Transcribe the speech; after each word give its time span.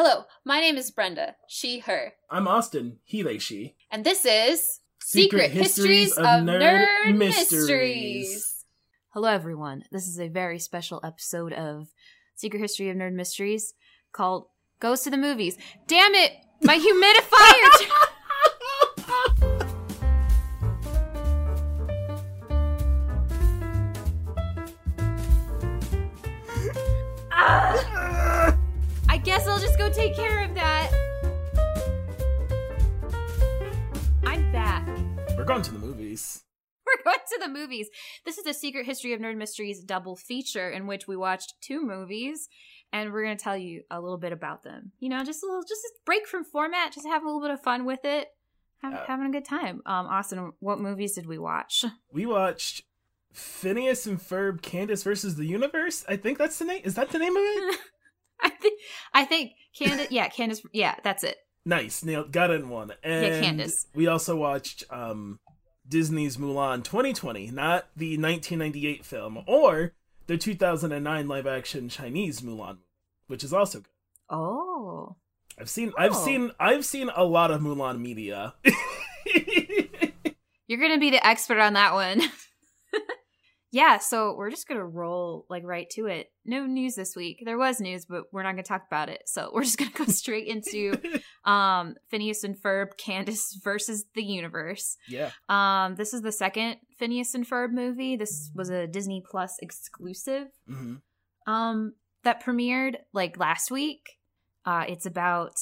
Hello, 0.00 0.26
my 0.44 0.60
name 0.60 0.76
is 0.76 0.92
Brenda, 0.92 1.34
she, 1.48 1.80
her, 1.80 2.12
I'm 2.30 2.46
Austin, 2.46 2.98
he, 3.02 3.20
they, 3.22 3.38
she. 3.38 3.74
and 3.90 4.04
this 4.04 4.24
is 4.24 4.78
Secret, 5.00 5.50
Histories, 5.50 6.16
of, 6.16 6.24
Nerd, 6.24 7.16
Mysteries. 7.16 8.64
Hello, 9.08 9.28
everyone. 9.28 9.82
This 9.90 10.06
is 10.06 10.20
a 10.20 10.28
very 10.28 10.60
special 10.60 11.00
episode 11.02 11.52
of 11.52 11.88
Secret 12.36 12.60
History 12.60 12.90
of 12.90 12.96
Nerd 12.96 13.14
Mysteries 13.14 13.74
called 14.12 14.46
Goes 14.78 15.00
to 15.00 15.10
the 15.10 15.16
Movies. 15.16 15.58
Damn 15.88 16.14
it! 16.14 16.30
My 16.62 16.78
humidifier! 16.78 17.90
take 29.98 30.14
care 30.14 30.44
of 30.44 30.54
that. 30.54 30.92
I'm 34.24 34.52
back. 34.52 34.86
We're 35.36 35.44
going 35.44 35.62
to 35.62 35.72
the 35.72 35.80
movies. 35.80 36.44
We're 36.86 37.02
going 37.02 37.18
to 37.18 37.38
the 37.42 37.48
movies. 37.48 37.88
This 38.24 38.38
is 38.38 38.44
the 38.44 38.54
Secret 38.54 38.86
History 38.86 39.12
of 39.12 39.20
Nerd 39.20 39.36
Mysteries 39.36 39.82
double 39.82 40.14
feature 40.14 40.70
in 40.70 40.86
which 40.86 41.08
we 41.08 41.16
watched 41.16 41.54
two 41.60 41.84
movies 41.84 42.48
and 42.92 43.12
we're 43.12 43.24
going 43.24 43.36
to 43.36 43.42
tell 43.42 43.56
you 43.56 43.82
a 43.90 44.00
little 44.00 44.18
bit 44.18 44.30
about 44.30 44.62
them. 44.62 44.92
You 45.00 45.08
know, 45.08 45.24
just 45.24 45.42
a 45.42 45.46
little 45.46 45.62
just 45.62 45.84
a 45.84 45.90
break 46.06 46.28
from 46.28 46.44
format, 46.44 46.92
just 46.92 47.08
have 47.08 47.24
a 47.24 47.26
little 47.26 47.42
bit 47.42 47.50
of 47.50 47.60
fun 47.60 47.84
with 47.84 48.04
it. 48.04 48.28
Have, 48.82 48.92
Yeah. 48.92 49.04
Having 49.08 49.26
a 49.26 49.32
good 49.32 49.44
time. 49.46 49.82
Um 49.84 50.06
Austin, 50.06 50.52
what 50.60 50.78
movies 50.78 51.14
did 51.14 51.26
we 51.26 51.38
watch? 51.38 51.84
We 52.12 52.24
watched 52.24 52.84
Phineas 53.32 54.06
and 54.06 54.20
Ferb 54.20 54.62
Candace 54.62 55.02
versus 55.02 55.34
the 55.34 55.46
Universe. 55.46 56.04
I 56.08 56.14
think 56.16 56.38
that's 56.38 56.60
the 56.60 56.66
name. 56.66 56.82
Is 56.84 56.94
that 56.94 57.10
the 57.10 57.18
name 57.18 57.36
of 57.36 57.42
it? 57.42 57.80
I 58.40 58.50
think 58.50 58.80
I 59.12 59.24
think 59.24 59.52
Candace 59.78 60.10
yeah, 60.10 60.28
Candace 60.28 60.62
yeah, 60.72 60.96
that's 61.04 61.24
it. 61.24 61.38
nice. 61.64 62.02
Nailed. 62.04 62.32
Got 62.32 62.50
in 62.50 62.68
one. 62.68 62.92
And 63.02 63.42
Candace. 63.44 63.86
we 63.94 64.06
also 64.06 64.36
watched 64.36 64.84
um, 64.90 65.38
Disney's 65.88 66.36
Mulan 66.36 66.82
2020, 66.84 67.50
not 67.50 67.86
the 67.96 68.16
1998 68.18 69.04
film, 69.04 69.42
or 69.46 69.92
the 70.26 70.36
2009 70.36 71.28
live 71.28 71.46
action 71.46 71.88
Chinese 71.88 72.40
Mulan, 72.42 72.78
which 73.26 73.42
is 73.44 73.52
also 73.52 73.78
good. 73.80 73.88
Oh. 74.30 75.16
I've 75.60 75.70
seen 75.70 75.92
I've 75.98 76.12
Oh. 76.14 76.24
seen 76.24 76.50
I've 76.60 76.84
seen 76.84 77.10
a 77.14 77.24
lot 77.24 77.50
of 77.50 77.60
Mulan 77.60 78.00
media. 78.00 78.54
You're 80.66 80.80
gonna 80.80 80.98
be 80.98 81.10
the 81.10 81.26
expert 81.26 81.58
on 81.58 81.72
that 81.74 81.94
one. 81.94 82.20
yeah, 83.70 83.98
so 83.98 84.34
we're 84.36 84.50
just 84.50 84.66
gonna 84.66 84.86
roll 84.86 85.44
like 85.50 85.62
right 85.64 85.88
to 85.90 86.06
it. 86.06 86.32
No 86.44 86.64
news 86.66 86.94
this 86.94 87.14
week. 87.14 87.42
There 87.44 87.58
was 87.58 87.80
news, 87.80 88.06
but 88.06 88.24
we're 88.32 88.42
not 88.42 88.52
gonna 88.52 88.62
talk 88.62 88.84
about 88.86 89.08
it. 89.08 89.22
So 89.26 89.50
we're 89.54 89.64
just 89.64 89.78
gonna 89.78 89.90
go 89.90 90.06
straight 90.06 90.46
into 90.46 90.94
um 91.44 91.94
Phineas 92.10 92.44
and 92.44 92.56
Ferb 92.56 92.96
Candace 92.96 93.58
versus 93.62 94.04
the 94.14 94.22
universe. 94.22 94.96
yeah. 95.08 95.30
Um 95.48 95.96
this 95.96 96.14
is 96.14 96.22
the 96.22 96.32
second 96.32 96.76
Phineas 96.98 97.34
and 97.34 97.48
Ferb 97.48 97.72
movie. 97.72 98.16
This 98.16 98.50
was 98.54 98.70
a 98.70 98.86
Disney 98.86 99.22
Plus 99.30 99.56
exclusive 99.60 100.48
hmm 100.66 100.96
um 101.46 101.94
that 102.24 102.42
premiered 102.42 102.96
like 103.12 103.38
last 103.38 103.70
week. 103.70 104.18
Uh 104.64 104.84
it's 104.88 105.06
about 105.06 105.52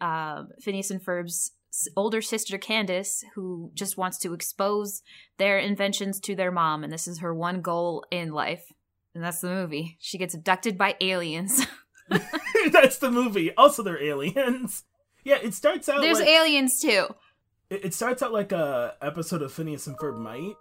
um 0.00 0.48
Phineas 0.60 0.90
and 0.90 1.00
Ferb's 1.04 1.52
older 1.96 2.22
sister 2.22 2.58
Candace 2.58 3.24
who 3.34 3.70
just 3.74 3.96
wants 3.96 4.18
to 4.18 4.32
expose 4.32 5.02
their 5.38 5.58
inventions 5.58 6.20
to 6.20 6.34
their 6.34 6.50
mom 6.50 6.84
and 6.84 6.92
this 6.92 7.06
is 7.06 7.18
her 7.20 7.34
one 7.34 7.60
goal 7.60 8.04
in 8.10 8.32
life. 8.32 8.72
And 9.14 9.24
that's 9.24 9.40
the 9.40 9.48
movie. 9.48 9.96
She 9.98 10.18
gets 10.18 10.34
abducted 10.34 10.76
by 10.76 10.96
aliens. 11.00 11.66
That's 12.70 12.98
the 12.98 13.10
movie. 13.10 13.52
Also, 13.56 13.82
they're 13.82 14.02
aliens. 14.02 14.84
Yeah, 15.24 15.38
it 15.42 15.54
starts 15.54 15.88
out. 15.88 16.00
There's 16.00 16.20
like, 16.20 16.28
aliens 16.28 16.80
too. 16.80 17.06
it, 17.68 17.86
it 17.86 17.94
starts 17.94 18.22
out 18.22 18.32
like 18.32 18.52
a 18.52 18.94
episode 19.02 19.42
of 19.42 19.52
Phineas 19.52 19.88
and 19.88 19.98
Ferb 19.98 20.16
Might, 20.16 20.54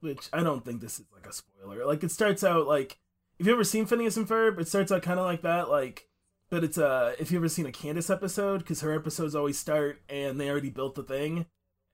which 0.00 0.28
I 0.32 0.42
don't 0.42 0.62
think 0.64 0.80
this 0.80 0.98
is 0.98 1.06
like 1.14 1.26
a 1.26 1.32
spoiler. 1.32 1.86
Like 1.86 2.04
it 2.04 2.10
starts 2.10 2.44
out 2.44 2.66
like 2.66 2.98
if 3.38 3.46
you 3.46 3.52
ever 3.52 3.64
seen 3.64 3.86
Phineas 3.86 4.18
and 4.18 4.28
Ferb, 4.28 4.60
it 4.60 4.68
starts 4.68 4.92
out 4.92 5.02
kind 5.02 5.18
of 5.18 5.24
like 5.24 5.42
that. 5.42 5.70
Like, 5.70 6.06
but 6.50 6.64
it's 6.64 6.78
uh 6.78 7.14
if 7.18 7.30
you've 7.30 7.40
ever 7.40 7.48
seen 7.48 7.66
a 7.66 7.72
Candace 7.72 8.10
episode, 8.10 8.58
because 8.58 8.80
her 8.80 8.94
episodes 8.94 9.34
always 9.34 9.58
start 9.58 10.02
and 10.08 10.40
they 10.40 10.50
already 10.50 10.70
built 10.70 10.94
the 10.94 11.02
thing, 11.02 11.46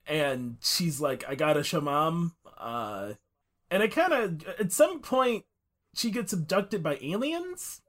and 0.06 0.56
she's 0.60 1.00
like, 1.00 1.24
I 1.28 1.34
gotta 1.34 1.62
show 1.62 1.80
mom. 1.80 2.34
Uh, 2.58 3.12
and 3.70 3.82
it 3.82 3.92
kind 3.92 4.12
of 4.12 4.46
at 4.58 4.72
some 4.72 5.00
point 5.00 5.44
she 5.94 6.10
gets 6.10 6.32
abducted 6.32 6.82
by 6.82 6.98
aliens. 7.00 7.82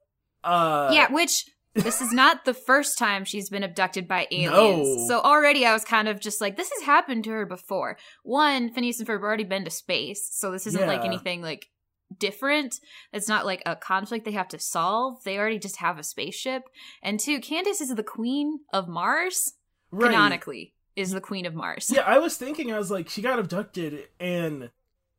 Uh, 0.43 0.91
yeah, 0.93 1.11
which 1.11 1.45
this 1.73 2.01
is 2.01 2.11
not 2.11 2.45
the 2.45 2.53
first 2.53 2.97
time 2.97 3.23
she's 3.23 3.49
been 3.49 3.63
abducted 3.63 4.07
by 4.07 4.27
aliens. 4.31 4.97
No. 4.97 5.07
So 5.07 5.19
already 5.19 5.65
I 5.65 5.73
was 5.73 5.85
kind 5.85 6.07
of 6.07 6.19
just 6.19 6.41
like, 6.41 6.57
this 6.57 6.71
has 6.71 6.83
happened 6.83 7.23
to 7.25 7.31
her 7.31 7.45
before. 7.45 7.97
One, 8.23 8.69
Phineas 8.69 8.99
and 8.99 9.07
Ferb 9.07 9.21
already 9.21 9.43
been 9.43 9.65
to 9.65 9.71
space, 9.71 10.27
so 10.31 10.51
this 10.51 10.67
isn't 10.67 10.87
like 10.87 11.05
anything 11.05 11.41
like 11.41 11.69
different. 12.15 12.79
It's 13.13 13.27
not 13.27 13.45
like 13.45 13.61
a 13.65 13.75
conflict 13.75 14.25
they 14.25 14.31
have 14.31 14.47
to 14.49 14.59
solve. 14.59 15.23
They 15.23 15.37
already 15.37 15.59
just 15.59 15.77
have 15.77 15.97
a 15.99 16.03
spaceship. 16.03 16.63
And 17.03 17.19
two, 17.19 17.39
Candace 17.39 17.81
is 17.81 17.93
the 17.95 18.03
queen 18.03 18.59
of 18.73 18.87
Mars. 18.87 19.53
right. 19.91 20.11
Canonically, 20.11 20.73
is 20.95 21.11
the 21.11 21.21
queen 21.21 21.45
of 21.45 21.53
Mars. 21.53 21.91
yeah, 21.93 22.01
I 22.01 22.17
was 22.19 22.37
thinking, 22.37 22.71
I 22.73 22.77
was 22.79 22.89
like, 22.91 23.09
she 23.09 23.21
got 23.21 23.39
abducted, 23.39 24.07
and 24.19 24.71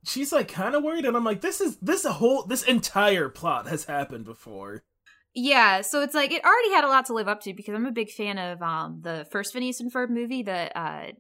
she's 0.05 0.33
like 0.33 0.49
kind 0.49 0.75
of 0.75 0.83
worried, 0.83 1.05
and 1.05 1.17
I'm 1.17 1.25
like, 1.25 1.41
this 1.41 1.61
is 1.61 1.77
this 1.79 2.05
whole 2.05 2.45
this 2.45 2.63
entire 2.65 3.29
plot 3.29 3.69
has 3.69 3.85
happened 3.85 4.25
before. 4.25 4.83
Yeah, 5.35 5.83
so 5.83 6.01
it's 6.03 6.15
like 6.15 6.33
it 6.33 6.43
already 6.45 6.73
had 6.73 6.85
a 6.85 6.89
lot 6.89 7.07
to 7.07 7.13
live 7.15 7.29
up 7.29 7.43
to 7.43 7.55
because 7.55 7.75
I'm 7.75 7.87
a 7.87 7.93
big 7.93 8.11
fan 8.11 8.39
of 8.39 8.61
um 8.63 9.01
the 9.03 9.27
first 9.31 9.53
Phineas 9.53 9.79
and 9.79 9.93
Ferb 9.93 10.11
movie, 10.11 10.43
the 10.43 10.77
uh 10.77 11.13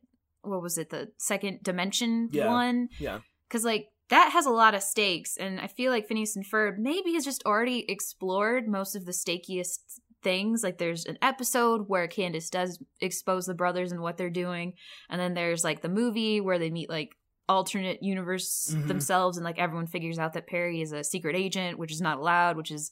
what 0.43 0.63
was 0.63 0.77
it, 0.79 0.91
the 0.91 1.09
second 1.19 1.61
dimension 1.63 2.29
Yeah. 2.33 2.47
one? 2.49 2.89
Yeah. 2.99 3.19
Cuz 3.51 3.65
like 3.65 3.87
that 4.11 4.31
has 4.33 4.47
a 4.47 4.51
lot 4.51 4.75
of 4.75 4.83
stakes 4.83 5.37
and 5.37 5.61
I 5.61 5.67
feel 5.67 5.91
like 5.93 6.07
Phineas 6.09 6.35
and 6.37 6.45
Ferb 6.47 6.79
maybe 6.79 7.13
has 7.15 7.25
just 7.25 7.43
already 7.45 7.85
explored 7.91 8.67
most 8.67 8.95
of 8.97 9.05
the 9.05 9.13
stakiest 9.13 9.79
things. 10.23 10.63
Like 10.63 10.79
there's 10.79 11.05
an 11.07 11.19
episode 11.23 11.85
where 11.89 12.09
Candace 12.09 12.51
does 12.51 12.83
expose 13.01 13.47
the 13.47 13.55
brothers 13.55 13.93
and 13.93 14.01
what 14.01 14.17
they're 14.17 14.31
doing, 14.31 14.73
and 15.09 15.21
then 15.21 15.35
there's 15.35 15.63
like 15.65 15.81
the 15.83 15.89
movie 15.89 16.41
where 16.41 16.59
they 16.59 16.71
meet 16.71 16.89
like 16.91 17.11
alternate 17.49 18.03
universe 18.03 18.71
Mhm. 18.75 18.89
themselves 18.89 19.37
and 19.39 19.45
like 19.45 19.59
everyone 19.59 19.87
figures 19.87 20.19
out 20.19 20.33
that 20.35 20.47
Perry 20.47 20.81
is 20.83 20.93
a 20.93 21.03
secret 21.05 21.35
agent, 21.37 21.79
which 21.79 21.93
is 21.93 22.01
not 22.01 22.19
allowed, 22.19 22.57
which 22.57 22.71
is 22.71 22.91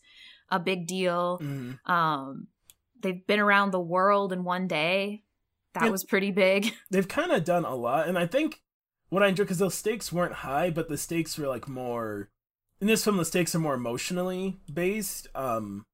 a 0.51 0.59
big 0.59 0.87
deal. 0.87 1.39
Mhm. 1.43 1.79
Um, 1.91 2.47
they've 3.01 3.27
been 3.27 3.41
around 3.41 3.71
the 3.73 3.81
world 3.81 4.33
in 4.33 4.45
one 4.45 4.67
day. 4.67 5.25
That 5.75 5.91
was 5.93 6.05
pretty 6.05 6.31
big. 6.31 6.73
They've 6.91 7.07
kind 7.07 7.33
of 7.33 7.45
done 7.45 7.67
a 7.67 7.75
lot, 7.75 8.09
and 8.09 8.17
I 8.19 8.27
think 8.27 8.63
what 9.09 9.23
I 9.23 9.29
enjoy 9.29 9.45
because 9.45 9.59
those 9.59 9.75
stakes 9.75 10.13
weren't 10.13 10.35
high, 10.35 10.71
but 10.71 10.89
the 10.89 10.97
stakes 10.99 11.39
were 11.39 11.49
like 11.49 11.69
more. 11.69 12.29
In 12.81 12.87
this 12.87 13.05
film, 13.05 13.17
the 13.17 13.25
stakes 13.25 13.55
are 13.55 13.61
more 13.61 13.75
emotionally 13.75 14.59
based. 14.73 15.29
Um, 15.35 15.85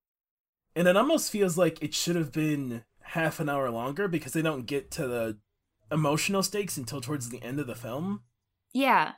and 0.75 0.89
it 0.89 0.97
almost 0.97 1.31
feels 1.31 1.57
like 1.57 1.83
it 1.83 1.95
should 1.95 2.17
have 2.17 2.33
been 2.33 2.85
half 3.03 3.41
an 3.41 3.49
hour 3.49 3.71
longer 3.71 4.09
because 4.09 4.33
they 4.33 4.43
don't 4.43 4.67
get 4.67 4.91
to 4.93 5.07
the 5.07 5.39
emotional 5.91 6.43
stakes 6.43 6.77
until 6.77 7.01
towards 7.01 7.29
the 7.29 7.43
end 7.43 7.61
of 7.61 7.67
the 7.67 7.75
film. 7.75 8.23
Yeah, 8.73 9.13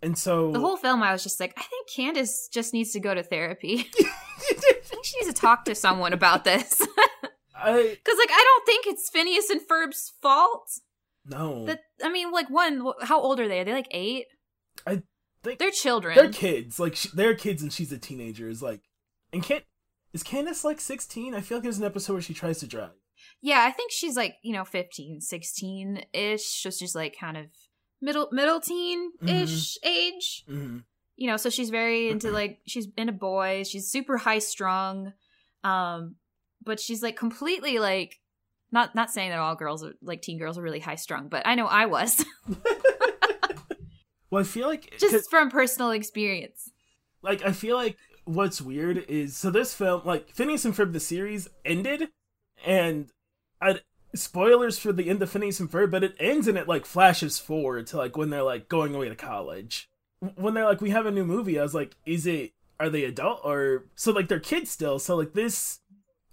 And 0.00 0.16
so 0.16 0.50
the 0.50 0.60
whole 0.60 0.78
film, 0.78 1.02
I 1.02 1.12
was 1.12 1.22
just 1.22 1.38
like, 1.38 1.52
I 1.58 1.62
think 1.62 1.88
Candace 1.94 2.48
just 2.50 2.72
needs 2.72 2.92
to 2.92 3.00
go 3.00 3.14
to 3.14 3.22
therapy. 3.22 3.90
I 4.00 4.80
think 4.82 5.04
she 5.04 5.18
needs 5.18 5.34
to 5.34 5.38
talk 5.38 5.66
to 5.66 5.74
someone 5.74 6.12
about 6.12 6.44
this. 6.44 6.80
Because, 7.64 8.18
like, 8.18 8.30
I 8.30 8.44
don't 8.44 8.66
think 8.66 8.86
it's 8.86 9.08
Phineas 9.08 9.48
and 9.48 9.60
Ferb's 9.62 10.12
fault. 10.20 10.70
No. 11.26 11.66
That 11.66 11.80
I 12.02 12.10
mean, 12.10 12.30
like, 12.30 12.50
one, 12.50 12.84
how 13.02 13.20
old 13.20 13.40
are 13.40 13.48
they? 13.48 13.60
Are 13.60 13.64
they 13.64 13.72
like 13.72 13.88
eight? 13.90 14.26
I 14.86 15.02
think- 15.42 15.58
they're 15.58 15.70
children. 15.70 16.14
They're 16.16 16.32
kids. 16.32 16.78
Like 16.80 16.96
she, 16.96 17.08
they're 17.14 17.34
kids, 17.34 17.62
and 17.62 17.72
she's 17.72 17.92
a 17.92 17.98
teenager. 17.98 18.48
Is 18.48 18.62
like, 18.62 18.80
and 19.32 19.42
can't 19.42 19.64
is 20.12 20.22
Candace 20.22 20.64
like 20.64 20.80
sixteen? 20.80 21.34
I 21.34 21.40
feel 21.40 21.58
like 21.58 21.62
there's 21.62 21.78
an 21.78 21.84
episode 21.84 22.14
where 22.14 22.22
she 22.22 22.34
tries 22.34 22.60
to 22.60 22.66
drive. 22.66 22.90
Yeah, 23.40 23.64
I 23.66 23.70
think 23.70 23.90
she's 23.92 24.16
like, 24.16 24.36
you 24.42 24.52
know, 24.52 24.64
15, 24.64 25.20
16 25.20 26.04
ish. 26.12 26.62
So 26.62 26.70
she's 26.70 26.94
like 26.94 27.16
kind 27.18 27.36
of 27.36 27.46
middle 28.00 28.28
middle 28.32 28.60
teen 28.60 29.12
ish 29.26 29.76
age. 29.84 30.44
Mm-hmm. 30.48 30.78
You 31.16 31.26
know, 31.28 31.36
so 31.36 31.50
she's 31.50 31.70
very 31.70 32.08
into 32.10 32.30
like 32.30 32.58
she's 32.66 32.88
into 32.96 33.12
boys. 33.12 33.68
She's 33.68 33.90
super 33.90 34.18
high 34.18 34.40
strung. 34.40 35.12
Um, 35.62 36.16
but 36.62 36.80
she's 36.80 37.02
like 37.02 37.16
completely 37.16 37.78
like 37.78 38.16
not 38.74 38.94
not 38.94 39.10
saying 39.10 39.30
that 39.30 39.38
all 39.38 39.54
girls 39.54 39.82
are 39.82 39.94
like 40.02 40.20
teen 40.20 40.38
girls 40.38 40.58
are 40.58 40.62
really 40.62 40.80
high 40.80 40.96
strung, 40.96 41.28
but 41.28 41.46
I 41.46 41.54
know 41.54 41.66
I 41.66 41.86
was 41.86 42.22
Well, 44.30 44.42
I 44.42 44.44
feel 44.44 44.66
like 44.66 44.98
just 44.98 45.30
from 45.30 45.48
personal 45.48 45.92
experience. 45.92 46.72
like 47.22 47.44
I 47.44 47.52
feel 47.52 47.76
like 47.76 47.96
what's 48.24 48.60
weird 48.60 48.98
is 49.08 49.36
so 49.36 49.48
this 49.48 49.72
film 49.72 50.02
like 50.04 50.28
Phineas 50.30 50.64
and 50.64 50.74
Ferb 50.74 50.92
the 50.92 50.98
series 50.98 51.48
ended, 51.64 52.08
and 52.66 53.10
I 53.62 53.80
spoilers 54.12 54.76
for 54.76 54.92
the 54.92 55.08
end 55.08 55.22
of 55.22 55.30
Phineas 55.30 55.60
and 55.60 55.70
Ferb, 55.70 55.92
but 55.92 56.02
it 56.02 56.16
ends 56.18 56.48
and 56.48 56.58
it 56.58 56.66
like 56.66 56.84
flashes 56.84 57.38
forward 57.38 57.86
to 57.88 57.96
like 57.96 58.16
when 58.16 58.30
they're 58.30 58.42
like 58.42 58.68
going 58.68 58.92
away 58.94 59.08
to 59.08 59.14
college. 59.14 59.88
When 60.34 60.54
they're 60.54 60.64
like, 60.64 60.80
we 60.80 60.90
have 60.90 61.06
a 61.06 61.12
new 61.12 61.24
movie, 61.24 61.58
I 61.58 61.62
was 61.62 61.74
like, 61.74 61.94
is 62.04 62.26
it 62.26 62.54
are 62.80 62.90
they 62.90 63.04
adult 63.04 63.40
or 63.44 63.84
so 63.94 64.10
like 64.10 64.26
they're 64.26 64.40
kids 64.40 64.68
still? 64.68 64.98
So 64.98 65.14
like 65.14 65.32
this 65.34 65.78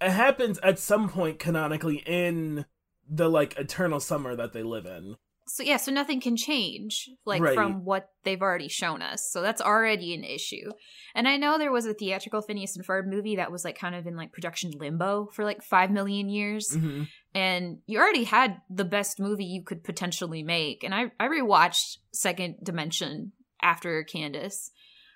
it 0.04 0.10
happens 0.10 0.58
at 0.62 0.78
some 0.78 1.08
point 1.08 1.38
canonically 1.38 2.02
in 2.06 2.64
the 3.08 3.28
like 3.28 3.58
eternal 3.58 4.00
summer 4.00 4.36
that 4.36 4.52
they 4.52 4.62
live 4.62 4.86
in. 4.86 5.16
So 5.48 5.64
yeah, 5.64 5.76
so 5.76 5.90
nothing 5.90 6.20
can 6.20 6.36
change 6.36 7.10
like 7.26 7.42
Right. 7.42 7.54
from 7.54 7.84
what 7.84 8.08
they've 8.22 8.40
already 8.40 8.68
shown 8.68 9.02
us. 9.02 9.28
So 9.30 9.42
that's 9.42 9.60
already 9.60 10.14
an 10.14 10.22
issue. 10.22 10.70
And 11.16 11.26
I 11.26 11.36
know 11.36 11.58
there 11.58 11.72
was 11.72 11.84
a 11.84 11.94
theatrical 11.94 12.42
Phineas 12.42 12.76
and 12.76 12.86
Ferb 12.86 13.06
movie 13.06 13.36
that 13.36 13.50
was 13.50 13.64
like 13.64 13.76
kind 13.76 13.94
of 13.96 14.06
in 14.06 14.16
like 14.16 14.32
production 14.32 14.70
limbo 14.70 15.28
for 15.32 15.44
like 15.44 15.62
5 15.62 15.90
million 15.90 16.28
years 16.28 16.74
hmm 16.74 17.02
and 17.34 17.78
you 17.86 17.98
already 17.98 18.24
had 18.24 18.58
the 18.68 18.84
best 18.84 19.18
movie 19.18 19.46
you 19.46 19.62
could 19.64 19.82
potentially 19.82 20.42
make. 20.42 20.84
And 20.84 20.94
I 20.94 21.10
I 21.18 21.28
rewatched 21.28 21.96
Second 22.12 22.56
Dimension 22.62 23.32
after 23.60 24.04
Candace. 24.04 24.70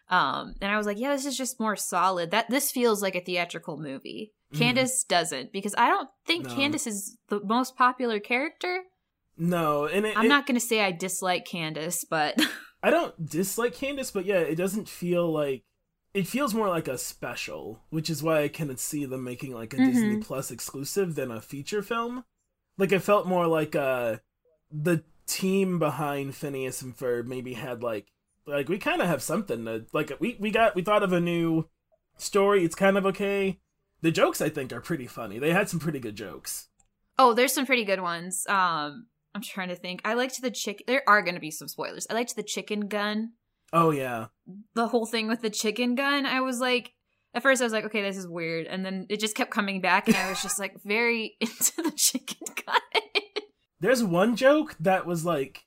Um 0.09 0.55
and 0.61 0.73
I 0.73 0.77
was 0.77 0.87
like, 0.87 0.99
yeah, 0.99 1.13
this 1.13 1.25
is 1.27 1.37
just 1.37 1.61
more 1.61 1.77
solid. 1.77 2.31
That 2.33 2.51
this 2.51 2.71
feels 2.71 3.01
like 3.01 3.15
a 3.15 3.21
theatrical 3.21 3.77
movie. 3.79 4.33
Mhm. 4.55 4.59
Candace 4.59 5.05
doesn't 5.05 5.53
because 5.53 5.75
I 5.77 5.89
don't 5.89 6.09
think 6.27 6.47
No. 6.47 6.55
Candace 6.55 6.87
is 6.87 7.19
the 7.29 7.41
most 7.45 7.77
popular 7.77 8.21
character. 8.21 8.83
No, 9.37 9.85
and 9.87 10.07
it, 10.07 10.17
I'm 10.17 10.27
it- 10.27 10.29
not 10.29 10.47
going 10.47 10.59
to 10.59 10.65
say 10.67 10.81
I 10.81 10.93
dislike 10.93 11.45
Candace, 11.45 12.05
but 12.05 12.41
I 12.83 12.91
don't 12.91 13.29
dislike 13.29 13.75
Candace, 13.75 14.11
but 14.11 14.25
yeah, 14.25 14.39
it 14.39 14.55
doesn't 14.55 14.89
feel 14.89 15.31
like 15.31 15.65
it 16.15 16.27
feels 16.27 16.55
more 16.55 16.69
like 16.69 16.89
a 16.89 16.97
special, 16.97 17.83
which 17.91 18.09
is 18.09 18.23
why 18.23 18.43
I 18.43 18.49
can 18.49 18.75
see 18.79 19.05
them 19.05 19.25
making 19.25 19.53
like 19.53 19.75
a 19.75 19.79
Disney 19.79 20.17
Mhm. 20.17 20.25
Plus 20.25 20.51
exclusive 20.51 21.15
than 21.15 21.31
a 21.31 21.41
feature 21.43 21.83
film. 21.83 22.25
Like 22.79 22.93
it 22.93 23.01
felt 23.01 23.27
more 23.27 23.47
like 23.47 23.75
uh 23.77 24.19
the 24.71 25.03
team 25.27 25.79
behind 25.79 26.35
Phineas 26.37 26.83
and 26.83 26.97
Ferb 26.97 27.27
maybe 27.27 27.55
had 27.55 27.83
like 27.83 28.07
like 28.47 28.69
we 28.69 28.79
kind 28.79 29.03
of 29.03 29.09
have 29.09 29.23
something 29.23 29.65
to 29.65 29.87
like 29.93 30.13
we 30.21 30.37
we 30.39 30.51
got 30.51 30.75
we 30.77 30.83
thought 30.83 31.03
of 31.03 31.13
a 31.13 31.21
new 31.21 31.69
story. 32.17 32.65
It's 32.65 32.75
kind 32.77 32.97
of 32.97 33.05
okay. 33.07 33.59
The 34.07 34.13
jokes 34.13 34.41
I 34.41 34.51
think 34.51 34.73
are 34.73 34.81
pretty 34.81 35.09
funny. 35.09 35.41
They 35.41 35.51
had 35.51 35.69
some 35.69 35.81
pretty 35.81 35.99
good 35.99 36.15
jokes. 36.15 36.69
oh, 37.19 37.35
there's 37.35 37.53
some 37.53 37.67
pretty 37.67 37.85
good 37.85 38.01
ones. 38.01 38.47
Um, 38.49 39.09
I'm 39.35 39.43
trying 39.43 39.71
to 39.71 39.75
think. 39.75 40.01
I 40.05 40.15
liked 40.15 40.41
the 40.41 40.53
chicken. 40.53 40.85
There 40.87 41.03
are 41.09 41.23
going 41.23 41.35
to 41.35 41.41
be 41.41 41.51
some 41.51 41.67
spoilers. 41.67 42.07
I 42.09 42.15
liked 42.15 42.37
the 42.37 42.45
chicken 42.45 42.87
gun. 42.87 43.33
Oh 43.73 43.91
yeah. 43.91 44.27
The 44.75 44.87
whole 44.87 45.07
thing 45.07 45.27
with 45.27 45.43
the 45.43 45.51
chicken 45.51 45.97
gun. 45.97 46.25
I 46.25 46.41
was 46.41 46.61
like, 46.61 46.93
at 47.35 47.43
first 47.43 47.61
I 47.61 47.65
was 47.65 47.73
like, 47.73 47.87
okay, 47.87 48.01
this 48.01 48.17
is 48.17 48.29
weird, 48.29 48.69
and 48.69 48.87
then 48.87 49.07
it 49.09 49.19
just 49.19 49.35
kept 49.35 49.51
coming 49.51 49.81
back, 49.81 50.07
and 50.07 50.17
I 50.17 50.29
was 50.29 50.41
just 50.41 50.61
like 50.61 50.77
very 50.85 51.37
into 51.41 51.83
the 51.83 51.91
chicken 51.91 52.47
gun. 52.65 53.03
There's 53.81 54.05
one 54.05 54.37
joke 54.37 54.77
that 54.79 55.05
was 55.05 55.25
like, 55.25 55.65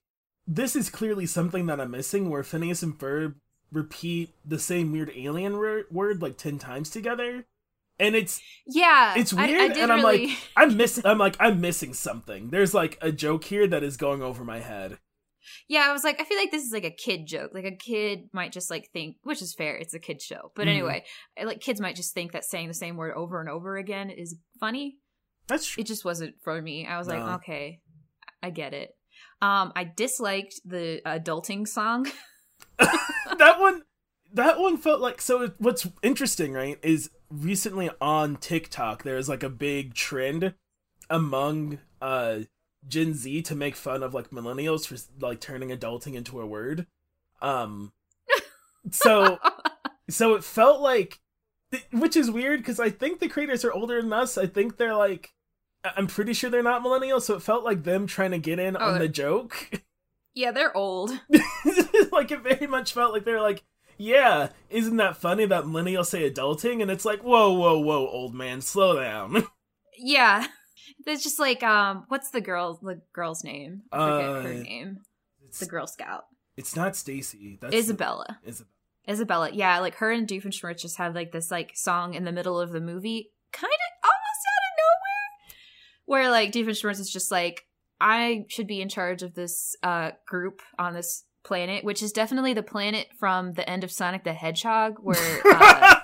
this 0.47 0.77
is 0.77 0.89
clearly 0.89 1.25
something 1.25 1.65
that 1.65 1.81
I'm 1.81 1.91
missing, 1.91 2.29
where 2.29 2.43
Phineas 2.43 2.83
and 2.83 2.97
Ferb 2.97 3.35
repeat 3.69 4.33
the 4.45 4.59
same 4.59 4.93
weird 4.93 5.11
alien 5.13 5.57
wor- 5.57 5.87
word 5.91 6.21
like 6.21 6.37
ten 6.37 6.57
times 6.57 6.89
together, 6.89 7.43
and 7.99 8.15
it's 8.15 8.41
yeah, 8.65 9.13
It's 9.17 9.33
I- 9.33 9.43
I 9.43 9.47
weird, 9.47 9.73
did 9.73 9.83
and 9.83 9.91
I'm 9.91 9.99
really- 10.05 10.27
like, 10.27 10.37
I'm 10.57 10.77
missing. 10.77 11.05
I'm 11.05 11.17
like, 11.17 11.35
I'm 11.39 11.59
missing 11.61 11.93
something. 11.93 12.49
There's 12.49 12.73
like 12.73 12.97
a 13.01 13.11
joke 13.11 13.43
here 13.45 13.67
that 13.67 13.83
is 13.83 13.97
going 13.97 14.21
over 14.21 14.43
my 14.43 14.59
head. 14.59 14.97
Yeah, 15.67 15.85
I 15.87 15.91
was 15.91 16.03
like, 16.03 16.21
I 16.21 16.25
feel 16.25 16.37
like 16.37 16.51
this 16.51 16.63
is 16.63 16.71
like 16.71 16.83
a 16.83 16.91
kid 16.91 17.25
joke. 17.25 17.51
Like 17.53 17.65
a 17.65 17.75
kid 17.75 18.29
might 18.33 18.51
just 18.51 18.69
like 18.69 18.89
think, 18.93 19.17
which 19.23 19.41
is 19.41 19.53
fair. 19.53 19.75
It's 19.75 19.93
a 19.95 19.99
kid 19.99 20.21
show, 20.21 20.51
but 20.55 20.65
Mhm. 20.67 20.69
anyway, 20.71 21.03
like 21.43 21.59
kids 21.59 21.81
might 21.81 21.95
just 21.95 22.13
think 22.13 22.33
that 22.33 22.45
saying 22.45 22.67
the 22.67 22.73
same 22.73 22.97
word 22.97 23.13
over 23.15 23.39
and 23.39 23.49
over 23.49 23.77
again 23.77 24.09
is 24.09 24.35
funny. 24.59 24.97
That's 25.47 25.65
true. 25.65 25.81
It 25.81 25.87
just 25.87 26.05
wasn't 26.05 26.35
for 26.43 26.61
me. 26.61 26.85
I 26.85 26.99
was 26.99 27.07
like, 27.07 27.21
okay, 27.41 27.79
I 28.43 28.51
get 28.51 28.73
it. 28.75 28.95
Um, 29.41 29.71
I 29.75 29.83
disliked 29.95 30.61
the 30.65 31.01
adulting 31.05 31.67
song. 31.67 32.05
that 32.77 33.59
one. 33.59 33.83
That 34.33 34.59
one 34.59 34.77
felt 34.77 35.01
like 35.01 35.21
so. 35.21 35.51
What's 35.57 35.87
interesting, 36.03 36.53
right, 36.53 36.77
is 36.83 37.09
recently 37.31 37.89
on 38.01 38.35
TikTok 38.37 39.03
there 39.03 39.17
is 39.17 39.29
like 39.29 39.43
a 39.43 39.49
big 39.49 39.93
trend 39.93 40.53
among 41.09 41.79
uh 42.01 42.39
Gen 42.87 43.13
Z 43.13 43.41
to 43.43 43.55
make 43.55 43.75
fun 43.75 44.03
of 44.03 44.13
like 44.13 44.29
millennials 44.29 44.87
for 44.87 44.95
like 45.23 45.39
turning 45.39 45.69
adulting 45.69 46.15
into 46.15 46.39
a 46.39 46.45
word. 46.45 46.87
Um, 47.41 47.91
so 48.91 49.37
so 50.09 50.35
it 50.35 50.43
felt 50.43 50.81
like, 50.81 51.19
which 51.91 52.15
is 52.15 52.31
weird 52.31 52.61
because 52.61 52.79
I 52.79 52.89
think 52.89 53.19
the 53.19 53.27
creators 53.27 53.63
are 53.65 53.73
older 53.73 54.01
than 54.01 54.13
us. 54.13 54.37
I 54.37 54.47
think 54.47 54.77
they're 54.77 54.95
like, 54.95 55.33
I'm 55.83 56.07
pretty 56.07 56.33
sure 56.33 56.49
they're 56.49 56.63
not 56.63 56.83
millennials. 56.83 57.23
So 57.23 57.35
it 57.35 57.43
felt 57.43 57.63
like 57.63 57.83
them 57.83 58.07
trying 58.07 58.31
to 58.31 58.39
get 58.39 58.59
in 58.59 58.75
Oh, 58.75 58.79
on 58.79 58.99
the 58.99 59.07
joke. 59.07 59.71
yeah, 60.33 60.51
they're 60.51 60.75
old. 60.75 61.11
like 62.11 62.31
it 62.31 62.41
very 62.41 62.67
much 62.67 62.93
felt 62.93 63.13
like 63.13 63.25
they're 63.25 63.41
like, 63.41 63.63
yeah, 63.99 64.49
isn't 64.71 64.97
that 64.97 65.17
funny 65.17 65.45
that 65.45 65.65
millennials 65.65 66.07
say 66.07 66.27
adulting? 66.29 66.81
And 66.81 66.89
it's 66.89 67.05
like, 67.05 67.21
whoa, 67.21 67.53
whoa, 67.53 67.77
whoa, 67.79 68.07
old 68.07 68.33
man, 68.33 68.61
slow 68.61 68.99
down. 68.99 69.43
Yeah, 70.01 70.47
it's 71.05 71.23
just 71.23 71.39
like 71.39 71.61
um, 71.61 72.05
what's 72.07 72.29
the 72.29 72.39
girl? 72.39 72.79
The 72.81 73.01
girl's 73.11 73.43
name? 73.43 73.81
I 73.91 73.97
forget 73.97 74.29
Uh, 74.29 74.41
her 74.41 74.53
name. 74.53 74.97
It's, 75.45 75.59
The 75.59 75.65
Girl 75.65 75.87
Scout, 75.87 76.23
it's 76.55 76.73
not 76.73 76.95
Stacy. 76.95 77.57
That's 77.59 77.75
Isabella. 77.75 78.39
Isabella. 78.47 78.69
Isabella, 79.09 79.49
yeah, 79.51 79.79
like 79.79 79.95
her 79.95 80.09
and 80.09 80.25
Doofenshmirtz 80.25 80.79
just 80.79 80.97
have 80.99 81.15
like 81.15 81.33
this 81.33 81.51
like 81.51 81.71
song 81.75 82.13
in 82.13 82.23
the 82.23 82.31
middle 82.31 82.57
of 82.61 82.71
the 82.71 82.79
movie, 82.79 83.31
kind 83.51 83.73
of 83.73 84.09
almost 84.09 84.45
out 84.47 84.63
of 84.69 84.77
nowhere, 84.77 85.55
where 86.05 86.31
like 86.31 86.53
Doofenshmirtz 86.53 87.01
is 87.01 87.11
just 87.11 87.29
like, 87.29 87.65
I 87.99 88.45
should 88.47 88.67
be 88.67 88.79
in 88.81 88.87
charge 88.87 89.21
of 89.21 89.33
this 89.33 89.75
uh 89.83 90.11
group 90.25 90.61
on 90.77 90.93
this 90.93 91.25
planet, 91.43 91.83
which 91.83 92.01
is 92.03 92.11
definitely 92.11 92.53
the 92.53 92.63
planet 92.63 93.07
from 93.17 93.53
the 93.53 93.67
end 93.69 93.83
of 93.83 93.91
Sonic 93.91 94.23
the 94.23 94.33
Hedgehog, 94.33 94.97
where 95.01 95.41
uh, 95.45 95.95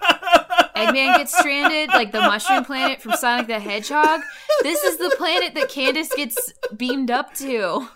Eggman 0.75 1.17
gets 1.17 1.37
stranded, 1.37 1.89
like 1.89 2.11
the 2.11 2.21
mushroom 2.21 2.65
planet 2.65 3.01
from 3.01 3.13
Sonic 3.13 3.47
the 3.47 3.59
Hedgehog. 3.59 4.21
This 4.63 4.83
is 4.83 4.97
the 4.97 5.13
planet 5.17 5.53
that 5.55 5.69
Candace 5.69 6.09
gets 6.15 6.53
beamed 6.75 7.11
up 7.11 7.33
to. 7.35 7.87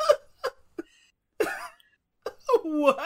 what? 2.63 2.99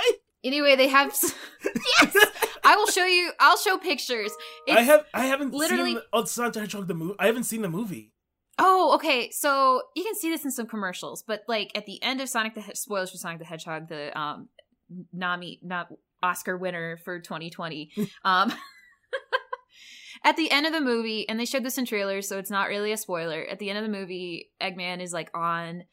Anyway, 0.44 0.76
they 0.76 0.88
have. 0.90 1.16
yes, 2.02 2.16
I 2.64 2.76
will 2.76 2.88
show 2.88 3.06
you. 3.06 3.32
I'll 3.40 3.58
show 3.58 3.78
pictures. 3.78 4.32
It's, 4.68 4.78
I 4.78 4.82
have 4.82 5.06
I 5.14 5.26
haven't 5.26 5.54
literally- 5.54 5.92
seen 5.92 5.96
the, 5.96 6.04
oh, 6.12 6.26
Sonic 6.26 6.54
the 6.54 6.60
Hedgehog 6.62 6.88
the 6.88 6.94
movie. 6.94 7.16
I 7.20 7.28
haven't 7.28 7.44
seen 7.44 7.62
the 7.62 7.70
movie. 7.70 8.12
Oh, 8.60 8.94
okay. 8.96 9.32
So 9.32 9.82
you 9.96 10.04
can 10.04 10.16
see 10.16 10.30
this 10.30 10.46
in 10.46 10.52
some 10.52 10.68
commercials, 10.68 11.24
but 11.26 11.42
like 11.48 11.72
at 11.76 11.86
the 11.86 12.02
end 12.04 12.22
of 12.22 12.30
Sonic 12.30 12.54
the 12.54 12.62
Hedgehog, 12.62 12.78
spoilers 12.78 13.12
for 13.12 13.18
Sonic 13.18 13.40
the 13.40 13.46
Hedgehog, 13.46 13.90
the 13.90 14.18
um 14.20 14.50
Nami 15.12 15.60
not 15.64 15.88
Oscar 16.22 16.58
winner 16.58 16.98
for 17.04 17.20
2020. 17.20 17.92
um 18.26 18.54
At 20.26 20.38
the 20.38 20.52
end 20.52 20.66
of 20.66 20.72
the 20.72 20.80
movie, 20.80 21.28
and 21.28 21.38
they 21.38 21.44
showed 21.46 21.66
this 21.66 21.78
in 21.78 21.86
trailers, 21.86 22.30
so 22.30 22.38
it's 22.38 22.50
not 22.52 22.70
really 22.70 22.94
a 22.94 22.98
spoiler. 22.98 23.44
At 23.44 23.60
the 23.60 23.70
end 23.70 23.78
of 23.78 23.84
the 23.84 23.90
movie, 23.98 24.52
Eggman 24.62 25.02
is 25.02 25.12
like 25.12 25.30
on 25.36 25.84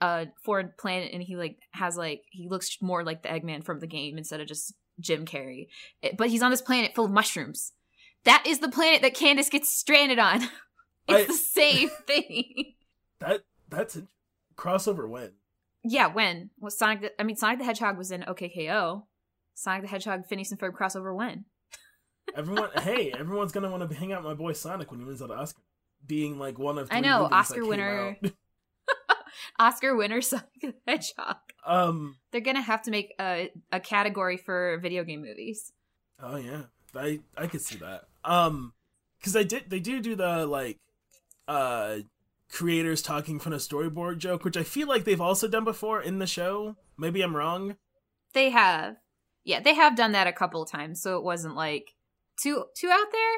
a 0.00 0.28
foreign 0.42 0.72
planet, 0.78 1.10
and 1.12 1.22
he 1.22 1.36
like 1.36 1.58
has 1.72 1.94
like 1.96 2.22
he 2.30 2.48
looks 2.48 2.78
more 2.80 3.04
like 3.04 3.22
the 3.22 3.28
Eggman 3.28 3.62
from 3.62 3.80
the 3.80 3.86
game 3.86 4.16
instead 4.16 4.40
of 4.40 4.46
just 4.46 4.72
Jim 5.00 5.26
Carrey. 5.26 5.66
It- 6.00 6.16
but 6.16 6.30
he's 6.30 6.42
on 6.42 6.50
this 6.50 6.62
planet 6.62 6.94
full 6.94 7.04
of 7.06 7.10
mushrooms. 7.10 7.72
That 8.24 8.44
is 8.46 8.60
the 8.60 8.70
planet 8.70 9.02
that 9.02 9.12
Candace 9.14 9.50
gets 9.50 9.68
stranded 9.68 10.18
on. 10.18 10.40
It's 11.08 11.24
I- 11.24 11.26
the 11.26 11.32
same 11.32 11.88
thing. 12.06 12.74
That 13.20 13.42
that's 13.68 13.96
a 13.96 14.06
crossover 14.56 15.08
win. 15.08 15.32
yeah, 15.82 16.06
when 16.06 16.50
was 16.58 16.76
Sonic? 16.78 17.00
The, 17.02 17.20
I 17.20 17.24
mean, 17.24 17.36
Sonic 17.36 17.58
the 17.58 17.64
Hedgehog 17.64 17.96
was 17.98 18.10
in 18.10 18.22
OKKO. 18.22 19.04
Sonic 19.54 19.82
the 19.82 19.88
Hedgehog, 19.88 20.26
Phineas 20.26 20.50
and 20.50 20.60
Ferb 20.60 20.72
crossover 20.72 21.14
when? 21.14 21.44
Everyone, 22.36 22.70
hey, 22.82 23.12
everyone's 23.18 23.52
gonna 23.52 23.70
want 23.70 23.88
to 23.88 23.96
hang 23.96 24.12
out 24.12 24.22
with 24.22 24.30
my 24.30 24.34
boy 24.34 24.52
Sonic 24.52 24.90
when 24.90 24.98
he 25.00 25.06
wins 25.06 25.20
that 25.20 25.30
Oscar, 25.30 25.60
being 26.06 26.38
like 26.38 26.58
one 26.58 26.78
of 26.78 26.88
I 26.90 27.00
know, 27.00 27.28
Oscar 27.30 27.64
winner. 27.64 28.16
Oscar 29.58 29.94
winner 29.96 30.20
Sonic 30.22 30.46
the 30.60 30.74
Hedgehog. 30.86 31.36
Um. 31.66 32.16
They're 32.30 32.40
gonna 32.40 32.60
have 32.62 32.82
to 32.82 32.90
make 32.90 33.14
a 33.20 33.50
a 33.72 33.80
category 33.80 34.36
for 34.36 34.78
video 34.78 35.04
game 35.04 35.22
movies. 35.22 35.72
Oh 36.22 36.36
yeah, 36.36 36.62
I 36.94 37.20
I 37.36 37.46
could 37.46 37.60
see 37.60 37.76
that. 37.76 38.04
Um, 38.24 38.72
because 39.18 39.32
they 39.34 39.44
did 39.44 39.64
they 39.68 39.80
do 39.80 40.00
do 40.00 40.14
the 40.16 40.46
like, 40.46 40.78
uh, 41.48 41.98
creators 42.50 43.02
talking 43.02 43.38
from 43.38 43.52
a 43.52 43.56
storyboard 43.56 44.18
joke, 44.18 44.44
which 44.44 44.56
I 44.56 44.62
feel 44.62 44.88
like 44.88 45.04
they've 45.04 45.20
also 45.20 45.48
done 45.48 45.64
before 45.64 46.00
in 46.00 46.18
the 46.18 46.26
show. 46.26 46.76
Maybe 46.98 47.22
I'm 47.22 47.36
wrong. 47.36 47.76
They 48.32 48.50
have, 48.50 48.96
yeah, 49.44 49.60
they 49.60 49.74
have 49.74 49.96
done 49.96 50.12
that 50.12 50.26
a 50.26 50.32
couple 50.32 50.62
of 50.62 50.70
times, 50.70 51.00
so 51.02 51.16
it 51.16 51.24
wasn't 51.24 51.54
like 51.56 51.90
too 52.40 52.64
too 52.76 52.88
out 52.90 53.06
there. 53.12 53.30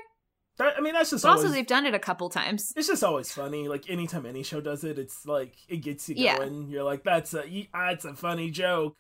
That, 0.59 0.79
I 0.79 0.81
mean, 0.81 0.95
that's 0.95 1.11
just 1.11 1.23
But 1.23 1.33
also, 1.33 1.49
they've 1.49 1.67
done 1.67 1.85
it 1.85 1.93
a 1.93 1.99
couple 1.99 2.31
times. 2.31 2.73
it's 2.77 2.87
just 2.89 3.05
always 3.05 3.31
funny. 3.31 3.69
Like 3.69 3.91
anytime 3.91 4.25
any 4.25 4.43
show 4.43 4.61
does 4.63 4.85
it, 4.85 4.99
it's 4.99 5.27
like 5.27 5.55
it 5.69 5.79
gets 5.79 6.09
you 6.09 6.15
Yeah. 6.17 6.39
going. 6.39 6.69
You're 6.71 6.83
like, 6.85 7.05
that's 7.05 7.35
a 7.35 7.69
that's 7.75 8.05
a 8.07 8.15
funny 8.15 8.51
joke. 8.51 8.97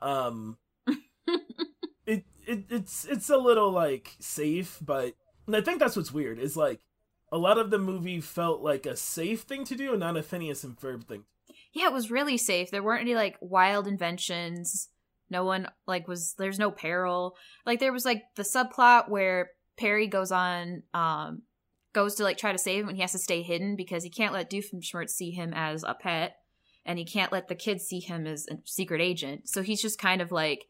Um, 0.00 0.56
it, 2.06 2.24
it 2.46 2.64
it's 2.70 3.04
it's 3.04 3.28
a 3.30 3.36
little 3.36 3.70
like 3.72 4.16
safe, 4.20 4.78
but 4.80 5.14
I 5.52 5.60
think 5.62 5.80
that's 5.80 5.96
what's 5.96 6.12
weird 6.12 6.38
is 6.38 6.56
like 6.56 6.80
a 7.32 7.38
lot 7.38 7.58
of 7.58 7.70
the 7.70 7.78
movie 7.78 8.20
felt 8.20 8.62
like 8.62 8.86
a 8.86 8.96
safe 8.96 9.42
thing 9.42 9.64
to 9.64 9.76
do 9.76 9.90
and 9.90 10.00
not 10.00 10.16
a 10.16 10.22
Phineas 10.22 10.64
and 10.64 10.78
Ferb 10.78 11.04
thing. 11.04 11.24
Yeah, 11.72 11.86
it 11.86 11.92
was 11.92 12.10
really 12.10 12.36
safe. 12.36 12.70
There 12.70 12.82
weren't 12.82 13.02
any 13.02 13.14
like 13.14 13.36
wild 13.40 13.86
inventions. 13.86 14.88
No 15.28 15.44
one 15.44 15.68
like 15.86 16.08
was 16.08 16.34
there's 16.36 16.58
no 16.58 16.70
peril. 16.70 17.36
Like 17.64 17.78
there 17.78 17.92
was 17.92 18.04
like 18.04 18.22
the 18.34 18.42
subplot 18.42 19.08
where 19.08 19.50
Perry 19.78 20.08
goes 20.08 20.32
on 20.32 20.82
um 20.92 21.42
goes 21.92 22.16
to 22.16 22.24
like 22.24 22.38
try 22.38 22.52
to 22.52 22.58
save 22.58 22.82
him 22.82 22.88
and 22.88 22.96
he 22.96 23.02
has 23.02 23.12
to 23.12 23.18
stay 23.18 23.42
hidden 23.42 23.76
because 23.76 24.02
he 24.02 24.10
can't 24.10 24.32
let 24.32 24.50
Doofenshmirtz 24.50 25.10
see 25.10 25.30
him 25.30 25.52
as 25.54 25.84
a 25.84 25.94
pet 25.94 26.36
and 26.84 26.98
he 26.98 27.04
can't 27.04 27.32
let 27.32 27.48
the 27.48 27.54
kids 27.54 27.84
see 27.84 28.00
him 28.00 28.26
as 28.26 28.46
a 28.50 28.58
secret 28.64 29.00
agent. 29.00 29.48
So 29.48 29.62
he's 29.62 29.82
just 29.82 29.98
kind 29.98 30.20
of 30.20 30.32
like 30.32 30.66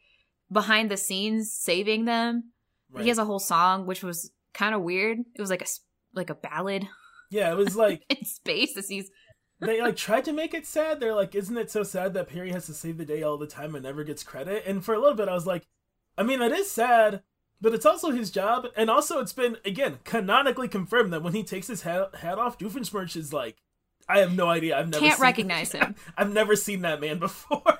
behind 0.53 0.91
the 0.91 0.97
scenes 0.97 1.53
saving 1.53 2.05
them. 2.05 2.53
Right. 2.91 3.03
He 3.03 3.09
has 3.09 3.19
a 3.19 3.25
whole 3.25 3.39
song 3.39 3.87
which 3.87 4.03
was 4.03 4.31
kind 4.53 4.75
of 4.75 4.83
weird. 4.83 5.19
It 5.35 5.41
was 5.41 5.51
like 5.51 5.63
a 5.63 5.67
like 6.15 6.31
a 6.31 6.35
ballad 6.35 6.87
yeah, 7.31 7.53
it 7.53 7.57
was 7.57 7.77
like 7.77 8.03
in 8.11 8.25
space 8.25 8.77
as 8.77 8.89
he's 8.89 9.11
they 9.61 9.81
like 9.81 9.97
tried 9.97 10.25
to 10.25 10.33
make 10.33 10.55
it 10.55 10.67
sad. 10.67 11.01
They're 11.01 11.15
like, 11.15 11.35
isn't 11.35 11.57
it 11.57 11.71
so 11.71 11.83
sad 11.83 12.15
that 12.15 12.29
Perry 12.29 12.51
has 12.51 12.67
to 12.67 12.75
save 12.75 12.97
the 12.97 13.05
day 13.05 13.23
all 13.23 13.37
the 13.37 13.47
time 13.47 13.75
and 13.75 13.85
never 13.85 14.05
gets 14.05 14.23
credit? 14.23 14.65
And 14.67 14.83
for 14.83 14.95
a 14.95 14.99
little 14.99 15.15
bit, 15.15 15.29
I 15.29 15.35
was 15.35 15.47
like, 15.47 15.67
I 16.17 16.23
mean, 16.23 16.39
that 16.41 16.51
is 16.53 16.71
sad, 16.71 17.23
but 17.61 17.75
it's 17.75 17.85
also 17.85 18.11
his 18.11 18.31
job. 18.31 18.69
And 18.75 18.89
also, 18.89 19.21
it's 19.21 19.35
been 19.35 19.59
again 19.65 19.99
canonically 20.05 20.67
confirmed 20.67 21.13
that 21.13 21.23
when 21.23 21.35
he 21.35 21.43
takes 21.43 21.67
his 21.67 21.83
hat, 21.83 22.17
hat 22.17 22.39
off, 22.39 22.59
Doofenshmirtz 22.59 23.17
is 23.17 23.35
like, 23.35 23.59
I 24.09 24.21
have 24.21 24.35
no 24.35 24.49
idea. 24.49 24.79
I've 24.79 24.89
never 24.89 25.05
can't 25.05 25.19
seen- 25.19 25.23
recognize 25.23 25.73
him. 25.73 25.95
I've 26.17 26.33
never 26.33 26.57
seen 26.57 26.81
that 26.83 27.01
man 27.01 27.19
before. 27.19 27.63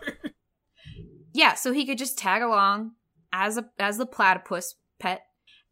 Yeah, 1.33 1.55
so 1.55 1.73
he 1.73 1.87
could 1.87 1.97
just 1.97 2.19
tag 2.19 2.43
along 2.43 2.91
as 3.33 3.57
a 3.57 3.65
as 3.79 3.99
the 3.99 4.05
platypus 4.05 4.75
pet, 4.99 5.23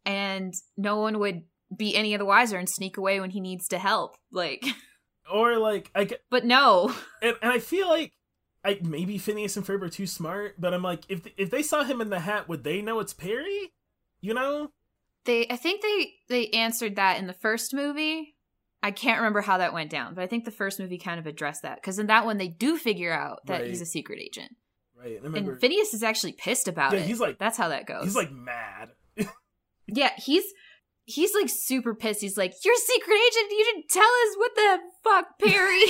and 0.05 0.53
no 0.77 1.01
one 1.01 1.19
would 1.19 1.43
be 1.75 1.95
any 1.95 2.13
of 2.13 2.19
the 2.19 2.25
wiser 2.25 2.57
and 2.57 2.69
sneak 2.69 2.97
away 2.97 3.19
when 3.19 3.29
he 3.31 3.39
needs 3.39 3.67
to 3.69 3.79
help. 3.79 4.15
Like, 4.31 4.65
or 5.31 5.57
like, 5.57 5.91
I 5.95 6.05
get, 6.05 6.21
but 6.29 6.45
no, 6.45 6.93
and, 7.21 7.35
and 7.41 7.51
I 7.51 7.59
feel 7.59 7.87
like. 7.89 8.13
I, 8.61 8.77
maybe 8.83 9.17
Phineas 9.17 9.55
and 9.55 9.65
Ferb 9.65 9.81
are 9.83 9.87
too 9.89 10.05
smart, 10.05 10.59
but 10.59 10.73
I'm 10.73 10.83
like, 10.83 11.05
if 11.07 11.25
if 11.37 11.49
they 11.49 11.61
saw 11.63 11.85
him 11.85 12.01
in 12.01 12.09
the 12.09 12.19
hat, 12.19 12.49
would 12.49 12.65
they 12.65 12.81
know 12.81 12.99
it's 12.99 13.13
Perry? 13.13 13.71
You 14.19 14.33
know? 14.33 14.71
they 15.23 15.47
I 15.49 15.55
think 15.55 15.81
they 15.81 16.11
they 16.27 16.47
answered 16.49 16.97
that 16.97 17.19
in 17.19 17.27
the 17.27 17.33
first 17.33 17.73
movie. 17.73 18.35
I 18.83 18.91
can't 18.91 19.19
remember 19.19 19.39
how 19.39 19.59
that 19.59 19.71
went 19.71 19.89
down, 19.89 20.13
but 20.13 20.25
I 20.25 20.27
think 20.27 20.43
the 20.43 20.51
first 20.51 20.77
movie 20.77 20.97
kind 20.97 21.21
of 21.21 21.25
addressed 21.25 21.61
that 21.61 21.75
because 21.75 21.99
in 21.99 22.07
that 22.07 22.25
one 22.25 22.37
they 22.37 22.49
do 22.49 22.77
figure 22.77 23.13
out 23.13 23.39
that 23.45 23.61
Right. 23.61 23.69
he's 23.69 23.79
a 23.79 23.85
secret 23.85 24.19
agent, 24.19 24.51
Right. 24.93 25.21
Remember. 25.23 25.53
and 25.53 25.61
Phineas 25.61 25.93
is 25.93 26.03
actually 26.03 26.33
pissed 26.33 26.67
about 26.67 26.91
Yeah, 26.91 26.99
it. 26.99 27.05
he's 27.07 27.21
like- 27.21 27.39
that's 27.39 27.57
how 27.57 27.69
that 27.69 27.85
goes. 27.85 28.03
he's 28.03 28.15
like 28.15 28.31
mad. 28.33 28.89
Yeah, 29.87 30.11
he's 30.17 30.43
he's 31.09 31.33
like 31.33 31.49
super 31.49 31.93
pissed. 31.95 32.21
He's 32.21 32.37
like, 32.37 32.53
"You're 32.63 32.73
a 32.73 32.77
secret 32.77 33.15
agent. 33.15 33.51
You 33.51 33.65
didn't 33.65 33.89
tell 33.89 34.03
us 34.03 34.37
what 34.37 34.55
the 34.55 34.79
fuck, 35.03 35.39
Perry." 35.39 35.83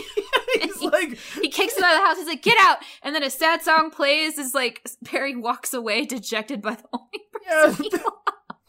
he's 0.61 0.81
like, 0.81 1.17
he 1.41 1.49
kicks 1.49 1.77
him 1.77 1.83
out 1.83 1.95
of 1.95 2.01
the 2.01 2.05
house. 2.05 2.17
He's 2.17 2.27
like, 2.27 2.41
"Get 2.41 2.57
out!" 2.59 2.77
And 3.03 3.13
then 3.13 3.23
a 3.23 3.29
sad 3.29 3.61
song 3.61 3.91
plays. 3.91 4.39
As 4.39 4.53
like 4.53 4.87
Perry 5.05 5.35
walks 5.35 5.73
away, 5.73 6.05
dejected 6.05 6.61
by 6.61 6.75
the 6.75 6.85
only 6.93 7.23
yeah, 7.45 7.65
person. 7.65 7.83
he 7.83 7.91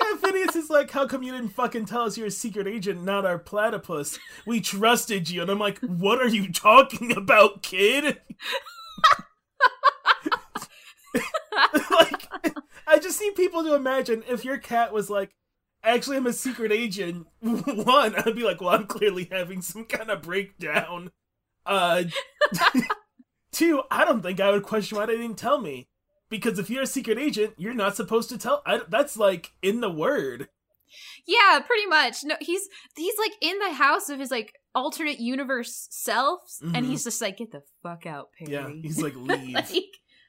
yeah, 0.02 0.16
Phineas 0.16 0.56
is 0.56 0.70
like, 0.70 0.90
how 0.90 1.06
come 1.06 1.22
you 1.22 1.32
didn't 1.32 1.50
fucking 1.50 1.84
tell 1.84 2.02
us 2.02 2.16
you're 2.16 2.28
a 2.28 2.30
secret 2.30 2.66
agent, 2.66 3.04
not 3.04 3.26
our 3.26 3.38
platypus? 3.38 4.18
We 4.46 4.60
trusted 4.60 5.28
you. 5.28 5.42
And 5.42 5.50
I'm 5.50 5.58
like, 5.58 5.78
what 5.80 6.20
are 6.20 6.28
you 6.28 6.50
talking 6.50 7.14
about, 7.14 7.62
kid? 7.62 8.18
like, 11.90 12.28
I 12.86 12.98
just 12.98 13.20
need 13.20 13.34
people 13.34 13.62
to 13.62 13.74
imagine 13.74 14.24
if 14.28 14.44
your 14.44 14.58
cat 14.58 14.92
was 14.92 15.10
like, 15.10 15.34
actually, 15.82 16.16
I'm 16.16 16.26
a 16.26 16.32
secret 16.32 16.72
agent. 16.72 17.26
One, 17.40 18.14
I'd 18.16 18.34
be 18.36 18.42
like, 18.44 18.60
well, 18.60 18.70
I'm 18.70 18.86
clearly 18.86 19.28
having 19.30 19.62
some 19.62 19.84
kind 19.84 20.10
of 20.10 20.22
breakdown. 20.22 21.10
Uh, 21.66 22.04
two, 23.52 23.82
I 23.90 24.04
don't 24.04 24.22
think 24.22 24.40
I 24.40 24.50
would 24.50 24.62
question 24.62 24.98
why 24.98 25.06
they 25.06 25.16
didn't 25.16 25.38
tell 25.38 25.60
me. 25.60 25.88
Because 26.28 26.58
if 26.60 26.70
you're 26.70 26.82
a 26.82 26.86
secret 26.86 27.18
agent, 27.18 27.54
you're 27.58 27.74
not 27.74 27.96
supposed 27.96 28.28
to 28.28 28.38
tell. 28.38 28.62
I, 28.64 28.80
that's 28.88 29.16
like 29.16 29.52
in 29.62 29.80
the 29.80 29.90
word. 29.90 30.48
yeah, 31.26 31.58
pretty 31.66 31.86
much. 31.86 32.18
No, 32.22 32.36
he's 32.40 32.68
he's 32.96 33.18
like 33.18 33.32
in 33.40 33.58
the 33.58 33.72
house 33.72 34.08
of 34.08 34.20
his 34.20 34.30
like 34.30 34.52
alternate 34.72 35.18
universe 35.18 35.88
selves, 35.90 36.60
and 36.62 36.86
Mhm. 36.86 36.88
he's 36.88 37.02
just 37.02 37.20
like, 37.20 37.38
"Get 37.38 37.50
the 37.50 37.62
fuck 37.82 38.06
out, 38.06 38.28
Perry." 38.38 38.52
Yeah, 38.52 38.68
he's 38.80 39.02
like, 39.02 39.14
leave. 39.16 39.54
Like, 39.54 39.70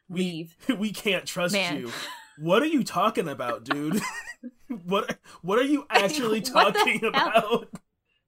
leave. 0.09 0.55
we 0.79 0.91
can't 0.91 1.25
trust 1.27 1.53
Man. 1.53 1.77
you. 1.81 1.91
What 2.41 2.61
are 2.61 2.67
you 2.67 2.83
talking 2.83 3.27
about, 3.27 3.63
dude? 3.63 4.01
what 4.85 5.17
what 5.41 5.59
are 5.59 5.63
you 5.63 5.85
actually 5.89 6.41
talking 6.41 7.03
about? 7.03 7.67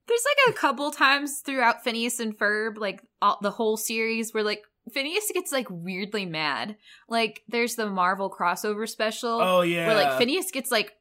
There's 0.06 0.24
like 0.46 0.54
a 0.54 0.58
couple 0.58 0.90
times 0.90 1.40
throughout 1.44 1.82
Phineas 1.82 2.20
and 2.20 2.36
Ferb, 2.36 2.76
like 2.76 3.02
all, 3.22 3.38
the 3.40 3.50
whole 3.50 3.76
series, 3.76 4.34
where 4.34 4.44
like 4.44 4.62
Phineas 4.92 5.30
gets 5.32 5.50
like 5.50 5.66
weirdly 5.70 6.26
mad. 6.26 6.76
Like 7.08 7.42
there's 7.48 7.74
the 7.76 7.88
Marvel 7.88 8.30
crossover 8.30 8.88
special 8.88 9.40
Oh 9.40 9.62
yeah. 9.62 9.86
where 9.86 9.96
like 9.96 10.18
Phineas 10.18 10.50
gets 10.50 10.70
like, 10.70 10.92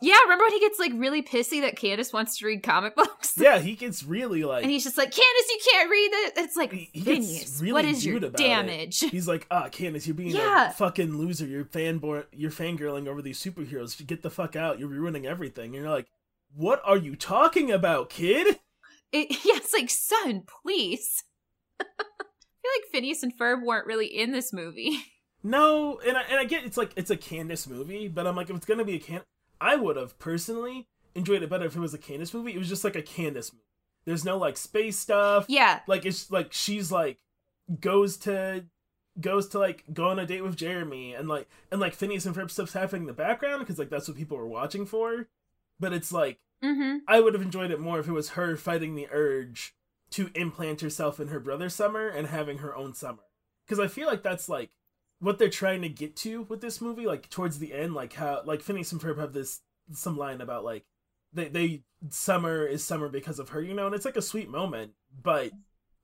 yeah, 0.00 0.18
remember 0.22 0.44
when 0.44 0.52
he 0.52 0.60
gets 0.60 0.78
like 0.78 0.92
really 0.94 1.22
pissy 1.22 1.60
that 1.62 1.76
Candace 1.76 2.12
wants 2.12 2.38
to 2.38 2.46
read 2.46 2.62
comic 2.62 2.94
books? 2.96 3.34
yeah, 3.36 3.58
he 3.58 3.74
gets 3.74 4.02
really 4.04 4.44
like 4.44 4.62
And 4.62 4.70
he's 4.70 4.84
just 4.84 4.96
like, 4.98 5.10
Candace, 5.10 5.50
you 5.50 5.58
can't 5.72 5.90
read 5.90 6.10
it. 6.12 6.32
It's 6.36 6.56
like, 6.56 6.72
He- 6.72 6.90
he 6.92 7.00
Phineas, 7.02 7.60
really 7.60 7.72
what 7.72 7.84
is 7.84 8.04
your 8.06 8.18
about 8.18 8.34
it. 8.34 8.36
damage? 8.38 9.00
He's 9.00 9.26
like, 9.28 9.46
ah, 9.50 9.68
Candace, 9.70 10.06
you're 10.06 10.14
being 10.14 10.30
Yeah. 10.34 10.70
a 10.70 10.72
fucking 10.72 11.16
loser. 11.18 11.46
You're 11.46 11.64
fanboy. 11.64 12.24
You're 12.32 12.50
fangirling 12.50 13.06
over 13.08 13.22
these 13.22 13.42
superheroes. 13.42 14.04
Get 14.06 14.22
the 14.22 14.30
fuck 14.30 14.56
out. 14.56 14.78
You're 14.78 14.88
ruining 14.88 15.26
everything. 15.26 15.74
And 15.74 15.82
you're 15.84 15.90
like, 15.92 16.06
what 16.54 16.80
are 16.84 16.96
you 16.96 17.14
talking 17.16 17.70
about, 17.70 18.10
kid? 18.10 18.58
It, 19.12 19.30
yeah, 19.44 19.56
it's 19.56 19.72
like, 19.72 19.90
son, 19.90 20.44
please. 20.62 21.24
I 21.80 21.84
feel 21.84 22.72
like 22.82 22.90
Phineas 22.92 23.22
and 23.22 23.36
Ferb 23.36 23.64
weren't 23.64 23.86
really 23.86 24.06
in 24.06 24.32
this 24.32 24.52
movie. 24.52 24.98
No, 25.44 26.00
and 26.04 26.16
I, 26.16 26.22
and 26.22 26.40
I 26.40 26.44
get 26.44 26.64
it's 26.64 26.76
like 26.76 26.90
it's 26.96 27.10
a 27.12 27.16
Candace 27.16 27.68
movie, 27.68 28.08
but 28.08 28.26
I'm 28.26 28.34
like, 28.34 28.50
if 28.50 28.56
it's 28.56 28.66
gonna 28.66 28.84
be 28.84 28.96
a 28.96 28.98
Can, 28.98 29.20
I 29.60 29.76
would 29.76 29.96
have 29.96 30.18
personally 30.18 30.86
enjoyed 31.14 31.42
it 31.42 31.50
better 31.50 31.66
if 31.66 31.76
it 31.76 31.80
was 31.80 31.94
a 31.94 31.98
Candace 31.98 32.32
movie. 32.32 32.52
It 32.52 32.58
was 32.58 32.68
just 32.68 32.84
like 32.84 32.96
a 32.96 33.02
Candace 33.02 33.52
movie. 33.52 33.64
There's 34.04 34.24
no 34.24 34.38
like 34.38 34.56
space 34.56 34.98
stuff. 34.98 35.46
Yeah, 35.48 35.80
Like 35.86 36.06
it's 36.06 36.30
like 36.30 36.52
she's 36.52 36.90
like 36.90 37.18
goes 37.80 38.16
to 38.18 38.64
goes 39.20 39.48
to 39.48 39.58
like 39.58 39.84
go 39.92 40.08
on 40.08 40.18
a 40.18 40.26
date 40.26 40.42
with 40.42 40.56
Jeremy 40.56 41.12
and 41.14 41.28
like 41.28 41.48
and 41.70 41.80
like 41.80 41.94
Phineas 41.94 42.24
and 42.24 42.34
Ferb 42.34 42.50
stuff's 42.50 42.72
happening 42.72 43.02
in 43.02 43.06
the 43.06 43.12
background 43.12 43.60
because 43.60 43.78
like 43.78 43.90
that's 43.90 44.08
what 44.08 44.16
people 44.16 44.36
were 44.36 44.46
watching 44.46 44.86
for. 44.86 45.26
But 45.80 45.92
it's 45.92 46.12
like 46.12 46.38
mm-hmm. 46.64 46.98
I 47.06 47.20
would 47.20 47.34
have 47.34 47.42
enjoyed 47.42 47.70
it 47.70 47.80
more 47.80 47.98
if 47.98 48.08
it 48.08 48.12
was 48.12 48.30
her 48.30 48.56
fighting 48.56 48.94
the 48.94 49.08
urge 49.10 49.74
to 50.10 50.30
implant 50.34 50.80
herself 50.80 51.20
in 51.20 51.28
her 51.28 51.40
brother's 51.40 51.74
summer 51.74 52.08
and 52.08 52.28
having 52.28 52.58
her 52.58 52.74
own 52.74 52.94
summer. 52.94 53.24
Because 53.66 53.78
I 53.78 53.88
feel 53.88 54.06
like 54.06 54.22
that's 54.22 54.48
like 54.48 54.70
what 55.20 55.38
they're 55.38 55.48
trying 55.48 55.82
to 55.82 55.88
get 55.88 56.16
to 56.16 56.42
with 56.42 56.60
this 56.60 56.80
movie. 56.80 57.06
Like 57.06 57.28
towards 57.30 57.58
the 57.58 57.72
end, 57.72 57.94
like 57.94 58.14
how 58.14 58.42
like 58.44 58.62
Phineas 58.62 58.92
and 58.92 59.00
Ferb 59.00 59.18
have 59.18 59.32
this 59.32 59.60
some 59.92 60.16
line 60.16 60.40
about 60.40 60.64
like 60.64 60.84
they 61.32 61.48
they 61.48 61.82
summer 62.10 62.64
is 62.64 62.84
summer 62.84 63.08
because 63.08 63.38
of 63.38 63.50
her, 63.50 63.62
you 63.62 63.74
know, 63.74 63.86
and 63.86 63.94
it's 63.94 64.04
like 64.04 64.16
a 64.16 64.22
sweet 64.22 64.48
moment. 64.48 64.92
But 65.22 65.52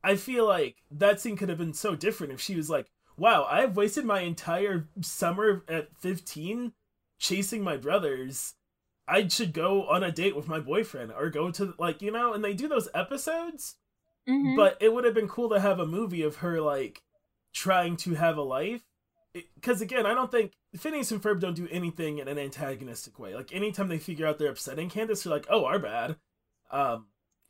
I 0.02 0.16
feel 0.16 0.46
like 0.46 0.76
that 0.90 1.20
scene 1.20 1.36
could 1.36 1.48
have 1.48 1.58
been 1.58 1.74
so 1.74 1.94
different 1.94 2.32
if 2.32 2.40
she 2.40 2.56
was 2.56 2.70
like, 2.70 2.90
"Wow, 3.16 3.46
I've 3.50 3.76
wasted 3.76 4.04
my 4.04 4.20
entire 4.20 4.88
summer 5.00 5.64
at 5.68 5.96
15 5.98 6.72
chasing 7.18 7.62
my 7.62 7.76
brothers." 7.76 8.54
I 9.06 9.28
should 9.28 9.52
go 9.52 9.86
on 9.86 10.02
a 10.02 10.10
date 10.10 10.34
with 10.34 10.48
my 10.48 10.60
boyfriend 10.60 11.12
or 11.12 11.28
go 11.28 11.50
to 11.52 11.74
like 11.78 12.02
you 12.02 12.10
know, 12.10 12.32
and 12.32 12.44
they 12.44 12.54
do 12.54 12.68
those 12.68 12.88
episodes. 12.94 13.76
Mm-hmm. 14.28 14.56
But 14.56 14.78
it 14.80 14.92
would 14.92 15.04
have 15.04 15.14
been 15.14 15.28
cool 15.28 15.50
to 15.50 15.60
have 15.60 15.78
a 15.78 15.86
movie 15.86 16.22
of 16.22 16.36
her 16.36 16.60
like 16.60 17.02
trying 17.52 17.96
to 17.98 18.14
have 18.14 18.36
a 18.36 18.42
life. 18.42 18.82
Because 19.54 19.80
again, 19.80 20.06
I 20.06 20.14
don't 20.14 20.30
think 20.30 20.52
Phineas 20.76 21.10
and 21.10 21.20
Ferb 21.20 21.40
don't 21.40 21.56
do 21.56 21.68
anything 21.70 22.18
in 22.18 22.28
an 22.28 22.38
antagonistic 22.38 23.18
way. 23.18 23.34
Like 23.34 23.52
anytime 23.52 23.88
they 23.88 23.98
figure 23.98 24.26
out 24.26 24.38
they're 24.38 24.50
upsetting 24.50 24.88
Candace, 24.88 25.24
they're 25.24 25.32
like, 25.32 25.46
"Oh, 25.50 25.64
our 25.64 25.78
bad." 25.78 26.16
Um, 26.70 27.06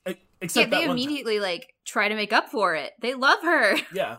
e- 0.09 0.15
yeah, 0.41 0.47
they 0.47 0.65
that 0.65 0.71
one 0.71 0.83
time. 0.83 0.91
immediately 0.91 1.41
like 1.41 1.75
try 1.85 2.09
to 2.09 2.15
make 2.15 2.33
up 2.33 2.49
for 2.49 2.75
it. 2.75 2.93
They 3.01 3.15
love 3.15 3.43
her. 3.43 3.77
Yeah. 3.95 4.17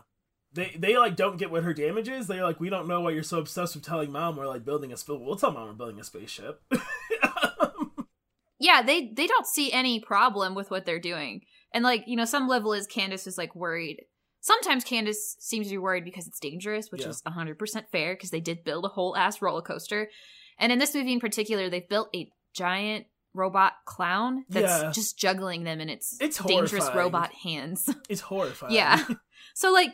They 0.52 0.74
they 0.78 0.96
like 0.96 1.16
don't 1.16 1.36
get 1.36 1.50
what 1.50 1.64
her 1.64 1.74
damage 1.74 2.08
is. 2.08 2.28
They're 2.28 2.42
like, 2.42 2.60
we 2.60 2.70
don't 2.70 2.88
know 2.88 3.02
why 3.02 3.10
you're 3.10 3.22
so 3.22 3.38
obsessed 3.38 3.74
with 3.74 3.84
telling 3.84 4.10
mom 4.10 4.36
we're 4.36 4.46
like 4.46 4.64
building 4.64 4.90
a 4.92 4.96
space. 4.96 5.18
We'll 5.20 5.36
tell 5.36 5.50
mom 5.50 5.66
we're 5.68 5.74
building 5.74 6.00
a 6.00 6.04
spaceship. 6.04 6.62
yeah, 8.58 8.80
they 8.82 9.12
they 9.14 9.26
don't 9.26 9.46
see 9.46 9.70
any 9.70 10.00
problem 10.00 10.54
with 10.54 10.70
what 10.70 10.86
they're 10.86 10.98
doing. 10.98 11.42
And 11.72 11.84
like, 11.84 12.04
you 12.06 12.16
know, 12.16 12.24
some 12.24 12.48
level 12.48 12.72
is 12.72 12.86
Candace 12.86 13.26
is 13.26 13.36
like 13.36 13.54
worried. 13.54 14.02
Sometimes 14.46 14.84
Candace 14.84 15.36
seems 15.40 15.66
to 15.66 15.72
be 15.72 15.78
worried 15.78 16.04
because 16.04 16.28
it's 16.28 16.38
dangerous, 16.38 16.92
which 16.92 17.02
Yeah. 17.02 17.08
is 17.08 17.20
100% 17.26 17.88
fair 17.90 18.14
because 18.14 18.30
they 18.30 18.38
did 18.40 18.62
build 18.62 18.84
a 18.84 18.88
whole 18.88 19.16
ass 19.16 19.42
roller 19.42 19.60
coaster. 19.60 20.08
And 20.56 20.70
in 20.70 20.78
this 20.78 20.94
movie 20.94 21.12
in 21.12 21.18
particular, 21.18 21.68
they've 21.68 21.88
built 21.88 22.10
a 22.14 22.30
giant 22.54 23.06
robot 23.34 23.72
clown 23.86 24.44
that's 24.48 24.82
Yeah. 24.84 24.92
just 24.92 25.18
juggling 25.18 25.64
them 25.64 25.80
in 25.80 25.88
its, 25.88 26.16
It's 26.20 26.38
dangerous 26.38 26.84
horrifying. 26.84 26.96
robot 26.96 27.32
hands. 27.42 27.92
it's 28.08 28.20
horrifying. 28.20 28.72
Yeah. 28.72 29.04
so 29.56 29.72
like 29.72 29.90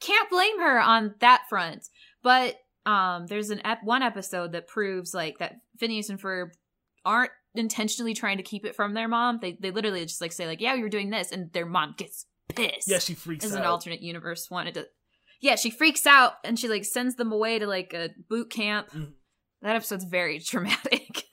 can't 0.00 0.30
blame 0.30 0.58
her 0.60 0.80
on 0.80 1.14
that 1.20 1.42
front. 1.50 1.86
But 2.22 2.56
um 2.86 3.26
there's 3.26 3.50
an 3.50 3.60
ep- 3.66 3.84
one 3.84 4.02
episode 4.02 4.52
that 4.52 4.66
proves 4.66 5.12
like 5.12 5.36
that 5.40 5.56
Phineas 5.78 6.08
and 6.08 6.18
Ferb 6.18 6.52
aren't 7.04 7.32
intentionally 7.54 8.14
trying 8.14 8.38
to 8.38 8.42
keep 8.42 8.64
it 8.64 8.74
from 8.74 8.94
their 8.94 9.08
mom. 9.08 9.40
They 9.42 9.58
they 9.60 9.70
literally 9.70 10.02
just 10.06 10.22
like 10.22 10.32
say 10.32 10.46
like, 10.46 10.60
"Yeah, 10.62 10.72
you 10.74 10.82
were 10.82 10.88
doing 10.88 11.10
this." 11.10 11.30
And 11.32 11.52
their 11.52 11.66
mom 11.66 11.94
gets 11.98 12.24
pissed. 12.54 12.88
yeah, 12.88 12.98
she 12.98 13.14
freaks 13.14 13.44
out 13.44 13.48
As 13.50 13.56
out. 13.56 13.60
an 13.62 13.66
alternate 13.66 14.00
universe 14.02 14.50
wanted 14.50 14.74
to 14.74 14.86
Yeah, 15.40 15.56
she 15.56 15.70
freaks 15.70 16.06
out 16.06 16.34
and 16.44 16.58
she 16.58 16.68
like 16.68 16.84
sends 16.84 17.16
them 17.16 17.32
away 17.32 17.58
to 17.58 17.66
like 17.66 17.92
a 17.94 18.10
boot 18.28 18.50
camp. 18.50 18.90
Mhm. 18.90 19.12
That 19.62 19.76
episode's 19.76 20.04
very 20.04 20.38
traumatic. 20.40 21.24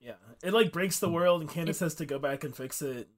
Yeah, 0.00 0.14
it 0.42 0.52
like 0.52 0.72
breaks 0.72 0.98
the 0.98 1.10
world, 1.10 1.40
and 1.42 1.50
Candace 1.50 1.80
has 1.80 1.94
to 1.96 2.06
go 2.06 2.18
back 2.18 2.42
and 2.42 2.56
fix 2.56 2.80
it, 2.82 3.08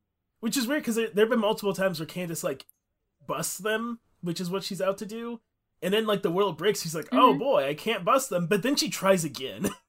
which 0.40 0.56
is 0.56 0.66
weird 0.66 0.82
because 0.82 0.96
there 0.96 1.08
have 1.16 1.30
been 1.30 1.38
multiple 1.38 1.72
times 1.74 2.00
where 2.00 2.06
Candace 2.06 2.42
like 2.44 2.66
busts 3.26 3.58
them, 3.58 4.00
which 4.20 4.40
is 4.40 4.50
what 4.50 4.64
she's 4.64 4.80
out 4.82 4.98
to 4.98 5.06
do, 5.06 5.40
and 5.80 5.94
then 5.94 6.06
like 6.06 6.22
the 6.22 6.30
world 6.30 6.58
breaks. 6.58 6.82
She's 6.82 6.94
like, 6.94 7.08
oh 7.12 7.34
Mhm. 7.34 7.38
boy, 7.38 7.68
I 7.68 7.74
can't 7.74 8.04
bust 8.04 8.30
them, 8.30 8.46
but 8.48 8.62
then 8.62 8.76
she 8.76 8.90
tries 8.90 9.24
again. 9.24 9.70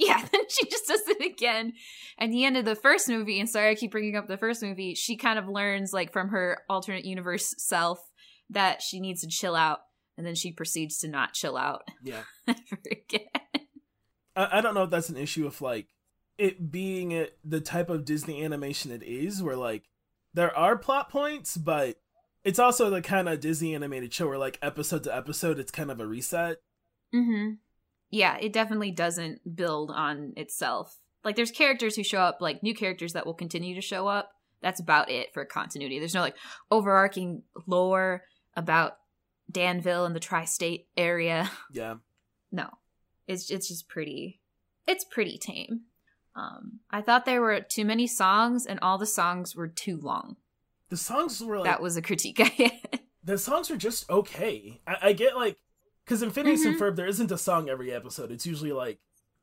Yeah, 0.00 0.24
then 0.32 0.40
she 0.48 0.68
just 0.68 0.86
does 0.86 1.02
it 1.06 1.24
again. 1.24 1.74
At 2.18 2.30
the 2.30 2.44
end 2.44 2.56
of 2.56 2.64
the 2.64 2.74
first 2.74 3.08
movie, 3.08 3.38
and 3.38 3.48
sorry 3.48 3.70
I 3.70 3.74
keep 3.74 3.90
bringing 3.90 4.16
up 4.16 4.26
the 4.26 4.38
first 4.38 4.62
movie, 4.62 4.94
she 4.94 5.16
kind 5.16 5.38
of 5.38 5.46
learns, 5.46 5.92
like, 5.92 6.12
from 6.12 6.30
her 6.30 6.58
alternate 6.68 7.04
universe 7.04 7.54
self 7.58 8.00
that 8.48 8.82
she 8.82 8.98
needs 8.98 9.20
to 9.20 9.28
chill 9.28 9.54
out, 9.54 9.80
and 10.16 10.26
then 10.26 10.34
she 10.34 10.52
proceeds 10.52 10.98
to 10.98 11.08
not 11.08 11.34
chill 11.34 11.56
out 11.56 11.82
yeah, 12.02 12.22
ever 12.48 12.80
again. 12.90 13.66
I, 14.34 14.58
I 14.58 14.60
don't 14.60 14.74
know 14.74 14.84
if 14.84 14.90
that's 14.90 15.10
an 15.10 15.16
issue 15.16 15.46
of 15.46 15.60
like 15.60 15.88
it 16.38 16.72
being 16.72 17.12
it, 17.12 17.38
the 17.44 17.60
type 17.60 17.90
of 17.90 18.04
Disney 18.04 18.42
animation 18.42 18.90
it 18.90 19.02
is, 19.02 19.42
where 19.42 19.56
like 19.56 19.84
there 20.32 20.56
are 20.56 20.76
plot 20.76 21.10
points, 21.10 21.56
but 21.56 22.00
it's 22.42 22.58
also 22.58 22.88
the 22.88 23.02
kind 23.02 23.28
of 23.28 23.40
Disney 23.40 23.74
animated 23.74 24.12
show 24.12 24.28
where 24.28 24.38
like 24.38 24.58
episode 24.62 25.04
to 25.04 25.14
episode, 25.14 25.58
it's 25.58 25.70
kind 25.70 25.90
of 25.90 26.00
a 26.00 26.06
reset. 26.06 26.58
Mm-hmm. 27.14 27.52
Yeah, 28.10 28.36
it 28.38 28.52
definitely 28.52 28.90
doesn't 28.90 29.56
build 29.56 29.90
on 29.90 30.32
itself. 30.36 30.98
Like, 31.22 31.36
there's 31.36 31.50
characters 31.50 31.96
who 31.96 32.02
show 32.02 32.20
up, 32.20 32.38
like 32.40 32.62
new 32.62 32.74
characters 32.74 33.12
that 33.12 33.26
will 33.26 33.34
continue 33.34 33.74
to 33.74 33.80
show 33.80 34.08
up. 34.08 34.32
That's 34.62 34.80
about 34.80 35.10
it 35.10 35.32
for 35.32 35.44
continuity. 35.44 35.98
There's 35.98 36.14
no 36.14 36.20
like 36.20 36.36
overarching 36.70 37.42
lore 37.66 38.24
about 38.56 38.98
Danville 39.50 40.04
and 40.04 40.14
the 40.14 40.20
tri-state 40.20 40.88
area. 40.96 41.50
Yeah, 41.72 41.96
no 42.52 42.68
it's 43.30 43.50
it's 43.50 43.68
just 43.68 43.88
pretty 43.88 44.40
it's 44.86 45.04
pretty 45.04 45.38
tame 45.38 45.82
um 46.34 46.80
i 46.90 47.00
thought 47.00 47.24
there 47.24 47.40
were 47.40 47.60
too 47.60 47.84
many 47.84 48.06
songs 48.06 48.66
and 48.66 48.78
all 48.82 48.98
the 48.98 49.06
songs 49.06 49.54
were 49.54 49.68
too 49.68 49.96
long 49.96 50.36
the 50.88 50.96
songs 50.96 51.42
were 51.42 51.58
like 51.58 51.64
that 51.64 51.82
was 51.82 51.96
a 51.96 52.02
critique 52.02 52.40
i 52.40 52.44
had 52.44 53.00
the 53.22 53.36
songs 53.36 53.68
were 53.68 53.76
just 53.76 54.08
okay. 54.10 54.80
I, 54.86 54.96
I 55.02 55.12
get 55.12 55.36
like 55.36 55.58
because 56.10 56.22
in 56.22 56.30
Phineas 56.30 56.64
and 56.64 56.74
Mhm. 56.74 56.80
Ferb 56.80 56.96
there 56.96 57.06
isn't 57.06 57.30
a 57.30 57.38
song 57.38 57.68
every 57.68 57.92
episode. 57.92 58.32
It's 58.32 58.44
usually 58.44 58.72
like 58.72 58.98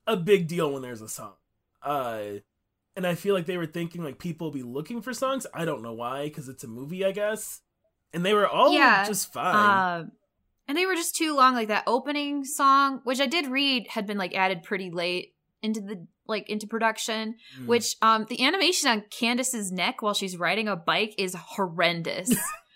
a 0.05 0.17
big 0.17 0.47
deal 0.49 0.69
when 0.73 0.81
there's 0.81 1.01
a 1.01 1.07
song. 1.07 1.35
Uh, 1.81 2.39
and 2.97 3.07
I 3.07 3.15
feel 3.15 3.33
like 3.33 3.45
they 3.45 3.55
were 3.57 3.65
thinking 3.65 4.03
like 4.03 4.19
people 4.19 4.47
will 4.47 4.53
be 4.53 4.63
looking 4.63 5.01
for 5.01 5.13
songs. 5.13 5.47
I 5.53 5.63
don't 5.63 5.81
know 5.81 5.93
why 5.93 6.25
because 6.25 6.49
it's 6.49 6.65
a 6.65 6.67
movie, 6.67 7.05
I 7.05 7.11
guess. 7.13 7.61
And 8.11 8.25
they 8.25 8.33
were 8.33 8.47
all 8.47 8.73
Yeah, 8.73 9.05
just 9.05 9.31
fine. 9.31 9.99
um 10.01 10.11
and 10.67 10.77
they 10.77 10.85
were 10.85 10.95
just 10.95 11.15
too 11.15 11.33
long 11.33 11.53
like 11.53 11.69
that 11.69 11.85
opening 11.87 12.43
song 12.43 12.99
which 13.05 13.21
i 13.21 13.25
did 13.25 13.47
read 13.47 13.87
had 13.89 14.05
been 14.05 14.17
like 14.17 14.35
added 14.35 14.63
pretty 14.63 14.91
late 14.91 15.33
into 15.61 15.79
the 15.79 16.05
like 16.27 16.49
into 16.49 16.67
production 16.67 17.35
Mm. 17.57 17.67
which 17.67 17.95
um 18.01 18.25
the 18.27 18.43
animation 18.43 18.89
on 18.89 19.03
candace's 19.09 19.71
neck 19.71 20.01
while 20.01 20.13
she's 20.13 20.35
riding 20.35 20.67
a 20.67 20.75
bike 20.75 21.15
is 21.17 21.33
horrendous 21.35 22.35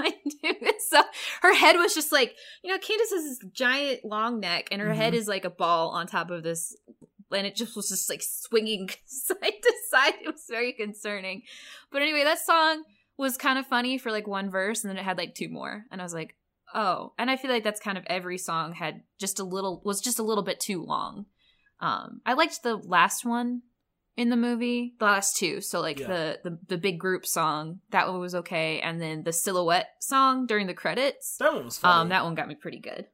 I 0.00 0.14
it. 0.42 0.82
So 0.82 1.02
her 1.42 1.54
head 1.54 1.76
was 1.76 1.94
just 1.94 2.12
like, 2.12 2.34
you 2.62 2.70
know, 2.70 2.78
Candace 2.78 3.10
has 3.10 3.24
this 3.24 3.50
giant 3.52 4.04
long 4.04 4.40
neck, 4.40 4.68
and 4.70 4.80
her 4.80 4.92
head 4.94 5.12
Mhm. 5.12 5.16
is 5.16 5.28
like 5.28 5.44
a 5.44 5.50
ball 5.50 5.90
on 5.90 6.06
top 6.06 6.30
of 6.30 6.42
this, 6.42 6.76
and 7.32 7.46
it 7.46 7.54
just 7.54 7.76
was 7.76 7.88
just 7.88 8.08
like 8.10 8.22
swinging 8.22 8.88
side 9.06 9.36
to 9.62 9.74
side. 9.90 10.14
It 10.22 10.32
was 10.32 10.46
very 10.48 10.72
concerning. 10.72 11.42
But 11.92 12.02
anyway, 12.02 12.24
that 12.24 12.38
song 12.38 12.84
was 13.16 13.36
kind 13.36 13.58
of 13.58 13.66
funny 13.66 13.98
for 13.98 14.10
like 14.10 14.26
one 14.26 14.50
verse, 14.50 14.82
and 14.82 14.90
then 14.90 14.96
it 14.96 15.04
had 15.04 15.18
like 15.18 15.34
two 15.34 15.48
more, 15.48 15.84
and 15.90 16.00
I 16.00 16.04
was 16.04 16.14
like, 16.14 16.36
oh. 16.74 17.12
And 17.18 17.30
I 17.30 17.36
feel 17.36 17.50
like 17.50 17.64
that's 17.64 17.80
kind 17.80 17.98
of 17.98 18.04
every 18.06 18.38
song 18.38 18.72
had 18.72 19.02
just 19.18 19.40
a 19.40 19.44
little 19.44 19.82
was 19.84 20.00
just 20.00 20.18
a 20.18 20.22
little 20.24 20.44
bit 20.44 20.60
too 20.60 20.82
long. 20.82 21.26
Um, 21.80 22.20
I 22.26 22.34
liked 22.34 22.62
the 22.62 22.76
last 22.76 23.24
one 23.24 23.62
in 24.20 24.28
the 24.28 24.36
movie, 24.36 24.94
the 24.98 25.04
last 25.06 25.36
two. 25.36 25.60
So 25.60 25.80
like 25.80 25.98
Yeah. 25.98 26.08
the, 26.08 26.38
the 26.44 26.58
the 26.68 26.78
big 26.78 26.98
group 27.00 27.24
song, 27.26 27.80
that 27.90 28.06
one 28.06 28.20
was 28.20 28.34
okay, 28.34 28.80
and 28.80 29.00
then 29.00 29.22
the 29.24 29.32
silhouette 29.32 29.88
song 30.00 30.46
during 30.46 30.66
the 30.66 30.74
credits. 30.74 31.36
that 31.38 31.54
one 31.54 31.64
was 31.64 31.78
funny. 31.78 32.00
Um, 32.02 32.08
that 32.10 32.24
one 32.24 32.34
got 32.34 32.48
me 32.48 32.54
pretty 32.54 32.78
good. 32.80 33.06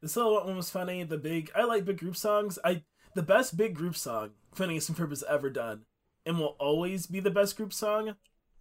The 0.00 0.08
silhouette 0.08 0.46
one 0.46 0.56
was 0.56 0.70
funny. 0.70 1.04
The 1.04 1.18
big 1.18 1.50
I 1.54 1.64
like 1.64 1.84
big 1.84 1.98
group 1.98 2.16
songs. 2.16 2.58
I 2.64 2.82
the 3.14 3.22
best 3.22 3.56
big 3.56 3.74
group 3.74 3.96
song 3.96 4.30
Phineas 4.54 4.88
and 4.88 4.96
Ferb 4.98 5.10
has 5.10 5.22
ever 5.28 5.50
done, 5.50 5.82
and 6.26 6.38
will 6.38 6.56
always 6.58 7.06
be 7.06 7.20
the 7.20 7.30
best 7.30 7.56
group 7.56 7.72
song, 7.72 8.16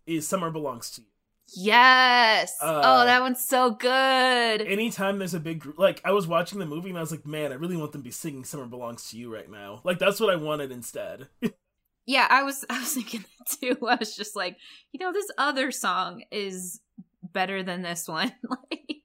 is 0.06 0.28
"Summer 0.28 0.52
Belongs 0.52 0.92
to 0.92 1.02
You." 1.02 1.08
Yes. 1.56 2.56
Uh, 2.62 2.82
oh, 2.84 3.06
that 3.06 3.22
one's 3.22 3.44
so 3.46 3.72
good. 3.72 4.62
anytime 4.62 5.20
there's 5.20 5.34
a 5.34 5.39
big 5.42 5.60
group 5.60 5.78
like 5.78 6.00
i 6.06 6.12
was 6.12 6.26
watching 6.26 6.58
the 6.60 6.66
movie 6.66 6.88
and 6.89 6.98
i 6.98 7.02
was 7.02 7.12
like 7.12 7.26
man 7.26 7.52
i 7.52 7.56
really 7.56 7.76
want 7.76 7.92
them 7.92 8.02
to 8.02 8.06
be 8.06 8.12
singing 8.12 8.46
summer 8.46 8.66
belongs 8.66 9.10
to 9.10 9.18
you 9.18 9.34
right 9.34 9.50
now 9.52 9.82
like 9.84 10.00
that's 10.00 10.20
what 10.22 10.30
i 10.30 10.36
wanted 10.38 10.72
instead 10.72 11.28
yeah, 12.06 12.28
I 12.30 12.44
was 12.44 12.66
I 12.70 12.80
was 12.80 12.94
thinking 12.94 13.22
that 13.22 13.58
too. 13.60 13.88
I 13.88 13.96
was 13.96 14.16
just 14.16 14.36
like, 14.36 14.58
you 14.92 15.00
know, 15.00 15.13
this 15.13 15.28
other 15.38 15.72
song 15.72 16.24
is 16.32 16.82
better 17.22 17.63
than 17.63 17.82
this 17.82 18.08
one. 18.08 18.34
like, 18.50 19.02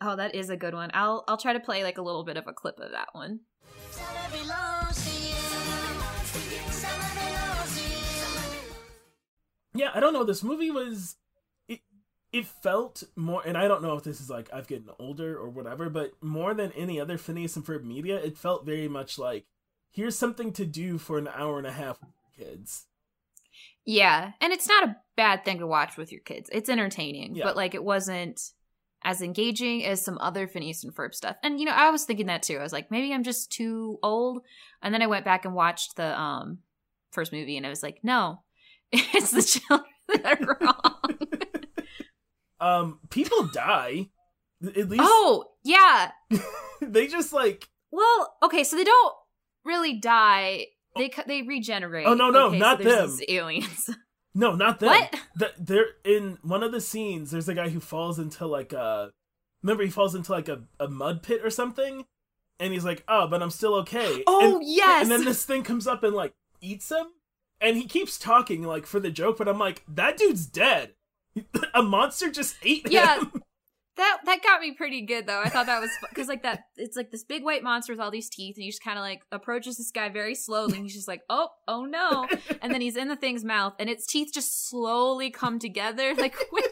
oh, 0.00 0.16
that 0.16 0.34
is 0.34 0.50
a 0.50 0.56
good 0.56 0.74
one. 0.74 0.90
I'll 0.94 1.24
I'll 1.28 1.36
try 1.36 1.52
to 1.52 1.60
play 1.60 1.82
like 1.82 1.98
a 1.98 2.02
little 2.02 2.24
bit 2.24 2.36
of 2.36 2.46
a 2.46 2.52
clip 2.52 2.78
of 2.78 2.92
that 2.92 3.08
one. 3.12 3.40
Yeah 9.74 9.90
i 9.94 10.00
don't 10.00 10.12
know 10.12 10.22
this 10.22 10.42
movie 10.44 10.70
was 10.70 11.16
it 11.66 11.80
it 12.30 12.44
felt 12.44 13.02
more 13.16 13.42
and 13.46 13.56
i 13.56 13.66
don't 13.66 13.82
know 13.82 13.96
if 13.96 14.04
this 14.04 14.20
is 14.20 14.28
like 14.28 14.50
i've 14.52 14.68
gotten 14.68 14.90
older 14.98 15.34
or 15.36 15.48
whatever 15.48 15.88
but 15.88 16.12
more 16.20 16.52
than 16.52 16.72
any 16.72 17.00
other 17.00 17.16
phineas 17.16 17.56
and 17.56 17.64
ferb 17.64 17.82
media 17.82 18.16
it 18.16 18.36
felt 18.36 18.66
very 18.66 18.86
much 18.86 19.18
like 19.18 19.46
here's 19.90 20.18
something 20.18 20.52
to 20.52 20.66
do 20.66 20.98
for 20.98 21.16
an 21.16 21.26
hour 21.28 21.56
and 21.56 21.66
a 21.66 21.72
half 21.72 21.98
kids 22.44 22.86
Yeah, 23.84 24.32
and 24.40 24.52
it's 24.52 24.68
not 24.68 24.84
a 24.88 24.96
bad 25.16 25.44
thing 25.44 25.58
to 25.58 25.66
watch 25.66 25.96
with 25.96 26.12
your 26.12 26.20
kids. 26.22 26.48
It's 26.52 26.68
entertaining, 26.68 27.34
Yeah. 27.36 27.44
but 27.44 27.56
like 27.56 27.74
it 27.74 27.82
wasn't 27.84 28.40
as 29.04 29.20
engaging 29.20 29.84
as 29.84 30.00
some 30.04 30.16
other 30.20 30.46
Phineas 30.46 30.84
and 30.84 30.94
Ferb 30.94 31.12
stuff. 31.14 31.36
And 31.42 31.58
you 31.58 31.66
know, 31.66 31.72
I 31.74 31.90
was 31.90 32.04
thinking 32.04 32.26
that 32.26 32.42
too. 32.44 32.58
I 32.58 32.62
was 32.62 32.72
like, 32.72 32.90
maybe 32.90 33.12
I'm 33.12 33.24
just 33.24 33.50
too 33.50 33.98
old. 34.02 34.42
And 34.82 34.94
then 34.94 35.02
I 35.02 35.08
went 35.08 35.24
back 35.24 35.44
and 35.44 35.54
watched 35.54 35.96
the 35.96 36.18
um 36.18 36.58
first 37.10 37.32
movie, 37.32 37.56
and 37.56 37.66
I 37.66 37.68
was 37.70 37.82
like, 37.82 37.98
no, 38.04 38.42
it's 38.92 39.30
the 39.32 39.42
children 39.42 39.90
that 40.08 40.40
are 40.42 40.58
wrong. 40.60 41.18
um 42.60 43.00
people 43.10 43.44
die 43.48 44.08
at 44.64 44.88
least 44.88 45.02
oh 45.04 45.46
yeah. 45.64 46.10
they 46.80 47.08
just 47.08 47.32
like 47.32 47.68
Well, 47.90 48.36
okay, 48.44 48.62
so 48.64 48.76
they 48.76 48.84
don't 48.84 49.14
really 49.64 49.94
die. 49.98 50.66
They 50.96 51.10
they 51.26 51.42
regenerate. 51.42 52.06
Oh, 52.06 52.14
no, 52.14 52.30
no, 52.30 52.50
not 52.50 52.82
them. 52.82 53.16
aliens. 53.28 53.88
no 54.34 54.54
not 54.54 54.80
them 54.80 54.88
what? 54.88 55.14
Th- 55.38 55.52
there 55.58 55.84
in 56.04 56.38
one 56.42 56.62
of 56.62 56.72
the 56.72 56.80
scenes 56.80 57.30
there's 57.30 57.48
a 57.50 57.54
guy 57.54 57.68
who 57.68 57.80
falls 57.80 58.18
into 58.18 58.46
like 58.46 58.72
a 58.72 59.10
remember 59.62 59.84
he 59.84 59.90
falls 59.90 60.14
into 60.14 60.32
like 60.32 60.48
a, 60.48 60.62
a 60.80 60.88
mud 60.88 61.22
pit 61.22 61.42
or 61.44 61.50
something 61.50 62.06
and 62.58 62.72
he's 62.72 62.84
like 62.84 63.04
oh 63.08 63.26
but 63.26 63.42
i'm 63.42 63.50
still 63.50 63.74
okay 63.74 64.22
Oh 64.26 64.56
and, 64.56 64.66
yes. 64.66 65.02
and 65.02 65.10
then 65.10 65.24
this 65.26 65.44
thing 65.44 65.62
comes 65.62 65.86
up 65.86 66.02
and 66.02 66.14
like 66.14 66.32
eats 66.62 66.90
him 66.90 67.08
and 67.60 67.76
he 67.76 67.84
keeps 67.84 68.18
talking 68.18 68.62
like 68.62 68.86
for 68.86 69.00
the 69.00 69.10
joke 69.10 69.36
but 69.36 69.48
i'm 69.48 69.58
like 69.58 69.82
that 69.86 70.16
dude's 70.16 70.46
dead 70.46 70.94
a 71.74 71.82
monster 71.82 72.30
just 72.30 72.56
ate 72.62 72.90
Yeah. 72.90 73.18
him 73.20 73.42
That 73.96 74.18
that 74.24 74.42
got 74.42 74.60
me 74.60 74.72
pretty 74.72 75.02
good 75.02 75.26
though. 75.26 75.40
I 75.40 75.48
thought 75.50 75.66
that 75.66 75.80
was 75.80 75.90
because 76.08 76.26
like 76.28 76.42
that 76.44 76.64
it's 76.76 76.96
like 76.96 77.10
this 77.10 77.24
big 77.24 77.44
white 77.44 77.62
monster 77.62 77.92
with 77.92 78.00
all 78.00 78.10
these 78.10 78.30
teeth, 78.30 78.56
and 78.56 78.62
he 78.64 78.70
just 78.70 78.82
kind 78.82 78.98
of 78.98 79.02
like 79.02 79.20
approaches 79.30 79.76
this 79.76 79.90
guy 79.90 80.08
very 80.08 80.34
slowly. 80.34 80.76
And 80.76 80.82
he's 80.84 80.94
just 80.94 81.08
like, 81.08 81.20
oh, 81.28 81.48
oh 81.68 81.84
no, 81.84 82.26
and 82.62 82.72
then 82.72 82.80
he's 82.80 82.96
in 82.96 83.08
the 83.08 83.16
thing's 83.16 83.44
mouth, 83.44 83.74
and 83.78 83.90
its 83.90 84.06
teeth 84.06 84.30
just 84.32 84.68
slowly 84.68 85.30
come 85.30 85.58
together 85.58 86.14
like 86.16 86.36
winter 86.50 86.70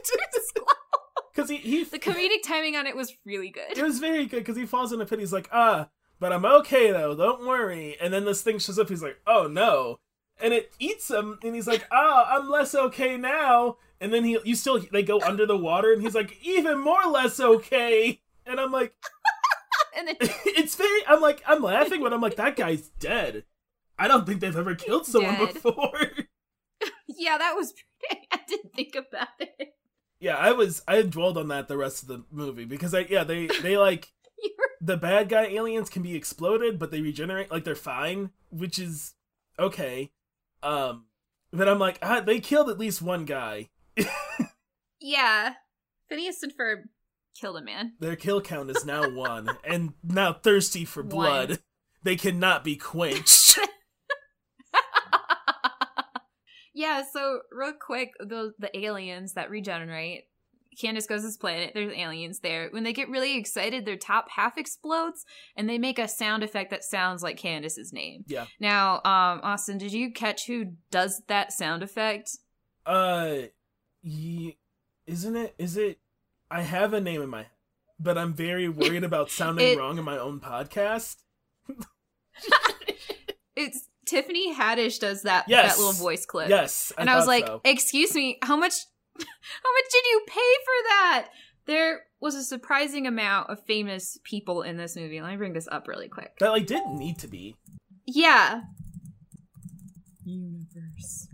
slow. 0.54 0.64
because 1.34 1.50
he, 1.50 1.56
he 1.58 1.84
The 1.84 1.98
comedic 1.98 2.42
timing 2.44 2.76
on 2.76 2.86
it 2.86 2.96
was 2.96 3.14
really 3.26 3.50
good. 3.50 3.76
it 3.76 3.82
was 3.82 3.98
very 3.98 4.26
good 4.26 4.38
because 4.38 4.56
he 4.56 4.66
falls 4.66 4.92
in 4.92 5.00
a 5.00 5.06
pit 5.06 5.20
he's 5.20 5.32
like 5.32 5.48
ah 5.52 5.88
but 6.18 6.32
i'm 6.32 6.44
okay 6.44 6.90
though 6.90 7.14
don't 7.14 7.46
worry 7.46 7.96
and 8.00 8.12
then 8.12 8.24
this 8.24 8.42
thing 8.42 8.58
shows 8.58 8.78
up 8.80 8.88
he's 8.88 9.02
like 9.02 9.18
oh 9.26 9.46
no 9.46 10.00
and 10.42 10.52
it 10.52 10.72
eats 10.80 11.08
him 11.08 11.38
and 11.44 11.54
he's 11.54 11.68
like 11.68 11.86
oh 11.92 12.24
i'm 12.26 12.48
less 12.50 12.74
okay 12.74 13.16
now 13.16 13.76
and 14.00 14.12
then 14.12 14.24
he 14.24 14.38
you 14.44 14.54
still 14.54 14.80
they 14.92 15.02
go 15.02 15.20
under 15.20 15.46
the 15.46 15.56
water 15.56 15.92
and 15.92 16.02
he's 16.02 16.14
like 16.14 16.36
even 16.42 16.78
more 16.78 17.04
less 17.06 17.38
okay 17.40 18.20
and 18.46 18.60
i'm 18.60 18.72
like 18.72 18.94
And 19.96 20.06
then 20.06 20.16
it's 20.20 20.76
very 20.76 21.00
i'm 21.08 21.20
like 21.20 21.42
i'm 21.46 21.62
laughing 21.62 22.02
but 22.02 22.12
i'm 22.12 22.20
like 22.20 22.36
that 22.36 22.56
guy's 22.56 22.88
dead 23.00 23.44
i 23.98 24.06
don't 24.08 24.26
think 24.26 24.40
they've 24.40 24.56
ever 24.56 24.74
killed 24.74 25.04
someone 25.06 25.36
Dead. 25.36 25.54
before 25.54 25.92
yeah, 27.08 27.36
that 27.36 27.54
was. 27.56 27.74
I 28.32 28.40
didn't 28.48 28.72
think 28.72 28.94
about 28.94 29.28
it. 29.40 29.74
yeah 30.20 30.36
i 30.36 30.52
was 30.52 30.82
i 30.88 31.02
dwelled 31.02 31.36
on 31.36 31.48
that 31.48 31.68
the 31.68 31.76
rest 31.76 32.02
of 32.02 32.08
the 32.08 32.24
movie 32.30 32.64
because 32.64 32.94
i 32.94 33.00
yeah 33.00 33.24
they 33.24 33.48
they 33.62 33.76
like 33.76 34.12
the 34.80 34.96
bad 34.96 35.28
guy 35.28 35.44
aliens 35.46 35.90
can 35.90 36.02
be 36.02 36.16
exploded, 36.16 36.78
but 36.78 36.90
they 36.90 37.02
regenerate 37.02 37.50
like 37.50 37.64
they're 37.64 37.74
fine, 37.74 38.30
which 38.50 38.78
is 38.78 39.14
okay. 39.58 40.10
Um, 40.62 41.06
but 41.52 41.68
I'm 41.68 41.78
like, 41.78 41.98
ah, 42.02 42.20
they 42.20 42.40
killed 42.40 42.70
at 42.70 42.78
least 42.78 43.02
one 43.02 43.24
guy. 43.24 43.68
Yeah. 45.02 45.54
Phineas 46.10 46.42
and 46.42 46.52
Ferb 46.54 46.82
killed 47.40 47.56
a 47.56 47.62
man. 47.62 47.94
Their 48.00 48.16
kill 48.16 48.42
count 48.42 48.70
is 48.70 48.84
now 48.84 49.08
one, 49.08 49.48
and 49.64 49.94
now 50.02 50.34
thirsty 50.34 50.84
for 50.84 51.02
blood. 51.02 51.48
One. 51.48 51.58
They 52.02 52.16
cannot 52.16 52.64
be 52.64 52.76
quenched. 52.76 53.58
Yeah, 56.72 57.02
so 57.12 57.40
real 57.52 57.74
quick, 57.74 58.12
the 58.18 58.54
the 58.58 58.74
aliens 58.78 59.34
that 59.34 59.50
regenerate. 59.50 60.24
Candace 60.80 61.06
goes 61.06 61.20
to 61.20 61.26
this 61.26 61.36
planet. 61.36 61.72
There's 61.74 61.92
aliens 61.92 62.40
there. 62.40 62.68
When 62.70 62.84
they 62.84 62.94
get 62.94 63.10
really 63.10 63.36
excited, 63.36 63.84
their 63.84 63.98
top 63.98 64.30
half 64.30 64.56
explodes, 64.56 65.26
and 65.56 65.68
they 65.68 65.76
make 65.76 65.98
a 65.98 66.08
sound 66.08 66.42
effect 66.42 66.70
that 66.70 66.84
sounds 66.84 67.22
like 67.22 67.36
Candace's 67.36 67.92
name. 67.92 68.24
Yeah. 68.28 68.46
Now, 68.60 68.94
um, 69.04 69.40
Austin, 69.42 69.76
did 69.76 69.92
you 69.92 70.10
catch 70.10 70.46
who 70.46 70.72
does 70.90 71.22
that 71.26 71.52
sound 71.52 71.82
effect? 71.82 72.30
Uh, 72.86 73.48
ye- 74.02 74.58
isn't 75.06 75.36
it? 75.36 75.54
Is 75.58 75.76
it? 75.76 75.98
I 76.50 76.62
have 76.62 76.92
a 76.94 77.00
name 77.00 77.22
in 77.22 77.28
my 77.28 77.42
head, 77.42 77.50
but 77.98 78.18
I'm 78.18 78.34
very 78.34 78.68
worried 78.68 79.04
about 79.04 79.30
sounding 79.40 79.72
It- 79.74 79.78
wrong 79.78 79.98
in 79.98 80.04
my 80.04 80.18
own 80.18 80.40
podcast. 80.40 81.16
It's 83.56 83.88
Tiffany 84.06 84.54
Haddish 84.54 84.98
does 85.00 85.22
that 85.22 85.44
Yes. 85.46 85.74
that 85.74 85.78
little 85.78 85.92
voice 85.92 86.24
clip. 86.24 86.48
Yes, 86.48 86.92
and 86.96 87.10
I 87.10 87.16
was 87.16 87.26
like, 87.26 87.46
so. 87.46 87.60
"Excuse 87.64 88.14
me, 88.14 88.38
how 88.42 88.56
much? 88.56 88.72
how 89.18 89.72
much 89.74 89.84
did 89.92 90.04
you 90.10 90.22
pay 90.26 90.34
for 90.64 90.88
that?" 90.88 91.28
There 91.66 92.00
was 92.20 92.34
a 92.34 92.42
surprising 92.42 93.06
amount 93.06 93.50
of 93.50 93.62
famous 93.66 94.18
people 94.24 94.62
in 94.62 94.76
this 94.78 94.96
movie. 94.96 95.20
Let 95.20 95.32
me 95.32 95.36
bring 95.36 95.52
this 95.52 95.68
up 95.70 95.88
really 95.88 96.08
quick. 96.08 96.38
that 96.38 96.48
like 96.50 96.66
didn't 96.66 96.96
need 96.98 97.18
to 97.18 97.28
be. 97.28 97.56
Yeah. 98.06 98.62
Universe. 100.24 101.26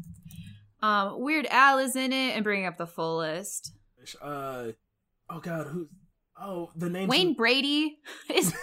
Um, 0.87 1.20
Weird 1.20 1.46
Al 1.51 1.79
is 1.79 1.96
in 1.96 2.12
it, 2.12 2.35
and 2.37 2.44
bringing 2.44 2.66
up 2.66 2.77
the 2.77 2.87
full 2.87 3.18
list. 3.18 3.72
Uh, 4.22 4.68
oh 5.29 5.40
god, 5.40 5.66
who? 5.66 5.88
Oh, 6.40 6.70
the 6.77 6.88
name. 6.88 7.09
Wayne 7.09 7.35
Brady 7.35 7.99
is. 8.33 8.55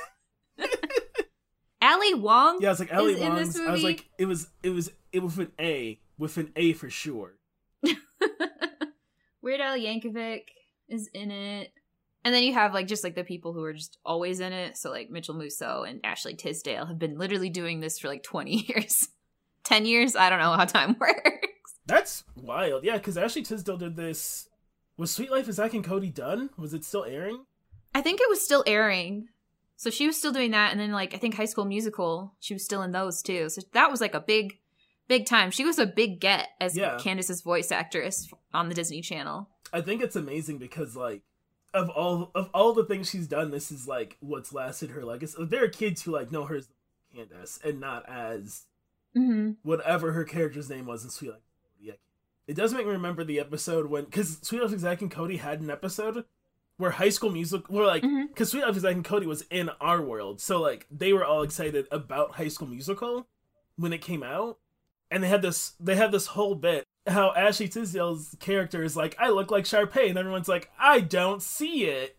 Ali 1.81 2.13
Wong. 2.13 2.59
Yeah, 2.61 2.71
it's 2.71 2.79
like 2.79 2.93
Ali 2.93 3.13
is 3.13 3.19
in 3.19 3.35
this 3.35 3.57
Wong's. 3.57 3.67
I 3.67 3.71
was 3.71 3.83
like, 3.83 4.05
it 4.17 4.25
was, 4.25 4.47
it 4.63 4.69
was, 4.69 4.89
it 5.11 5.21
was 5.21 5.37
an 5.37 5.51
A, 5.59 5.99
with 6.17 6.37
an 6.37 6.53
A 6.55 6.71
for 6.73 6.89
sure. 6.89 7.33
Weird 9.41 9.59
Al 9.59 9.77
Yankovic 9.77 10.43
is 10.87 11.09
in 11.13 11.29
it. 11.29 11.73
And 12.23 12.33
then 12.33 12.43
you 12.43 12.53
have 12.53 12.73
like 12.73 12.87
just 12.87 13.03
like 13.03 13.15
the 13.15 13.25
people 13.25 13.51
who 13.51 13.61
are 13.63 13.73
just 13.73 13.97
always 14.05 14.39
in 14.39 14.53
it. 14.53 14.77
So 14.77 14.91
like 14.91 15.09
Mitchell 15.09 15.35
Musso 15.35 15.83
and 15.83 15.99
Ashley 16.05 16.35
Tisdale 16.35 16.85
have 16.85 16.97
been 16.97 17.17
literally 17.17 17.49
doing 17.49 17.81
this 17.81 17.99
for 17.99 18.07
like 18.07 18.23
20 18.23 18.65
years. 18.69 19.09
10 19.65 19.85
years? 19.85 20.15
I 20.15 20.29
don't 20.29 20.39
know 20.39 20.53
how 20.53 20.63
time 20.63 20.95
works. 20.97 21.47
That's 21.85 22.23
wild. 22.35 22.83
Yeah, 22.83 22.97
because 22.97 23.17
Ashley 23.17 23.41
Tisdale 23.43 23.77
did 23.77 23.95
this. 23.95 24.47
Was 24.97 25.11
Suite 25.11 25.31
Life 25.31 25.47
of 25.47 25.55
Zack 25.55 25.73
and 25.73 25.83
Cody 25.83 26.09
done? 26.09 26.49
Was 26.57 26.73
it 26.73 26.83
still 26.85 27.03
airing? 27.03 27.45
I 27.95 28.01
think 28.01 28.21
it 28.21 28.29
was 28.29 28.43
still 28.43 28.63
airing. 28.67 29.27
So 29.75 29.89
she 29.89 30.07
was 30.07 30.15
still 30.17 30.31
doing 30.31 30.51
that 30.51 30.71
and 30.71 30.79
then 30.79 30.91
like 30.91 31.13
I 31.13 31.17
think 31.17 31.35
High 31.35 31.45
School 31.45 31.65
Musical, 31.65 32.33
she 32.39 32.53
was 32.53 32.63
still 32.63 32.81
in 32.83 32.91
those 32.91 33.21
too. 33.21 33.49
So 33.49 33.61
that 33.73 33.91
was 33.91 33.99
like 34.01 34.13
a 34.13 34.21
big 34.21 34.59
big 35.07 35.25
time. 35.25 35.51
She 35.51 35.65
was 35.65 35.77
a 35.79 35.85
big 35.85 36.21
get 36.21 36.49
as 36.61 36.77
Yeah. 36.77 36.97
Candace's 36.99 37.41
voice 37.41 37.71
actress 37.71 38.29
on 38.53 38.69
the 38.69 38.75
Disney 38.75 39.01
Channel. 39.01 39.49
I 39.73 39.81
think 39.81 40.01
it's 40.01 40.15
amazing 40.15 40.59
because 40.59 40.95
like 40.95 41.23
of 41.73 41.89
all 41.89 42.31
of 42.35 42.49
all 42.53 42.73
the 42.73 42.85
things 42.85 43.09
she's 43.09 43.27
done, 43.27 43.51
this 43.51 43.71
is 43.71 43.87
like 43.87 44.15
what's 44.21 44.53
lasted 44.53 44.91
her 44.91 45.03
legacy. 45.03 45.35
There 45.43 45.63
are 45.65 45.69
kids 45.69 46.03
who 46.03 46.11
like 46.11 46.31
know 46.31 46.45
her 46.45 46.55
as 46.55 46.69
Candace 47.13 47.59
and 47.63 47.79
not 47.79 48.07
as 48.07 48.65
Mhm. 49.17 49.57
whatever 49.63 50.13
her 50.13 50.23
character's 50.23 50.69
name 50.69 50.85
was 50.85 51.03
in 51.03 51.09
Suite 51.09 51.31
Life. 51.31 51.41
It 52.47 52.55
does 52.55 52.73
make 52.73 52.85
me 52.85 52.91
remember 52.91 53.23
the 53.23 53.39
episode 53.39 53.89
when 53.89 54.05
because 54.05 54.39
Suite 54.41 54.61
Life 54.61 54.73
of 54.73 54.79
Zack 54.79 55.01
and 55.01 55.11
Cody 55.11 55.37
had 55.37 55.61
an 55.61 55.69
episode 55.69 56.25
where 56.77 56.91
High 56.91 57.09
School 57.09 57.31
Musical, 57.31 57.75
where 57.75 57.87
like 57.87 58.03
mm-hmm. 58.03 58.27
because 58.27 58.51
Suite 58.51 58.63
Life 58.63 58.75
of 58.75 58.81
Zack 58.81 58.95
and 58.95 59.05
Cody 59.05 59.25
was 59.25 59.45
in 59.49 59.69
our 59.79 60.01
world, 60.01 60.41
so 60.41 60.61
like 60.61 60.85
they 60.91 61.13
were 61.13 61.25
all 61.25 61.43
excited 61.43 61.87
about 61.91 62.35
High 62.35 62.49
School 62.49 62.67
Musical 62.67 63.27
when 63.77 63.93
it 63.93 64.01
came 64.01 64.23
out, 64.23 64.57
and 65.09 65.23
they 65.23 65.29
had 65.29 65.41
this 65.41 65.73
they 65.79 65.95
had 65.95 66.11
this 66.11 66.27
whole 66.27 66.55
bit 66.55 66.85
how 67.07 67.33
Ashley 67.35 67.67
Tisdale's 67.67 68.35
character 68.39 68.83
is 68.83 68.95
like, 68.95 69.15
I 69.19 69.29
look 69.29 69.51
like 69.51 69.65
Sharpay, 69.65 70.09
and 70.09 70.17
everyone's 70.17 70.47
like, 70.47 70.71
I 70.79 71.01
don't 71.01 71.41
see 71.41 71.85
it. 71.85 72.17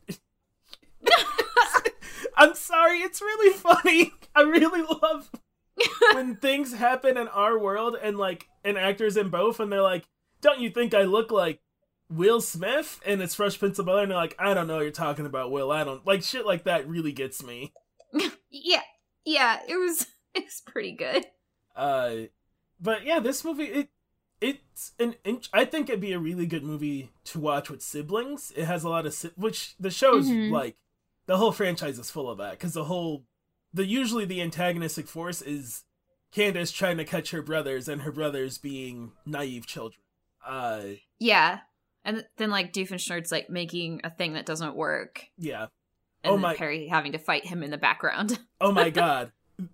I'm 2.37 2.55
sorry, 2.55 2.99
it's 2.99 3.21
really 3.21 3.57
funny. 3.57 4.13
I 4.35 4.43
really 4.43 4.83
love 4.83 5.31
when 6.13 6.37
things 6.37 6.75
happen 6.75 7.17
in 7.17 7.29
our 7.29 7.59
world 7.59 7.97
and 8.01 8.19
like 8.19 8.49
an 8.65 8.77
actor's 8.77 9.17
in 9.17 9.29
both 9.29 9.61
and 9.61 9.73
they're 9.73 9.83
like, 9.83 10.05
Don't 10.45 10.61
you 10.61 10.69
think 10.71 10.93
I 10.93 11.03
look 11.05 11.31
like 11.33 11.61
Will 12.11 12.41
Smith? 12.43 13.01
And 13.07 13.23
it's 13.23 13.35
Fresh 13.35 13.59
Prince 13.59 13.79
of 13.79 13.87
Bel 13.87 13.97
Air, 13.97 14.03
and 14.03 14.11
they're 14.11 14.19
like, 14.19 14.37
I 14.39 14.53
don't 14.53 14.67
know 14.67 14.75
what 14.75 14.83
you're 14.83 14.91
talking 14.91 15.25
about, 15.25 15.51
Will. 15.51 15.73
I 15.73 15.85
don't 15.85 16.07
like 16.07 16.23
shit 16.23 16.45
like 16.45 16.65
that 16.65 16.87
really 16.87 17.13
gets 17.13 17.43
me. 17.43 17.73
Yeah. 18.51 18.83
Yeah, 19.25 19.59
it 19.67 19.77
was 19.77 20.07
it's 20.35 20.61
pretty 20.61 20.93
good. 20.93 21.25
Uh 21.75 22.29
but 22.81 23.05
yeah, 23.05 23.19
this 23.21 23.43
movie 23.45 23.65
it 23.65 23.89
it's 24.41 24.93
an 25.01 25.15
int- 25.25 25.49
I 25.53 25.65
think 25.65 25.89
it'd 25.89 26.01
be 26.01 26.13
a 26.13 26.19
really 26.21 26.47
good 26.47 26.63
movie 26.63 27.11
to 27.25 27.41
watch 27.41 27.69
with 27.71 27.83
siblings. 27.83 28.53
It 28.55 28.67
has 28.67 28.85
a 28.85 28.89
lot 28.89 29.07
of 29.07 29.15
si- 29.15 29.31
which 29.37 29.75
the 29.81 29.91
show's 29.91 30.29
Mhm. 30.29 30.53
like 30.53 30.77
the 31.27 31.39
whole 31.39 31.51
franchise 31.53 31.99
is 31.99 32.11
full 32.13 32.31
of 32.31 32.39
that 32.39 32.61
cuz 32.61 32.75
the 32.75 32.85
whole 32.85 33.25
the 33.73 33.87
usually 33.87 34.25
the 34.27 34.41
antagonistic 34.43 35.09
force 35.09 35.43
is 35.43 35.83
Candace 36.31 36.71
trying 36.71 36.99
to 36.99 37.05
catch 37.05 37.31
her 37.33 37.43
brothers 37.43 37.89
and 37.89 38.03
her 38.03 38.13
brothers 38.13 38.59
being 38.59 39.13
naive 39.27 39.67
children. 39.67 40.04
Uh 40.47 40.83
Yeah. 41.19 41.61
And 42.05 42.25
then 42.37 42.51
like 42.51 42.73
Doofenshmirtz 42.73 43.33
like 43.33 43.49
making 43.49 44.01
a 44.05 44.11
thing 44.11 44.35
that 44.35 44.47
doesn't 44.47 44.77
work. 44.77 45.25
yeah. 45.39 45.67
And 46.23 46.33
Oh 46.35 46.37
my- 46.39 46.55
Perry 46.55 46.89
having 46.89 47.13
to 47.13 47.19
fight 47.19 47.45
him 47.47 47.63
in 47.63 47.71
the 47.71 47.79
background. 47.79 48.39
Oh 48.61 48.73
my 48.73 48.89
god. 48.91 49.33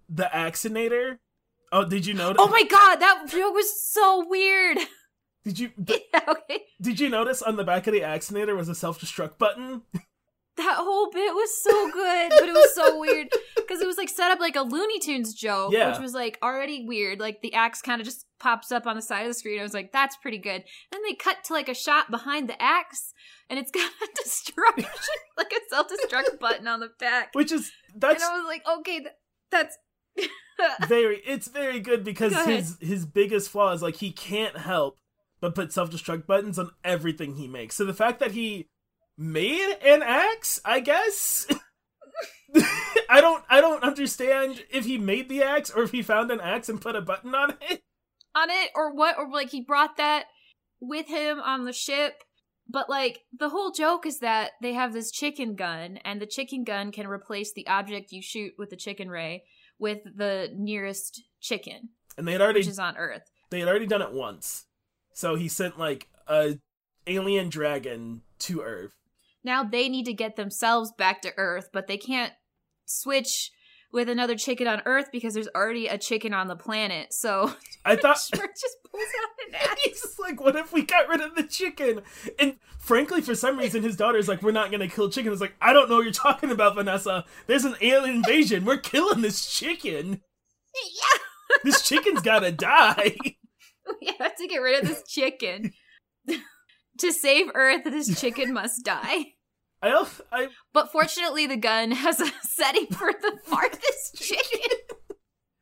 The 0.08 0.24
Axinator? 0.32 1.18
Oh, 1.72 1.84
did 1.84 2.04
you 2.06 2.14
notice 2.14 2.42
oh 2.44 2.48
my 2.48 2.64
god, 2.64 2.96
that 2.96 3.26
joke 3.28 3.54
was 3.54 3.82
so 3.82 4.26
weird. 4.28 4.78
Did 5.44 5.58
you 5.58 5.70
okay. 6.28 6.64
did 6.80 6.98
you 7.00 7.08
notice 7.08 7.40
on 7.42 7.56
the 7.56 7.64
back 7.64 7.86
of 7.86 7.92
the 7.94 8.00
Axinator 8.00 8.56
was 8.56 8.68
a 8.68 8.74
self-destruct 8.74 9.38
button? 9.38 9.82
That 10.60 10.76
whole 10.76 11.10
bit 11.10 11.34
was 11.34 11.62
so 11.62 11.90
good, 11.90 12.30
but 12.38 12.48
it 12.48 12.52
was 12.52 12.74
so 12.74 12.98
weird 12.98 13.28
because 13.56 13.80
it 13.80 13.86
was 13.86 13.96
like 13.96 14.10
set 14.10 14.30
up 14.30 14.40
like 14.40 14.56
a 14.56 14.60
Looney 14.62 14.98
Tunes 15.00 15.32
joke, 15.32 15.72
Yeah. 15.72 15.90
which 15.90 16.00
was 16.00 16.12
like 16.12 16.38
already 16.42 16.84
weird. 16.86 17.18
Like 17.18 17.40
the 17.40 17.54
axe 17.54 17.80
kind 17.80 17.98
of 18.00 18.04
just 18.06 18.26
pops 18.38 18.70
up 18.70 18.86
on 18.86 18.94
the 18.96 19.00
side 19.02 19.22
of 19.22 19.28
the 19.28 19.34
screen. 19.34 19.58
I 19.58 19.62
was 19.62 19.72
like, 19.72 19.90
that's 19.90 20.16
pretty 20.16 20.36
good. 20.38 20.64
Then 20.92 21.00
they 21.08 21.14
cut 21.14 21.44
to 21.44 21.54
like 21.54 21.68
a 21.70 21.74
shot 21.74 22.10
behind 22.10 22.48
the 22.48 22.60
axe, 22.60 23.14
and 23.48 23.58
it's 23.58 23.70
got 23.80 23.90
a 24.02 24.08
destruction, 24.22 24.84
like 25.38 25.50
a 25.52 25.60
self 25.70 25.88
destruct 25.88 26.38
button 26.38 26.68
on 26.68 26.80
the 26.80 26.90
back. 26.98 27.30
Which 27.34 27.52
is 27.52 27.72
that's. 27.96 28.22
And 28.22 28.30
I 28.30 28.36
was 28.36 28.46
like, 28.46 28.62
okay, 28.80 28.98
th- 29.00 29.14
that's 29.50 29.78
very 30.88 31.22
it's 31.26 31.48
very 31.48 31.80
good 31.80 32.04
because 32.04 32.34
Go 32.34 32.44
his 32.44 32.76
his 32.80 33.06
biggest 33.06 33.50
flaw 33.50 33.72
is 33.72 33.82
like 33.82 33.96
he 33.96 34.12
can't 34.12 34.58
help 34.58 34.98
but 35.40 35.54
put 35.54 35.72
self-destruct 35.72 36.26
buttons 36.26 36.58
on 36.58 36.70
everything 36.84 37.36
he 37.36 37.48
makes. 37.48 37.74
So 37.76 37.86
the 37.86 37.94
fact 37.94 38.20
that 38.20 38.32
he 38.32 38.68
made 39.20 39.76
an 39.84 40.02
axe, 40.02 40.60
I 40.64 40.80
guess 40.80 41.46
I 43.08 43.20
don't 43.20 43.44
I 43.48 43.60
don't 43.60 43.84
understand 43.84 44.64
if 44.70 44.86
he 44.86 44.98
made 44.98 45.28
the 45.28 45.42
axe 45.42 45.70
or 45.70 45.82
if 45.82 45.92
he 45.92 46.02
found 46.02 46.30
an 46.30 46.40
axe 46.40 46.68
and 46.68 46.80
put 46.80 46.96
a 46.96 47.00
button 47.00 47.34
on 47.34 47.50
it. 47.70 47.82
on 48.34 48.50
it 48.50 48.70
or 48.74 48.94
what 48.94 49.18
or 49.18 49.30
like 49.30 49.50
he 49.50 49.60
brought 49.60 49.96
that 49.98 50.24
with 50.80 51.06
him 51.06 51.38
on 51.40 51.64
the 51.64 51.72
ship 51.72 52.14
but 52.68 52.88
like 52.88 53.20
the 53.36 53.50
whole 53.50 53.70
joke 53.70 54.06
is 54.06 54.20
that 54.20 54.52
they 54.62 54.72
have 54.72 54.92
this 54.92 55.10
chicken 55.10 55.54
gun 55.54 55.98
and 56.04 56.20
the 56.20 56.26
chicken 56.26 56.64
gun 56.64 56.90
can 56.90 57.06
replace 57.06 57.52
the 57.52 57.66
object 57.66 58.12
you 58.12 58.22
shoot 58.22 58.52
with 58.58 58.70
the 58.70 58.76
chicken 58.76 59.10
ray 59.10 59.44
with 59.78 59.98
the 60.16 60.48
nearest 60.56 61.22
chicken 61.40 61.90
And 62.16 62.26
they 62.26 62.32
had 62.32 62.40
already 62.40 62.60
which 62.60 62.68
is 62.68 62.78
on 62.78 62.96
earth 62.96 63.30
they 63.50 63.60
had 63.60 63.68
already 63.68 63.86
done 63.86 64.02
it 64.02 64.12
once. 64.12 64.66
So 65.12 65.34
he 65.34 65.48
sent 65.48 65.78
like 65.78 66.08
a 66.26 66.58
alien 67.06 67.48
dragon 67.48 68.22
to 68.40 68.62
Earth. 68.62 68.94
Now 69.44 69.62
they 69.62 69.88
need 69.88 70.04
to 70.06 70.12
get 70.14 70.36
themselves 70.36 70.92
back 70.96 71.22
to 71.22 71.32
earth 71.36 71.68
but 71.72 71.86
they 71.86 71.96
can't 71.96 72.32
switch 72.84 73.50
with 73.92 74.08
another 74.08 74.36
chicken 74.36 74.68
on 74.68 74.82
earth 74.86 75.06
because 75.10 75.34
there's 75.34 75.48
already 75.54 75.86
a 75.88 75.98
chicken 75.98 76.32
on 76.32 76.46
the 76.48 76.56
planet 76.56 77.12
so 77.12 77.52
I 77.84 77.96
thought 77.96 78.18
Schmidt 78.34 78.50
just 78.50 78.76
pulls 78.90 79.04
out 79.22 79.48
an 79.48 79.54
axe 79.70 79.80
He's 79.84 80.00
just 80.02 80.20
like, 80.20 80.40
what 80.40 80.56
if 80.56 80.72
we 80.72 80.82
got 80.82 81.08
rid 81.08 81.20
of 81.20 81.34
the 81.34 81.42
chicken? 81.42 82.02
And 82.38 82.56
frankly, 82.78 83.20
for 83.20 83.34
some 83.34 83.58
reason, 83.58 83.82
his 83.82 83.96
daughter's 83.96 84.28
like, 84.28 84.42
we're 84.42 84.52
not 84.52 84.70
gonna 84.70 84.88
kill 84.88 85.08
chicken. 85.10 85.32
It's 85.32 85.40
like, 85.40 85.54
I 85.60 85.72
don't 85.72 85.88
know 85.88 85.96
what 85.96 86.04
you're 86.04 86.12
talking 86.12 86.50
about, 86.50 86.74
Vanessa. 86.74 87.24
There's 87.46 87.64
an 87.64 87.76
alien 87.80 88.16
invasion. 88.16 88.64
We're 88.64 88.76
killing 88.78 89.22
this 89.22 89.46
chicken. 89.46 90.20
yeah 90.74 91.18
This 91.64 91.82
chicken's 91.82 92.20
gotta 92.20 92.52
die. 92.52 93.16
we 94.00 94.14
have 94.18 94.36
to 94.36 94.46
get 94.46 94.58
rid 94.58 94.82
of 94.82 94.88
this 94.88 95.02
chicken. 95.08 95.72
To 97.00 97.12
save 97.12 97.50
Earth, 97.54 97.84
this 97.84 98.20
chicken 98.20 98.52
must 98.52 98.84
die. 98.84 99.34
I, 99.82 99.92
also, 99.92 100.22
I 100.30 100.48
But 100.74 100.92
fortunately, 100.92 101.46
the 101.46 101.56
gun 101.56 101.90
has 101.92 102.20
a 102.20 102.30
setting 102.42 102.86
for 102.86 103.12
the 103.12 103.38
farthest 103.44 104.14
chicken. 104.22 104.78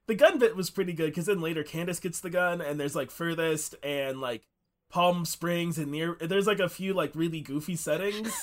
the 0.09 0.15
gun 0.15 0.39
bit 0.39 0.57
was 0.57 0.71
pretty 0.71 0.93
good 0.93 1.07
because 1.11 1.27
then 1.27 1.41
later 1.41 1.63
Candace 1.63 2.01
gets 2.01 2.21
the 2.21 2.31
gun, 2.31 2.61
and 2.61 2.81
there's 2.81 2.97
like 2.97 3.11
furthest 3.11 3.77
and 3.83 4.21
like 4.21 4.43
Palm 4.91 5.25
Springs 5.25 5.79
and 5.79 5.93
near. 5.93 6.17
There's 6.21 6.47
like 6.47 6.59
a 6.59 6.69
few 6.69 6.95
like 6.95 7.13
really 7.15 7.41
goofy 7.41 7.77
settings. 7.77 8.35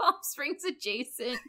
Palm 0.00 0.14
Springs 0.22 0.64
adjacent. 0.64 1.40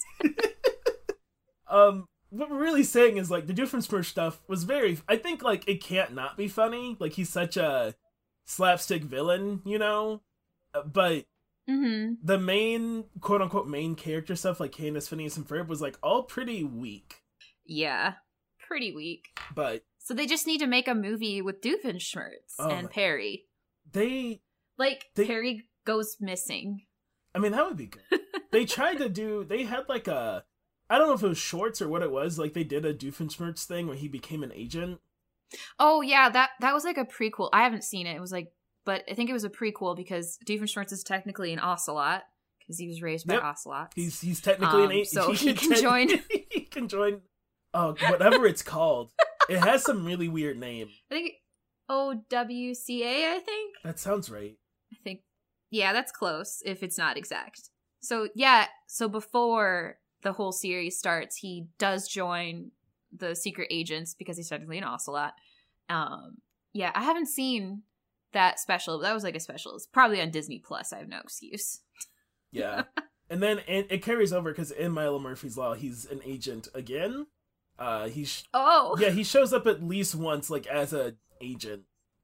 um 1.69 2.05
what 2.31 2.49
we're 2.49 2.59
really 2.59 2.83
saying 2.83 3.17
is 3.17 3.29
like 3.29 3.45
the 3.45 3.53
Doofenshmirtz 3.53 4.05
stuff 4.05 4.41
was 4.47 4.63
very 4.63 4.97
i 5.07 5.17
think 5.17 5.43
like 5.43 5.67
it 5.67 5.81
can't 5.83 6.13
not 6.13 6.37
be 6.37 6.47
funny 6.47 6.95
like 6.99 7.13
he's 7.13 7.29
such 7.29 7.57
a 7.57 7.93
slapstick 8.45 9.03
villain, 9.03 9.61
you 9.65 9.79
know. 9.79 10.21
But 10.85 11.25
Mm-hmm. 11.69 12.13
the 12.23 12.39
main 12.39 13.05
quote 13.21 13.41
unquote 13.41 13.67
main 13.67 13.95
character 13.95 14.35
stuff, 14.35 14.59
like 14.59 14.71
Candace, 14.71 15.07
Phineas, 15.07 15.37
and 15.37 15.47
Ferb, 15.47 15.67
was 15.67 15.79
like 15.81 15.97
all 16.01 16.23
pretty 16.23 16.63
weak. 16.63 17.21
Yeah. 17.65 18.15
Pretty 18.67 18.93
weak. 18.93 19.25
But 19.53 19.83
So 19.99 20.13
they 20.13 20.25
just 20.25 20.47
need 20.47 20.57
to 20.59 20.67
make 20.67 20.87
a 20.87 20.95
movie 20.95 21.41
with 21.41 21.61
Doofenshmirtz 21.61 22.55
Oh 22.59 22.69
and 22.69 22.87
my- 22.87 22.91
Perry. 22.91 23.45
they, 23.91 24.41
Like 24.77 25.05
They- 25.15 25.27
Perry 25.27 25.67
goes 25.85 26.17
missing. 26.19 26.85
I 27.35 27.39
mean, 27.39 27.51
that 27.53 27.65
would 27.65 27.77
be 27.77 27.85
good. 27.87 28.19
they 28.51 28.65
tried 28.65 28.97
to 28.97 29.07
do. 29.07 29.45
They 29.45 29.63
had 29.63 29.87
like 29.87 30.07
a. 30.07 30.43
I 30.89 30.97
don't 30.97 31.07
know 31.07 31.13
if 31.13 31.23
it 31.23 31.27
was 31.29 31.37
shorts 31.37 31.81
or 31.81 31.87
what 31.87 32.01
it 32.01 32.11
was. 32.11 32.37
Like 32.37 32.53
they 32.53 32.65
did 32.65 32.85
a 32.85 32.93
Doofenshmirtz 32.93 33.63
thing 33.65 33.87
where 33.87 33.95
he 33.95 34.09
became 34.09 34.43
an 34.43 34.51
agent. 34.53 34.99
Oh 35.79 36.01
yeah, 36.01 36.27
that 36.29 36.49
that 36.59 36.73
was 36.73 36.83
like 36.83 36.97
a 36.97 37.05
prequel. 37.05 37.49
I 37.53 37.63
haven't 37.63 37.83
seen 37.85 38.07
it. 38.07 38.15
It 38.17 38.19
was 38.21 38.31
like, 38.33 38.51
but 38.85 39.03
I 39.09 39.13
think 39.13 39.29
it 39.29 39.33
was 39.33 39.43
a 39.43 39.49
prequel 39.49 39.95
because 39.95 40.37
Doofenshmirtz 40.45 40.91
is 40.91 41.03
technically 41.03 41.53
an 41.53 41.59
ocelot 41.59 42.23
because 42.59 42.77
he 42.77 42.87
was 42.87 43.01
raised 43.01 43.27
by 43.27 43.35
Yep. 43.35 43.43
ocelots. 43.43 43.93
He's 43.95 44.21
he's 44.21 44.41
technically 44.41 44.79
an 44.83 44.85
Um, 44.85 44.91
agent. 44.91 45.07
so 45.09 45.31
he 45.33 45.53
can 45.53 45.75
join- 45.75 46.21
he 46.49 46.61
can 46.61 46.87
join. 46.87 47.21
Oh, 47.73 47.95
whatever 48.09 48.45
it's 48.45 48.61
called. 48.63 49.11
It 49.49 49.57
has 49.59 49.83
some 49.83 50.05
really 50.05 50.27
weird 50.27 50.57
name. 50.59 50.89
I 51.11 51.13
think 51.15 51.33
O 51.89 52.21
W 52.29 52.73
C 52.73 53.03
A. 53.03 53.35
I 53.35 53.39
think. 53.39 53.75
That 53.83 53.99
sounds 53.99 54.29
right. 54.29 54.57
I 54.91 54.97
think. 55.03 55.21
Yeah, 55.69 55.93
that's 55.93 56.11
close 56.11 56.61
if 56.65 56.83
it's 56.83 56.97
not 56.97 57.17
exact. 57.17 57.69
So 58.01 58.27
yeah, 58.35 58.65
so 58.87 59.07
before 59.07 59.97
the 60.23 60.33
whole 60.33 60.51
series 60.51 60.97
starts, 60.97 61.37
he 61.37 61.67
does 61.79 62.07
join 62.07 62.71
the 63.15 63.35
secret 63.35 63.67
agents 63.71 64.13
because 64.13 64.37
he's 64.37 64.49
technically 64.49 64.77
an 64.77 64.83
ocelot. 64.83 65.33
Um, 65.89 66.37
yeah, 66.73 66.91
I 66.93 67.03
haven't 67.03 67.27
seen 67.27 67.83
that 68.33 68.59
special. 68.59 68.99
That 68.99 69.13
was 69.13 69.23
like 69.23 69.35
a 69.35 69.39
special. 69.39 69.75
It's 69.75 69.85
probably 69.87 70.21
on 70.21 70.31
Disney 70.31 70.59
Plus. 70.59 70.93
I 70.93 70.99
have 70.99 71.07
no 71.07 71.19
excuse. 71.23 71.81
Yeah. 72.51 72.83
and 73.29 73.41
then 73.41 73.59
and 73.67 73.85
it 73.89 74.03
carries 74.03 74.33
over 74.33 74.51
because 74.51 74.71
in 74.71 74.91
Milo 74.91 75.19
Murphy's 75.19 75.57
Law, 75.57 75.73
he's 75.73 76.05
an 76.05 76.21
agent 76.25 76.67
again. 76.73 77.27
Uh, 77.79 78.07
he's 78.09 78.43
Oh, 78.53 78.95
yeah, 78.99 79.09
he 79.09 79.23
shows 79.23 79.53
up 79.53 79.65
at 79.65 79.83
least 79.83 80.13
once, 80.15 80.49
like 80.49 80.67
as 80.67 80.93
a 80.93 81.15
agent. 81.41 81.83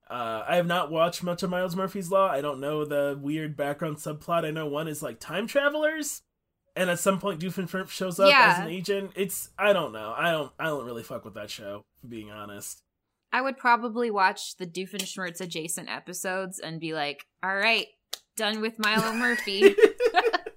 Uh, 0.09 0.43
I 0.47 0.55
have 0.55 0.67
not 0.67 0.91
watched 0.91 1.23
much 1.23 1.43
of 1.43 1.49
Milo 1.49 1.69
Murphy's 1.75 2.11
Law. 2.11 2.29
I 2.29 2.39
don't 2.41 2.59
know 2.59 2.85
the 2.85 3.17
weird 3.21 3.57
background 3.57 3.97
subplot. 3.97 4.45
I 4.45 4.51
know 4.51 4.67
one 4.67 4.87
is 4.87 5.01
like 5.01 5.19
time 5.19 5.47
travelers, 5.47 6.21
and 6.75 6.89
at 6.89 6.99
some 6.99 7.19
point 7.19 7.41
Doofenshmirtz 7.41 7.89
shows 7.89 8.19
up 8.19 8.29
Yeah. 8.29 8.53
as 8.57 8.65
an 8.65 8.71
agent. 8.71 9.11
It's 9.15 9.49
I 9.57 9.73
don't 9.73 9.91
know. 9.93 10.13
I 10.15 10.31
don't 10.31 10.51
I 10.59 10.65
don't 10.65 10.85
really 10.85 11.03
fuck 11.03 11.25
with 11.25 11.33
that 11.33 11.49
show. 11.49 11.83
Being 12.07 12.31
honest. 12.31 12.83
I 13.31 13.41
would 13.41 13.57
probably 13.57 14.09
watch 14.09 14.55
the 14.57 14.65
Doofenshmirtz 14.65 15.41
adjacent 15.41 15.89
episodes 15.89 16.59
and 16.59 16.79
be 16.79 16.93
like, 16.93 17.25
"All 17.43 17.55
right, 17.55 17.87
done 18.35 18.61
with 18.61 18.79
Milo 18.79 19.13
Murphy." 19.17 19.75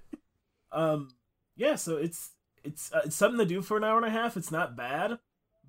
um, 0.71 1.09
yeah. 1.55 1.75
So 1.75 1.97
it's 1.97 2.31
it's 2.63 2.91
uh, 2.93 3.01
it's 3.05 3.15
something 3.15 3.39
to 3.39 3.45
do 3.45 3.61
for 3.61 3.77
an 3.77 3.83
hour 3.83 3.97
and 3.97 4.05
a 4.05 4.09
half. 4.09 4.37
It's 4.37 4.51
not 4.51 4.75
bad, 4.75 5.19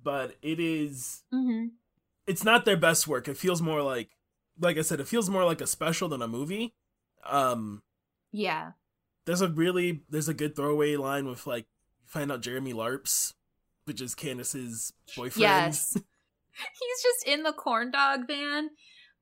but 0.01 0.35
it 0.41 0.59
is 0.59 1.23
hmm 1.31 1.67
it's 2.25 2.43
not 2.45 2.63
their 2.63 2.77
best 2.77 3.05
work. 3.07 3.27
It 3.27 3.37
feels 3.37 3.61
more 3.61 3.81
like 3.81 4.09
like 4.59 4.77
I 4.77 4.81
said, 4.81 4.99
it 4.99 5.07
feels 5.07 5.29
more 5.29 5.43
like 5.43 5.61
a 5.61 5.67
special 5.67 6.07
than 6.09 6.21
a 6.21 6.27
movie. 6.27 6.73
Um 7.25 7.81
Yeah. 8.31 8.71
there's 9.25 9.41
a 9.41 9.47
really 9.49 10.03
there's 10.09 10.29
a 10.29 10.33
good 10.33 10.55
throwaway 10.55 10.95
line 10.95 11.27
with 11.27 11.45
like 11.47 11.65
you 12.01 12.07
find 12.07 12.31
out 12.31 12.41
Jeremy 12.41 12.73
Larps, 12.73 13.33
which 13.85 13.99
is 14.01 14.15
Candace's 14.15 14.93
boyfriend. 15.17 15.41
Yes. 15.41 15.97
He's 16.53 17.03
just 17.03 17.27
in 17.27 17.43
the 17.43 17.53
corn 17.53 17.91
dog 17.91 18.27
van 18.27 18.69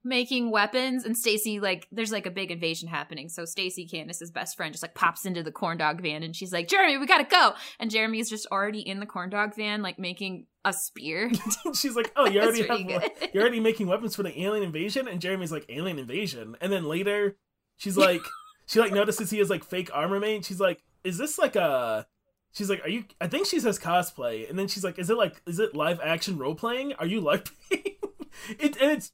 making 0.03 0.49
weapons 0.49 1.05
and 1.05 1.15
Stacy 1.15 1.59
like 1.59 1.87
there's 1.91 2.11
like 2.11 2.25
a 2.25 2.31
big 2.31 2.51
invasion 2.51 2.87
happening. 2.87 3.29
So 3.29 3.45
Stacy 3.45 3.85
Candace's 3.85 4.31
best 4.31 4.57
friend 4.57 4.73
just 4.73 4.83
like 4.83 4.95
pops 4.95 5.25
into 5.25 5.43
the 5.43 5.51
corn 5.51 5.77
dog 5.77 6.01
van 6.01 6.23
and 6.23 6.35
she's 6.35 6.51
like, 6.51 6.67
"Jeremy, 6.67 6.97
we 6.97 7.05
got 7.05 7.19
to 7.19 7.23
go." 7.23 7.53
And 7.79 7.91
Jeremy's 7.91 8.29
just 8.29 8.47
already 8.51 8.79
in 8.79 8.99
the 8.99 9.05
corn 9.05 9.29
dog 9.29 9.55
van 9.55 9.81
like 9.81 9.99
making 9.99 10.47
a 10.65 10.73
spear. 10.73 11.31
She's 11.73 11.95
like, 11.95 12.11
"Oh, 12.15 12.27
you 12.27 12.41
already 12.41 12.67
have 12.67 12.87
good. 12.87 13.29
you're 13.33 13.41
already 13.41 13.59
making 13.59 13.87
weapons 13.87 14.15
for 14.15 14.23
the 14.23 14.41
alien 14.41 14.63
invasion?" 14.63 15.07
And 15.07 15.21
Jeremy's 15.21 15.51
like, 15.51 15.65
"Alien 15.69 15.99
invasion." 15.99 16.55
And 16.61 16.71
then 16.71 16.85
later, 16.85 17.37
she's 17.77 17.97
like 17.97 18.21
she 18.65 18.79
like 18.79 18.91
notices 18.91 19.29
he 19.29 19.39
has 19.39 19.49
like 19.49 19.63
fake 19.63 19.89
armor 19.93 20.19
made. 20.19 20.45
She's 20.45 20.59
like, 20.59 20.83
"Is 21.03 21.17
this 21.17 21.37
like 21.37 21.55
a 21.55 22.07
She's 22.53 22.69
like, 22.69 22.83
"Are 22.85 22.89
you?" 22.89 23.05
I 23.21 23.27
think 23.27 23.47
she 23.47 23.59
says 23.59 23.79
cosplay, 23.79 24.49
and 24.49 24.57
then 24.59 24.67
she's 24.67 24.83
like, 24.83 24.99
"Is 24.99 25.09
it 25.09 25.17
like, 25.17 25.41
is 25.47 25.59
it 25.59 25.75
live 25.75 25.99
action 26.03 26.37
role 26.37 26.55
playing? 26.55 26.93
Are 26.93 27.05
you 27.05 27.21
live?" 27.21 27.43
it 27.71 28.77
and 28.81 28.91
it's 28.91 29.11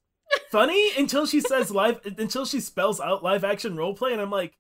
funny 0.52 0.92
until 0.98 1.26
she 1.26 1.42
says 1.42 1.72
live 1.72 2.00
until 2.18 2.46
she 2.46 2.60
spells 2.60 3.00
out 3.00 3.24
live 3.24 3.44
action 3.44 3.76
role 3.76 3.94
play, 3.94 4.12
and 4.14 4.22
I'm 4.22 4.32
like, 4.32 4.54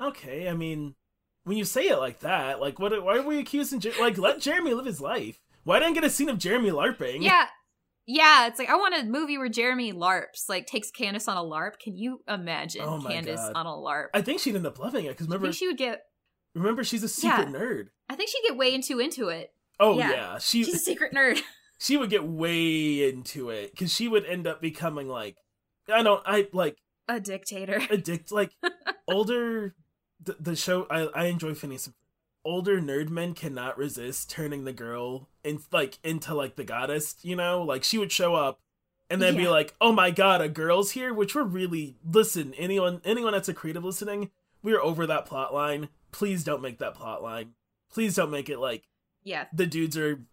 okay. 0.00 0.48
I 0.48 0.54
mean, 0.54 0.94
when 1.44 1.56
you 1.56 1.64
say 1.64 1.88
it 1.88 1.98
like 1.98 2.20
that, 2.20 2.60
like, 2.60 2.78
what? 2.78 3.02
Why 3.04 3.18
are 3.18 3.22
we 3.22 3.38
accusing? 3.38 3.80
Jer- 3.80 3.92
like, 4.00 4.18
let 4.18 4.40
Jeremy 4.40 4.74
live 4.74 4.86
his 4.86 5.00
life. 5.00 5.38
Why 5.64 5.78
didn't 5.78 5.92
I 5.92 5.94
get 5.94 6.04
a 6.04 6.10
scene 6.10 6.28
of 6.28 6.38
Jeremy 6.38 6.70
larping? 6.70 7.22
yeah. 7.22 7.46
Yeah, 8.04 8.48
it's 8.48 8.58
like 8.58 8.68
I 8.68 8.74
want 8.74 8.96
a 8.96 9.04
movie 9.04 9.38
where 9.38 9.48
Jeremy 9.48 9.92
LARPs, 9.92 10.48
like 10.48 10.66
takes 10.66 10.90
Candace 10.90 11.28
on 11.28 11.36
a 11.36 11.40
LARP. 11.40 11.78
Can 11.78 11.96
you 11.96 12.20
imagine 12.26 12.82
Oh 12.84 13.00
Candace 13.00 13.38
God. 13.40 13.52
on 13.54 13.66
a 13.66 13.70
LARP? 13.70 14.06
I 14.12 14.22
think 14.22 14.40
she'd 14.40 14.56
end 14.56 14.66
up 14.66 14.80
loving 14.80 15.04
it 15.04 15.10
because 15.10 15.28
remember, 15.28 15.52
she 15.52 15.68
would 15.68 15.78
get 15.78 16.02
remember 16.56 16.82
she's 16.82 17.04
a 17.04 17.08
secret 17.08 17.48
Yeah. 17.50 17.54
nerd. 17.54 17.86
I 18.12 18.14
think 18.14 18.28
she'd 18.28 18.42
get 18.46 18.58
way 18.58 18.74
into 18.74 19.00
into 19.00 19.28
it. 19.28 19.52
Oh 19.80 19.98
Yeah. 19.98 20.10
yeah, 20.10 20.38
she 20.38 20.64
She's 20.64 20.74
a 20.74 20.78
secret 20.78 21.12
nerd. 21.14 21.40
she 21.78 21.96
would 21.96 22.10
get 22.10 22.24
way 22.24 23.08
into 23.08 23.48
it 23.48 23.70
because 23.70 23.92
she 23.92 24.06
would 24.06 24.26
end 24.26 24.46
up 24.46 24.60
becoming 24.60 25.08
like 25.08 25.36
I 25.92 26.02
don't 26.02 26.22
I 26.26 26.46
like 26.52 26.76
a 27.08 27.18
dictator. 27.18 27.80
addict 27.90 28.30
like 28.30 28.52
older 29.08 29.74
the, 30.22 30.36
the 30.38 30.56
show 30.56 30.86
I 30.90 31.06
I 31.14 31.24
enjoy 31.26 31.54
Phineas. 31.54 31.90
Older 32.44 32.80
nerd 32.80 33.08
men 33.08 33.32
cannot 33.34 33.78
resist 33.78 34.28
turning 34.28 34.64
the 34.64 34.72
girl 34.72 35.30
in 35.42 35.60
like 35.72 35.98
into 36.04 36.34
like 36.34 36.56
the 36.56 36.64
goddess, 36.64 37.16
you 37.22 37.34
know? 37.36 37.62
Like 37.62 37.82
she 37.82 37.96
would 37.98 38.12
show 38.12 38.34
up 38.34 38.60
and 39.08 39.22
then 39.22 39.36
be 39.36 39.46
like, 39.48 39.74
"Oh 39.80 39.92
my 39.92 40.10
god, 40.10 40.40
a 40.40 40.48
girl's 40.48 40.92
here," 40.92 41.14
which 41.14 41.34
we're 41.34 41.44
really 41.44 41.96
listen, 42.04 42.52
anyone 42.54 43.00
anyone 43.04 43.32
that's 43.32 43.48
a 43.48 43.54
creative 43.54 43.84
listening, 43.84 44.30
we're 44.62 44.80
over 44.80 45.06
that 45.06 45.24
plot 45.26 45.54
line. 45.54 45.88
Please 46.10 46.44
don't 46.44 46.62
make 46.62 46.78
that 46.78 46.94
plot 46.94 47.22
line. 47.22 47.54
Please 47.92 48.14
don't 48.16 48.30
make 48.30 48.48
it 48.48 48.58
like 48.58 48.84
Yeah. 49.22 49.46
the 49.52 49.66
dudes 49.66 49.96
are 49.96 50.24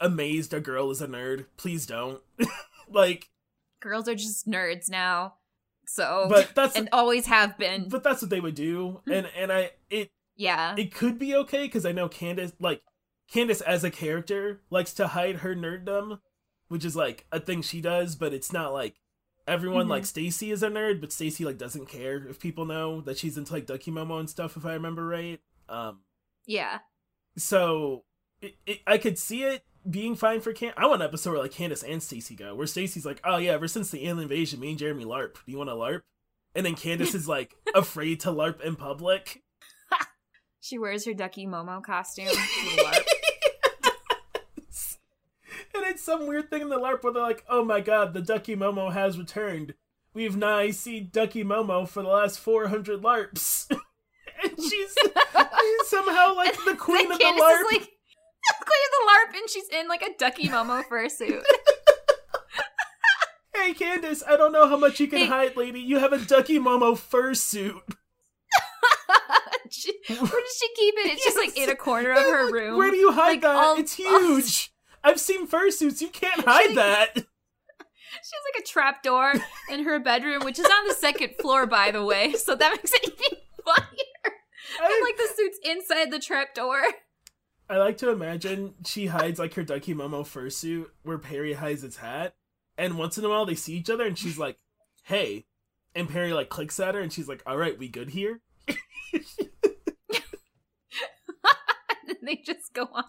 amazed 0.00 0.54
a 0.54 0.60
girl 0.60 0.90
is 0.90 1.02
a 1.02 1.06
nerd. 1.08 1.46
Please 1.56 1.86
don't. 1.86 2.20
like 2.88 3.28
Girls 3.80 4.08
are 4.08 4.14
just 4.14 4.46
nerds 4.48 4.90
now. 4.90 5.34
So 5.86 6.26
but 6.28 6.54
that's 6.54 6.76
and 6.76 6.88
always 6.92 7.26
have 7.26 7.58
been. 7.58 7.88
but 7.88 8.04
that's 8.04 8.22
what 8.22 8.30
they 8.30 8.40
would 8.40 8.54
do 8.54 9.00
and 9.10 9.28
and 9.36 9.50
I 9.52 9.72
it 9.90 10.10
yeah. 10.36 10.74
it 10.78 10.94
could 10.94 11.18
be 11.18 11.34
okay 11.34 11.64
because 11.64 11.84
I 11.84 11.92
know 11.92 12.08
Candace 12.08 12.52
like 12.60 12.82
Candace 13.30 13.60
as 13.60 13.84
a 13.84 13.90
character 13.90 14.60
likes 14.70 14.92
to 14.94 15.08
hide 15.08 15.36
her 15.36 15.54
nerddom, 15.54 16.20
which 16.68 16.84
is 16.84 16.94
like 16.96 17.26
a 17.32 17.40
thing 17.40 17.62
she 17.62 17.80
does, 17.80 18.16
but 18.16 18.32
it's 18.32 18.52
not 18.52 18.72
like 18.72 18.96
everyone 19.46 19.86
Mhm. 19.86 19.90
like 19.90 20.06
Stacy 20.06 20.50
is 20.52 20.62
a 20.62 20.68
nerd, 20.68 21.00
but 21.00 21.12
Stacy 21.12 21.44
like 21.44 21.58
doesn't 21.58 21.86
care 21.88 22.26
if 22.28 22.38
people 22.38 22.64
know 22.66 23.00
that 23.02 23.18
she's 23.18 23.36
into 23.36 23.52
like 23.52 23.66
Ducky 23.66 23.90
Momo 23.90 24.20
and 24.20 24.30
stuff 24.30 24.56
if 24.56 24.64
I 24.64 24.74
remember 24.74 25.06
right. 25.06 25.40
Um 25.68 26.00
yeah. 26.46 26.78
so 27.36 28.04
it, 28.40 28.56
it, 28.66 28.80
I 28.86 28.98
could 28.98 29.18
see 29.18 29.42
it 29.42 29.64
being 29.88 30.14
fine 30.14 30.40
for 30.40 30.52
Can. 30.52 30.72
I 30.76 30.86
want 30.86 31.02
an 31.02 31.08
episode 31.08 31.32
where 31.32 31.42
like 31.42 31.52
Candace 31.52 31.82
and 31.82 32.02
Stacy 32.02 32.34
go, 32.34 32.54
where 32.54 32.66
Stacy's 32.66 33.06
like, 33.06 33.20
"Oh 33.24 33.38
yeah, 33.38 33.52
ever 33.52 33.68
since 33.68 33.90
the 33.90 34.06
alien 34.06 34.24
invasion, 34.24 34.60
me 34.60 34.70
and 34.70 34.78
Jeremy 34.78 35.04
LARP. 35.04 35.34
Do 35.34 35.52
you 35.52 35.58
want 35.58 35.70
to 35.70 35.74
LARP?" 35.74 36.02
And 36.54 36.66
then 36.66 36.74
Candace 36.74 37.14
is 37.14 37.28
like 37.28 37.54
afraid 37.74 38.20
to 38.20 38.30
LARP 38.30 38.60
in 38.60 38.76
public. 38.76 39.42
She 40.62 40.76
wears 40.76 41.06
her 41.06 41.14
Ducky 41.14 41.46
Momo 41.46 41.82
costume. 41.82 42.26
to 42.28 42.34
LARP. 42.34 43.06
and 45.74 45.84
it's 45.86 46.02
some 46.02 46.26
weird 46.26 46.50
thing 46.50 46.60
in 46.60 46.68
the 46.68 46.78
LARP 46.78 47.02
where 47.02 47.14
they're 47.14 47.22
like, 47.22 47.46
"Oh 47.48 47.64
my 47.64 47.80
god, 47.80 48.12
the 48.12 48.20
Ducky 48.20 48.54
Momo 48.54 48.92
has 48.92 49.18
returned. 49.18 49.72
We've 50.12 50.36
nigh 50.36 50.70
seen 50.70 51.08
Ducky 51.10 51.44
Momo 51.44 51.88
for 51.88 52.02
the 52.02 52.10
last 52.10 52.40
four 52.40 52.68
hundred 52.68 53.00
LARPs." 53.00 53.74
she's, 54.70 54.94
she's 55.02 55.88
somehow 55.88 56.34
like 56.34 56.54
the 56.64 56.76
queen 56.76 57.08
Then 57.08 57.12
of 57.12 57.18
the 57.18 57.24
LARP. 57.24 57.60
is 57.60 57.66
like 57.72 57.88
the 57.88 58.64
queen 58.64 58.84
of 58.86 58.92
the 58.92 59.06
LARP, 59.08 59.40
and 59.40 59.50
she's 59.50 59.68
in 59.68 59.88
like 59.88 60.02
a 60.02 60.10
Ducky 60.18 60.48
Momo 60.48 60.84
fursuit. 60.84 61.42
Hey 63.52 63.74
Candace, 63.74 64.22
I 64.26 64.36
don't 64.36 64.52
know 64.52 64.66
how 64.68 64.76
much 64.78 65.00
you 65.00 65.06
can 65.08 65.18
Hey. 65.18 65.26
hide, 65.26 65.56
lady. 65.56 65.80
You 65.80 65.98
have 65.98 66.12
a 66.14 66.18
Ducky 66.18 66.58
Momo 66.58 66.92
fursuit. 66.94 67.80
she, 69.70 69.92
where 70.08 70.18
does 70.18 70.56
she 70.58 70.68
keep 70.76 70.94
it? 70.98 71.12
It's 71.12 71.24
just 71.24 71.36
like 71.36 71.56
in 71.58 71.68
a 71.68 71.74
corner 71.76 72.12
of 72.12 72.22
her 72.22 72.50
room. 72.50 72.78
Where 72.78 72.90
do 72.90 72.96
you 72.96 73.12
hide 73.12 73.32
Like, 73.32 73.40
that? 73.42 73.56
all- 73.56 73.76
it's 73.76 73.94
huge. 73.94 74.72
I've 75.04 75.20
seen 75.20 75.46
fursuits. 75.46 76.00
You 76.00 76.08
can't 76.08 76.42
hide 76.46 76.74
that. 76.76 77.10
She 77.16 77.22
has 77.22 78.44
like 78.54 78.62
a 78.62 78.66
trap 78.66 79.02
door 79.02 79.34
in 79.70 79.84
her 79.84 79.98
bedroom, 79.98 80.44
which 80.44 80.58
is 80.58 80.66
on 80.66 80.88
the 80.88 80.94
second 80.94 81.34
floor, 81.40 81.66
by 81.66 81.90
the 81.90 82.04
way. 82.04 82.32
So 82.34 82.54
that 82.54 82.70
makes 82.72 82.92
it 82.92 83.04
even 83.04 83.38
funnier. 83.64 84.04
And 84.82 85.02
like 85.02 85.16
the 85.16 85.28
suit's 85.34 85.58
inside 85.64 86.10
the 86.10 86.18
trap 86.18 86.54
door. 86.54 86.82
I 87.68 87.76
like 87.76 87.98
to 87.98 88.10
imagine 88.10 88.74
she 88.84 89.06
hides 89.06 89.38
like 89.38 89.54
her 89.54 89.62
Ducky 89.62 89.94
Momo 89.94 90.22
fursuit 90.22 90.86
where 91.02 91.18
Perry 91.18 91.52
hides 91.54 91.84
its 91.84 91.96
hat, 91.96 92.34
and 92.76 92.98
once 92.98 93.16
in 93.18 93.24
a 93.24 93.28
while 93.28 93.46
they 93.46 93.54
see 93.54 93.74
each 93.74 93.90
other, 93.90 94.04
and 94.04 94.18
she's 94.18 94.38
like, 94.38 94.58
"Hey," 95.04 95.46
and 95.94 96.08
Perry 96.08 96.32
like 96.32 96.48
clicks 96.48 96.80
at 96.80 96.94
her, 96.94 97.00
and 97.00 97.12
she's 97.12 97.28
like, 97.28 97.42
"All 97.46 97.56
right, 97.56 97.78
we 97.78 97.88
good 97.88 98.10
here?" 98.10 98.40
And 102.08 102.28
they 102.28 102.36
just 102.36 102.74
go 102.74 102.88
on. 102.92 103.04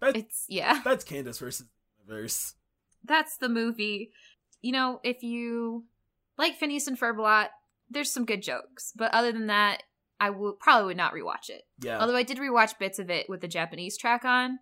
That- 0.00 0.16
it's 0.16 0.46
yeah. 0.48 0.80
That's 0.82 1.04
Candace 1.04 1.38
versus 1.38 1.66
universe. 2.06 2.54
That's 3.04 3.36
the 3.36 3.48
movie. 3.48 4.12
You 4.62 4.72
know, 4.72 5.00
if 5.04 5.22
you 5.22 5.84
like 6.38 6.56
Phineas 6.56 6.86
and 6.86 6.98
Ferb 6.98 7.18
a 7.18 7.22
lot, 7.22 7.50
there's 7.90 8.10
some 8.10 8.24
good 8.24 8.42
jokes. 8.42 8.92
But 8.96 9.12
other 9.12 9.32
than 9.32 9.48
that, 9.48 9.82
I 10.20 10.30
would 10.30 10.58
probably 10.60 10.86
would 10.86 10.96
not 10.96 11.14
rewatch 11.14 11.48
it. 11.48 11.62
Yeah. 11.80 11.98
Although 11.98 12.16
I 12.16 12.22
did 12.22 12.38
rewatch 12.38 12.78
bits 12.78 12.98
of 12.98 13.10
it 13.10 13.28
with 13.28 13.40
the 13.40 13.48
Japanese 13.48 13.96
track 13.96 14.24
on. 14.24 14.58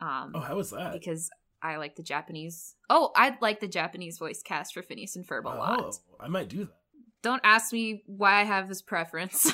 Um 0.00 0.32
oh, 0.34 0.40
how 0.40 0.56
was 0.56 0.70
that? 0.70 0.92
because 0.92 1.30
I 1.62 1.76
like 1.76 1.96
the 1.96 2.02
Japanese. 2.02 2.74
Oh, 2.90 3.12
I 3.16 3.36
like 3.40 3.60
the 3.60 3.68
Japanese 3.68 4.18
voice 4.18 4.42
cast 4.42 4.74
for 4.74 4.82
Phineas 4.82 5.16
and 5.16 5.26
Ferb 5.26 5.44
a 5.44 5.48
lot. 5.48 5.80
Oh, 5.80 6.16
I 6.20 6.28
might 6.28 6.48
do 6.48 6.64
that. 6.66 6.74
Don't 7.22 7.40
ask 7.44 7.72
me 7.72 8.02
why 8.06 8.40
I 8.40 8.44
have 8.44 8.68
this 8.68 8.82
preference. 8.82 9.52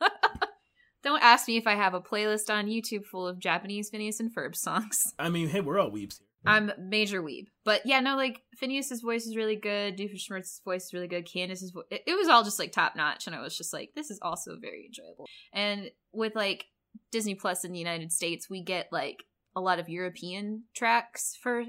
Don't 1.02 1.22
ask 1.22 1.46
me 1.46 1.56
if 1.56 1.66
I 1.66 1.74
have 1.74 1.94
a 1.94 2.00
playlist 2.00 2.50
on 2.50 2.66
YouTube 2.66 3.04
full 3.04 3.28
of 3.28 3.38
Japanese 3.38 3.90
Phineas 3.90 4.18
and 4.18 4.34
Ferb 4.34 4.56
songs. 4.56 5.14
I 5.18 5.28
mean, 5.28 5.48
hey, 5.48 5.60
we're 5.60 5.78
all 5.78 5.90
weebs 5.90 6.18
here. 6.18 6.26
I'm 6.44 6.70
major 6.78 7.22
weeb. 7.22 7.46
But 7.64 7.82
yeah, 7.86 8.00
no, 8.00 8.16
like 8.16 8.42
Phineas's 8.56 9.00
voice 9.00 9.26
is 9.26 9.36
really 9.36 9.56
good. 9.56 9.96
Doofenshmirtz's 9.96 10.60
voice 10.64 10.86
is 10.86 10.94
really 10.94 11.08
good. 11.08 11.26
Candace's 11.26 11.70
voice, 11.70 11.84
it, 11.90 12.02
it 12.06 12.14
was 12.16 12.28
all 12.28 12.44
just 12.44 12.58
like 12.58 12.72
top 12.72 12.94
notch, 12.94 13.26
and 13.26 13.34
I 13.34 13.40
was 13.40 13.56
just 13.56 13.72
like, 13.72 13.90
this 13.96 14.10
is 14.10 14.18
also 14.22 14.56
very 14.60 14.86
enjoyable. 14.86 15.26
And 15.52 15.90
with 16.12 16.34
like 16.36 16.66
Disney 17.10 17.34
Plus 17.34 17.64
in 17.64 17.72
the 17.72 17.78
United 17.78 18.12
States, 18.12 18.48
we 18.50 18.62
get 18.62 18.88
like 18.92 19.24
a 19.56 19.60
lot 19.60 19.78
of 19.78 19.88
European 19.88 20.64
tracks 20.74 21.36
for 21.40 21.64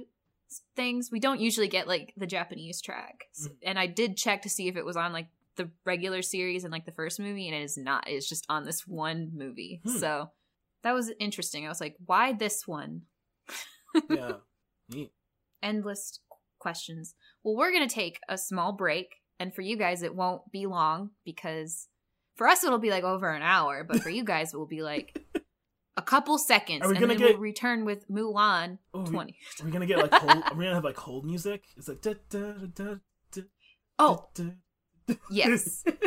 things. 0.75 1.09
We 1.11 1.19
don't 1.19 1.39
usually 1.41 1.67
get 1.67 1.87
like 1.87 2.13
the 2.17 2.27
Japanese 2.27 2.81
track. 2.81 3.25
S- 3.35 3.47
Mhm. 3.47 3.55
And 3.63 3.79
I 3.79 3.87
did 3.87 4.15
check 4.17 4.41
to 4.43 4.49
see 4.49 4.67
if 4.67 4.75
it 4.77 4.85
was 4.85 4.97
on 4.97 5.11
like 5.13 5.27
the 5.55 5.69
regular 5.85 6.21
series 6.21 6.63
and 6.63 6.71
like 6.71 6.85
the 6.85 6.91
first 6.91 7.19
movie, 7.19 7.47
and 7.47 7.55
it 7.55 7.63
is 7.63 7.77
not. 7.77 8.07
It's 8.07 8.29
just 8.29 8.45
on 8.47 8.63
this 8.63 8.85
one 8.87 9.31
movie. 9.33 9.81
Hmm. 9.83 9.97
So 9.97 10.29
that 10.83 10.93
was 10.93 11.11
interesting. 11.19 11.65
I 11.65 11.69
was 11.69 11.81
like, 11.81 11.95
why 12.05 12.33
this 12.33 12.67
one? 12.67 13.01
Yeah. 14.11 14.33
Neat. 14.89 15.11
endless 15.61 16.19
questions. 16.59 17.15
Well, 17.43 17.55
we're 17.55 17.71
going 17.71 17.87
to 17.87 17.93
take 17.93 18.19
a 18.29 18.37
small 18.37 18.71
break, 18.73 19.07
and 19.39 19.53
for 19.53 19.61
you 19.61 19.77
guys, 19.77 20.01
it 20.03 20.15
won't 20.15 20.41
be 20.51 20.65
long 20.65 21.11
because 21.25 21.87
for 22.35 22.47
us, 22.47 22.63
it'll 22.63 22.77
be 22.79 22.89
like 22.91 23.03
over 23.03 23.29
an 23.29 23.41
hour, 23.41 23.83
but 23.83 24.01
for 24.01 24.09
you 24.09 24.23
guys, 24.33 24.53
it 24.53 24.57
will 24.57 24.67
be 24.67 24.81
like 24.81 25.19
a 25.97 26.01
couple 26.01 26.37
seconds. 26.37 26.83
Are 26.83 26.89
we 26.89 26.95
and 26.95 27.01
gonna 27.01 27.13
then 27.15 27.19
get- 27.27 27.33
we'll 27.35 27.41
return 27.41 27.85
with 27.85 28.07
Mulan 28.09 28.77
Oh, 28.93 29.01
we, 29.01 29.09
20. 29.09 29.35
are 29.61 29.65
we 29.65 29.71
gonna 29.71 29.85
get 29.85 29.97
like 29.97 30.13
hold, 30.13 30.43
are 30.43 30.53
we 30.55 30.65
gonna 30.65 30.75
have 30.75 30.83
like 30.83 30.97
hold 30.97 31.25
music? 31.25 31.63
It's 31.75 31.87
like 31.87 32.01
da, 32.01 32.13
da, 32.29 32.53
da, 32.73 32.95
da, 33.31 33.41
Oh, 33.99 34.27
da, 34.35 34.43
yes. 35.31 35.83
da. 35.83 35.91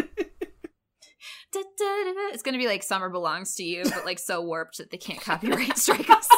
Da, 1.53 1.61
da, 1.63 1.85
da, 2.05 2.13
da. 2.13 2.21
It's 2.33 2.45
going 2.45 2.53
to 2.53 2.61
be 2.61 2.69
like 2.69 2.85
Summer 2.85 3.09
Belongs 3.11 3.57
to 3.57 3.65
You, 3.65 3.83
but 3.83 4.05
like 4.05 4.21
so 4.21 4.41
warped 4.41 4.79
that 4.79 4.93
they 4.93 4.97
can't 4.99 5.21
copyright 5.21 5.77
strike 5.77 6.09
us. 6.09 6.29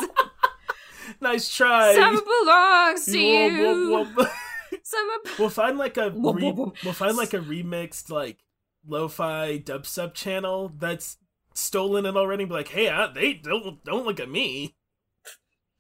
Nice 1.23 1.55
try. 1.55 1.95
Summer 1.95 2.21
belongs 2.21 3.05
to 3.07 3.19
you. 3.19 4.07
Summer. 4.83 5.13
We'll 5.39 5.49
find 5.51 5.79
like 5.79 5.97
a 5.97 6.11
re- 6.11 6.53
we'll 6.85 6.93
find 6.93 7.17
like 7.17 7.33
a 7.35 7.39
remixed 7.39 8.11
like 8.11 8.39
lo-fi 8.87 9.59
dubstep 9.59 10.13
channel 10.15 10.73
that's 10.79 11.19
stolen 11.55 12.05
it 12.07 12.17
already. 12.17 12.43
And 12.45 12.51
be 12.51 12.55
like, 12.57 12.69
hey, 12.69 12.89
I, 12.89 13.07
they 13.13 13.35
don't 13.35 13.83
don't 13.85 14.05
look 14.05 14.19
at 14.21 14.29
me. 14.31 14.75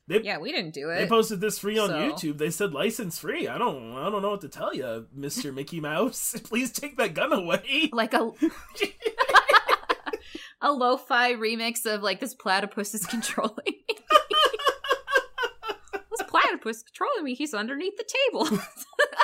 They 0.08 0.20
Yeah, 0.22 0.38
we 0.38 0.52
didn't 0.52 0.74
do 0.74 0.90
it. 0.90 0.98
they 0.98 1.06
posted 1.06 1.40
this 1.40 1.58
free 1.58 1.78
on 1.78 1.88
So- 1.88 1.96
YouTube. 1.96 2.38
They 2.38 2.50
said 2.50 2.72
license 2.72 3.18
free. 3.18 3.48
I 3.48 3.58
don't 3.58 3.96
I 3.96 4.08
don't 4.10 4.22
know 4.22 4.30
what 4.30 4.40
to 4.42 4.48
tell 4.48 4.74
you, 4.74 5.06
Mister 5.12 5.52
Mickey 5.58 5.80
Mouse. 5.80 6.36
Please 6.44 6.70
take 6.72 6.96
that 6.98 7.14
gun 7.14 7.32
away. 7.32 7.90
like 7.92 8.14
a 8.14 8.30
a 10.60 10.70
lo-fi 10.72 11.32
remix 11.34 11.86
of 11.86 12.02
like 12.02 12.20
this 12.20 12.34
platypus 12.34 12.94
is 12.94 13.04
controlling 13.06 13.56
platypus 16.42 16.82
controlling 16.82 17.24
me. 17.24 17.34
He's 17.34 17.54
underneath 17.54 17.96
the 17.96 18.04
table. 18.04 18.48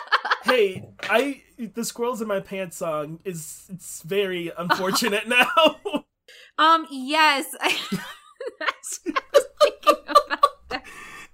hey, 0.44 0.88
I 1.02 1.42
the 1.58 1.84
squirrels 1.84 2.20
in 2.22 2.28
my 2.28 2.40
pants 2.40 2.76
song 2.76 3.20
is 3.24 3.66
it's 3.72 4.02
very 4.02 4.52
unfortunate 4.56 5.28
now. 5.28 5.46
um, 6.58 6.86
yes. 6.90 7.54
I, 7.60 7.76
that's 8.58 9.00
what 9.04 9.16
I 9.16 9.22
was 9.32 9.44
thinking 9.60 10.04
about. 10.06 10.68
That. 10.70 10.84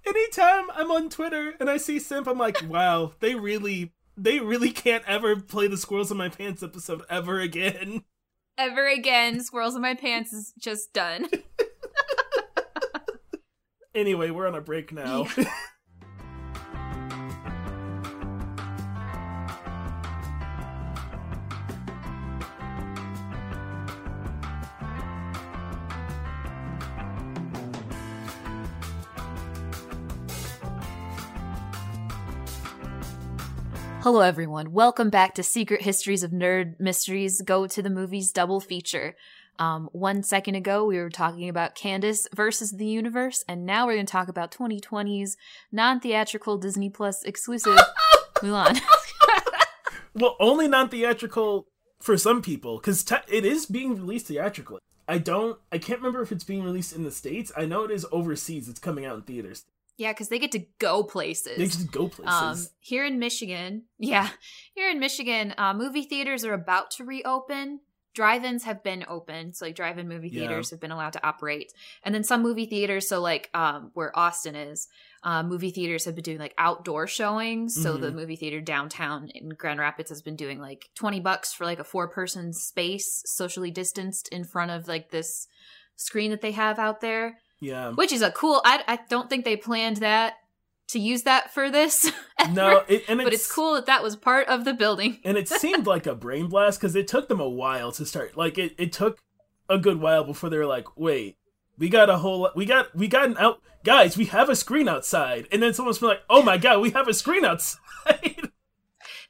Anytime 0.06 0.70
I'm 0.74 0.90
on 0.90 1.08
Twitter 1.08 1.54
and 1.60 1.70
I 1.70 1.76
see 1.78 1.98
Simp, 1.98 2.26
I'm 2.26 2.38
like, 2.38 2.62
wow, 2.68 3.12
they 3.20 3.34
really 3.34 3.92
they 4.16 4.40
really 4.40 4.70
can't 4.70 5.04
ever 5.06 5.36
play 5.36 5.66
the 5.66 5.76
squirrels 5.76 6.10
in 6.10 6.16
my 6.16 6.28
pants 6.28 6.62
episode 6.62 7.02
ever 7.10 7.40
again. 7.40 8.04
Ever 8.56 8.86
again, 8.86 9.40
squirrels 9.40 9.74
in 9.74 9.82
my 9.82 9.94
pants 9.94 10.32
is 10.32 10.52
just 10.56 10.92
done. 10.92 11.28
Anyway, 13.94 14.30
we're 14.30 14.48
on 14.48 14.56
a 14.56 14.60
break 14.60 14.92
now. 14.92 15.26
Hello, 34.04 34.20
everyone. 34.20 34.72
Welcome 34.72 35.08
back 35.08 35.34
to 35.36 35.42
Secret 35.42 35.80
Histories 35.80 36.22
of 36.22 36.30
Nerd 36.30 36.78
Mysteries 36.78 37.40
Go 37.40 37.66
to 37.66 37.80
the 37.80 37.88
Movies 37.88 38.32
double 38.32 38.60
feature. 38.60 39.16
Um, 39.58 39.88
one 39.92 40.22
second 40.22 40.56
ago, 40.56 40.84
we 40.84 40.98
were 40.98 41.08
talking 41.08 41.48
about 41.48 41.74
Candace 41.74 42.28
versus 42.36 42.72
the 42.72 42.84
universe, 42.84 43.42
and 43.48 43.64
now 43.64 43.86
we're 43.86 43.94
going 43.94 44.04
to 44.04 44.12
talk 44.12 44.28
about 44.28 44.50
2020's 44.50 45.38
non 45.72 46.00
theatrical 46.00 46.58
Disney 46.58 46.90
Plus 46.90 47.22
exclusive 47.22 47.78
Mulan. 48.42 48.78
well, 50.14 50.36
only 50.38 50.68
non 50.68 50.90
theatrical 50.90 51.66
for 52.02 52.18
some 52.18 52.42
people 52.42 52.76
because 52.76 53.04
te- 53.04 53.16
it 53.26 53.46
is 53.46 53.64
being 53.64 53.94
released 53.96 54.26
theatrically. 54.26 54.80
I 55.08 55.16
don't. 55.16 55.58
I 55.72 55.78
can't 55.78 56.00
remember 56.00 56.20
if 56.20 56.30
it's 56.30 56.44
being 56.44 56.62
released 56.62 56.94
in 56.94 57.04
the 57.04 57.10
states. 57.10 57.52
I 57.56 57.64
know 57.64 57.84
it 57.84 57.90
is 57.90 58.04
overseas. 58.12 58.68
It's 58.68 58.80
coming 58.80 59.06
out 59.06 59.16
in 59.16 59.22
theaters. 59.22 59.64
Yeah, 59.96 60.12
because 60.12 60.28
they 60.28 60.38
get 60.38 60.52
to 60.52 60.64
go 60.78 61.02
places. 61.02 61.56
They 61.56 61.66
just 61.66 61.90
go 61.92 62.08
places. 62.08 62.66
Um, 62.66 62.66
here 62.80 63.04
in 63.04 63.18
Michigan, 63.18 63.84
yeah, 63.98 64.28
here 64.74 64.88
in 64.90 64.98
Michigan, 64.98 65.54
uh, 65.58 65.74
movie 65.74 66.04
theaters 66.04 66.44
are 66.44 66.54
about 66.54 66.90
to 66.92 67.04
reopen. 67.04 67.80
Drive-ins 68.14 68.62
have 68.62 68.84
been 68.84 69.04
open, 69.08 69.52
so 69.54 69.64
like 69.66 69.74
drive-in 69.74 70.06
movie 70.06 70.28
Yeah. 70.28 70.42
theaters 70.42 70.70
have 70.70 70.78
been 70.80 70.92
allowed 70.92 71.14
to 71.14 71.26
operate, 71.26 71.72
and 72.04 72.14
then 72.14 72.22
some 72.22 72.42
movie 72.42 72.66
theaters, 72.66 73.08
so 73.08 73.20
like 73.20 73.50
um, 73.54 73.90
where 73.94 74.16
Austin 74.16 74.54
is, 74.54 74.86
uh, 75.24 75.42
movie 75.42 75.72
theaters 75.72 76.04
have 76.04 76.14
been 76.14 76.22
doing 76.22 76.38
like 76.38 76.54
outdoor 76.56 77.08
showings. 77.08 77.74
So 77.82 77.96
the 77.96 78.10
Mhm. 78.12 78.14
movie 78.14 78.36
theater 78.36 78.60
downtown 78.60 79.30
in 79.34 79.48
Grand 79.48 79.80
Rapids 79.80 80.10
has 80.10 80.22
been 80.22 80.36
doing 80.36 80.60
like 80.60 80.90
twenty 80.94 81.18
bucks 81.18 81.52
for 81.52 81.64
like 81.64 81.80
a 81.80 81.84
four-person 81.84 82.52
space, 82.52 83.22
socially 83.26 83.72
distanced 83.72 84.28
in 84.28 84.44
front 84.44 84.70
of 84.70 84.86
like 84.86 85.10
this 85.10 85.48
screen 85.96 86.30
that 86.30 86.40
they 86.40 86.52
have 86.52 86.78
out 86.78 87.00
there 87.00 87.38
yeah. 87.64 87.90
which 87.90 88.12
is 88.12 88.22
a 88.22 88.30
cool 88.30 88.60
I, 88.64 88.82
I 88.86 88.98
don't 89.08 89.28
think 89.28 89.44
they 89.44 89.56
planned 89.56 89.98
that 89.98 90.34
to 90.88 90.98
use 90.98 91.22
that 91.22 91.52
for 91.52 91.70
this 91.70 92.10
No, 92.52 92.84
it, 92.88 93.04
and 93.08 93.20
but 93.22 93.32
it's 93.32 93.50
cool 93.50 93.74
that 93.74 93.86
that 93.86 94.02
was 94.02 94.16
part 94.16 94.48
of 94.48 94.64
the 94.64 94.74
building 94.74 95.18
and 95.24 95.36
it 95.36 95.48
seemed 95.48 95.86
like 95.94 96.06
a 96.06 96.14
brain 96.14 96.48
blast 96.48 96.78
because 96.78 96.94
it 96.94 97.08
took 97.08 97.28
them 97.28 97.40
a 97.40 97.48
while 97.48 97.90
to 97.92 98.04
start. 98.04 98.36
Like 98.36 98.58
it, 98.58 98.74
it 98.78 98.92
took 98.92 99.18
a 99.68 99.78
good 99.78 100.00
while 100.00 100.24
before 100.24 100.50
they 100.50 100.58
were 100.58 100.66
like, 100.66 100.96
"Wait, 100.96 101.36
we 101.78 101.88
got 101.88 102.10
a 102.10 102.18
whole, 102.18 102.50
we 102.54 102.66
got, 102.66 102.94
we 102.94 103.08
got 103.08 103.26
an 103.26 103.36
out, 103.38 103.60
guys, 103.82 104.16
we 104.16 104.26
have 104.26 104.48
a 104.48 104.56
screen 104.56 104.88
outside." 104.88 105.48
And 105.50 105.62
then 105.62 105.74
someone's 105.74 105.98
been 105.98 106.10
like, 106.10 106.22
"Oh 106.28 106.42
my 106.42 106.58
god, 106.58 106.80
we 106.80 106.90
have 106.90 107.08
a 107.08 107.14
screen 107.14 107.44
outside." 107.44 107.80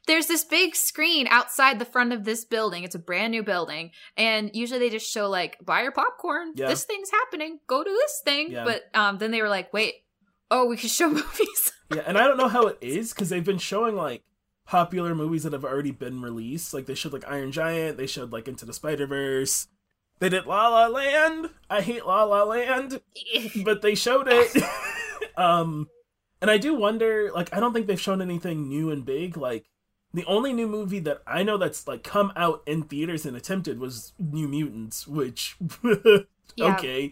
there's 0.07 0.27
this 0.27 0.43
big 0.43 0.75
screen 0.75 1.27
outside 1.29 1.79
the 1.79 1.85
front 1.85 2.13
of 2.13 2.23
this 2.23 2.45
building 2.45 2.83
it's 2.83 2.95
a 2.95 2.99
brand 2.99 3.31
new 3.31 3.43
building 3.43 3.91
and 4.17 4.51
usually 4.53 4.79
they 4.79 4.89
just 4.89 5.11
show 5.11 5.29
like 5.29 5.57
buy 5.63 5.81
your 5.81 5.91
popcorn 5.91 6.53
Yeah. 6.55 6.67
this 6.67 6.83
thing's 6.83 7.09
happening 7.11 7.59
go 7.67 7.83
to 7.83 7.89
this 7.89 8.21
thing 8.23 8.51
Yeah. 8.51 8.63
but 8.63 8.83
um 8.93 9.17
then 9.17 9.31
they 9.31 9.41
were 9.41 9.49
like 9.49 9.71
wait 9.73 9.95
oh 10.51 10.65
we 10.65 10.77
can 10.77 10.89
show 10.89 11.09
movies 11.21 11.71
yeah, 11.93 12.01
and 12.07 12.17
I 12.17 12.25
don't 12.27 12.37
know 12.37 12.47
how 12.47 12.67
it 12.67 12.77
is 12.81 13.13
because 13.13 13.29
they've 13.29 13.43
been 13.43 13.57
showing 13.59 13.95
like 13.95 14.23
popular 14.65 15.13
movies 15.13 15.43
that 15.43 15.53
have 15.53 15.63
already 15.63 15.91
been 15.91 16.21
released. 16.21 16.73
Like 16.73 16.87
they 16.87 16.95
showed 16.95 17.13
like 17.13 17.27
Iron 17.27 17.51
Giant, 17.51 17.97
they 17.97 18.07
showed 18.07 18.31
like 18.31 18.47
Into 18.47 18.65
the 18.65 18.73
Spider 18.73 19.05
Verse. 19.05 19.67
They 20.19 20.29
did 20.29 20.47
La 20.47 20.69
La 20.69 20.87
Land. 20.87 21.51
I 21.69 21.81
hate 21.81 22.05
La 22.05 22.23
La 22.23 22.43
Land. 22.43 23.01
but 23.63 23.81
they 23.83 23.93
showed 23.93 24.27
it. 24.27 24.63
um, 25.37 25.87
and 26.41 26.49
I 26.49 26.57
do 26.57 26.73
wonder, 26.73 27.31
like, 27.35 27.53
I 27.55 27.59
don't 27.59 27.73
think 27.73 27.85
they've 27.85 27.99
shown 28.01 28.21
anything 28.21 28.67
new 28.67 28.89
and 28.91 29.05
big. 29.05 29.37
Like, 29.37 29.65
the 30.15 30.25
only 30.25 30.53
new 30.53 30.67
movie 30.67 30.99
that 30.99 31.21
I 31.27 31.43
know 31.43 31.57
that's 31.57 31.87
like 31.87 32.03
come 32.03 32.31
out 32.35 32.63
in 32.65 32.83
theaters 32.83 33.25
and 33.25 33.35
attempted 33.35 33.79
was 33.79 34.13
New 34.17 34.47
Mutants, 34.47 35.05
which 35.05 35.57
Yeah. 36.55 36.73
okay. 36.75 37.11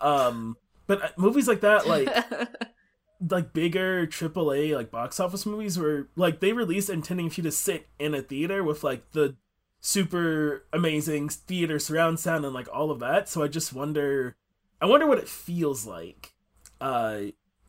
Um, 0.00 0.56
but 0.86 1.02
uh, 1.02 1.08
movies 1.16 1.48
like 1.48 1.60
that, 1.62 1.88
like 1.88 2.08
like 3.28 3.52
bigger 3.52 4.06
AAA 4.06 4.74
like 4.74 4.90
box 4.90 5.18
office 5.18 5.44
movies 5.44 5.78
where 5.78 6.08
like 6.14 6.40
they 6.40 6.52
released 6.52 6.90
intending 6.90 7.28
for 7.28 7.40
you 7.40 7.42
to 7.44 7.50
sit 7.50 7.88
in 7.98 8.14
a 8.14 8.22
theater 8.22 8.62
with 8.62 8.84
like 8.84 9.10
the 9.12 9.34
super 9.80 10.64
amazing 10.72 11.28
theater 11.28 11.78
surround 11.78 12.20
sound 12.20 12.44
and 12.44 12.54
like 12.54 12.68
all 12.72 12.90
of 12.90 13.00
that. 13.00 13.28
So 13.28 13.42
I 13.42 13.48
just 13.48 13.72
wonder, 13.72 14.36
I 14.80 14.86
wonder 14.86 15.06
what 15.06 15.18
it 15.18 15.28
feels 15.28 15.86
like. 15.86 16.34
Uh, 16.80 17.22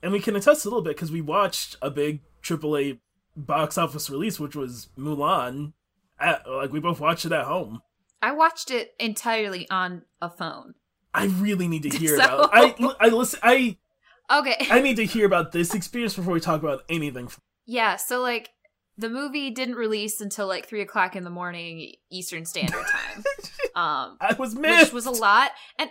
and 0.04 0.12
we 0.12 0.20
can 0.20 0.36
attest 0.36 0.66
a 0.66 0.70
little 0.70 0.84
bit 0.84 0.96
because 0.96 1.12
we 1.12 1.22
watched 1.22 1.76
a 1.82 1.90
big 1.90 2.22
AAA 2.44 3.00
box 3.36 3.78
office 3.78 4.10
release, 4.10 4.40
which 4.40 4.56
was 4.56 4.90
Mulan. 4.98 5.74
At, 6.20 6.50
like 6.50 6.72
we 6.72 6.80
both 6.80 7.00
watched 7.00 7.26
it 7.26 7.32
at 7.32 7.46
home. 7.46 7.82
I 8.22 8.32
watched 8.32 8.72
it 8.72 8.94
entirely 9.00 9.70
on 9.70 10.04
a 10.22 10.30
phone. 10.30 10.76
I 11.14 11.26
really 11.26 11.68
need 11.68 11.84
to 11.84 11.90
hear 11.98 12.18
so... 12.18 12.24
about. 12.24 12.50
I 12.54 12.76
I 13.00 13.10
listen. 13.10 13.40
I 13.44 13.78
okay. 14.32 14.68
I 14.70 14.82
need 14.82 14.96
to 14.98 15.06
hear 15.06 15.26
about 15.26 15.52
this 15.52 15.74
experience 15.74 16.16
before 16.16 16.34
we 16.34 16.40
talk 16.40 16.62
about 16.62 16.84
anything. 16.90 17.30
Yeah. 17.66 17.98
So 17.98 18.22
like 18.22 18.50
the 18.98 19.10
movie 19.10 19.52
didn't 19.52 19.76
release 19.76 20.22
until 20.22 20.48
like 20.48 20.68
three 20.68 20.82
o'clock 20.82 21.16
in 21.16 21.24
the 21.24 21.30
morning 21.30 21.94
Eastern 22.10 22.46
Standard 22.46 22.86
Time. 22.86 23.24
um, 23.76 24.18
I 24.22 24.36
was 24.40 24.56
missed, 24.56 24.94
which 24.94 24.94
was 24.94 25.06
a 25.06 25.12
lot, 25.12 25.52
and 25.78 25.90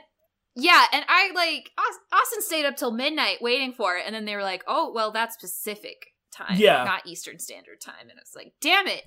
yeah, 0.57 0.85
and 0.93 1.05
I 1.07 1.31
like 1.35 1.71
Austin 2.13 2.41
stayed 2.41 2.65
up 2.65 2.77
till 2.77 2.93
midnight 2.93 3.43
waiting 3.43 3.73
for 3.73 3.97
it, 3.97 4.05
and 4.07 4.15
then 4.15 4.25
they 4.25 4.35
were 4.35 4.43
like, 4.43 4.65
"Oh, 4.67 4.93
well, 4.95 5.11
that's 5.11 5.37
Pacific 5.37 6.14
time, 6.35 6.57
yeah, 6.57 6.85
not 6.85 7.07
Eastern 7.07 7.39
Standard 7.39 7.81
Time," 7.81 8.09
and 8.11 8.19
it's 8.21 8.35
like, 8.35 8.53
"Damn 8.61 8.87
it!" 8.87 9.05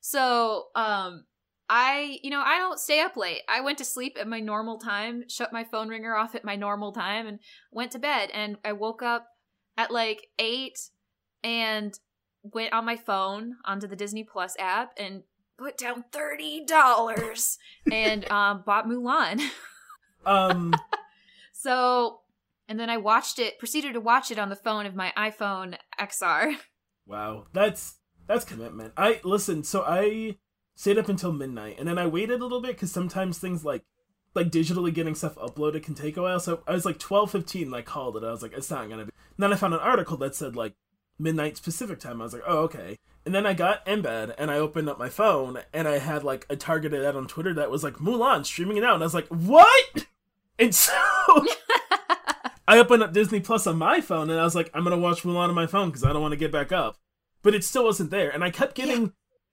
So, 0.00 0.66
um, 0.74 1.24
I, 1.68 2.18
you 2.22 2.30
know, 2.30 2.40
I 2.40 2.58
don't 2.58 2.80
stay 2.80 3.00
up 3.00 3.16
late. 3.16 3.42
I 3.48 3.60
went 3.60 3.78
to 3.78 3.84
sleep 3.84 4.16
at 4.18 4.26
my 4.26 4.40
normal 4.40 4.78
time, 4.78 5.24
shut 5.28 5.52
my 5.52 5.62
phone 5.62 5.88
ringer 5.88 6.16
off 6.16 6.34
at 6.34 6.44
my 6.44 6.56
normal 6.56 6.92
time, 6.92 7.26
and 7.28 7.38
went 7.70 7.92
to 7.92 7.98
bed. 8.00 8.30
And 8.34 8.56
I 8.64 8.72
woke 8.72 9.02
up 9.02 9.28
at 9.78 9.92
like 9.92 10.26
eight, 10.38 10.78
and 11.44 11.96
went 12.42 12.72
on 12.72 12.84
my 12.84 12.96
phone 12.96 13.56
onto 13.64 13.86
the 13.86 13.96
Disney 13.96 14.24
Plus 14.24 14.56
app 14.58 14.92
and 14.96 15.22
put 15.58 15.78
down 15.78 16.04
thirty 16.12 16.64
dollars 16.64 17.58
and 17.92 18.28
um, 18.30 18.62
bought 18.66 18.86
Mulan. 18.86 19.40
um. 20.26 20.74
so, 21.52 22.20
and 22.68 22.80
then 22.80 22.90
I 22.90 22.96
watched 22.96 23.38
it. 23.38 23.58
Proceeded 23.58 23.94
to 23.94 24.00
watch 24.00 24.30
it 24.30 24.38
on 24.38 24.48
the 24.48 24.56
phone 24.56 24.86
of 24.86 24.96
my 24.96 25.12
iPhone 25.16 25.76
XR. 26.00 26.56
Wow, 27.06 27.46
that's 27.52 27.96
that's 28.26 28.44
commitment. 28.44 28.92
I 28.96 29.20
listen. 29.24 29.64
So 29.64 29.82
I 29.86 30.36
stayed 30.74 30.98
up 30.98 31.08
until 31.08 31.32
midnight, 31.32 31.76
and 31.78 31.88
then 31.88 31.98
I 31.98 32.06
waited 32.06 32.40
a 32.40 32.42
little 32.42 32.60
bit 32.60 32.72
because 32.76 32.92
sometimes 32.92 33.38
things 33.38 33.64
like 33.64 33.84
like 34.34 34.50
digitally 34.50 34.94
getting 34.94 35.14
stuff 35.14 35.34
uploaded 35.36 35.82
can 35.82 35.94
take 35.94 36.16
a 36.16 36.22
while. 36.22 36.40
So 36.40 36.62
I 36.66 36.72
was 36.72 36.84
like 36.84 36.98
twelve 36.98 37.30
fifteen, 37.30 37.72
I 37.74 37.82
called 37.82 38.16
it. 38.16 38.24
I 38.24 38.30
was 38.30 38.42
like, 38.42 38.52
it's 38.52 38.70
not 38.70 38.88
gonna 38.88 39.06
be. 39.06 39.12
And 39.36 39.42
then 39.42 39.52
I 39.52 39.56
found 39.56 39.74
an 39.74 39.80
article 39.80 40.16
that 40.18 40.34
said 40.34 40.56
like 40.56 40.74
midnight 41.18 41.56
specific 41.56 42.00
time. 42.00 42.20
I 42.20 42.24
was 42.24 42.32
like, 42.32 42.42
oh, 42.46 42.58
okay. 42.60 42.98
And 43.24 43.34
then 43.34 43.46
I 43.46 43.52
got 43.52 43.86
in 43.86 44.00
bed 44.02 44.34
and 44.38 44.50
I 44.50 44.56
opened 44.56 44.88
up 44.88 44.98
my 44.98 45.10
phone 45.10 45.58
and 45.72 45.86
I 45.86 45.98
had 45.98 46.24
like 46.24 46.46
a 46.48 46.56
targeted 46.56 47.04
ad 47.04 47.16
on 47.16 47.26
Twitter 47.26 47.52
that 47.54 47.70
was 47.70 47.84
like 47.84 47.94
Mulan 47.94 48.46
streaming 48.46 48.78
it 48.78 48.84
out. 48.84 48.94
And 48.94 49.02
I 49.02 49.06
was 49.06 49.14
like, 49.14 49.28
what? 49.28 50.06
And 50.58 50.74
so 50.74 50.92
I 52.70 52.78
opened 52.78 53.02
up 53.02 53.12
Disney 53.12 53.40
Plus 53.40 53.66
on 53.66 53.78
my 53.78 54.00
phone 54.00 54.30
and 54.30 54.38
I 54.38 54.44
was 54.44 54.54
like, 54.54 54.70
I'm 54.72 54.84
going 54.84 54.96
to 54.96 55.02
watch 55.02 55.24
Mulan 55.24 55.48
on 55.48 55.56
my 55.56 55.66
phone 55.66 55.88
because 55.88 56.04
I 56.04 56.12
don't 56.12 56.22
want 56.22 56.30
to 56.30 56.38
get 56.38 56.52
back 56.52 56.70
up. 56.70 56.98
But 57.42 57.52
it 57.52 57.64
still 57.64 57.82
wasn't 57.82 58.12
there. 58.12 58.30
And 58.30 58.44
I 58.44 58.50
kept 58.50 58.76
getting. 58.76 59.02
Yeah. 59.02 59.08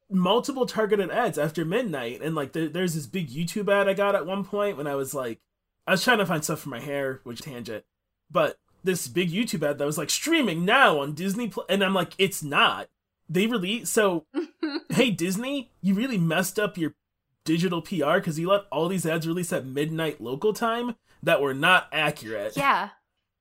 Multiple 0.09 0.65
targeted 0.65 1.11
ads 1.11 1.37
after 1.37 1.65
midnight, 1.65 2.21
and 2.21 2.33
like 2.33 2.53
there, 2.53 2.69
there's 2.69 2.93
this 2.93 3.07
big 3.07 3.29
YouTube 3.29 3.69
ad 3.69 3.89
I 3.89 3.93
got 3.93 4.15
at 4.15 4.25
one 4.25 4.45
point 4.45 4.77
when 4.77 4.87
I 4.87 4.95
was 4.95 5.13
like, 5.13 5.41
I 5.85 5.91
was 5.91 6.01
trying 6.01 6.19
to 6.19 6.25
find 6.25 6.41
stuff 6.41 6.61
for 6.61 6.69
my 6.69 6.79
hair, 6.79 7.19
which 7.25 7.41
tangent, 7.41 7.83
but 8.31 8.57
this 8.85 9.09
big 9.09 9.29
YouTube 9.31 9.69
ad 9.69 9.77
that 9.79 9.85
was 9.85 9.97
like 9.97 10.09
streaming 10.09 10.63
now 10.63 11.01
on 11.01 11.11
Disney 11.13 11.49
Plus, 11.49 11.65
and 11.67 11.83
I'm 11.83 11.93
like, 11.93 12.13
it's 12.17 12.41
not. 12.41 12.87
They 13.27 13.47
release 13.47 13.89
so. 13.89 14.27
hey 14.89 15.11
Disney, 15.11 15.71
you 15.81 15.93
really 15.93 16.17
messed 16.17 16.57
up 16.57 16.77
your 16.77 16.95
digital 17.43 17.81
PR 17.81 18.13
because 18.13 18.39
you 18.39 18.47
let 18.47 18.61
all 18.71 18.87
these 18.87 19.05
ads 19.05 19.27
release 19.27 19.51
at 19.51 19.65
midnight 19.65 20.21
local 20.21 20.53
time 20.53 20.95
that 21.21 21.41
were 21.41 21.53
not 21.53 21.89
accurate. 21.91 22.55
Yeah. 22.55 22.91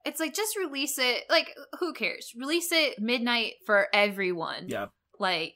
It's 0.06 0.20
like 0.20 0.34
just 0.34 0.56
release 0.56 0.98
it. 0.98 1.24
Like 1.28 1.54
who 1.80 1.92
cares? 1.92 2.32
Release 2.38 2.70
it 2.72 3.00
midnight 3.00 3.54
for 3.66 3.88
everyone. 3.92 4.68
Yeah. 4.68 4.86
Like 5.18 5.54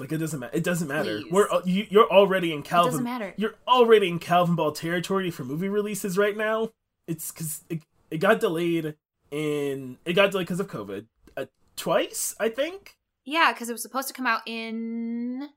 like 0.00 0.10
it 0.12 0.18
doesn't 0.18 0.40
matter. 0.40 0.56
It 0.56 0.64
doesn't 0.64 0.88
matter. 0.88 1.20
Please. 1.20 1.30
We're 1.30 1.48
you, 1.64 1.86
you're 1.90 2.10
already 2.10 2.52
in 2.52 2.62
Calvin. 2.62 2.88
It 2.88 2.90
doesn't 2.92 3.04
matter. 3.04 3.34
You're 3.36 3.54
already 3.68 4.08
in 4.08 4.18
Calvinball 4.18 4.74
territory 4.74 5.30
for 5.30 5.44
movie 5.44 5.68
releases 5.68 6.16
right 6.16 6.36
now. 6.36 6.70
It's 7.06 7.30
because 7.30 7.62
it, 7.68 7.82
it 8.10 8.18
got 8.18 8.40
delayed 8.40 8.94
in 9.30 9.98
it 10.04 10.14
got 10.14 10.30
delayed 10.30 10.46
because 10.46 10.60
of 10.60 10.68
COVID 10.68 11.06
uh, 11.36 11.46
twice, 11.76 12.34
I 12.40 12.48
think. 12.48 12.96
Yeah, 13.26 13.52
because 13.52 13.68
it 13.68 13.72
was 13.72 13.82
supposed 13.82 14.08
to 14.08 14.14
come 14.14 14.26
out 14.26 14.40
in 14.46 15.50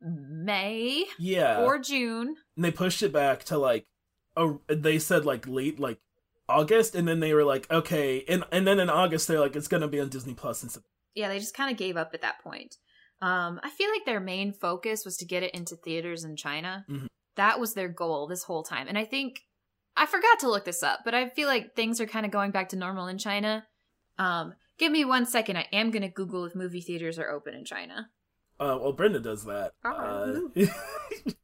May. 0.00 1.04
Yeah, 1.18 1.60
or 1.60 1.78
June, 1.78 2.36
and 2.56 2.64
they 2.64 2.70
pushed 2.70 3.02
it 3.02 3.12
back 3.12 3.44
to 3.44 3.58
like, 3.58 3.86
oh, 4.36 4.60
they 4.68 4.98
said 4.98 5.26
like 5.26 5.46
late 5.46 5.78
like 5.78 5.98
August, 6.50 6.94
and 6.94 7.06
then 7.06 7.20
they 7.20 7.32
were 7.32 7.44
like, 7.44 7.70
okay, 7.70 8.24
and 8.28 8.44
and 8.52 8.66
then 8.66 8.80
in 8.80 8.90
August 8.90 9.28
they're 9.28 9.40
like, 9.40 9.56
it's 9.56 9.68
gonna 9.68 9.88
be 9.88 10.00
on 10.00 10.08
Disney 10.08 10.34
Plus 10.34 10.62
and. 10.62 10.76
Yeah, 11.14 11.28
they 11.28 11.40
just 11.40 11.56
kind 11.56 11.72
of 11.72 11.76
gave 11.76 11.96
up 11.96 12.12
at 12.14 12.22
that 12.22 12.40
point. 12.40 12.76
Um, 13.20 13.58
I 13.64 13.70
feel 13.70 13.90
like 13.90 14.04
their 14.04 14.20
main 14.20 14.52
focus 14.52 15.04
was 15.04 15.16
to 15.16 15.24
get 15.24 15.42
it 15.42 15.52
into 15.54 15.74
theaters 15.74 16.22
in 16.22 16.36
China. 16.36 16.84
Mm-hmm. 16.88 17.06
That 17.34 17.58
was 17.58 17.74
their 17.74 17.88
goal 17.88 18.28
this 18.28 18.44
whole 18.44 18.62
time, 18.62 18.86
and 18.86 18.96
I 18.96 19.04
think 19.04 19.40
I 19.96 20.06
forgot 20.06 20.38
to 20.40 20.50
look 20.50 20.64
this 20.64 20.82
up, 20.82 21.00
but 21.04 21.14
I 21.14 21.28
feel 21.28 21.48
like 21.48 21.74
things 21.74 22.00
are 22.00 22.06
kind 22.06 22.24
of 22.24 22.32
going 22.32 22.52
back 22.52 22.70
to 22.70 22.76
normal 22.76 23.06
in 23.08 23.18
China. 23.18 23.66
Um, 24.18 24.54
give 24.78 24.92
me 24.92 25.04
one 25.04 25.26
second. 25.26 25.56
I 25.56 25.66
am 25.72 25.92
to 25.92 26.08
Google 26.08 26.44
if 26.44 26.54
movie 26.54 26.80
theaters 26.80 27.18
are 27.18 27.30
open 27.30 27.54
in 27.54 27.64
China. 27.64 28.08
Uh, 28.58 28.78
well, 28.80 28.92
Brenda 28.92 29.20
does 29.20 29.44
that. 29.44 29.72
Oh, 29.84 30.50
uh, 30.56 30.66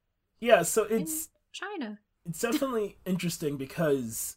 yeah, 0.41 0.63
so 0.63 0.85
it's 0.85 1.27
in 1.27 1.31
China. 1.53 1.99
It's 2.27 2.41
definitely 2.41 2.99
interesting 3.07 3.57
because 3.57 4.37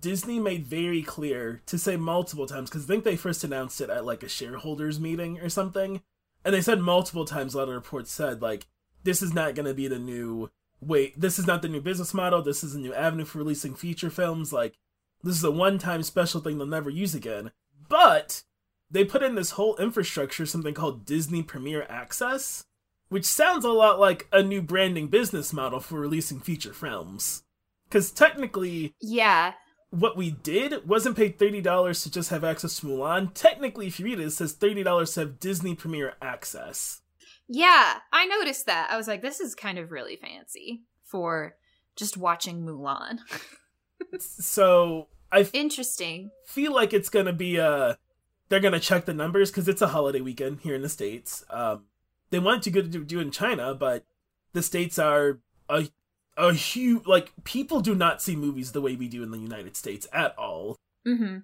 Disney 0.00 0.38
made 0.38 0.64
very 0.64 1.02
clear 1.02 1.62
to 1.66 1.78
say 1.78 1.96
multiple 1.96 2.46
times 2.46 2.70
because 2.70 2.84
I 2.84 2.86
think 2.86 3.04
they 3.04 3.16
first 3.16 3.44
announced 3.44 3.80
it 3.80 3.90
at 3.90 4.04
like 4.04 4.22
a 4.22 4.28
shareholders 4.28 5.00
meeting 5.00 5.40
or 5.40 5.48
something, 5.48 6.02
and 6.44 6.54
they 6.54 6.62
said 6.62 6.80
multiple 6.80 7.24
times. 7.24 7.54
A 7.54 7.58
lot 7.58 7.68
of 7.68 7.74
reports 7.74 8.12
said 8.12 8.42
like 8.42 8.66
this 9.04 9.22
is 9.22 9.34
not 9.34 9.54
going 9.54 9.66
to 9.66 9.74
be 9.74 9.88
the 9.88 9.98
new 9.98 10.50
wait, 10.82 11.18
this 11.18 11.38
is 11.38 11.46
not 11.46 11.62
the 11.62 11.68
new 11.68 11.80
business 11.80 12.12
model. 12.12 12.42
This 12.42 12.64
is 12.64 12.74
a 12.74 12.80
new 12.80 12.92
avenue 12.92 13.24
for 13.24 13.38
releasing 13.38 13.74
feature 13.74 14.10
films. 14.10 14.52
Like, 14.52 14.74
this 15.22 15.36
is 15.36 15.44
a 15.44 15.50
one 15.50 15.78
time 15.78 16.02
special 16.02 16.40
thing 16.40 16.58
they'll 16.58 16.66
never 16.66 16.90
use 16.90 17.14
again. 17.14 17.52
But 17.88 18.42
they 18.90 19.04
put 19.04 19.22
in 19.22 19.36
this 19.36 19.52
whole 19.52 19.76
infrastructure, 19.76 20.44
something 20.44 20.74
called 20.74 21.06
Disney 21.06 21.42
Premier 21.42 21.86
Access, 21.88 22.64
which 23.08 23.24
sounds 23.24 23.64
a 23.64 23.70
lot 23.70 24.00
like 24.00 24.26
a 24.32 24.42
new 24.42 24.60
branding 24.60 25.08
business 25.08 25.52
model 25.52 25.80
for 25.80 26.00
releasing 26.00 26.40
feature 26.40 26.74
films. 26.74 27.44
Because 27.88 28.10
technically, 28.10 28.94
yeah, 29.00 29.52
what 29.92 30.16
we 30.16 30.30
did 30.30 30.88
wasn't 30.88 31.18
pay 31.18 31.30
$30 31.30 32.02
to 32.02 32.10
just 32.10 32.30
have 32.30 32.44
access 32.44 32.80
to 32.80 32.86
Mulan. 32.86 33.30
Technically, 33.34 33.86
if 33.86 34.00
you 34.00 34.06
read 34.06 34.18
it, 34.18 34.24
it 34.24 34.30
says 34.30 34.54
$30 34.54 35.14
to 35.14 35.20
have 35.20 35.38
Disney 35.38 35.74
Premier 35.74 36.14
Access. 36.22 37.02
Yeah, 37.46 37.98
I 38.10 38.24
noticed 38.24 38.64
that. 38.66 38.88
I 38.90 38.96
was 38.96 39.06
like, 39.06 39.20
this 39.20 39.38
is 39.38 39.54
kind 39.54 39.78
of 39.78 39.92
really 39.92 40.16
fancy 40.16 40.84
for 41.04 41.56
just 41.94 42.16
watching 42.16 42.62
Mulan. 42.62 43.18
so 44.18 45.08
I 45.30 45.40
f- 45.40 45.50
interesting. 45.52 46.30
Feel 46.46 46.72
like 46.72 46.94
it's 46.94 47.10
gonna 47.10 47.34
be 47.34 47.56
a. 47.56 47.70
Uh, 47.70 47.94
they're 48.48 48.60
gonna 48.60 48.80
check 48.80 49.04
the 49.04 49.12
numbers 49.12 49.50
because 49.50 49.68
it's 49.68 49.82
a 49.82 49.88
holiday 49.88 50.22
weekend 50.22 50.60
here 50.60 50.74
in 50.74 50.80
the 50.80 50.88
states. 50.88 51.44
Um, 51.50 51.84
they 52.30 52.38
wanted 52.38 52.62
to 52.62 52.70
go 52.70 52.80
to 52.80 53.04
do 53.04 53.20
in 53.20 53.30
China, 53.30 53.74
but 53.74 54.04
the 54.54 54.62
states 54.62 54.98
are 54.98 55.40
a 55.68 55.88
a 56.36 56.52
huge 56.52 57.06
like 57.06 57.32
people 57.44 57.80
do 57.80 57.94
not 57.94 58.22
see 58.22 58.36
movies 58.36 58.72
the 58.72 58.80
way 58.80 58.96
we 58.96 59.08
do 59.08 59.22
in 59.22 59.30
the 59.30 59.38
United 59.38 59.76
States 59.76 60.06
at 60.12 60.36
all. 60.38 60.76
Mm-hmm. 61.06 61.38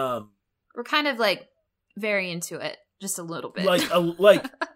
Um, 0.00 0.30
we're 0.74 0.84
kind 0.84 1.06
of 1.06 1.18
like 1.18 1.48
very 1.96 2.30
into 2.30 2.56
it, 2.56 2.78
just 3.00 3.18
a 3.18 3.22
little 3.22 3.50
bit. 3.50 3.64
Like 3.64 3.90
a 3.90 3.98
like 3.98 4.46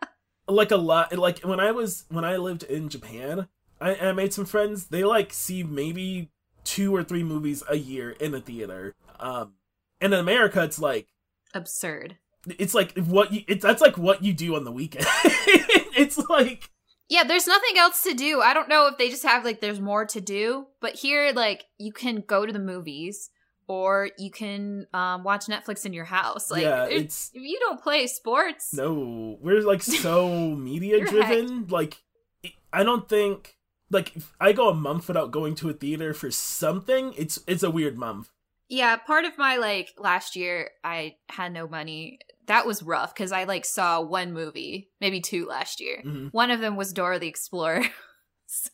like 0.49 0.71
a 0.71 0.77
lot 0.77 1.17
like 1.17 1.41
when 1.41 1.61
i 1.61 1.71
was 1.71 2.05
when 2.11 2.25
i 2.25 2.37
lived 2.37 2.63
in 2.65 2.89
japan 2.89 3.49
I, 3.81 3.97
I 3.97 4.13
made 4.13 4.33
some 4.33 4.45
friends 4.45 4.87
they 4.87 5.05
like 5.05 5.33
see 5.33 5.63
maybe 5.63 6.31
two 6.65 6.95
or 6.95 7.03
three 7.03 7.23
movies 7.23 7.63
a 7.69 7.77
year 7.77 8.11
in 8.11 8.35
a 8.35 8.41
theater 8.41 8.95
um 9.19 9.55
and 10.01 10.13
in 10.13 10.21
america 10.21 10.63
it's 10.63 10.79
like 10.79 11.09
absurd 11.55 12.19
it's 12.59 12.75
like 12.75 12.97
what 12.99 13.33
you 13.33 13.43
it's 13.49 13.63
that's 13.63 13.81
like 13.81 13.97
what 13.97 14.23
you 14.23 14.33
do 14.33 14.55
on 14.55 14.65
the 14.65 14.73
weekend 14.73 15.07
it's 15.25 16.19
like 16.29 16.71
yeah 17.09 17.25
there's 17.25 17.47
nothing 17.47 17.77
else 17.77 18.03
to 18.03 18.15
do 18.15 18.41
i 18.41 18.55
don't 18.55 18.69
know 18.69 18.87
if 18.87 18.99
they 18.99 19.11
just 19.11 19.25
have 19.25 19.45
like 19.45 19.61
there's 19.61 19.81
more 19.81 20.05
to 20.05 20.21
do 20.21 20.67
but 20.81 20.95
here 20.95 21.33
like 21.35 21.65
you 21.79 21.93
can 21.93 22.23
go 22.27 22.47
to 22.47 22.53
the 22.53 22.59
movies 22.59 23.31
or 23.67 24.11
you 24.19 24.31
can 24.31 24.87
um, 24.93 25.25
watch 25.25 25.47
Netflix 25.47 25.87
in 25.87 25.93
your 25.93 26.05
house. 26.05 26.51
Like, 26.51 26.63
yeah, 26.63 26.85
it's 26.85 27.31
if 27.33 27.43
you 27.43 27.59
don't 27.61 27.81
play 27.81 28.07
sports. 28.07 28.75
No, 28.75 29.39
we're 29.41 29.63
like 29.63 29.83
so 29.83 30.29
media 30.55 31.05
driven. 31.05 31.67
Like, 31.69 32.03
I 32.73 32.83
don't 32.83 33.09
think 33.09 33.57
like 33.91 34.15
if 34.17 34.33
I 34.41 34.53
go 34.53 34.69
a 34.69 34.75
month 34.75 35.09
without 35.09 35.31
going 35.31 35.55
to 35.57 35.71
a 35.71 35.73
theater 35.73 36.13
for 36.15 36.31
something. 36.31 37.15
It's 37.17 37.41
it's 37.47 37.63
a 37.63 37.71
weird 37.71 37.97
month. 37.97 38.31
Yeah, 38.69 38.97
part 38.97 39.25
of 39.25 39.39
my 39.39 39.57
like 39.57 39.91
last 39.99 40.37
year, 40.37 40.71
I 40.83 41.17
had 41.29 41.53
no 41.53 41.69
money. 41.69 42.19
That 42.47 42.67
was 42.67 42.83
rough 42.83 43.15
because 43.15 43.33
I 43.33 43.45
like 43.45 43.65
saw 43.65 44.01
one 44.01 44.33
movie, 44.33 44.91
maybe 45.01 45.21
two 45.21 45.47
last 45.47 45.81
year. 45.81 46.03
Mhm. 46.05 46.31
One 46.33 46.51
of 46.51 46.61
them 46.61 46.77
was 46.77 46.93
Dora 46.93 47.19
the 47.19 47.29
Explorer. 47.29 47.85
so, 48.47 48.71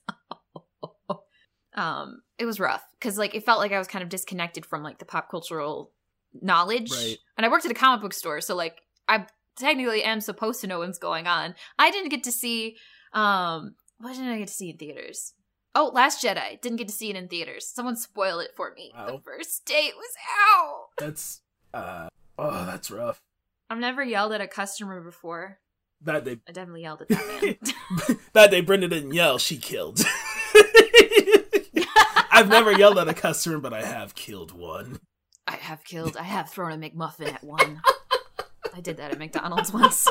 um, 1.75 2.23
it 2.39 2.47
was 2.47 2.59
rough 2.61 2.83
because 2.99 3.17
like 3.19 3.35
it 3.35 3.45
felt 3.45 3.59
like 3.61 3.73
I 3.73 3.79
was 3.79 3.89
kind 3.89 4.03
of 4.03 4.09
disconnected 4.09 4.67
from 4.67 4.83
like 4.83 4.99
the 4.99 5.05
pop 5.05 5.31
cultural 5.31 5.93
knowledge. 6.33 6.91
Right. 6.91 7.19
And 7.37 7.47
I 7.47 7.49
worked 7.49 7.65
at 7.65 7.71
a 7.71 7.75
comic 7.75 8.03
book 8.03 8.13
store, 8.13 8.41
so 8.41 8.55
like 8.57 8.81
I 9.09 9.27
technically 9.57 10.03
am 10.03 10.21
supposed 10.21 10.61
to 10.63 10.67
know 10.67 10.81
what's 10.81 10.99
going 10.99 11.27
on. 11.27 11.55
I 11.79 11.91
didn't 11.91 12.11
get 12.11 12.25
to 12.25 12.33
see 12.33 12.77
um 13.13 13.75
what 13.99 14.15
didn't 14.15 14.29
I 14.33 14.39
get 14.39 14.49
to 14.49 14.55
see 14.55 14.71
in 14.71 14.79
theaters? 14.79 15.35
Oh, 15.75 15.93
Last 15.95 16.25
Jedi. 16.25 16.61
Didn't 16.61 16.79
get 16.79 16.89
to 16.89 16.95
see 16.95 17.11
it 17.11 17.17
in 17.17 17.29
theaters. 17.29 17.67
Someone 17.67 17.95
spoiled 17.95 18.43
it 18.43 18.51
for 18.57 18.73
me. 18.75 18.93
The 19.07 19.21
first 19.25 19.65
day 19.65 19.83
it 19.89 19.95
was 19.97 20.15
out. 20.53 20.87
That's 20.99 21.43
uh 21.73 22.09
oh, 22.39 22.67
that's 22.67 22.91
rough. 22.91 23.21
I've 23.71 23.79
never 23.79 24.03
yelled 24.03 24.33
at 24.33 24.41
a 24.41 24.49
customer 24.49 25.01
before. 25.01 25.61
That 26.03 26.25
day, 26.25 26.39
I 26.49 26.53
definitely 26.53 26.83
yelled 26.83 27.03
at 27.03 27.09
that 27.09 27.43
man. 27.43 28.19
that 28.33 28.51
day, 28.51 28.63
Brenda 28.63 28.89
didn't 28.89 29.13
yell. 29.13 29.39
She 29.39 29.59
killed. 29.59 30.01
I've 32.33 32.49
never 32.49 32.73
yelled 32.73 32.99
at 32.99 33.09
a 33.09 33.15
customer, 33.15 33.59
but 33.59 33.73
I 33.73 33.83
have 33.83 34.15
killed 34.17 34.51
one. 34.51 34.99
I 35.47 35.57
have 35.57 35.85
killed. 35.85 36.17
I 36.17 36.25
have 36.25 36.51
thrown 36.51 36.73
a 36.73 36.79
McMuffin 36.79 37.33
at 37.33 37.45
one. 37.45 37.81
I 38.75 38.81
did 38.81 38.97
that 38.97 39.13
at 39.13 39.19
McDonald's 39.19 39.73
once. 39.73 40.09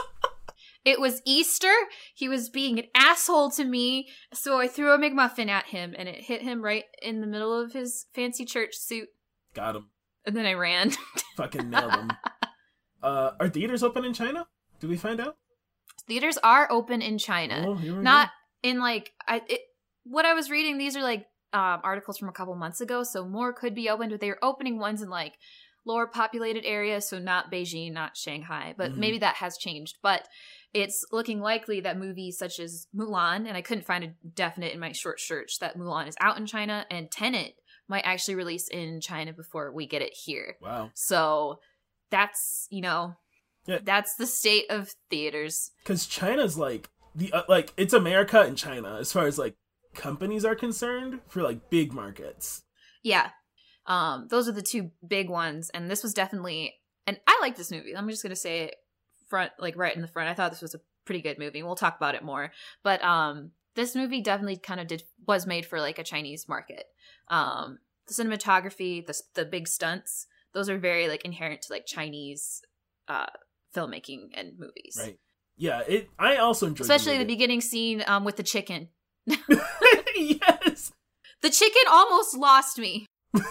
It 0.85 1.01
was 1.01 1.21
Easter. 1.25 1.73
He 2.13 2.29
was 2.29 2.49
being 2.49 2.79
an 2.79 2.85
asshole 2.95 3.51
to 3.51 3.65
me, 3.65 4.09
so 4.33 4.59
I 4.59 4.67
threw 4.67 4.93
a 4.93 4.97
McMuffin 4.97 5.49
at 5.49 5.65
him, 5.65 5.93
and 5.97 6.07
it 6.07 6.21
hit 6.21 6.41
him 6.41 6.61
right 6.61 6.85
in 7.01 7.19
the 7.19 7.27
middle 7.27 7.59
of 7.59 7.73
his 7.73 8.05
fancy 8.13 8.45
church 8.45 8.75
suit. 8.75 9.09
Got 9.53 9.75
him. 9.75 9.89
And 10.25 10.35
then 10.35 10.45
I 10.45 10.53
ran. 10.53 10.91
Fucking 11.35 11.69
nailed 11.69 11.93
him. 11.93 12.11
Uh, 13.01 13.31
are 13.39 13.49
theaters 13.49 13.83
open 13.83 14.05
in 14.05 14.13
China? 14.13 14.47
Do 14.79 14.87
we 14.87 14.97
find 14.97 15.19
out? 15.19 15.37
Theaters 16.07 16.37
are 16.43 16.71
open 16.71 17.01
in 17.01 17.17
China, 17.17 17.65
Oh, 17.67 17.73
not 18.01 18.29
in 18.63 18.79
like 18.79 19.11
I. 19.27 19.41
It, 19.47 19.61
what 20.03 20.25
I 20.25 20.33
was 20.33 20.49
reading, 20.49 20.77
these 20.77 20.95
are 20.95 21.03
like 21.03 21.27
um, 21.53 21.81
articles 21.83 22.17
from 22.17 22.29
a 22.29 22.31
couple 22.31 22.55
months 22.55 22.81
ago, 22.81 23.03
so 23.03 23.25
more 23.25 23.53
could 23.53 23.75
be 23.75 23.89
opened, 23.89 24.11
but 24.11 24.19
they 24.19 24.29
are 24.29 24.39
opening 24.41 24.79
ones 24.79 25.01
in 25.01 25.09
like 25.09 25.33
lower 25.85 26.07
populated 26.07 26.65
areas, 26.65 27.07
so 27.07 27.19
not 27.19 27.51
Beijing, 27.51 27.93
not 27.93 28.17
Shanghai, 28.17 28.73
but 28.77 28.91
Mhm. 28.91 28.97
maybe 28.97 29.17
that 29.19 29.35
has 29.35 29.57
changed. 29.57 29.97
But 30.01 30.27
it's 30.73 31.05
looking 31.11 31.39
likely 31.41 31.79
that 31.81 31.97
movies 31.97 32.37
such 32.37 32.59
as 32.59 32.87
Mulan, 32.95 33.47
and 33.47 33.55
I 33.57 33.61
couldn't 33.61 33.85
find 33.85 34.03
a 34.03 34.13
definite 34.29 34.73
in 34.73 34.79
my 34.79 34.91
short 34.91 35.19
search 35.19 35.59
that 35.59 35.77
Mulan 35.77 36.07
is 36.07 36.15
out 36.19 36.37
in 36.37 36.45
China, 36.45 36.85
and 36.91 37.09
Tenet 37.11 37.55
might 37.87 38.05
actually 38.05 38.35
release 38.35 38.67
in 38.67 39.01
China 39.01 39.33
before 39.33 39.71
we 39.71 39.87
get 39.87 40.01
it 40.03 40.13
here. 40.13 40.57
Wow. 40.61 40.91
So 40.93 41.59
that's 42.11 42.67
you 42.69 42.81
know, 42.81 43.15
Yeah. 43.65 43.79
that's 43.83 44.15
the 44.15 44.25
state 44.27 44.65
of 44.69 44.89
theaters. 45.09 45.71
Because 45.83 46.05
China's 46.05 46.57
like 46.57 46.89
the 47.15 47.31
uh, 47.33 47.43
like 47.49 47.73
it's 47.77 47.93
America 47.93 48.41
and 48.41 48.57
China 48.57 48.97
as 48.99 49.11
far 49.11 49.25
as 49.27 49.37
like 49.37 49.55
companies 49.95 50.45
are 50.45 50.55
concerned 50.55 51.19
for 51.27 51.41
like 51.41 51.69
big 51.69 51.93
markets. 51.93 52.63
Yeah. 53.03 53.29
Um, 53.87 54.27
those 54.29 54.47
are 54.47 54.51
the 54.51 54.61
two 54.61 54.91
big 55.07 55.29
ones, 55.29 55.71
and 55.73 55.89
this 55.89 56.03
was 56.03 56.13
definitely 56.13 56.75
and 57.07 57.19
I 57.27 57.37
like 57.41 57.55
this 57.57 57.71
movie. 57.71 57.95
I'm 57.95 58.07
just 58.09 58.21
gonna 58.23 58.35
say 58.35 58.59
it 58.65 58.75
front 59.29 59.51
like 59.59 59.75
right 59.77 59.95
in 59.95 60.01
the 60.01 60.07
front. 60.07 60.29
I 60.29 60.33
thought 60.33 60.51
this 60.51 60.61
was 60.61 60.75
a 60.75 60.81
pretty 61.05 61.21
good 61.21 61.39
movie. 61.39 61.63
We'll 61.63 61.75
talk 61.75 61.97
about 61.97 62.15
it 62.15 62.23
more. 62.23 62.51
But 62.83 63.03
um 63.03 63.51
this 63.75 63.95
movie 63.95 64.21
definitely 64.21 64.57
kind 64.57 64.79
of 64.79 64.87
did 64.87 65.03
was 65.27 65.47
made 65.47 65.65
for 65.65 65.79
like 65.79 65.97
a 65.99 66.03
Chinese 66.03 66.47
market. 66.47 66.83
Um 67.29 67.79
the 68.07 68.13
cinematography, 68.13 69.05
the 69.05 69.19
the 69.35 69.45
big 69.45 69.67
stunts, 69.67 70.27
those 70.53 70.69
are 70.69 70.77
very 70.77 71.07
like 71.07 71.25
inherent 71.25 71.61
to 71.63 71.73
like 71.73 71.85
Chinese 71.85 72.61
uh 73.07 73.27
filmmaking 73.75 74.29
and 74.33 74.53
movies. 74.57 74.97
Right. 74.99 75.19
Yeah. 75.57 75.81
It. 75.87 76.09
I 76.17 76.37
also 76.37 76.67
enjoyed 76.67 76.85
Especially 76.85 77.17
the 77.17 77.23
the 77.23 77.33
beginning 77.33 77.61
scene 77.61 78.03
um 78.07 78.23
with 78.23 78.35
the 78.35 78.43
chicken. 78.43 78.89
yes. 80.15 80.91
The 81.41 81.49
chicken 81.49 81.83
almost 81.89 82.35
lost 82.35 82.77
me. 82.79 83.05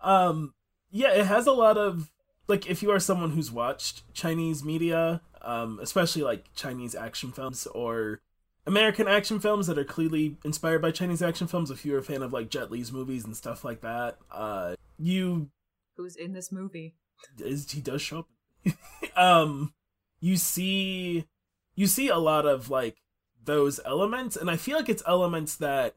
Um. 0.00 0.54
Yeah. 0.92 1.12
It 1.12 1.26
has 1.26 1.48
a 1.48 1.52
lot 1.52 1.76
of 1.76 2.08
like 2.46 2.70
if 2.70 2.82
you 2.82 2.90
are 2.92 3.00
someone 3.00 3.32
who's 3.32 3.50
watched 3.50 4.02
Chinese 4.14 4.64
media, 4.64 5.20
um, 5.42 5.80
especially 5.82 6.22
like 6.22 6.44
Chinese 6.54 6.94
action 6.94 7.32
films 7.32 7.66
or 7.66 8.20
American 8.66 9.08
action 9.08 9.40
films 9.40 9.66
that 9.66 9.78
are 9.78 9.84
clearly 9.84 10.36
inspired 10.44 10.82
by 10.82 10.90
Chinese 10.90 11.22
action 11.22 11.46
films. 11.46 11.70
If 11.70 11.84
you're 11.84 11.98
a 11.98 12.02
fan 12.02 12.22
of 12.22 12.32
like 12.32 12.50
Jet 12.50 12.70
Li's 12.70 12.92
movies 12.92 13.24
and 13.24 13.36
stuff 13.36 13.64
like 13.64 13.80
that, 13.80 14.18
uh, 14.30 14.74
you 14.98 15.50
Who's 15.96 16.16
in 16.16 16.32
this 16.32 16.52
movie? 16.52 16.94
is 17.38 17.70
he 17.70 17.80
does 17.80 18.02
show 18.02 18.20
up. 18.20 18.28
um, 19.16 19.72
you 20.20 20.36
see, 20.36 21.26
you 21.74 21.86
see 21.86 22.08
a 22.08 22.18
lot 22.18 22.46
of 22.46 22.70
like 22.70 22.96
those 23.44 23.80
elements, 23.84 24.36
and 24.36 24.50
I 24.50 24.56
feel 24.56 24.76
like 24.76 24.88
it's 24.88 25.02
elements 25.06 25.56
that 25.56 25.96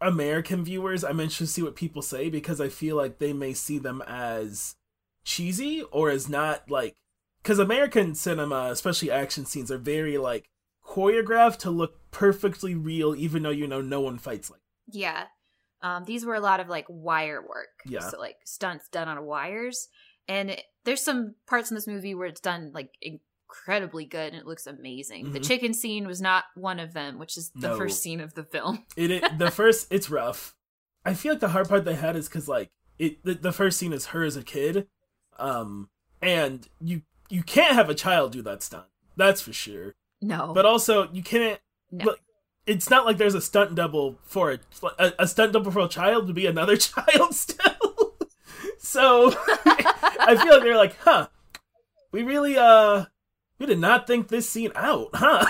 American 0.00 0.64
viewers 0.64 1.04
I'm 1.04 1.20
interested 1.20 1.46
to 1.46 1.52
see 1.52 1.62
what 1.62 1.76
people 1.76 2.02
say 2.02 2.28
because 2.28 2.60
I 2.60 2.68
feel 2.68 2.96
like 2.96 3.18
they 3.18 3.32
may 3.32 3.54
see 3.54 3.78
them 3.78 4.02
as 4.06 4.76
cheesy 5.24 5.82
or 5.90 6.10
as 6.10 6.28
not 6.28 6.68
like 6.70 6.96
because 7.42 7.58
American 7.58 8.14
cinema, 8.14 8.68
especially 8.70 9.10
action 9.10 9.46
scenes, 9.46 9.70
are 9.70 9.78
very 9.78 10.18
like 10.18 10.48
choreographed 10.92 11.58
to 11.58 11.70
look 11.70 11.94
perfectly 12.10 12.74
real, 12.74 13.14
even 13.14 13.42
though 13.42 13.50
you 13.50 13.66
know 13.66 13.80
no 13.80 14.00
one 14.00 14.18
fights 14.18 14.50
like. 14.50 14.60
Yeah. 14.90 15.24
Um, 15.80 16.04
these 16.04 16.24
were 16.24 16.34
a 16.34 16.40
lot 16.40 16.60
of 16.60 16.68
like 16.68 16.86
wire 16.88 17.40
work. 17.40 17.68
Yeah. 17.86 18.00
So 18.00 18.18
like 18.18 18.36
stunts 18.44 18.88
done 18.88 19.08
on 19.08 19.24
wires. 19.24 19.88
And 20.28 20.50
it, 20.50 20.62
there's 20.84 21.00
some 21.02 21.34
parts 21.46 21.70
in 21.70 21.74
this 21.74 21.86
movie 21.86 22.14
where 22.14 22.28
it's 22.28 22.40
done 22.40 22.70
like 22.74 22.90
incredibly 23.00 24.04
good 24.04 24.32
and 24.32 24.36
it 24.40 24.46
looks 24.46 24.66
amazing. 24.66 25.32
The 25.32 25.40
Mhm. 25.40 25.46
chicken 25.48 25.74
scene 25.74 26.06
was 26.06 26.20
not 26.20 26.44
one 26.54 26.78
of 26.78 26.92
them, 26.92 27.18
which 27.18 27.36
is 27.36 27.50
the 27.54 27.68
No. 27.68 27.76
first 27.78 28.00
scene 28.02 28.20
of 28.20 28.34
the 28.34 28.44
film. 28.44 28.84
It, 28.96 29.10
it 29.10 29.38
the 29.38 29.50
first 29.50 29.88
it's 29.90 30.10
rough. 30.10 30.54
I 31.04 31.14
feel 31.14 31.32
like 31.32 31.40
the 31.40 31.48
hard 31.48 31.68
part 31.68 31.84
they 31.84 31.94
had 31.96 32.16
is 32.16 32.28
because 32.28 32.48
like 32.48 32.70
it 32.98 33.24
the, 33.24 33.34
the 33.34 33.52
first 33.52 33.78
scene 33.78 33.92
is 33.92 34.06
her 34.06 34.22
as 34.22 34.36
a 34.36 34.44
kid, 34.44 34.86
um, 35.38 35.88
and 36.20 36.68
you 36.80 37.02
you 37.28 37.42
can't 37.42 37.74
have 37.74 37.88
a 37.90 37.94
child 37.94 38.32
do 38.32 38.42
that 38.42 38.62
stunt. 38.62 38.86
That's 39.16 39.40
for 39.40 39.52
sure. 39.52 39.94
No. 40.22 40.52
But 40.54 40.64
also 40.64 41.08
you 41.12 41.22
can't. 41.22 41.60
No. 41.90 42.04
Look, 42.06 42.20
it's 42.66 42.88
not 42.88 43.04
like 43.04 43.18
there's 43.18 43.34
a 43.34 43.40
stunt 43.40 43.74
double 43.74 44.18
for 44.24 44.52
a, 44.52 44.58
a 44.98 45.12
a 45.20 45.26
stunt 45.26 45.52
double 45.52 45.70
for 45.72 45.80
a 45.80 45.88
child 45.88 46.28
to 46.28 46.32
be 46.32 46.46
another 46.46 46.76
child 46.88 47.34
still. 47.34 48.16
so 48.78 49.32
I 49.66 50.38
feel 50.40 50.54
like 50.54 50.62
they're 50.62 50.76
like, 50.76 50.96
huh, 51.00 51.26
we 52.12 52.22
really 52.22 52.56
uh 52.56 53.06
we 53.58 53.66
did 53.66 53.78
not 53.80 54.06
think 54.06 54.28
this 54.28 54.48
scene 54.48 54.72
out, 54.76 55.08
huh? 55.12 55.44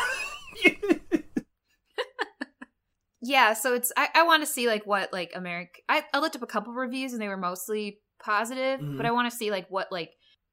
yeah, 3.20 3.52
so 3.52 3.74
it's 3.74 3.92
I, 3.96 4.08
I 4.14 4.22
want 4.24 4.42
to 4.42 4.46
see 4.46 4.66
like 4.66 4.84
what 4.86 5.12
like 5.12 5.32
American 5.34 5.82
I, 5.88 6.04
I 6.12 6.18
looked 6.18 6.34
up 6.36 6.42
a 6.42 6.46
couple 6.46 6.72
reviews 6.72 7.12
and 7.12 7.22
they 7.22 7.28
were 7.28 7.36
mostly 7.36 7.98
positive, 8.22 8.80
Mhm. 8.80 8.96
but 8.96 9.06
I 9.06 9.10
want 9.12 9.30
to 9.30 9.36
see 9.36 9.50
like 9.50 9.66
what 9.68 9.92
like 9.92 10.12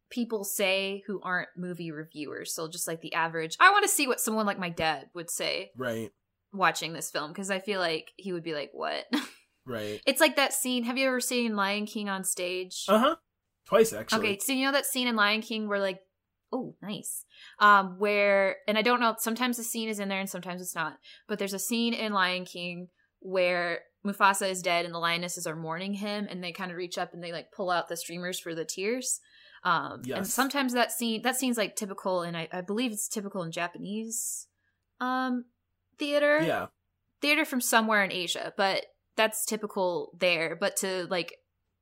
people 0.10 0.44
say 0.44 1.04
who 1.08 1.22
aren't 1.22 1.50
movie 1.56 1.92
reviewers. 1.92 2.54
So 2.54 2.68
just 2.68 2.88
like 2.88 3.02
the 3.02 3.14
average. 3.14 3.56
I 3.60 3.72
want 3.72 3.84
to 3.84 3.90
see 3.90 4.08
what 4.08 4.20
someone 4.20 4.46
like 4.46 4.60
my 4.60 4.70
dad 4.70 5.10
would 5.14 5.30
say 5.30 5.72
right, 5.78 6.12
watching 6.54 6.94
this 6.94 7.12
film 7.12 7.32
because 7.32 7.52
I 7.52 7.60
feel 7.60 7.80
like 7.80 8.12
he 8.18 8.34
would 8.34 8.44
be 8.44 8.54
like, 8.54 8.72
"What?" 8.74 9.06
right. 9.66 10.02
it's 10.06 10.22
like 10.22 10.36
that 10.36 10.54
scene. 10.54 10.84
Have 10.84 10.98
you 10.98 11.08
ever 11.08 11.20
seen 11.20 11.56
Lion 11.56 11.86
King 11.86 12.10
on 12.10 12.24
stage? 12.24 12.86
Uh 12.88 13.00
huh. 13.00 13.16
Twice 13.66 13.94
actually. 13.94 14.20
Okay, 14.20 14.40
so 14.40 14.54
you 14.54 14.66
know 14.66 14.72
that 14.72 14.86
scene 14.86 15.08
in 15.08 15.16
Lion 15.16 15.42
King 15.42 15.68
where 15.68 15.80
like, 15.80 16.02
oh, 16.52 16.76
nice. 16.82 17.26
Um, 17.60 18.00
where 18.00 18.58
and 18.68 18.78
I 18.78 18.82
don't 18.82 19.00
know. 19.00 19.16
Sometimes 19.20 19.58
the 19.58 19.64
scene 19.64 19.90
is 19.90 20.00
in 20.00 20.10
there 20.10 20.20
and 20.20 20.30
sometimes 20.30 20.62
it's 20.62 20.76
not. 20.76 20.98
But 21.28 21.40
there's 21.40 21.54
a 21.54 21.60
scene 21.60 21.94
in 21.94 22.14
Lion 22.14 22.46
King 22.46 22.88
where 23.20 23.82
Mufasa 24.06 24.50
is 24.50 24.62
dead 24.62 24.86
and 24.86 24.94
the 24.94 25.00
lionesses 25.00 25.46
are 25.46 25.56
mourning 25.56 25.94
him, 25.94 26.28
and 26.30 26.44
they 26.44 26.52
kind 26.52 26.72
of 26.72 26.78
reach 26.78 26.98
up 26.98 27.14
and 27.14 27.24
they 27.24 27.32
like 27.32 27.52
pull 27.52 27.70
out 27.70 27.90
the 27.90 27.98
streamers 27.98 28.40
for 28.40 28.56
the 28.56 28.66
tears. 28.66 29.20
Um, 29.64 30.02
and 30.18 30.28
sometimes 30.28 30.74
that 30.74 30.92
scene 30.92 31.22
that 31.24 31.36
scene's 31.36 31.58
like 31.58 31.76
typical, 31.76 32.22
and 32.22 32.38
I, 32.38 32.48
I 32.52 32.62
believe 32.62 32.92
it's 32.92 33.08
typical 33.08 33.44
in 33.44 33.52
Japanese 33.52 34.48
um 35.02 35.46
theater 35.98 36.42
Yeah. 36.46 36.68
theater 37.22 37.46
from 37.46 37.62
somewhere 37.62 38.04
in 38.04 38.12
Asia, 38.12 38.54
but 38.58 38.86
that's 39.16 39.46
typical 39.46 40.12
there. 40.18 40.56
But 40.56 40.78
to 40.78 41.08
like, 41.10 41.36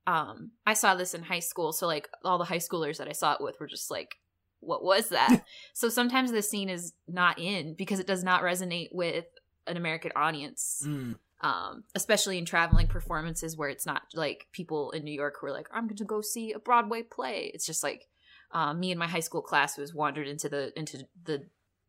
um, 0.07 0.51
I 0.65 0.73
saw 0.73 0.95
this 0.95 1.13
in 1.13 1.23
high 1.23 1.39
school, 1.39 1.71
so 1.71 1.85
like 1.87 2.09
all 2.23 2.37
the 2.37 2.45
high 2.45 2.57
schoolers 2.57 2.97
that 2.97 3.07
I 3.07 3.11
saw 3.13 3.33
it 3.33 3.41
with 3.41 3.59
were 3.59 3.67
just 3.67 3.91
like, 3.91 4.15
"What 4.59 4.83
was 4.83 5.09
that?" 5.09 5.43
so 5.73 5.89
sometimes 5.89 6.31
the 6.31 6.41
scene 6.41 6.69
is 6.69 6.93
not 7.07 7.37
in 7.37 7.75
because 7.75 7.99
it 7.99 8.07
does 8.07 8.23
not 8.23 8.41
resonate 8.41 8.89
with 8.91 9.25
an 9.67 9.77
American 9.77 10.11
audience, 10.15 10.83
Mm. 10.87 11.15
Um, 11.41 11.83
especially 11.95 12.37
in 12.37 12.45
traveling 12.45 12.87
performances 12.87 13.55
where 13.57 13.69
it's 13.69 13.85
not 13.85 14.03
like 14.15 14.47
people 14.51 14.91
in 14.91 15.03
New 15.03 15.13
York 15.13 15.35
who 15.39 15.47
are 15.47 15.51
like, 15.51 15.67
"I'm 15.71 15.85
going 15.87 15.97
to 15.97 16.03
go 16.05 16.21
see 16.21 16.51
a 16.53 16.59
Broadway 16.59 17.03
play." 17.03 17.51
It's 17.53 17.65
just 17.65 17.83
like 17.83 18.07
um, 18.51 18.79
me 18.79 18.91
and 18.91 18.99
my 18.99 19.07
high 19.07 19.19
school 19.19 19.41
class 19.41 19.75
who 19.75 19.81
has 19.81 19.93
wandered 19.93 20.27
into 20.27 20.49
the 20.49 20.77
into 20.77 21.07
the 21.23 21.43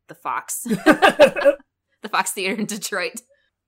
the 0.07 0.15
Fox 0.15 0.63
the 0.63 2.09
Fox 2.09 2.31
Theater 2.31 2.55
in 2.59 2.65
Detroit. 2.65 3.21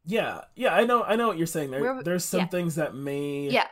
yeah, 0.05 0.41
yeah. 0.55 0.73
I 0.75 0.83
know. 0.85 1.03
I 1.03 1.15
know 1.15 1.27
what 1.27 1.37
you're 1.37 1.47
saying. 1.47 1.71
There, 1.71 1.81
Where- 1.81 2.03
there's 2.03 2.25
some 2.25 2.41
yeah. 2.41 2.47
things 2.47 2.75
that 2.75 2.95
may 2.95 3.49
Yeah. 3.49 3.67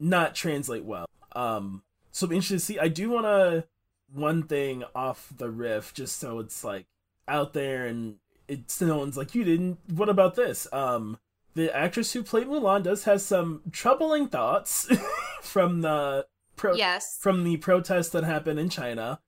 not 0.00 0.34
translate 0.34 0.84
well. 0.84 1.06
Um, 1.34 1.82
so 2.12 2.26
I'm 2.26 2.32
interested 2.32 2.54
to 2.58 2.60
see. 2.60 2.78
I 2.78 2.88
do 2.88 3.10
want 3.10 3.26
to 3.26 3.64
one 4.12 4.44
thing 4.44 4.84
off 4.94 5.32
the 5.36 5.50
riff, 5.50 5.92
just 5.94 6.18
so 6.18 6.38
it's 6.38 6.64
like 6.64 6.86
out 7.26 7.52
there 7.52 7.86
and 7.86 8.16
it's 8.48 8.80
no 8.80 8.98
one's 8.98 9.16
like 9.16 9.34
you 9.34 9.44
didn't. 9.44 9.78
What 9.92 10.08
about 10.08 10.34
this? 10.34 10.66
Um, 10.72 11.18
the 11.58 11.76
actress 11.76 12.12
who 12.12 12.22
played 12.22 12.46
Mulan 12.46 12.84
does 12.84 13.02
has 13.04 13.26
some 13.26 13.62
troubling 13.72 14.28
thoughts 14.28 14.88
from 15.42 15.80
the 15.80 16.24
pro- 16.54 16.74
yes 16.74 17.18
from 17.20 17.42
the 17.42 17.56
protests 17.56 18.10
that 18.10 18.22
happened 18.22 18.60
in 18.60 18.68
China. 18.68 19.20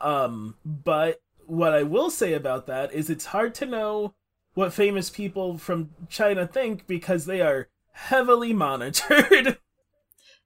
Um, 0.00 0.56
but 0.64 1.22
what 1.46 1.72
I 1.72 1.82
will 1.82 2.10
say 2.10 2.34
about 2.34 2.66
that 2.66 2.92
is 2.92 3.08
it's 3.08 3.26
hard 3.26 3.54
to 3.56 3.66
know 3.66 4.14
what 4.52 4.74
famous 4.74 5.08
people 5.08 5.56
from 5.56 5.90
China 6.10 6.46
think 6.46 6.86
because 6.86 7.24
they 7.24 7.40
are 7.40 7.68
heavily 7.92 8.52
monitored. 8.52 9.58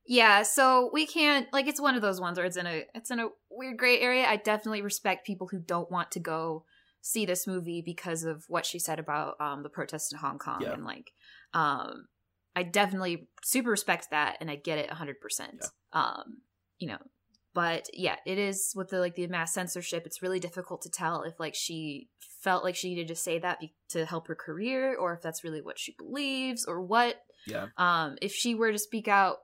Yeah, 0.04 0.42
so 0.42 0.90
we 0.92 1.06
can't 1.06 1.46
like 1.52 1.68
it's 1.68 1.80
one 1.80 1.94
of 1.94 2.02
those 2.02 2.20
ones 2.20 2.36
where 2.36 2.44
it's 2.44 2.56
in 2.56 2.66
a 2.66 2.82
it's 2.92 3.12
in 3.12 3.20
a 3.20 3.28
weird 3.48 3.78
gray 3.78 4.00
area. 4.00 4.26
I 4.26 4.34
definitely 4.34 4.82
respect 4.82 5.24
people 5.24 5.46
who 5.46 5.60
don't 5.60 5.92
want 5.92 6.10
to 6.10 6.20
go 6.20 6.64
see 7.02 7.26
this 7.26 7.46
movie 7.46 7.82
because 7.84 8.24
of 8.24 8.44
what 8.48 8.64
she 8.64 8.78
said 8.78 8.98
about 8.98 9.38
um 9.40 9.62
the 9.62 9.68
protests 9.68 10.12
in 10.12 10.18
Hong 10.18 10.38
Kong 10.38 10.62
Yeah. 10.62 10.72
and 10.72 10.84
like 10.84 11.12
um 11.52 12.06
I 12.54 12.62
definitely 12.62 13.28
super 13.42 13.70
respect 13.70 14.08
that 14.10 14.36
and 14.40 14.50
I 14.50 14.56
get 14.56 14.78
it 14.78 14.90
100%. 14.90 15.14
Um 15.92 16.38
you 16.78 16.88
know, 16.88 16.98
but 17.54 17.88
yeah, 17.92 18.16
it 18.26 18.38
is 18.38 18.72
with 18.74 18.88
the 18.88 18.98
like 18.98 19.14
the 19.14 19.26
mass 19.26 19.52
censorship, 19.52 20.04
it's 20.06 20.22
really 20.22 20.40
difficult 20.40 20.82
to 20.82 20.90
tell 20.90 21.22
if 21.22 21.38
like 21.38 21.54
she 21.54 22.08
felt 22.40 22.64
like 22.64 22.76
she 22.76 22.88
needed 22.88 23.08
to 23.08 23.14
say 23.16 23.38
that 23.38 23.60
be- 23.60 23.74
to 23.90 24.04
help 24.06 24.26
her 24.28 24.34
career 24.34 24.96
or 24.96 25.12
if 25.14 25.22
that's 25.22 25.44
really 25.44 25.60
what 25.60 25.78
she 25.78 25.94
believes 25.98 26.64
or 26.64 26.80
what 26.80 27.16
yeah. 27.46 27.66
um, 27.76 28.16
if 28.22 28.32
she 28.32 28.54
were 28.54 28.72
to 28.72 28.78
speak 28.78 29.06
out 29.08 29.38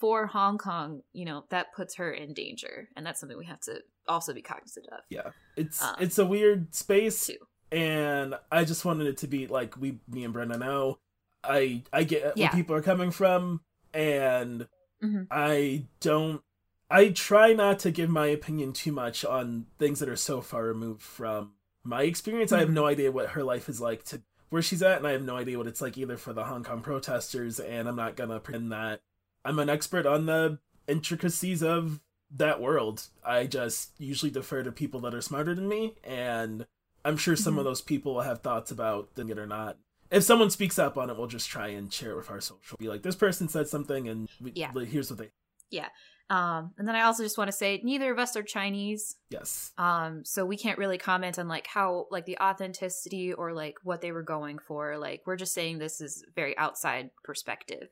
for 0.00 0.26
Hong 0.26 0.56
Kong, 0.58 1.02
you 1.12 1.24
know, 1.24 1.44
that 1.50 1.72
puts 1.74 1.96
her 1.96 2.10
in 2.10 2.32
danger. 2.34 2.88
And 2.96 3.04
that's 3.06 3.20
something 3.20 3.38
we 3.38 3.44
have 3.46 3.60
to 3.60 3.82
also 4.08 4.32
be 4.32 4.42
cognizant 4.42 4.86
of. 4.90 5.00
Yeah. 5.10 5.30
It's 5.56 5.82
Um, 5.82 5.96
it's 6.00 6.18
a 6.18 6.24
weird 6.26 6.74
space 6.74 7.26
Too. 7.26 7.36
and 7.70 8.34
I 8.50 8.64
just 8.64 8.84
wanted 8.84 9.06
it 9.06 9.18
to 9.18 9.26
be 9.28 9.46
like 9.46 9.76
we 9.76 10.00
me 10.08 10.24
and 10.24 10.32
Brenda 10.32 10.58
know. 10.58 10.98
I 11.44 11.84
I 11.92 12.04
get 12.04 12.36
Yeah. 12.36 12.46
where 12.46 12.56
people 12.56 12.74
are 12.76 12.82
coming 12.82 13.10
from 13.10 13.60
and 13.94 14.68
Mhm. 15.02 15.26
I 15.30 15.86
don't 16.00 16.42
I 16.90 17.10
try 17.10 17.52
not 17.52 17.78
to 17.80 17.92
give 17.92 18.10
my 18.10 18.26
opinion 18.26 18.72
too 18.72 18.90
much 18.90 19.24
on 19.24 19.66
things 19.78 20.00
that 20.00 20.08
are 20.08 20.16
so 20.16 20.40
far 20.40 20.64
removed 20.64 21.02
from 21.02 21.52
my 21.84 22.02
experience. 22.02 22.50
I 22.52 22.58
have 22.58 22.70
no 22.70 22.86
idea 22.86 23.12
what 23.12 23.30
her 23.30 23.44
life 23.44 23.68
is 23.68 23.80
like 23.80 24.02
to 24.06 24.22
where 24.48 24.60
she's 24.62 24.82
at 24.82 24.98
and 24.98 25.06
I 25.06 25.12
have 25.12 25.22
no 25.22 25.36
idea 25.36 25.56
what 25.56 25.68
it's 25.68 25.80
like 25.80 25.96
either 25.96 26.16
for 26.16 26.32
the 26.32 26.44
Hong 26.44 26.64
Kong 26.64 26.82
protesters 26.82 27.60
and 27.60 27.86
I'm 27.88 27.94
not 27.96 28.16
going 28.16 28.30
to 28.30 28.40
pretend 28.40 28.72
that 28.72 29.02
I'm 29.44 29.58
an 29.58 29.68
expert 29.70 30.06
on 30.06 30.26
the 30.26 30.58
intricacies 30.86 31.62
of 31.62 32.00
that 32.30 32.60
world. 32.60 33.08
I 33.24 33.46
just 33.46 33.92
usually 33.98 34.30
defer 34.30 34.62
to 34.62 34.72
people 34.72 35.00
that 35.00 35.14
are 35.14 35.20
smarter 35.20 35.54
than 35.54 35.68
me, 35.68 35.94
and 36.04 36.66
I'm 37.04 37.16
sure 37.16 37.36
some 37.36 37.58
of 37.58 37.62
Mhm. 37.62 37.68
those 37.68 37.80
people 37.80 38.20
have 38.20 38.40
thoughts 38.42 38.70
about 38.70 39.14
them 39.14 39.30
it 39.30 39.38
or 39.38 39.46
not. 39.46 39.78
If 40.10 40.24
someone 40.24 40.50
speaks 40.50 40.78
up 40.78 40.96
on 40.98 41.08
it, 41.08 41.16
we'll 41.16 41.28
just 41.28 41.48
try 41.48 41.68
and 41.68 41.92
share 41.92 42.12
it 42.12 42.16
with 42.16 42.30
our 42.30 42.40
social. 42.40 42.76
Be 42.78 42.88
like, 42.88 43.02
this 43.02 43.16
person 43.16 43.48
said 43.48 43.68
something, 43.68 44.08
and 44.08 44.28
we, 44.40 44.52
Yeah. 44.54 44.70
like, 44.74 44.88
here's 44.88 45.08
what 45.10 45.18
they. 45.18 45.30
Yeah. 45.70 45.88
Um, 46.28 46.74
and 46.78 46.86
then 46.86 46.94
I 46.94 47.02
also 47.02 47.24
just 47.24 47.38
want 47.38 47.48
to 47.48 47.56
say 47.56 47.80
neither 47.82 48.12
of 48.12 48.18
us 48.20 48.36
are 48.36 48.42
Chinese. 48.44 49.16
Yes, 49.30 49.72
Um, 49.78 50.24
so 50.24 50.44
we 50.44 50.56
can't 50.56 50.78
really 50.78 50.98
comment 50.98 51.40
on 51.40 51.48
like 51.48 51.66
how 51.66 52.06
like 52.12 52.24
the 52.24 52.38
authenticity 52.38 53.32
or 53.32 53.52
like 53.52 53.78
what 53.82 54.00
they 54.00 54.12
were 54.12 54.22
going 54.22 54.60
for. 54.60 54.96
Like 54.96 55.22
we're 55.26 55.34
just 55.36 55.54
saying 55.54 55.78
this 55.78 56.00
is 56.00 56.24
very 56.36 56.56
outside 56.56 57.10
perspective. 57.24 57.88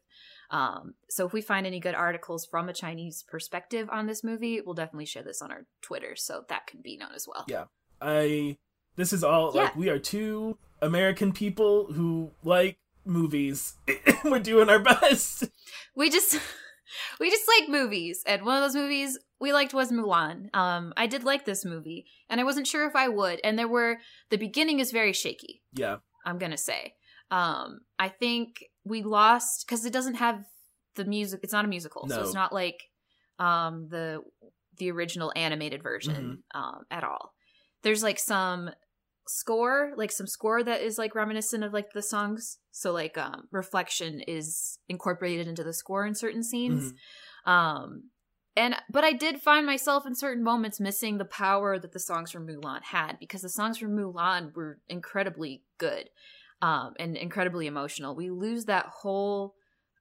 Um, 0.51 0.95
so 1.11 1.27
if 1.27 1.33
we 1.33 1.41
find 1.43 1.67
any 1.67 1.79
good 1.81 1.95
articles 1.95 2.47
from 2.51 2.69
a 2.69 2.73
Chinese 2.73 3.23
perspective 3.29 3.89
on 3.93 4.07
this 4.07 4.25
movie, 4.25 4.61
we'll 4.65 4.75
definitely 4.75 5.07
share 5.07 5.23
this 5.23 5.43
on 5.43 5.53
our 5.53 5.67
Twitter 5.83 6.15
so 6.17 6.45
that 6.49 6.67
can 6.67 6.81
be 6.83 6.97
known 6.97 7.11
as 7.15 7.27
well. 7.29 7.45
Yeah. 7.49 7.65
I. 8.01 8.57
This 8.97 9.13
is 9.13 9.23
all 9.23 9.53
Yeah. 9.55 9.65
like 9.65 9.77
we 9.77 9.89
are 9.91 9.99
two 9.99 10.59
American 10.83 11.33
people 11.33 11.93
who 11.93 12.31
like 12.43 12.79
movies. 13.05 13.75
We're 14.25 14.39
doing 14.41 14.69
our 14.69 14.79
best. 14.81 15.45
we 15.95 16.11
just 16.11 16.39
we 17.21 17.31
just 17.31 17.45
like 17.59 17.69
movies 17.69 18.23
and 18.27 18.45
one 18.45 18.57
of 18.57 18.63
those 18.63 18.75
movies 18.81 19.19
we 19.41 19.53
liked 19.53 19.75
was 19.75 19.93
mulan 19.93 20.49
um 20.55 20.93
i 20.97 21.07
did 21.07 21.23
like 21.23 21.45
this 21.45 21.63
movie 21.65 22.07
and 22.31 22.41
i 22.41 22.45
wasn't 22.45 22.67
sure 22.67 22.87
if 22.89 22.97
i 22.97 23.07
would 23.09 23.39
and 23.45 23.59
there 23.59 23.69
were 23.69 23.99
the 24.31 24.39
beginning 24.39 24.81
is 24.81 24.91
very 24.91 25.13
shaky 25.13 25.61
Yeah, 25.75 25.97
i'm 26.25 26.39
gonna 26.39 26.57
say 26.57 26.95
um 27.31 27.81
i 27.99 28.09
think 28.09 28.65
we 28.89 29.03
lost 29.03 29.65
because 29.67 29.85
it 29.85 29.93
doesn't 29.93 30.15
have 30.17 30.45
the 30.97 31.05
music 31.05 31.41
it's 31.43 31.53
not 31.53 31.65
a 31.65 31.69
musical 31.69 32.09
so 32.09 32.17
it's 32.23 32.35
not 32.35 32.53
like 32.53 32.81
um 33.39 33.89
the 33.91 34.21
the 34.79 34.91
original 34.91 35.33
animated 35.37 35.83
version 35.83 36.43
um 36.55 36.81
at 36.91 37.05
all. 37.05 37.33
There's 37.83 38.03
like 38.03 38.19
some 38.19 38.71
score 39.27 39.93
like 39.97 40.11
some 40.11 40.27
score 40.27 40.63
that 40.63 40.81
is 40.81 40.97
like 40.99 41.15
reminiscent 41.15 41.63
of 41.63 41.73
like 41.73 41.93
the 41.93 42.03
songs. 42.03 42.59
So 42.73 42.93
like 42.93 43.19
um 43.19 43.49
reflection 43.53 44.21
is 44.27 44.79
incorporated 44.89 45.47
into 45.47 45.63
the 45.65 45.73
score 45.75 46.07
in 46.07 46.15
certain 46.15 46.43
scenes. 46.43 46.93
Mhm. 47.47 47.51
um 47.53 48.11
and 48.57 48.75
but 48.91 49.05
i 49.05 49.13
did 49.13 49.41
find 49.41 49.65
myself 49.67 50.07
in 50.07 50.15
certain 50.15 50.43
moments 50.43 50.81
missing 50.81 51.19
the 51.19 51.25
power 51.25 51.79
that 51.79 51.93
the 51.93 52.01
songs 52.01 52.31
from 52.33 52.47
mulan 52.47 52.83
had 52.83 53.17
because 53.21 53.43
the 53.43 53.49
songs 53.49 53.79
from 53.79 53.97
mulan 53.97 54.53
were 54.57 54.81
incredibly 54.89 55.63
good 55.79 56.11
um 56.63 56.95
and 56.99 57.17
incredibly 57.17 57.67
emotional. 57.67 58.15
We 58.15 58.31
lose 58.31 58.67
that 58.67 58.87
whole 58.87 59.55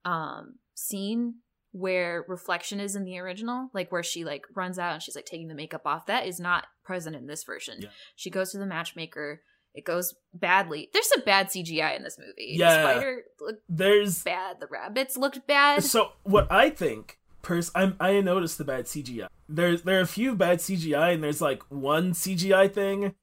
um 0.06 0.56
scene 0.76 1.36
where 1.72 2.26
reflection 2.28 2.80
is 2.80 2.96
in 2.96 3.04
the 3.04 3.20
original 3.20 3.70
like 3.74 3.92
where 3.92 4.04
she 4.04 4.24
like 4.24 4.46
runs 4.56 4.80
out 4.80 4.94
and 4.94 5.04
she's 5.04 5.16
like 5.16 5.26
taking 5.26 5.48
the 5.48 5.56
makeup 5.56 5.82
off. 5.86 6.06
That 6.08 6.26
is 6.26 6.40
not 6.40 6.66
present 6.84 7.16
in 7.16 7.28
this 7.28 7.44
version. 7.44 7.80
Yeah. 7.82 7.90
she 8.16 8.30
goes 8.30 8.52
to 8.52 8.58
the 8.58 8.66
matchmaker. 8.66 9.42
It 9.74 9.86
goes 9.86 10.16
badly. 10.34 10.90
There's 10.92 11.08
some 11.10 11.22
bad 11.24 11.48
cgi 11.48 11.96
in 11.96 12.04
this 12.04 12.18
movie. 12.18 12.56
Yeah. 12.56 12.82
the 12.84 12.92
spider 12.92 13.22
looked 13.40 13.62
there's 13.70 14.24
bad. 14.24 14.60
The 14.60 14.68
rabbits 14.68 15.18
looked 15.18 15.46
bad. 15.46 15.84
So 15.84 16.14
what 16.24 16.52
I 16.52 16.72
think, 16.72 17.20
pers- 17.44 17.72
I'm, 17.76 17.96
I 18.00 18.20
noticed 18.22 18.58
the 18.58 18.64
bad 18.64 18.86
CGI. 18.86 19.28
There's 19.48 19.84
there 19.84 20.00
are 20.00 20.02
a 20.02 20.08
few 20.08 20.36
bad 20.36 20.60
CGI, 20.60 21.14
and 21.14 21.24
there's 21.24 21.42
like 21.42 21.62
one 21.70 22.14
CGI 22.14 22.74
thing, 22.74 23.14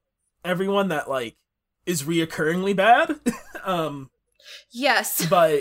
everyone 0.44 0.88
that 0.88 1.08
like 1.10 1.34
is 1.86 2.02
reoccurringly 2.02 2.74
bad. 2.76 3.18
um, 3.64 4.10
yes 4.72 5.26
but 5.30 5.60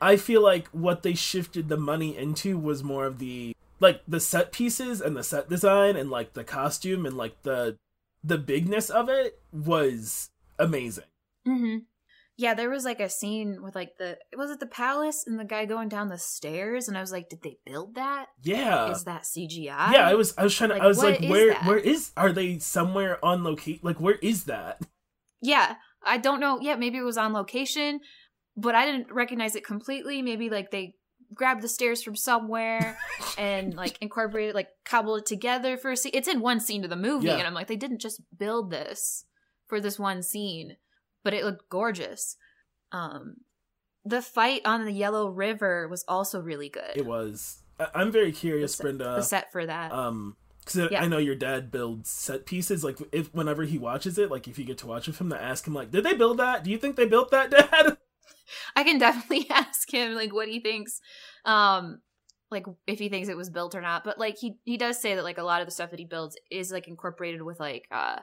I 0.00 0.16
feel 0.16 0.42
like 0.42 0.68
what 0.68 1.02
they 1.02 1.14
shifted 1.14 1.68
the 1.68 1.76
money 1.76 2.16
into 2.16 2.58
was 2.58 2.84
more 2.84 3.06
of 3.06 3.18
the 3.18 3.56
like 3.80 4.02
the 4.08 4.20
set 4.20 4.52
pieces 4.52 5.00
and 5.00 5.16
the 5.16 5.22
set 5.24 5.48
design 5.48 5.96
and 5.96 6.10
like 6.10 6.32
the 6.34 6.44
costume 6.44 7.04
and 7.04 7.16
like 7.16 7.42
the 7.42 7.76
the 8.24 8.38
bigness 8.38 8.90
of 8.90 9.08
it 9.08 9.40
was 9.52 10.30
amazing. 10.58 11.04
hmm 11.44 11.78
Yeah, 12.36 12.54
there 12.54 12.70
was 12.70 12.84
like 12.84 13.00
a 13.00 13.08
scene 13.10 13.62
with 13.62 13.74
like 13.74 13.98
the 13.98 14.18
was 14.36 14.50
it 14.50 14.60
the 14.60 14.66
palace 14.66 15.24
and 15.26 15.38
the 15.38 15.44
guy 15.44 15.64
going 15.66 15.88
down 15.88 16.08
the 16.08 16.18
stairs, 16.18 16.88
and 16.88 16.96
I 16.96 17.00
was 17.00 17.12
like, 17.12 17.28
did 17.28 17.42
they 17.42 17.58
build 17.66 17.94
that? 17.96 18.26
Yeah. 18.42 18.90
Is 18.90 19.04
that 19.04 19.22
CGI? 19.24 19.92
yeah, 19.92 20.08
I 20.08 20.14
was 20.14 20.34
I 20.38 20.44
was 20.44 20.54
trying 20.54 20.70
to 20.70 20.74
Like, 20.76 20.82
I 20.82 20.86
was 20.86 20.98
like 20.98 21.20
where 21.20 21.50
that? 21.50 21.66
where 21.66 21.78
is 21.78 22.12
are 22.16 22.32
they 22.32 22.58
somewhere 22.58 23.22
on 23.24 23.44
location 23.44 23.80
like 23.82 24.00
where 24.00 24.18
is 24.22 24.44
that? 24.44 24.80
Yeah, 25.42 25.74
I 26.04 26.18
don't 26.18 26.40
know. 26.40 26.58
Yeah, 26.60 26.76
maybe 26.76 26.98
it 26.98 27.02
was 27.02 27.18
on 27.18 27.32
location, 27.32 28.00
but 28.56 28.74
I 28.74 28.86
didn't 28.86 29.12
recognize 29.12 29.54
it 29.56 29.64
completely. 29.64 30.22
Maybe 30.22 30.48
like 30.50 30.70
they 30.70 30.94
grabbed 31.34 31.62
the 31.62 31.68
stairs 31.68 32.02
from 32.02 32.14
somewhere 32.16 32.96
and 33.38 33.74
like 33.74 33.98
incorporated, 34.00 34.54
like 34.54 34.68
cobbled 34.84 35.20
it 35.20 35.26
together 35.26 35.76
for 35.76 35.90
a 35.90 35.96
scene. 35.96 36.12
It's 36.14 36.28
in 36.28 36.40
one 36.40 36.60
scene 36.60 36.84
of 36.84 36.90
the 36.90 36.96
movie, 36.96 37.26
Yeah. 37.26 37.36
and 37.38 37.46
I'm 37.46 37.54
like, 37.54 37.66
they 37.66 37.76
didn't 37.76 38.00
just 38.00 38.20
build 38.36 38.70
this 38.70 39.24
for 39.66 39.80
this 39.80 39.98
one 39.98 40.22
scene, 40.22 40.76
but 41.24 41.34
it 41.34 41.44
looked 41.44 41.68
gorgeous. 41.68 42.36
Um, 42.92 43.38
the 44.04 44.22
fight 44.22 44.62
on 44.64 44.84
the 44.84 44.92
Yellow 44.92 45.28
River 45.28 45.88
was 45.88 46.04
also 46.06 46.40
really 46.40 46.68
good. 46.68 46.92
It 46.96 47.04
was 47.06 47.62
I, 47.80 47.88
I'm 47.94 48.12
very 48.12 48.30
the, 48.30 48.36
curious, 48.38 48.76
set, 48.76 48.84
Brenda. 48.84 49.04
the 49.16 49.22
set 49.22 49.50
for 49.52 49.66
that. 49.66 49.90
um 49.92 50.36
because 50.66 50.90
Yeah. 50.90 51.02
I 51.02 51.06
know 51.08 51.18
your 51.18 51.34
dad 51.36 51.70
builds 51.70 52.10
set 52.10 52.44
pieces. 52.44 52.82
Like, 52.84 52.98
if 53.12 53.32
whenever 53.32 53.62
he 53.64 53.78
watches 53.78 54.18
it, 54.18 54.30
like 54.30 54.46
if 54.48 54.58
you 54.58 54.64
get 54.64 54.78
to 54.78 54.86
watch 54.86 55.06
with 55.06 55.18
him, 55.20 55.30
to 55.30 55.40
ask 55.40 55.66
him, 55.66 55.72
like, 55.74 55.90
did 55.92 56.04
they 56.04 56.14
build 56.14 56.38
that? 56.38 56.64
Do 56.64 56.70
you 56.70 56.76
think 56.78 56.96
they 56.96 57.06
built 57.06 57.30
that, 57.30 57.50
Dad? 57.52 57.96
I 58.74 58.82
can 58.84 58.98
definitely 58.98 59.48
ask 59.50 59.88
him 59.90 60.14
like 60.14 60.34
what 60.34 60.48
he 60.48 60.60
thinks, 60.60 61.00
um, 61.44 62.00
like 62.50 62.66
if 62.86 62.98
he 62.98 63.08
thinks 63.08 63.28
it 63.28 63.36
was 63.36 63.48
built 63.50 63.74
or 63.74 63.80
not. 63.80 64.04
But 64.04 64.18
like 64.18 64.36
he 64.38 64.58
he 64.64 64.76
does 64.76 65.00
say 65.00 65.14
that 65.14 65.24
like 65.24 65.38
a 65.38 65.42
lot 65.44 65.60
of 65.62 65.66
the 65.66 65.72
stuff 65.72 65.90
that 65.90 65.98
he 65.98 66.04
builds 66.04 66.36
is 66.50 66.70
like 66.70 66.86
incorporated 66.88 67.42
with 67.42 67.58
like 67.58 67.86
uh 67.90 68.18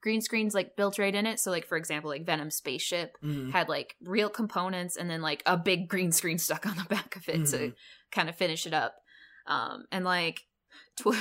green 0.00 0.20
screens 0.20 0.54
like 0.54 0.76
built 0.76 0.98
right 0.98 1.14
in 1.14 1.26
it. 1.26 1.40
So 1.40 1.50
like 1.50 1.66
for 1.66 1.76
example, 1.76 2.08
like 2.10 2.24
Venom 2.26 2.50
spaceship 2.50 3.16
Mhm. 3.24 3.50
had 3.52 3.68
like 3.68 3.96
real 4.04 4.28
components 4.28 4.96
and 4.96 5.08
then 5.10 5.22
like 5.22 5.42
a 5.46 5.56
big 5.56 5.88
green 5.88 6.12
screen 6.12 6.38
stuck 6.46 6.66
on 6.66 6.76
the 6.76 6.84
back 6.84 7.16
of 7.16 7.28
it 7.28 7.46
to 7.46 7.56
Mhm. 7.58 7.74
kind 8.12 8.28
of 8.28 8.36
finish 8.36 8.66
it 8.66 8.74
up. 8.74 8.94
Um, 9.46 9.84
and 9.90 10.04
like. 10.04 10.40
Tw- 10.96 11.16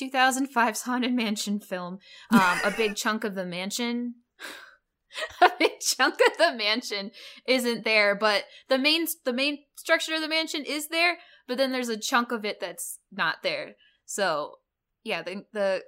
2005's 0.00 0.82
haunted 0.82 1.12
mansion 1.12 1.60
film 1.60 1.98
um 2.32 2.58
a 2.64 2.70
big 2.76 2.96
chunk 2.96 3.24
of 3.24 3.34
the 3.34 3.44
mansion 3.44 4.14
a 5.40 5.50
big 5.58 5.78
chunk 5.80 6.14
of 6.14 6.36
the 6.38 6.52
mansion 6.56 7.10
isn't 7.46 7.84
there 7.84 8.14
but 8.14 8.44
the 8.68 8.78
main 8.78 9.06
the 9.24 9.32
main 9.32 9.58
structure 9.76 10.14
of 10.14 10.20
the 10.20 10.28
mansion 10.28 10.64
is 10.64 10.88
there 10.88 11.18
but 11.46 11.58
then 11.58 11.72
there's 11.72 11.88
a 11.88 11.96
chunk 11.96 12.32
of 12.32 12.44
it 12.44 12.60
that's 12.60 12.98
not 13.12 13.36
there. 13.42 13.76
So 14.06 14.56
yeah, 15.02 15.22
the 15.22 15.44
the 15.52 15.82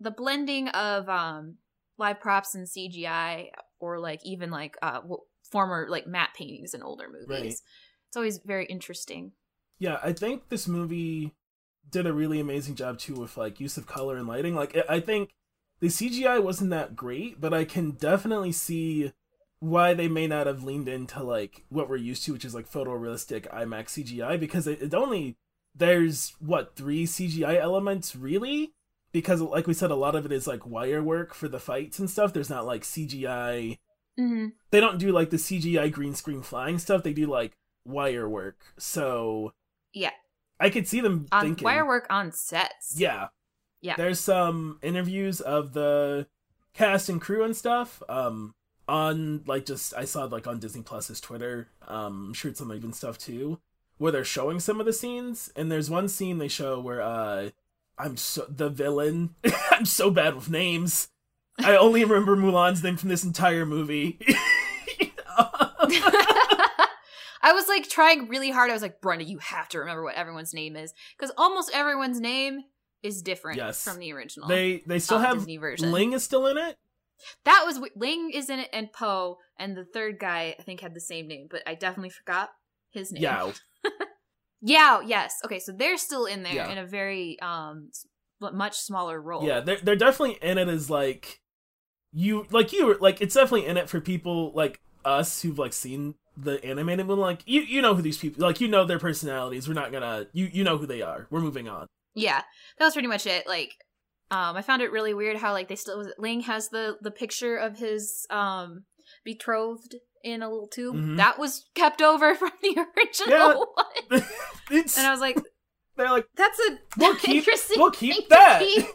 the 0.00 0.10
blending 0.10 0.68
of 0.68 1.08
um 1.08 1.56
live 1.96 2.20
props 2.20 2.54
and 2.54 2.66
CGI 2.66 3.48
or 3.80 3.98
like 3.98 4.20
even 4.24 4.50
like 4.50 4.76
uh 4.82 5.00
w- 5.00 5.22
former 5.50 5.86
like 5.88 6.06
matte 6.06 6.34
paintings 6.36 6.74
in 6.74 6.82
older 6.82 7.06
movies. 7.08 7.28
Right. 7.28 7.44
It's 7.44 8.16
always 8.16 8.38
very 8.38 8.66
interesting. 8.66 9.32
Yeah, 9.78 9.98
I 10.02 10.12
think 10.12 10.48
this 10.48 10.66
movie 10.66 11.32
did 11.90 12.06
a 12.06 12.12
really 12.12 12.40
amazing 12.40 12.74
job 12.74 12.98
too 12.98 13.14
with 13.14 13.36
like 13.36 13.60
use 13.60 13.76
of 13.76 13.86
color 13.86 14.16
and 14.16 14.26
lighting. 14.28 14.54
Like 14.54 14.76
I- 14.88 15.00
think 15.00 15.30
the 15.80 15.88
CGI 15.88 16.42
wasn't 16.42 16.70
that 16.70 16.96
great, 16.96 17.40
but 17.40 17.54
I 17.54 17.64
can 17.64 17.92
definitely 17.92 18.52
see 18.52 19.12
why 19.60 19.94
they 19.94 20.08
may 20.08 20.26
not 20.26 20.46
have 20.46 20.62
leaned 20.64 20.88
into 20.88 21.22
like 21.22 21.64
what 21.68 21.88
we're 21.88 21.96
used 21.96 22.24
to, 22.24 22.32
which 22.32 22.44
is 22.44 22.54
like 22.54 22.70
photorealistic 22.70 23.48
IMAX 23.52 23.90
CGI, 24.04 24.38
because 24.38 24.66
it, 24.66 24.82
it 24.82 24.94
only 24.94 25.36
there's 25.74 26.34
what 26.40 26.74
three 26.76 27.06
CGI 27.06 27.58
elements 27.60 28.16
really, 28.16 28.72
because 29.12 29.40
like 29.40 29.66
we 29.66 29.74
said, 29.74 29.90
a 29.90 29.96
lot 29.96 30.14
of 30.16 30.26
it 30.26 30.32
is 30.32 30.46
like 30.46 30.66
wire 30.66 31.02
work 31.02 31.32
for 31.34 31.48
the 31.48 31.60
fights 31.60 31.98
and 31.98 32.10
stuff. 32.10 32.32
There's 32.32 32.50
not 32.50 32.66
like 32.66 32.82
CGI. 32.82 33.78
Mm-hmm. 34.18 34.46
They 34.70 34.80
don't 34.80 34.98
do 34.98 35.12
like 35.12 35.30
the 35.30 35.36
CGI 35.36 35.90
green 35.92 36.14
screen 36.14 36.42
flying 36.42 36.78
stuff. 36.80 37.02
They 37.04 37.12
do 37.12 37.26
like 37.26 37.52
wire 37.84 38.28
work. 38.28 38.58
So 38.78 39.52
Yeah. 39.92 40.10
I 40.60 40.70
could 40.70 40.88
see 40.88 41.00
them 41.00 41.26
On 41.32 41.42
thinking 41.44 41.64
wire 41.64 41.86
work 41.86 42.06
on 42.10 42.32
sets. 42.32 42.94
yeah. 42.96 43.28
Yeah. 43.80 43.94
There's 43.96 44.18
some 44.18 44.78
interviews 44.82 45.40
of 45.40 45.72
the 45.72 46.26
cast 46.74 47.08
and 47.08 47.20
crew 47.20 47.44
and 47.44 47.56
stuff. 47.56 48.02
Um 48.08 48.54
on 48.88 49.44
like 49.46 49.66
just 49.66 49.94
I 49.94 50.04
saw 50.04 50.24
like 50.24 50.46
on 50.46 50.58
Disney 50.58 50.82
Plus's 50.82 51.20
Twitter. 51.20 51.68
Um 51.86 52.26
I'm 52.28 52.34
sure 52.34 52.50
it's 52.50 52.58
some 52.58 52.72
even 52.72 52.92
stuff 52.92 53.18
too. 53.18 53.60
Where 53.98 54.12
they're 54.12 54.24
showing 54.24 54.58
some 54.60 54.80
of 54.80 54.86
the 54.86 54.92
scenes. 54.92 55.52
And 55.56 55.70
there's 55.70 55.90
one 55.90 56.08
scene 56.08 56.38
they 56.38 56.48
show 56.48 56.80
where 56.80 57.00
uh 57.02 57.50
I'm 57.98 58.16
so 58.16 58.44
the 58.48 58.68
villain 58.68 59.34
I'm 59.70 59.84
so 59.84 60.10
bad 60.10 60.34
with 60.34 60.50
names. 60.50 61.08
I 61.60 61.76
only 61.76 62.04
remember 62.04 62.36
Mulan's 62.36 62.82
name 62.82 62.96
from 62.96 63.08
this 63.08 63.24
entire 63.24 63.66
movie. 63.66 64.18
I 67.42 67.52
was 67.52 67.68
like 67.68 67.88
trying 67.88 68.28
really 68.28 68.50
hard. 68.50 68.70
I 68.70 68.72
was 68.72 68.82
like, 68.82 69.00
Brenda, 69.00 69.24
you 69.24 69.38
have 69.38 69.68
to 69.70 69.78
remember 69.78 70.02
what 70.02 70.14
everyone's 70.16 70.52
name 70.54 70.76
is 70.76 70.92
because 71.16 71.32
almost 71.36 71.70
everyone's 71.72 72.20
name 72.20 72.62
is 73.02 73.22
different 73.22 73.58
Yes. 73.58 73.84
from 73.84 73.98
the 73.98 74.12
original. 74.12 74.48
they 74.48 74.82
they 74.86 74.98
still 74.98 75.18
uh, 75.18 75.22
have 75.22 75.36
Disney 75.38 75.56
version. 75.56 75.92
Ling 75.92 76.12
is 76.12 76.22
still 76.24 76.46
in 76.46 76.58
it. 76.58 76.76
That 77.44 77.64
was 77.66 77.80
Ling 77.96 78.30
is 78.32 78.48
in 78.50 78.58
it 78.60 78.68
and 78.72 78.92
Po 78.92 79.38
and 79.58 79.76
the 79.76 79.84
third 79.84 80.18
guy 80.18 80.54
I 80.58 80.62
think 80.62 80.80
had 80.80 80.94
the 80.94 81.00
same 81.00 81.26
name, 81.28 81.46
but 81.50 81.62
I 81.66 81.74
definitely 81.74 82.10
forgot 82.10 82.50
his 82.90 83.12
name. 83.12 83.22
Yao. 83.22 83.52
Yao, 84.60 85.00
yes. 85.00 85.34
Okay, 85.44 85.60
so 85.60 85.72
they're 85.72 85.96
still 85.96 86.26
in 86.26 86.42
there 86.42 86.54
Yeah. 86.54 86.70
in 86.70 86.78
a 86.78 86.86
very 86.86 87.38
um 87.40 87.90
much 88.40 88.76
smaller 88.78 89.20
role. 89.20 89.44
Yeah, 89.46 89.60
they're 89.60 89.78
they're 89.82 89.96
definitely 89.96 90.38
in 90.42 90.58
it 90.58 90.68
as 90.68 90.90
like 90.90 91.40
you 92.12 92.46
like 92.50 92.72
you 92.72 92.96
like 93.00 93.20
it's 93.20 93.34
definitely 93.34 93.66
in 93.66 93.76
it 93.76 93.88
for 93.88 94.00
people 94.00 94.52
like 94.54 94.80
us 95.04 95.42
who've 95.42 95.58
like 95.58 95.72
seen 95.72 96.14
the 96.40 96.64
animated 96.64 97.06
one. 97.06 97.18
Like 97.18 97.40
you 97.46 97.62
you 97.62 97.82
know 97.82 97.94
who 97.94 98.02
these 98.02 98.18
people 98.18 98.42
like 98.42 98.60
you 98.60 98.68
know 98.68 98.84
their 98.84 98.98
personalities. 98.98 99.66
We're 99.68 99.74
not 99.74 99.92
gonna 99.92 100.26
you 100.32 100.48
you 100.52 100.64
know 100.64 100.78
who 100.78 100.86
they 100.86 101.02
are. 101.02 101.26
We're 101.30 101.40
moving 101.40 101.68
on. 101.68 101.86
Yeah, 102.14 102.42
that 102.78 102.84
was 102.84 102.94
pretty 102.94 103.08
much 103.08 103.26
it. 103.26 103.46
Like, 103.46 103.72
um, 104.30 104.56
I 104.56 104.62
found 104.62 104.82
it 104.82 104.90
really 104.92 105.14
weird 105.14 105.36
how 105.36 105.52
like 105.52 105.68
they 105.68 105.76
still 105.76 106.10
Ling 106.18 106.40
has 106.42 106.68
the 106.70 106.96
the 107.00 107.10
picture 107.10 107.56
of 107.56 107.78
his 107.78 108.26
um 108.30 108.84
betrothed 109.24 109.96
in 110.24 110.42
a 110.42 110.48
little 110.50 110.68
tube 110.68 110.96
Mhm. 110.96 111.16
that 111.16 111.38
was 111.38 111.66
kept 111.74 112.02
over 112.02 112.34
from 112.40 112.50
the 112.62 112.84
original 112.96 113.66
Yeah. 114.10 114.18
one, 114.18 114.24
and 114.70 115.06
I 115.06 115.10
was 115.10 115.20
like, 115.20 115.38
they're 115.96 116.10
like 116.10 116.26
that's 116.36 116.58
a 116.60 116.78
We'll 116.98 117.14
keep- 117.16 117.36
interesting. 117.36 117.80
we'll 117.80 117.90
keep 117.90 118.28
that. 118.28 118.60
keep. 118.60 118.86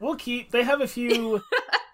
we'll 0.00 0.16
keep. 0.16 0.50
They 0.52 0.62
have 0.62 0.80
a 0.80 0.86
few. 0.88 1.42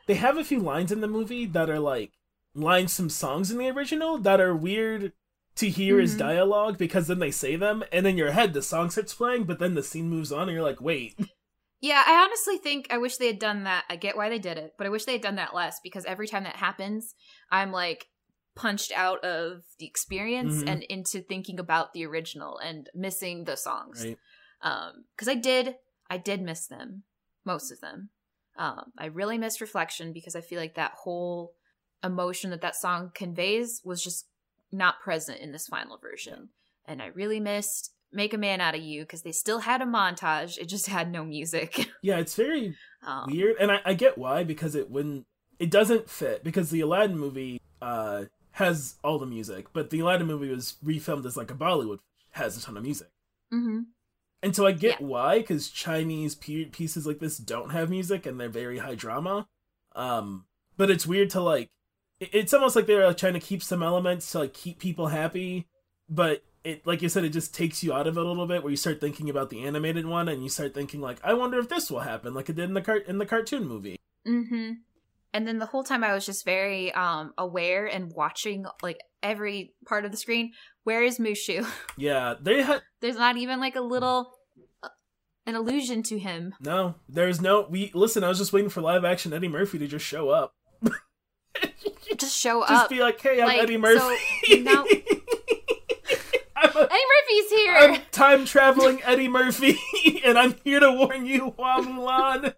they 0.07 0.15
have 0.15 0.37
a 0.37 0.45
few 0.45 0.61
lines 0.61 0.93
in 0.93 1.01
the 1.01 1.09
movie 1.09 1.47
that 1.47 1.71
are 1.71 1.81
like 1.81 2.13
lines 2.55 2.93
some 2.93 3.11
songs 3.11 3.51
in 3.51 3.59
the 3.59 3.69
original 3.69 4.19
that 4.19 4.41
are 4.41 4.55
weird 4.55 5.13
to 5.57 5.69
hear 5.69 6.01
as 6.01 6.15
Mhm. 6.15 6.19
dialogue 6.19 6.79
because 6.79 7.07
then 7.07 7.19
they 7.21 7.31
say 7.31 7.57
them 7.57 7.85
and 7.93 8.07
in 8.07 8.17
your 8.17 8.33
head 8.33 8.53
the 8.53 8.63
song 8.63 8.91
starts 8.91 9.15
playing, 9.15 9.45
but 9.45 9.59
then 9.59 9.75
the 9.75 9.83
scene 9.83 10.09
moves 10.09 10.33
on 10.33 10.43
and 10.49 10.53
you're 10.53 10.63
like, 10.63 10.81
wait. 10.81 11.17
Yeah, 11.81 12.03
I 12.07 12.15
honestly 12.25 12.57
think 12.57 12.87
I 12.91 12.97
wish 12.97 13.19
they 13.19 13.27
had 13.27 13.39
done 13.39 13.65
that. 13.65 13.85
I 13.91 13.97
get 13.97 14.17
why 14.17 14.31
they 14.31 14.39
did 14.39 14.57
it, 14.57 14.73
but 14.79 14.87
I 14.87 14.91
wish 14.91 15.05
they 15.05 15.13
had 15.13 15.21
done 15.21 15.35
that 15.35 15.55
less 15.55 15.81
because 15.83 16.07
every 16.07 16.27
time 16.27 16.45
that 16.45 16.57
happens, 16.57 17.15
I'm 17.51 17.73
like 17.73 18.07
punched 18.55 18.91
out 18.93 19.23
of 19.23 19.65
the 19.79 19.85
experience 19.85 20.63
Mhm. 20.63 20.69
and 20.69 20.83
into 20.85 21.21
thinking 21.21 21.59
about 21.61 21.93
the 21.93 22.07
original 22.07 22.57
and 22.59 22.89
missing 22.95 23.45
the 23.45 23.57
songs. 23.57 24.03
Right. 24.03 24.19
Um, 24.63 25.05
because 25.15 25.29
I 25.29 25.35
did, 25.35 25.77
I 26.09 26.17
did 26.17 26.41
miss 26.41 26.67
them, 26.67 27.03
most 27.45 27.71
of 27.71 27.81
them. 27.81 28.09
Um, 28.57 28.93
I 28.97 29.07
really 29.07 29.37
missed 29.37 29.61
Reflection 29.61 30.15
because 30.15 30.35
I 30.35 30.41
feel 30.41 30.61
like 30.61 30.77
that 30.77 30.93
whole 30.93 31.55
emotion 32.05 32.51
that 32.51 32.61
that 32.61 32.77
song 32.77 33.11
conveys 33.15 33.81
was 33.85 34.03
just 34.03 34.27
not 34.71 35.01
present 35.01 35.41
in 35.41 35.53
this 35.53 35.67
final 35.67 35.99
version. 35.99 36.51
And 36.87 37.01
I 37.01 37.07
really 37.07 37.41
missed 37.41 37.93
Make 38.13 38.35
a 38.35 38.39
Man 38.39 38.61
Out 38.61 38.75
of 38.75 38.83
You 38.83 39.03
because 39.03 39.23
they 39.23 39.33
still 39.33 39.61
had 39.61 39.81
a 39.81 39.87
montage, 39.87 40.59
it 40.59 40.67
just 40.67 40.87
had 40.87 41.11
no 41.11 41.25
music. 41.25 41.91
Yeah, 42.03 42.19
it's 42.19 42.35
very 42.35 42.77
um, 43.07 43.31
weird, 43.33 43.57
and 43.59 43.73
I, 43.73 43.81
I 43.83 43.95
get 43.95 44.19
why 44.19 44.45
because 44.45 44.75
it 44.75 44.91
wouldn't 44.91 45.27
it 45.59 45.71
doesn't 45.71 46.11
fit 46.11 46.45
because 46.45 46.69
the 46.69 46.83
Aladdin 46.83 47.19
movie 47.19 47.63
uh 47.81 48.25
has 48.53 48.97
all 49.03 49.19
the 49.19 49.27
music, 49.27 49.69
but 49.73 49.89
the 49.89 50.01
Aladdin 50.01 50.27
movie 50.27 50.51
was 50.51 50.75
refilmed 50.85 51.25
as 51.25 51.37
like 51.39 51.51
a 51.51 51.55
Bollywood 51.55 52.01
has 52.33 52.59
a 52.59 52.61
ton 52.61 52.77
of 52.77 52.83
music, 52.83 53.09
hmm 53.51 53.81
and 54.45 54.55
so 54.55 54.67
I 54.67 54.73
get 54.73 55.01
why 55.01 55.39
because 55.39 55.71
Chinese 55.71 56.35
pieces 56.35 57.07
like 57.07 57.19
this 57.19 57.39
don't 57.39 57.71
have 57.71 57.89
music 57.89 58.27
and 58.27 58.39
they're 58.39 58.51
very 58.51 58.77
high 58.77 58.95
drama. 58.95 59.49
Um, 59.97 60.45
but 60.77 60.91
it's 60.91 61.07
weird 61.07 61.31
to 61.31 61.41
like 61.41 61.71
it's 62.33 62.55
almost 62.55 62.77
like 62.77 62.87
they're 62.87 63.07
like, 63.07 63.16
trying 63.16 63.35
to 63.35 63.41
keep 63.41 63.62
some 63.62 63.83
elements 63.83 64.31
to 64.33 64.41
like 64.41 64.55
keep 64.55 64.79
people 64.79 65.09
happy, 65.09 65.66
but 66.09 66.43
it 66.64 66.87
like 66.87 67.03
you 67.03 67.09
said 67.09 67.25
it 67.25 67.31
just 67.31 67.55
takes 67.55 67.85
you 67.85 67.93
out 67.93 68.07
of 68.07 68.16
it 68.16 68.25
a 68.25 68.27
little 68.27 68.47
bit 68.47 68.62
where 68.62 68.70
you 68.70 68.77
start 68.77 69.01
thinking 69.01 69.29
about 69.29 69.51
the 69.51 69.64
animated 69.64 70.07
one 70.07 70.29
and 70.29 70.43
you 70.43 70.49
start 70.49 70.75
thinking 70.75 71.01
like 71.01 71.18
I 71.22 71.35
wonder 71.35 71.59
if 71.59 71.68
this 71.68 71.91
will 71.91 72.01
happen 72.01 72.35
like 72.35 72.49
it 72.49 72.57
did 72.57 72.64
in 72.64 72.75
the 72.75 72.83
cart 72.83 73.07
in 73.07 73.18
the 73.18 73.27
cartoon 73.27 73.66
movie. 73.66 73.97
Mm-hmm. 74.27 74.72
And 75.35 75.49
then 75.49 75.59
the 75.59 75.66
whole 75.66 75.85
time 75.85 76.03
I 76.03 76.14
was 76.14 76.25
just 76.25 76.45
very 76.45 76.93
um 76.93 77.33
aware 77.37 77.87
and 77.87 78.12
watching 78.14 78.64
like 78.83 78.99
every 79.22 79.75
part 79.87 80.05
of 80.05 80.11
the 80.11 80.16
screen. 80.16 80.53
Where 80.85 81.03
is 81.03 81.18
Mushu? 81.18 81.66
Yeah, 81.97 82.35
they 82.41 82.62
had 82.62 82.83
There's 83.01 83.16
not 83.16 83.37
even 83.37 83.61
like 83.61 83.77
a 83.77 83.81
little 83.81 84.33
uh, 84.83 84.89
an 85.47 85.55
allusion 85.55 86.03
to 86.05 86.18
him. 86.18 86.55
no. 86.61 86.95
There's 87.09 87.41
no 87.41 87.66
we 87.68 87.91
listen. 87.95 88.25
I 88.25 88.29
was 88.29 88.39
just 88.39 88.53
waiting 88.53 88.70
for 88.70 88.81
live 88.81 89.05
action 89.05 89.33
Eddie 89.33 89.49
Murphy 89.49 89.79
to 89.79 89.87
just 89.87 90.05
show 90.05 90.31
up. 90.31 90.55
Just 92.16 92.37
show 92.39 92.61
just 92.61 92.70
up. 92.72 92.78
Just 92.80 92.91
be 92.91 93.01
like, 93.01 93.20
hey, 93.20 93.41
I'm 93.41 93.49
like, 93.49 93.59
Eddie 93.62 93.76
Murphy. 93.76 93.99
so 94.47 94.57
now- 94.61 94.85
I'm, 96.57 96.70
a, 96.70 96.80
Eddie 96.80 97.09
Murphy's 97.12 97.51
here. 97.51 97.76
I'm 97.76 98.01
time 98.12 98.45
traveling 98.45 99.03
Eddie 99.03 99.28
Murphy, 99.28 99.78
and 100.24 100.39
I'm 100.39 100.55
here 100.64 100.80
to 100.80 100.93
warn 100.93 101.26
you, 101.26 101.51
Hua 101.57 101.80
Mulan. 101.80 102.55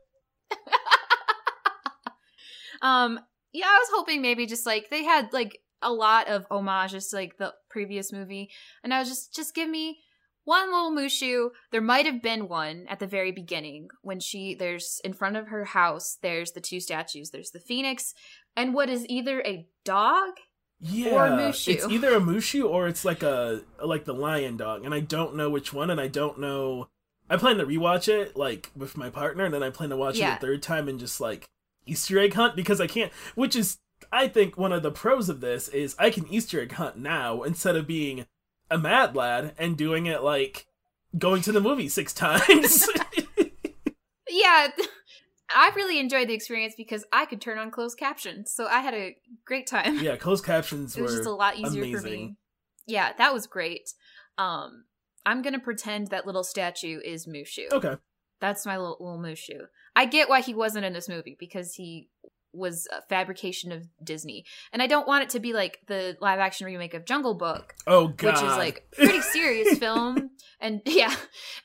Um, 2.82 3.18
yeah, 3.52 3.66
I 3.66 3.78
was 3.78 3.88
hoping 3.92 4.20
maybe 4.22 4.46
just 4.46 4.66
like 4.66 4.90
they 4.90 5.04
had 5.04 5.32
like 5.32 5.58
a 5.82 5.90
lot 5.92 6.28
of 6.28 6.46
homages 6.50 7.08
to 7.08 7.16
like 7.16 7.38
the 7.38 7.54
previous 7.70 8.12
movie, 8.12 8.50
and 8.84 8.92
I 8.92 8.98
was 9.00 9.08
just 9.08 9.34
just 9.34 9.54
give 9.54 9.68
me 9.68 10.00
one 10.44 10.70
little 10.72 10.92
Mushu. 10.92 11.48
There 11.72 11.80
might 11.80 12.06
have 12.06 12.22
been 12.22 12.48
one 12.48 12.84
at 12.88 12.98
the 13.00 13.06
very 13.06 13.32
beginning 13.32 13.88
when 14.02 14.20
she 14.20 14.54
there's 14.54 15.00
in 15.04 15.14
front 15.14 15.36
of 15.36 15.48
her 15.48 15.64
house. 15.64 16.18
There's 16.22 16.52
the 16.52 16.60
two 16.60 16.80
statues. 16.80 17.30
There's 17.30 17.50
the 17.50 17.60
phoenix, 17.60 18.12
and 18.56 18.74
what 18.74 18.88
is 18.88 19.06
either 19.08 19.40
a 19.42 19.66
dog. 19.84 20.34
Yeah, 20.80 21.10
Or 21.12 21.28
Mushu. 21.30 21.68
it's 21.72 21.86
either 21.86 22.14
a 22.14 22.20
Mushu 22.20 22.68
or 22.68 22.86
it's 22.86 23.04
like 23.04 23.22
a 23.22 23.62
like 23.82 24.04
the 24.04 24.12
lion 24.12 24.56
dog, 24.58 24.84
and 24.84 24.92
I 24.94 25.00
don't 25.00 25.34
know 25.36 25.48
which 25.48 25.72
one, 25.72 25.90
and 25.90 26.00
I 26.00 26.08
don't 26.08 26.38
know. 26.38 26.88
I 27.30 27.36
plan 27.38 27.56
to 27.58 27.64
rewatch 27.66 28.08
it 28.08 28.36
like 28.36 28.70
with 28.76 28.96
my 28.96 29.08
partner, 29.10 29.44
and 29.46 29.54
then 29.54 29.62
I 29.62 29.70
plan 29.70 29.90
to 29.90 29.96
watch 29.96 30.16
Yeah. 30.18 30.34
it 30.34 30.36
a 30.38 30.40
third 30.40 30.62
time 30.62 30.86
and 30.88 31.00
just 31.00 31.20
like 31.20 31.48
Easter 31.86 32.18
egg 32.18 32.34
hunt 32.34 32.56
because 32.56 32.80
I 32.80 32.86
can't. 32.86 33.10
Which 33.34 33.56
is, 33.56 33.78
I 34.12 34.28
think, 34.28 34.58
one 34.58 34.72
of 34.72 34.82
the 34.82 34.90
pros 34.90 35.28
of 35.30 35.40
this 35.40 35.68
is 35.68 35.96
I 35.98 36.10
can 36.10 36.26
Easter 36.28 36.60
egg 36.60 36.72
hunt 36.72 36.98
now 36.98 37.42
instead 37.42 37.74
of 37.76 37.86
being 37.86 38.26
a 38.70 38.76
mad 38.76 39.16
lad 39.16 39.54
and 39.58 39.76
doing 39.78 40.04
it 40.06 40.22
like 40.22 40.66
going 41.16 41.40
to 41.42 41.52
the 41.52 41.60
movie 41.60 41.88
six 41.88 42.12
times. 42.12 42.86
Yeah, 44.28 44.68
I 45.48 45.70
really 45.76 45.98
enjoyed 45.98 46.28
the 46.28 46.34
experience 46.34 46.74
because 46.76 47.04
I 47.12 47.26
could 47.26 47.40
turn 47.40 47.58
on 47.58 47.70
closed 47.70 47.98
captions, 47.98 48.52
so 48.52 48.66
I 48.66 48.80
had 48.80 48.94
a 48.94 49.16
great 49.44 49.66
time. 49.66 49.98
yeah, 50.02 50.16
closed 50.16 50.44
captions 50.44 50.96
it 50.98 51.02
was 51.02 51.12
were 51.12 51.18
just 51.18 51.28
a 51.28 51.32
lot 51.32 51.56
easier 51.56 51.96
for 51.98 52.04
me. 52.04 52.36
Yeah, 52.86 53.12
that 53.18 53.32
was 53.32 53.46
great. 53.46 53.92
Um, 54.38 54.84
I'm 55.24 55.42
gonna 55.42 55.58
pretend 55.58 56.08
that 56.08 56.26
little 56.26 56.44
statue 56.44 57.00
is 57.04 57.26
Mushu. 57.26 57.72
okay. 57.72 57.96
That's 58.40 58.66
my 58.66 58.76
little, 58.76 58.96
little 59.00 59.18
Mushu. 59.18 59.66
I 59.94 60.04
get 60.04 60.28
why 60.28 60.42
he 60.42 60.52
wasn't 60.54 60.84
in 60.84 60.92
this 60.92 61.08
movie 61.08 61.36
because 61.40 61.74
he 61.74 62.10
was 62.52 62.86
a 62.92 63.02
fabrication 63.02 63.72
of 63.72 63.86
Disney, 64.02 64.44
and 64.72 64.82
I 64.82 64.86
don't 64.86 65.06
want 65.06 65.24
it 65.24 65.30
to 65.30 65.40
be 65.40 65.52
like 65.52 65.78
the 65.86 66.16
live 66.20 66.38
action 66.38 66.66
remake 66.66 66.94
of 66.94 67.04
Jungle 67.06 67.34
Book, 67.34 67.74
Oh 67.86 68.08
god, 68.08 68.34
which 68.34 68.42
is 68.42 68.56
like 68.56 68.88
pretty 68.92 69.20
serious 69.20 69.78
film. 69.78 70.30
And 70.60 70.80
yeah, 70.86 71.14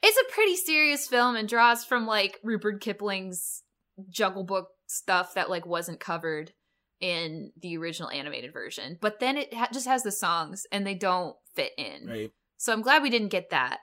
it's 0.03 0.17
a 0.17 0.33
pretty 0.33 0.55
serious 0.55 1.07
film 1.07 1.35
and 1.35 1.47
draws 1.47 1.83
from 1.83 2.05
like 2.05 2.39
Rupert 2.43 2.81
Kipling's 2.81 3.63
Jungle 4.09 4.43
Book 4.43 4.69
stuff 4.87 5.33
that 5.35 5.49
like 5.49 5.65
wasn't 5.65 5.99
covered 5.99 6.51
in 6.99 7.51
the 7.61 7.77
original 7.77 8.09
animated 8.11 8.53
version. 8.53 8.97
But 9.01 9.19
then 9.19 9.37
it 9.37 9.53
ha- 9.53 9.69
just 9.73 9.87
has 9.87 10.03
the 10.03 10.11
songs 10.11 10.65
and 10.71 10.85
they 10.85 10.93
don't 10.95 11.35
fit 11.55 11.71
in. 11.77 12.07
Right. 12.07 12.31
So 12.57 12.71
I'm 12.73 12.81
glad 12.83 13.01
we 13.01 13.09
didn't 13.09 13.29
get 13.29 13.49
that. 13.49 13.79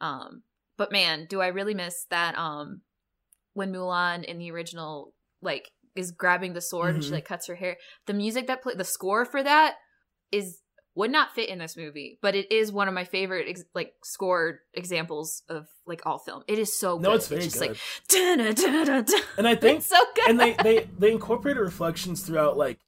Um 0.00 0.42
but 0.76 0.92
man, 0.92 1.26
do 1.28 1.40
I 1.40 1.46
really 1.48 1.74
miss 1.74 2.06
that 2.10 2.36
um 2.36 2.82
when 3.54 3.72
Mulan 3.72 4.24
in 4.24 4.38
the 4.38 4.50
original 4.50 5.14
like 5.40 5.70
is 5.94 6.10
grabbing 6.10 6.52
the 6.52 6.60
sword 6.60 6.94
and 6.94 7.02
she 7.04 7.10
Mhm. 7.10 7.14
like 7.14 7.24
cuts 7.24 7.46
her 7.46 7.54
hair. 7.54 7.76
The 8.06 8.12
music 8.14 8.46
that 8.48 8.62
play 8.62 8.74
the 8.74 8.84
score 8.84 9.24
for 9.24 9.42
that 9.42 9.76
is 10.32 10.60
would 10.96 11.12
not 11.12 11.32
fit 11.34 11.48
in 11.48 11.58
this 11.58 11.76
movie, 11.76 12.18
but 12.22 12.34
it 12.34 12.50
is 12.50 12.72
one 12.72 12.88
of 12.88 12.94
my 12.94 13.04
favorite 13.04 13.46
ex- 13.48 13.64
like 13.74 13.92
scored 14.02 14.58
examples 14.74 15.42
of 15.48 15.68
like 15.86 16.04
all 16.06 16.18
film. 16.18 16.42
It 16.48 16.58
is 16.58 16.76
so 16.76 16.98
No, 16.98 17.10
good. 17.10 17.16
it's 17.16 17.28
very 17.28 17.42
just 17.42 17.60
good. 17.60 17.68
like 17.68 17.78
and 19.38 19.46
I 19.46 19.54
think 19.54 19.78
it's 19.78 19.86
so 19.86 19.98
good. 20.14 20.28
and 20.30 20.40
they 20.40 20.54
they 20.62 20.88
they 20.98 21.12
incorporated 21.12 21.62
reflections 21.62 22.22
throughout 22.22 22.56
like 22.56 22.78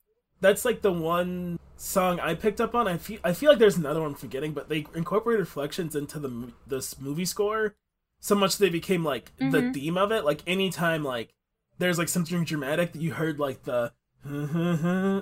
that's 0.41 0.65
like 0.65 0.83
the 0.83 0.93
one 0.93 1.59
song 1.77 2.19
I 2.21 2.35
picked 2.35 2.61
up 2.61 2.75
on. 2.75 2.89
I 2.89 2.97
feel 2.97 3.21
I 3.23 3.33
feel 3.33 3.51
like 3.51 3.59
there's 3.59 3.77
another 3.77 4.01
one 4.01 4.11
I'm 4.11 4.15
forgetting, 4.17 4.53
but 4.53 4.69
they 4.69 4.87
incorporated 4.95 5.41
reflections 5.41 5.95
into 5.95 6.19
the 6.19 6.53
this 6.67 6.99
movie 7.01 7.25
score 7.27 7.75
so 8.21 8.35
much 8.35 8.59
they 8.59 8.69
became 8.71 9.05
like 9.05 9.33
the 9.39 9.45
Mhm. 9.45 9.75
theme 9.75 9.97
of 9.99 10.11
it. 10.13 10.25
Like 10.25 10.43
anytime 10.47 11.05
like 11.05 11.35
there's 11.79 11.99
like 11.99 12.09
something 12.09 12.43
dramatic 12.45 12.93
that 12.93 13.03
you 13.03 13.13
heard 13.13 13.39
like 13.39 13.63
the 13.65 13.93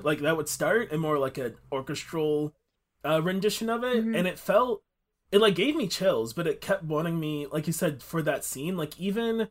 like 0.04 0.20
that 0.20 0.36
would 0.36 0.48
start 0.48 0.90
and 0.92 1.00
more 1.00 1.18
like 1.18 1.36
an 1.38 1.54
orchestral 1.72 2.54
uh, 3.06 3.20
rendition 3.22 3.68
of 3.70 3.84
it, 3.84 4.04
Mhm. 4.04 4.16
and 4.16 4.26
it 4.26 4.38
felt 4.38 4.82
it 5.32 5.38
like 5.40 5.54
gave 5.54 5.74
me 5.76 5.88
chills, 5.88 6.32
but 6.32 6.46
it 6.46 6.60
kept 6.60 6.84
wanting 6.84 7.18
me 7.20 7.46
like 7.46 7.66
you 7.66 7.72
said 7.72 8.02
for 8.02 8.22
that 8.22 8.44
scene. 8.44 8.76
Like 8.76 8.98
even 9.00 9.48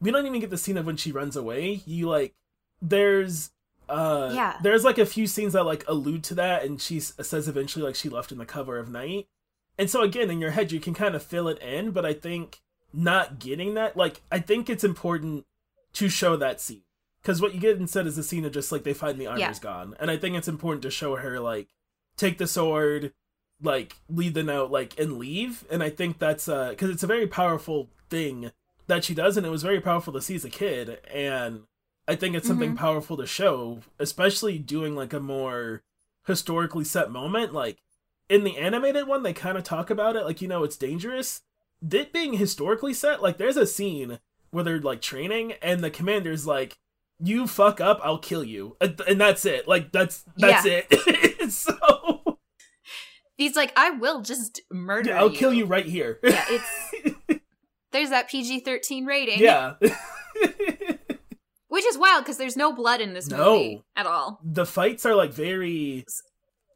we 0.00 0.10
don't 0.10 0.26
even 0.26 0.40
get 0.40 0.50
the 0.50 0.58
scene 0.58 0.76
of 0.76 0.86
when 0.86 0.96
she 0.96 1.12
runs 1.12 1.36
away. 1.36 1.82
You 1.86 2.08
like 2.08 2.34
there's 2.82 3.50
uh 3.88 4.30
Yeah. 4.34 4.58
there's 4.62 4.84
like 4.84 4.98
a 4.98 5.06
few 5.06 5.26
scenes 5.26 5.52
that 5.52 5.64
like 5.64 5.84
allude 5.88 6.24
to 6.24 6.34
that 6.34 6.64
and 6.64 6.80
she 6.80 6.98
says 7.00 7.48
eventually 7.48 7.84
like 7.84 7.94
she 7.94 8.08
left 8.08 8.32
in 8.32 8.38
the 8.38 8.44
cover 8.46 8.78
of 8.78 8.90
night 8.90 9.28
and 9.78 9.88
so 9.88 10.02
again 10.02 10.28
in 10.30 10.40
your 10.40 10.50
head 10.50 10.72
you 10.72 10.80
can 10.80 10.92
kind 10.92 11.14
of 11.14 11.22
fill 11.22 11.46
it 11.46 11.58
in 11.60 11.92
but 11.92 12.04
i 12.04 12.12
think 12.12 12.60
not 12.92 13.38
getting 13.38 13.74
that 13.74 13.96
like 13.96 14.22
i 14.32 14.40
think 14.40 14.68
it's 14.68 14.82
important 14.82 15.46
to 15.92 16.08
show 16.08 16.36
that 16.36 16.60
scene 16.60 16.82
because 17.22 17.40
what 17.40 17.54
you 17.54 17.60
get 17.60 17.76
instead 17.78 18.06
is 18.08 18.18
a 18.18 18.24
scene 18.24 18.44
of 18.44 18.52
just 18.52 18.72
like 18.72 18.82
they 18.82 18.92
find 18.94 19.18
the 19.20 19.26
armor's 19.28 19.40
Yeah. 19.40 19.52
gone 19.60 19.94
and 20.00 20.10
i 20.10 20.16
think 20.16 20.34
it's 20.36 20.48
important 20.48 20.82
to 20.82 20.90
show 20.90 21.14
her 21.16 21.38
like 21.38 21.68
take 22.16 22.38
the 22.38 22.46
sword 22.46 23.12
like 23.62 23.96
lead 24.08 24.34
the 24.34 24.42
note 24.42 24.70
like 24.70 24.98
and 24.98 25.18
leave. 25.18 25.64
And 25.70 25.82
i 25.82 25.90
think 25.90 26.18
that's 26.18 26.48
uh 26.48 26.70
because 26.70 26.90
it's 26.90 27.02
a 27.02 27.08
very 27.08 27.26
powerful 27.26 27.88
thing 28.08 28.50
that 28.86 29.04
she 29.04 29.14
does 29.14 29.36
and 29.36 29.44
it 29.44 29.50
was 29.50 29.62
very 29.62 29.80
powerful 29.80 30.12
to 30.12 30.20
see 30.20 30.34
as 30.34 30.44
a 30.44 30.50
kid. 30.50 30.98
And 31.12 31.62
i 32.08 32.14
think 32.14 32.34
it's 32.34 32.46
something 32.46 32.76
powerful 32.76 33.16
to 33.16 33.26
show 33.26 33.80
especially 33.98 34.58
doing 34.58 34.94
like 34.94 35.12
a 35.12 35.20
more 35.20 35.82
historically 36.26 36.84
set 36.84 37.10
moment. 37.10 37.52
Like 37.52 37.78
in 38.28 38.44
the 38.44 38.58
animated 38.58 39.06
one 39.06 39.22
they 39.22 39.32
kind 39.32 39.56
of 39.56 39.64
talk 39.64 39.90
about 39.90 40.16
it 40.16 40.24
like 40.24 40.42
you 40.42 40.48
know 40.48 40.64
it's 40.64 40.76
dangerous. 40.76 41.42
It 41.90 42.12
being 42.12 42.34
historically 42.34 42.94
set 42.94 43.22
like 43.22 43.38
there's 43.38 43.56
a 43.56 43.66
scene 43.66 44.18
where 44.50 44.64
they're 44.64 44.80
like 44.80 45.00
training 45.00 45.54
and 45.62 45.80
the 45.80 45.90
commander's 45.90 46.46
like 46.46 46.78
you 47.18 47.46
fuck 47.46 47.80
up 47.80 47.98
i'll 48.02 48.18
kill 48.18 48.44
you 48.44 48.76
and 48.80 49.20
that's 49.20 49.44
it 49.46 49.66
like 49.66 49.90
that's 49.92 50.24
that's 50.36 50.66
it 50.66 51.50
so 51.52 52.38
He's 53.38 53.54
like, 53.54 53.70
I 53.76 53.90
will 53.90 54.22
just 54.22 54.62
murder 54.72 55.10
yeah, 55.10 55.18
i'll 55.20 55.30
kill 55.30 55.52
you 55.52 55.66
right 55.66 55.84
here 55.84 56.18
Yeah, 56.22 56.44
it's 56.48 57.40
there's 57.92 58.08
that 58.10 58.28
PG 58.30 58.60
thirteen 58.60 59.04
rating. 59.06 59.40
yeah 59.40 59.74
Which 61.68 61.84
is 61.84 61.98
wild 61.98 62.24
because 62.24 62.38
there's 62.38 62.56
no 62.56 62.72
blood 62.72 63.00
in 63.00 63.12
this 63.12 63.28
No. 63.28 63.52
movie 63.54 63.82
at 63.94 64.06
all. 64.06 64.40
the 64.42 64.64
fights 64.64 65.04
are 65.04 65.14
like 65.14 65.32
very 65.32 66.04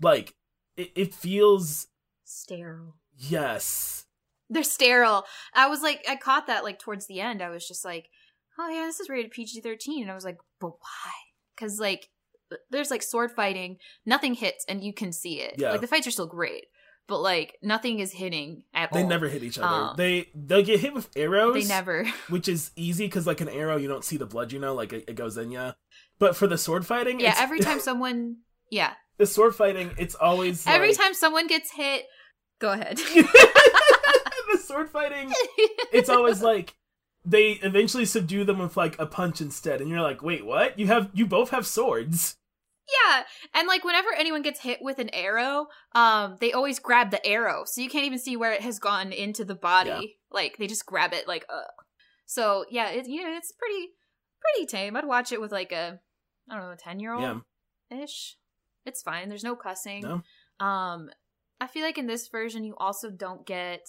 like 0.03 0.35
it, 0.77 0.91
it 0.95 1.15
feels 1.15 1.87
Sterile. 2.25 2.97
yes 3.17 4.05
They're 4.51 4.63
sterile. 4.63 5.25
I 5.55 5.69
was 5.69 5.81
like, 5.83 6.05
I 6.09 6.17
caught 6.17 6.47
that 6.49 6.65
like 6.65 6.79
towards 6.79 7.07
the 7.07 7.21
end. 7.21 7.41
I 7.43 7.49
was 7.51 7.67
just 7.67 7.85
like, 7.85 8.09
oh 8.61 8.69
yeah, 8.69 8.85
this 8.87 9.01
is 9.01 9.09
rated 9.09 9.31
PG 9.33 9.61
thirteen, 9.63 10.03
and 10.03 10.11
I 10.11 10.15
was 10.15 10.25
like, 10.25 10.37
but 10.61 10.69
why? 10.71 11.13
Because 11.57 11.79
like, 11.81 12.09
there's 12.71 12.91
like 12.91 13.03
sword 13.03 13.31
fighting, 13.33 13.79
nothing 14.07 14.35
hits, 14.35 14.65
and 14.69 14.85
you 14.85 14.93
can 14.93 15.13
see 15.13 15.41
it. 15.41 15.55
Yeah. 15.59 15.73
Like 15.73 15.81
the 15.81 15.87
fights 15.87 16.07
are 16.07 16.11
still 16.11 16.27
great, 16.27 16.65
but 17.09 17.21
like 17.21 17.57
nothing 17.63 17.99
is 18.01 18.13
hitting 18.13 18.63
at 18.75 18.93
they 18.93 19.03
all. 19.03 19.09
never 19.09 19.29
hit 19.29 19.43
each 19.43 19.59
other 19.59 19.67
Um, 19.91 19.95
they 19.97 20.29
they'll 20.35 20.63
get 20.65 20.81
hit 20.81 20.95
with 20.95 21.09
arrows 21.17 21.55
They 21.55 21.65
never. 21.65 22.05
which 22.29 22.49
is 22.49 22.71
easy 22.77 23.07
because 23.07 23.27
like 23.27 23.41
an 23.41 23.49
arrow 23.49 23.77
you 23.77 23.89
don't 23.89 24.05
see 24.05 24.17
the 24.17 24.27
blood 24.27 24.53
you 24.53 24.59
know 24.59 24.75
like 24.75 24.93
it, 24.93 25.05
it 25.09 25.15
goes 25.17 25.37
in 25.37 25.51
ya 25.51 25.73
but 26.19 26.37
for 26.37 26.47
the 26.47 26.57
sword 26.59 26.87
fighting 26.87 27.19
Yeah. 27.21 27.35
Every 27.39 27.61
time 27.61 27.81
someone. 27.89 28.37
Yeah. 28.71 28.93
the 29.19 29.27
sword 29.27 29.55
fighting 29.57 29.91
it's 29.99 30.15
always 30.15 30.67
Every 30.67 30.89
like- 30.89 30.97
time 30.99 31.15
someone 31.15 31.47
gets 31.47 31.73
hit. 31.73 32.05
Go 32.61 32.73
ahead. 32.73 32.97
the 34.53 34.59
sword 34.63 34.91
fighting 34.91 35.33
it's 35.93 36.09
always 36.09 36.43
like 36.43 36.75
they 37.25 37.53
eventually 37.63 38.05
subdue 38.05 38.45
them 38.45 38.59
with 38.59 38.77
like 38.77 38.99
a 38.99 39.07
punch 39.07 39.41
instead 39.41 39.81
and 39.81 39.91
you're 39.91 40.01
like 40.01 40.23
wait 40.23 40.45
what 40.45 40.79
you 40.79 40.87
have 40.87 41.11
you 41.13 41.27
both 41.27 41.51
have 41.51 41.67
swords 41.67 42.37
Yeah, 43.07 43.23
and 43.55 43.69
like 43.69 43.85
whenever 43.85 44.09
anyone 44.17 44.43
gets 44.43 44.61
hit 44.61 44.81
with 44.83 44.99
an 44.99 45.11
arrow, 45.15 45.69
um, 45.95 46.39
they 46.41 46.51
always 46.51 46.81
grab 46.81 47.13
the 47.13 47.25
arrow, 47.25 47.63
so 47.65 47.81
you 47.81 47.89
can't 47.89 48.05
even 48.05 48.19
see 48.19 48.37
where 48.37 48.53
it 48.53 48.63
has 48.63 48.81
gone 48.81 49.13
into 49.13 49.45
the 49.45 49.55
body. 49.55 49.91
Yeah. 49.91 50.01
Like 50.33 50.57
they 50.57 50.67
just 50.67 50.87
grab 50.87 51.13
it, 51.13 51.29
like 51.29 51.45
uh. 51.49 51.71
So 52.27 52.65
yeah, 52.69 52.89
it, 52.91 53.07
you 53.07 53.23
know, 53.23 53.37
it's 53.37 53.53
pretty 53.53 53.91
pretty 54.41 54.67
tame. 54.67 54.97
I'd 54.97 55.07
watch 55.07 55.31
it 55.31 55.41
with 55.41 55.53
like 55.53 55.71
a 55.71 56.01
I 56.51 56.55
don't 56.55 56.65
know, 56.65 56.73
a 56.73 56.77
ten 56.77 56.99
year 56.99 57.15
old 57.15 57.23
ish. 57.91 58.37
It's 58.85 59.03
fine. 59.03 59.29
There's 59.29 59.45
no 59.45 59.55
cussing. 59.55 60.03
No. 60.03 60.67
Um, 60.67 61.11
I 61.61 61.69
feel 61.69 61.85
like 61.85 61.99
in 61.99 62.09
this 62.09 62.27
version, 62.27 62.65
you 62.65 62.75
also 62.77 63.09
don't 63.09 63.47
get 63.47 63.87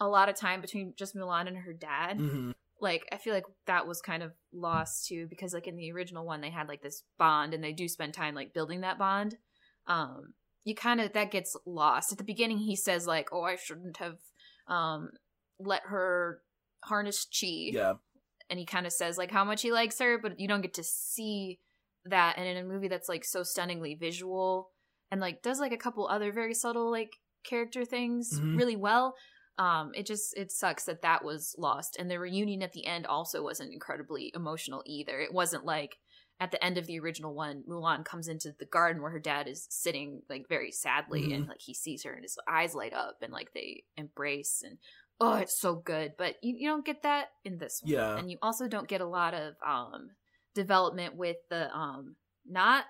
a 0.00 0.08
lot 0.08 0.28
of 0.28 0.34
time 0.36 0.60
between 0.60 0.94
just 0.96 1.14
Mulan 1.16 1.46
and 1.48 1.58
her 1.58 1.72
dad. 1.72 2.18
Hmm 2.18 2.50
like 2.78 3.06
i 3.10 3.16
feel 3.16 3.32
like 3.32 3.46
that 3.66 3.86
was 3.86 4.02
kind 4.02 4.22
of 4.22 4.32
lost 4.52 5.06
too 5.06 5.26
because 5.30 5.54
like 5.54 5.66
in 5.66 5.76
the 5.76 5.90
original 5.92 6.26
one 6.26 6.42
they 6.42 6.50
had 6.50 6.68
like 6.68 6.82
this 6.82 7.04
bond 7.16 7.54
and 7.54 7.64
they 7.64 7.72
do 7.72 7.88
spend 7.88 8.12
time 8.12 8.34
like 8.34 8.52
building 8.52 8.82
that 8.82 8.98
bond. 8.98 9.34
Um 9.86 10.34
you 10.62 10.74
kind 10.74 11.00
of 11.00 11.14
that 11.14 11.30
gets 11.30 11.56
lost. 11.64 12.12
At 12.12 12.18
the 12.18 12.24
beginning 12.24 12.58
he 12.58 12.76
says 12.76 13.06
like 13.06 13.30
oh 13.32 13.44
i 13.44 13.56
shouldn't 13.56 13.96
have 13.96 14.18
um 14.68 15.08
let 15.58 15.84
her 15.86 16.42
harness 16.84 17.24
chi. 17.24 17.46
Yeah. 17.72 17.94
And 18.50 18.58
he 18.58 18.66
kind 18.66 18.84
of 18.84 18.92
says 18.92 19.16
like 19.16 19.30
how 19.30 19.42
much 19.44 19.62
he 19.62 19.72
likes 19.72 19.98
her 20.00 20.18
but 20.18 20.38
you 20.38 20.46
don't 20.46 20.60
get 20.60 20.74
to 20.74 20.84
see 20.84 21.58
that. 22.04 22.34
And 22.36 22.46
in 22.46 22.58
a 22.58 22.62
movie 22.68 22.88
that's 22.88 23.08
like 23.08 23.24
so 23.24 23.42
stunningly 23.42 23.94
visual 23.94 24.68
and 25.10 25.18
like 25.18 25.40
does 25.40 25.60
like 25.60 25.72
a 25.72 25.78
couple 25.78 26.06
other 26.08 26.30
very 26.30 26.52
subtle 26.52 26.90
like 26.90 27.12
character 27.42 27.86
things 27.86 28.38
Mhm. 28.38 28.58
really 28.58 28.76
well 28.76 29.14
um 29.58 29.92
it 29.94 30.06
just 30.06 30.36
it 30.36 30.52
sucks 30.52 30.84
that 30.84 31.02
that 31.02 31.24
was 31.24 31.54
lost 31.58 31.96
and 31.98 32.10
the 32.10 32.18
reunion 32.18 32.62
at 32.62 32.72
the 32.72 32.86
end 32.86 33.06
also 33.06 33.42
wasn't 33.42 33.72
incredibly 33.72 34.32
emotional 34.34 34.82
either. 34.86 35.20
It 35.20 35.32
wasn't 35.32 35.64
like 35.64 35.98
at 36.38 36.50
the 36.50 36.62
end 36.62 36.76
of 36.76 36.86
the 36.86 36.98
original 36.98 37.34
one 37.34 37.64
mulan 37.68 38.04
comes 38.04 38.28
into 38.28 38.52
the 38.58 38.66
garden 38.66 39.00
where 39.00 39.10
her 39.10 39.18
dad 39.18 39.48
is 39.48 39.66
sitting 39.70 40.20
like 40.28 40.46
very 40.48 40.70
sadly 40.70 41.32
and 41.32 41.48
like 41.48 41.60
he 41.60 41.72
sees 41.72 42.02
her 42.04 42.12
and 42.12 42.22
his 42.22 42.38
eyes 42.46 42.74
light 42.74 42.92
up 42.92 43.16
and 43.22 43.32
like 43.32 43.52
they 43.54 43.84
embrace 43.96 44.62
and 44.64 44.76
oh 45.20 45.36
it's 45.36 45.58
so 45.58 45.74
good. 45.74 46.12
But 46.18 46.36
you, 46.42 46.56
you 46.58 46.68
don't 46.68 46.84
get 46.84 47.02
that 47.04 47.28
in 47.44 47.58
this 47.58 47.80
one. 47.82 47.92
Yeah. 47.92 48.18
and 48.18 48.30
you 48.30 48.38
also 48.42 48.68
don't 48.68 48.88
get 48.88 49.00
a 49.00 49.06
lot 49.06 49.32
of 49.34 49.54
um 49.66 50.10
development 50.54 51.16
with 51.16 51.36
the 51.48 51.74
um 51.74 52.16
not 52.46 52.84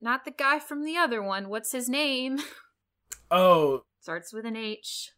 not 0.00 0.24
the 0.24 0.30
guy 0.30 0.58
from 0.58 0.84
the 0.84 0.96
other 0.96 1.22
one. 1.22 1.48
What's 1.48 1.72
his 1.72 1.88
name? 1.88 2.38
Oh. 3.30 3.82
Starts 4.00 4.32
with 4.32 4.46
an 4.46 4.56
h 4.56 5.12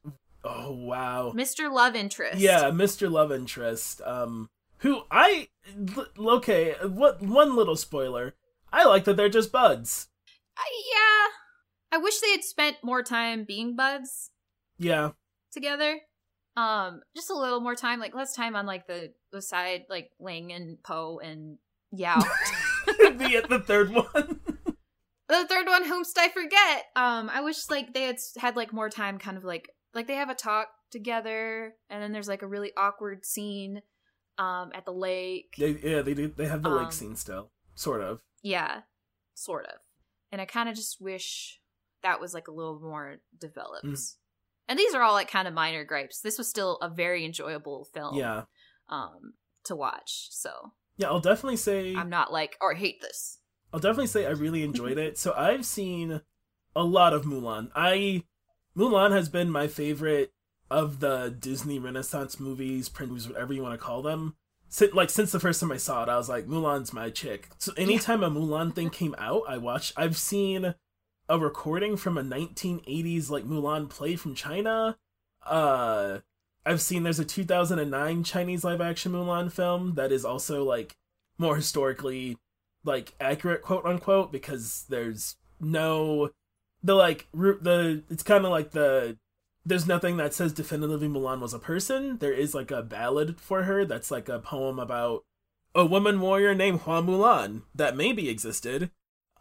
oh 0.44 0.72
wow 0.72 1.32
mr 1.36 1.70
love 1.72 1.94
interest 1.94 2.38
Yeah, 2.40 2.70
Mr. 2.70 3.10
Love 3.10 3.30
Interest. 3.32 4.00
Um, 4.02 4.48
who 4.78 5.02
I 5.10 5.48
okay. 6.18 6.74
What 6.82 7.20
one 7.22 7.54
little 7.56 7.76
spoiler? 7.76 8.34
I 8.72 8.84
like 8.84 9.04
that 9.04 9.16
they're 9.16 9.28
just 9.28 9.52
buds. 9.52 10.08
I, 10.56 10.62
yeah 10.94 11.96
i 11.98 12.02
wish 12.02 12.20
they 12.20 12.30
had 12.30 12.44
spent 12.44 12.76
more 12.84 13.02
time 13.02 13.44
being 13.44 13.74
buds 13.76 14.30
Yeah, 14.78 15.10
together 15.52 16.00
um 16.56 17.00
just 17.16 17.30
a 17.30 17.34
little 17.34 17.60
more 17.60 17.74
time 17.74 17.98
like 18.00 18.14
less 18.14 18.34
time 18.34 18.54
on 18.56 18.66
like 18.66 18.86
the 18.86 19.12
the 19.32 19.40
side 19.42 19.84
like 19.88 20.10
ling 20.20 20.52
and 20.52 20.82
po 20.82 21.18
and 21.20 21.58
yao 21.92 22.18
the 22.86 23.44
the 23.48 23.60
third 23.60 23.90
one. 23.90 24.04
the 25.28 25.46
third 25.48 25.66
one 25.66 25.84
whomst 25.84 26.18
i 26.18 26.28
forget 26.28 26.86
um 26.96 27.30
i 27.32 27.40
wish 27.40 27.70
like 27.70 27.94
they 27.94 28.02
had 28.04 28.18
had 28.38 28.56
like 28.56 28.72
more 28.72 28.88
time 28.90 29.18
kind 29.18 29.36
of 29.36 29.44
like 29.44 29.70
like 29.94 30.06
they 30.06 30.14
have 30.16 30.30
a 30.30 30.34
talk 30.34 30.68
together 30.90 31.74
and 31.88 32.02
then 32.02 32.12
there's 32.12 32.28
like 32.28 32.42
a 32.42 32.46
really 32.46 32.72
awkward 32.76 33.24
scene 33.24 33.82
um 34.38 34.70
at 34.74 34.84
the 34.84 34.92
lake 34.92 35.54
they, 35.58 35.70
yeah, 35.82 36.02
they 36.02 36.14
do. 36.14 36.28
They 36.36 36.46
have 36.46 36.62
the 36.62 36.70
Um, 36.70 36.82
lake 36.84 36.92
scene 36.92 37.16
still, 37.16 37.50
sort 37.74 38.00
of. 38.00 38.20
yeah 38.42 38.82
sort 39.34 39.64
of 39.66 39.76
and 40.30 40.40
i 40.40 40.44
kind 40.44 40.68
of 40.68 40.74
just 40.74 41.00
wish 41.00 41.60
that 42.02 42.20
was 42.20 42.34
like 42.34 42.48
a 42.48 42.52
little 42.52 42.78
more 42.80 43.16
developed 43.38 43.84
Mm. 43.86 44.14
And 44.68 44.78
these 44.78 44.94
are 44.94 45.02
all 45.02 45.14
like 45.14 45.28
kind 45.28 45.48
of 45.48 45.54
minor 45.54 45.82
gripes. 45.84 46.20
This 46.20 46.38
was 46.38 46.46
still 46.48 46.76
a 46.80 46.88
very 46.88 47.24
enjoyable 47.24 47.88
film. 47.92 48.14
Yeah. 48.16 48.44
Um, 48.88 49.32
to 49.64 49.74
watch. 49.74 50.28
So 50.30 50.74
Yeah, 50.96 51.08
I'll 51.08 51.18
definitely 51.18 51.56
say 51.56 51.96
I'm 51.96 52.08
not 52.08 52.32
like, 52.32 52.56
or 52.60 52.74
hate 52.74 53.00
this. 53.00 53.38
I'll 53.72 53.80
definitely 53.80 54.06
say 54.06 54.26
I 54.26 54.30
really 54.30 54.62
enjoyed 54.62 54.96
it. 54.96 55.18
So 55.18 55.32
I've 55.36 55.66
seen 55.66 56.20
a 56.76 56.84
lot 56.84 57.12
of 57.12 57.24
Mulan. 57.24 57.70
I 57.74 58.22
Mulan 58.76 59.12
has 59.12 59.28
been 59.28 59.50
my 59.50 59.66
favorite 59.66 60.32
of 60.70 61.00
the 61.00 61.34
Disney 61.36 61.78
Renaissance 61.78 62.38
movies, 62.38 62.88
print 62.88 63.10
movies, 63.10 63.28
whatever 63.28 63.52
you 63.52 63.62
want 63.62 63.78
to 63.78 63.84
call 63.84 64.02
them. 64.02 64.36
Since, 64.68 64.94
like 64.94 65.10
since 65.10 65.32
the 65.32 65.40
first 65.40 65.60
time 65.60 65.72
I 65.72 65.76
saw 65.78 66.04
it, 66.04 66.08
I 66.08 66.16
was 66.16 66.28
like, 66.28 66.46
Mulan's 66.46 66.92
my 66.92 67.10
chick. 67.10 67.48
So 67.58 67.72
anytime 67.76 68.22
a 68.22 68.30
Mulan 68.30 68.72
thing 68.74 68.90
came 68.90 69.16
out, 69.18 69.42
I 69.48 69.58
watched. 69.58 69.92
I've 69.96 70.16
seen 70.16 70.74
a 71.28 71.38
recording 71.38 71.96
from 71.96 72.16
a 72.16 72.22
1980s 72.22 73.30
like 73.30 73.44
Mulan 73.44 73.88
play 73.88 74.14
from 74.14 74.34
China. 74.34 74.96
Uh, 75.44 76.18
I've 76.64 76.80
seen 76.80 77.02
there's 77.02 77.18
a 77.18 77.24
2009 77.24 78.22
Chinese 78.22 78.64
live 78.64 78.80
action 78.80 79.12
Mulan 79.12 79.50
film 79.50 79.94
that 79.94 80.12
is 80.12 80.24
also 80.24 80.62
like 80.62 80.96
more 81.38 81.56
historically 81.56 82.36
like 82.84 83.14
accurate 83.20 83.62
quote 83.62 83.84
unquote 83.84 84.30
because 84.30 84.84
there's 84.88 85.36
no 85.60 86.30
the 86.82 86.94
like 86.94 87.26
the 87.32 88.02
it's 88.10 88.22
kind 88.22 88.44
of 88.44 88.50
like 88.50 88.70
the 88.72 89.16
there's 89.64 89.86
nothing 89.86 90.16
that 90.16 90.32
says 90.32 90.52
definitively 90.52 91.08
Mulan 91.08 91.40
was 91.40 91.52
a 91.54 91.58
person. 91.58 92.18
There 92.18 92.32
is 92.32 92.54
like 92.54 92.70
a 92.70 92.82
ballad 92.82 93.40
for 93.40 93.64
her 93.64 93.84
that's 93.84 94.10
like 94.10 94.28
a 94.28 94.38
poem 94.38 94.78
about 94.78 95.24
a 95.74 95.84
woman 95.84 96.20
warrior 96.20 96.54
named 96.54 96.80
Hua 96.80 97.02
Mulan 97.02 97.62
that 97.74 97.96
maybe 97.96 98.28
existed. 98.28 98.90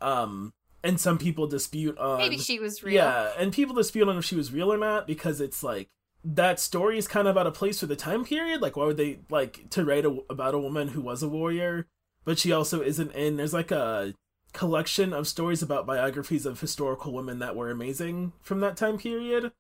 Um 0.02 0.54
and 0.84 1.00
some 1.00 1.18
people 1.18 1.48
dispute 1.48 1.98
on 1.98 2.20
Maybe 2.20 2.38
she 2.38 2.60
was 2.60 2.84
real. 2.84 2.96
yeah, 2.96 3.32
and 3.38 3.52
people 3.52 3.76
dispute 3.76 4.08
on 4.08 4.18
if 4.18 4.26
she 4.26 4.36
was 4.36 4.52
real 4.54 4.72
or 4.72 4.78
not 4.78 5.08
because 5.08 5.42
it's 5.42 5.62
like 5.64 5.90
that 6.24 6.60
story 6.60 6.98
is 6.98 7.08
kind 7.08 7.28
of 7.28 7.38
out 7.38 7.48
of 7.48 7.54
place 7.54 7.80
for 7.80 7.86
the 7.86 7.96
time 7.96 8.26
period. 8.26 8.62
Like, 8.62 8.76
why 8.76 8.86
would 8.86 8.98
they 8.98 9.20
like 9.30 9.70
to 9.72 9.86
write 9.86 10.06
a, 10.06 10.18
about 10.30 10.54
a 10.54 10.60
woman 10.60 10.90
who 10.90 11.02
was 11.02 11.24
a 11.24 11.30
warrior, 11.30 11.88
but 12.26 12.38
she 12.38 12.52
also 12.52 12.82
isn't 12.82 13.12
in? 13.14 13.38
There's 13.38 13.54
like 13.54 13.72
a 13.72 14.14
collection 14.54 15.14
of 15.14 15.28
stories 15.28 15.62
about 15.62 15.86
biographies 15.86 16.46
of 16.46 16.60
historical 16.60 17.14
women 17.14 17.40
that 17.40 17.56
were 17.56 17.70
amazing 17.70 18.34
from 18.42 18.60
that 18.62 18.78
time 18.78 18.98
period 18.98 19.52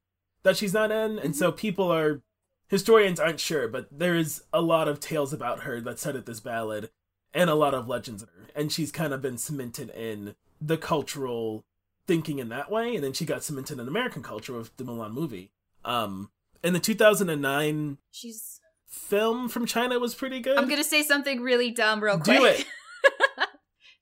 that 0.43 0.57
she's 0.57 0.73
not 0.73 0.91
in, 0.91 1.19
and 1.19 1.35
so 1.35 1.51
people 1.51 1.91
are 1.91 2.21
historians 2.67 3.19
aren't 3.19 3.39
sure, 3.39 3.67
but 3.67 3.87
there 3.91 4.15
is 4.15 4.43
a 4.53 4.61
lot 4.61 4.87
of 4.87 4.99
tales 4.99 5.33
about 5.33 5.61
her 5.61 5.81
that 5.81 5.99
said 5.99 6.15
at 6.15 6.25
this 6.25 6.39
ballad, 6.39 6.89
and 7.33 7.49
a 7.49 7.55
lot 7.55 7.73
of 7.73 7.87
legends 7.87 8.23
of 8.23 8.29
her, 8.29 8.47
and 8.55 8.71
she's 8.71 8.91
kind 8.91 9.13
of 9.13 9.21
been 9.21 9.37
cemented 9.37 9.89
in 9.91 10.35
the 10.61 10.77
cultural 10.77 11.65
thinking 12.07 12.39
in 12.39 12.49
that 12.49 12.71
way, 12.71 12.95
and 12.95 13.03
then 13.03 13.13
she 13.13 13.25
got 13.25 13.43
cemented 13.43 13.79
in 13.79 13.87
American 13.87 14.23
culture 14.23 14.53
with 14.53 14.75
the 14.77 14.83
Mulan 14.83 15.11
movie. 15.13 15.51
Um, 15.85 16.31
and 16.63 16.73
the 16.75 16.79
2009 16.79 17.97
She's. 18.11 18.59
film 18.87 19.47
from 19.49 19.65
China 19.65 19.99
was 19.99 20.15
pretty 20.15 20.39
good. 20.39 20.57
I'm 20.57 20.67
gonna 20.67 20.83
say 20.83 21.03
something 21.03 21.41
really 21.41 21.71
dumb 21.71 22.01
real 22.03 22.19
quick. 22.19 22.37
do 22.37 22.45
it. 22.45 22.65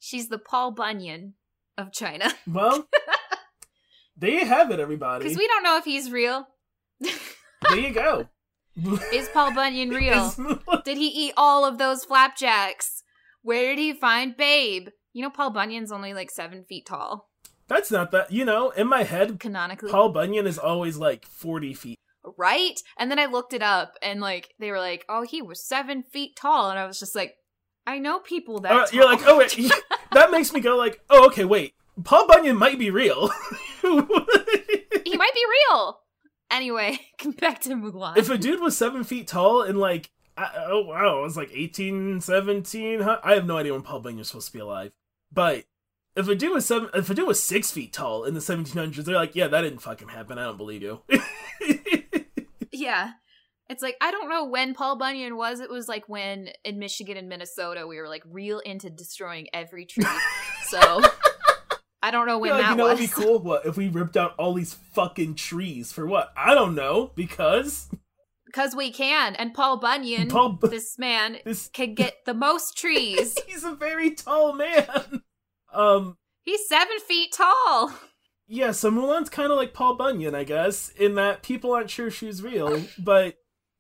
She's 0.08 0.30
the 0.30 0.38
Paul 0.40 0.72
Bunyan 0.72 1.34
of 1.78 1.92
China. 1.92 2.32
Well, 2.48 2.88
there 4.16 4.30
you 4.30 4.46
have 4.46 4.72
it, 4.72 4.80
everybody. 4.80 5.22
Because 5.26 5.38
we 5.38 5.48
don't 5.48 5.64
know 5.64 5.76
if 5.78 5.84
he's 5.84 6.10
real. 6.10 6.48
There 7.02 7.78
you 7.78 7.92
go. 7.92 8.30
Is 9.14 9.28
Paul 9.34 9.54
Bunyan 9.54 9.90
real? 9.90 10.34
Did 10.86 10.98
he 10.98 11.08
eat 11.08 11.34
all 11.36 11.66
of 11.66 11.78
those 11.78 12.06
flapjacks? 12.06 13.04
Where 13.42 13.76
did 13.76 13.80
he 13.82 13.92
find 13.92 14.38
Babe? 14.38 14.90
You 15.12 15.24
know, 15.24 15.30
Paul 15.30 15.50
Bunyan's 15.50 15.92
only 15.92 16.14
like 16.14 16.32
seven 16.32 16.64
feet 16.64 16.86
tall, 16.86 17.30
That's 17.68 17.92
not 17.92 18.12
that. 18.12 18.32
You 18.32 18.46
know, 18.46 18.70
in 18.70 18.88
my 18.88 19.04
head, 19.04 19.40
canonically. 19.42 19.92
Paul 19.92 20.10
Bunyan 20.10 20.48
is 20.48 20.58
always 20.58 20.96
like 20.98 21.26
40 21.26 21.74
feet. 21.74 22.00
right? 22.38 22.80
And 22.98 23.12
then 23.12 23.20
I 23.20 23.26
looked 23.26 23.54
it 23.54 23.62
up 23.64 23.96
and 24.02 24.22
like 24.22 24.54
they 24.58 24.72
were 24.72 24.80
like, 24.80 25.04
oh, 25.10 25.24
he 25.24 25.42
was 25.42 25.68
seven 25.68 26.02
feet 26.04 26.38
tall. 26.38 26.70
And 26.70 26.80
I 26.80 26.86
was 26.88 26.98
just 27.00 27.16
like, 27.16 27.34
I 27.86 28.00
know 28.00 28.20
people 28.20 28.60
that. 28.60 28.72
Uh, 28.72 28.86
you're 28.94 29.06
like, 29.06 29.22
oh 29.26 29.38
wait, 29.38 29.58
that 30.12 30.32
makes 30.32 30.54
me 30.54 30.60
go 30.60 30.78
like, 30.78 31.02
oh 31.10 31.28
okay, 31.28 31.46
wait, 31.46 31.74
Paul 32.04 32.28
Bunyan 32.28 32.58
might 32.58 32.80
be 32.80 32.90
real. 32.90 33.30
he 33.82 35.18
might 35.18 35.34
be 35.34 35.46
real. 35.70 36.00
Anyway, 36.50 37.00
back 37.40 37.62
to 37.62 37.70
Mulan. 37.70 38.18
if 38.18 38.30
a 38.30 38.38
dude 38.38 38.62
was 38.62 38.78
seven 38.78 39.04
feet 39.04 39.28
tall 39.28 39.62
and 39.62 39.78
like, 39.80 40.12
I, 40.38 40.50
oh 40.68 40.82
wow, 40.82 41.20
it 41.20 41.24
was 41.24 41.38
like 41.38 41.52
18, 41.54 42.22
17, 42.22 43.02
huh? 43.02 43.20
I 43.24 43.34
have 43.34 43.46
no 43.46 43.58
idea 43.58 43.74
when 43.74 43.82
Paul 43.82 44.00
Bunyan 44.00 44.20
was 44.20 44.30
supposed 44.30 44.48
to 44.48 44.54
be 44.54 44.60
alive, 44.60 44.92
but. 45.32 45.66
If 46.16 46.28
a 46.28 46.34
dude 46.34 46.52
was 46.52 46.66
seven, 46.66 46.90
if 46.96 47.12
a 47.12 47.14
dude 47.14 47.28
was 47.28 47.44
six 47.44 47.70
feet 47.70 47.94
tall 47.94 48.24
in 48.24 48.34
the 48.34 48.40
1700s, 48.40 48.96
they're 49.06 49.14
like, 49.14 49.36
"Yeah, 49.36 49.50
that 49.50 49.62
didn't 49.62 49.84
fucking 49.84 50.08
happen. 50.08 50.40
I 50.40 50.46
don't 50.46 50.58
believe 50.58 50.82
you." 50.82 51.02
yeah. 52.72 53.12
It's 53.70 53.84
like 53.84 53.96
I 54.02 54.12
don't 54.12 54.30
know 54.30 54.46
when 54.46 54.74
Paul 54.74 54.98
Bunyan 54.98 55.36
was. 55.38 55.60
It 55.60 55.70
was 55.70 55.88
like 55.88 56.08
when 56.08 56.50
in 56.64 56.80
Michigan 56.80 57.18
and 57.18 57.28
Minnesota 57.28 57.86
we 57.88 57.98
were 57.98 58.08
like 58.08 58.24
real 58.26 58.60
into 58.60 58.90
destroying 58.90 59.48
every 59.54 59.86
tree. 59.86 60.06
so 60.68 61.02
I 62.02 62.12
don't 62.12 62.28
know 62.28 62.38
when 62.40 62.50
You're 62.50 62.58
that 62.60 62.70
you 62.72 62.76
know, 62.78 62.86
was. 62.86 63.00
it'd 63.00 63.10
be 63.16 63.22
cool. 63.24 63.40
What 63.44 63.66
if 63.66 63.76
we 63.78 63.90
ripped 63.90 64.16
out 64.18 64.36
all 64.38 64.54
these 64.54 64.74
fucking 64.94 65.36
trees 65.36 65.92
for 65.92 66.06
what? 66.06 66.32
I 66.38 66.54
don't 66.56 66.76
know 66.76 67.12
because 67.16 67.90
Because 68.46 68.76
we 68.76 68.92
can. 68.92 69.36
And 69.36 69.54
Paul 69.54 69.78
Bunyan, 69.78 70.28
Paul 70.30 70.54
Bu- 70.54 70.70
this 70.70 70.98
man, 70.98 71.38
this 71.44 71.68
can 71.68 71.94
get 71.94 72.16
the 72.26 72.34
most 72.34 72.78
trees. 72.78 73.38
he's 73.48 73.64
a 73.66 73.74
very 73.76 74.12
tall 74.12 74.54
man. 74.54 75.22
Um, 75.74 76.18
He's 76.44 76.66
seven 76.70 76.98
feet 77.06 77.34
tall. 77.34 77.92
yeah. 78.48 78.72
So 78.72 78.90
Mulan's 78.90 79.30
kind 79.30 79.52
of 79.52 79.58
like 79.58 79.74
Paul 79.74 79.96
Bunyan, 79.96 80.34
I 80.34 80.46
guess, 80.46 80.90
in 80.98 81.16
that 81.16 81.44
people 81.44 81.74
aren't 81.74 81.90
sure 81.90 82.10
she's 82.10 82.42
real, 82.42 82.84
but 82.98 83.36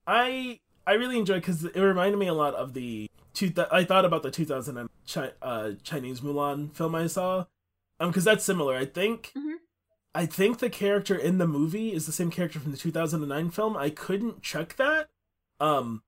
I 0.08 0.60
I 0.88 0.93
really 0.93 1.20
enjoyed 1.20 1.41
because 1.41 1.66
it 1.66 1.76
reminded 1.76 2.18
me 2.18 2.28
a 2.28 2.34
lot 2.34 2.55
of 2.55 2.74
the 2.74 3.10
two. 3.34 3.49
Th- 3.49 3.68
I 3.72 3.84
thought 3.84 4.05
about 4.05 4.24
the 4.24 4.32
2000 4.32 4.89
chi- 5.12 5.32
uh, 5.41 5.72
Chinese 5.84 6.22
Mulan 6.22 6.74
film 6.74 6.95
I 6.95 7.08
saw, 7.08 7.45
um, 7.99 8.10
because 8.10 8.24
that's 8.24 8.45
similar. 8.45 8.76
I 8.76 8.86
think. 8.86 9.34
Mhm. 9.38 9.55
I 10.16 10.26
think 10.26 10.58
the 10.60 10.70
character 10.70 11.16
in 11.16 11.38
the 11.38 11.45
movie 11.45 11.91
is 11.93 12.08
the 12.08 12.12
same 12.12 12.32
character 12.32 12.60
from 12.60 12.72
the 12.72 12.78
2009 12.78 13.51
film. 13.51 13.78
I 13.78 13.91
couldn't 13.91 14.41
check 14.41 14.76
that. 14.78 15.10
Um, 15.60 16.01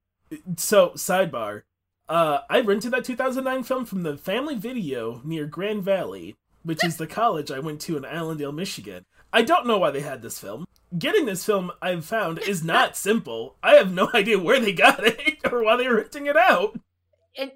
so 0.55 0.91
sidebar. 0.91 1.63
Uh, 2.07 2.39
I 2.49 2.61
rented 2.61 2.91
that 2.93 3.03
2009 3.05 3.61
film 3.63 3.85
from 3.85 4.01
the 4.01 4.17
Family 4.17 4.55
Video 4.55 5.21
near 5.23 5.45
Grand 5.45 5.83
Valley, 5.83 6.37
which 6.63 6.83
is 6.83 6.97
the 6.97 7.05
college 7.05 7.51
I 7.51 7.59
went 7.59 7.81
to 7.81 7.97
in 7.97 8.05
Allendale, 8.05 8.51
Michigan. 8.51 9.05
I 9.31 9.43
don't 9.43 9.67
know 9.67 9.77
why 9.77 9.91
they 9.91 10.01
had 10.01 10.21
this 10.21 10.39
film. 10.39 10.65
Getting 10.97 11.25
this 11.25 11.45
film, 11.45 11.71
I've 11.81 12.05
found, 12.05 12.39
is 12.39 12.63
not 12.63 12.97
simple. 12.97 13.55
I 13.61 13.75
have 13.75 13.93
no 13.93 14.09
idea 14.13 14.39
where 14.39 14.59
they 14.59 14.73
got 14.73 15.05
it 15.05 15.39
or 15.51 15.63
why 15.63 15.77
they 15.77 15.87
were 15.87 15.97
renting 15.97 16.25
it 16.25 16.37
out. 16.37 16.79
And 17.37 17.51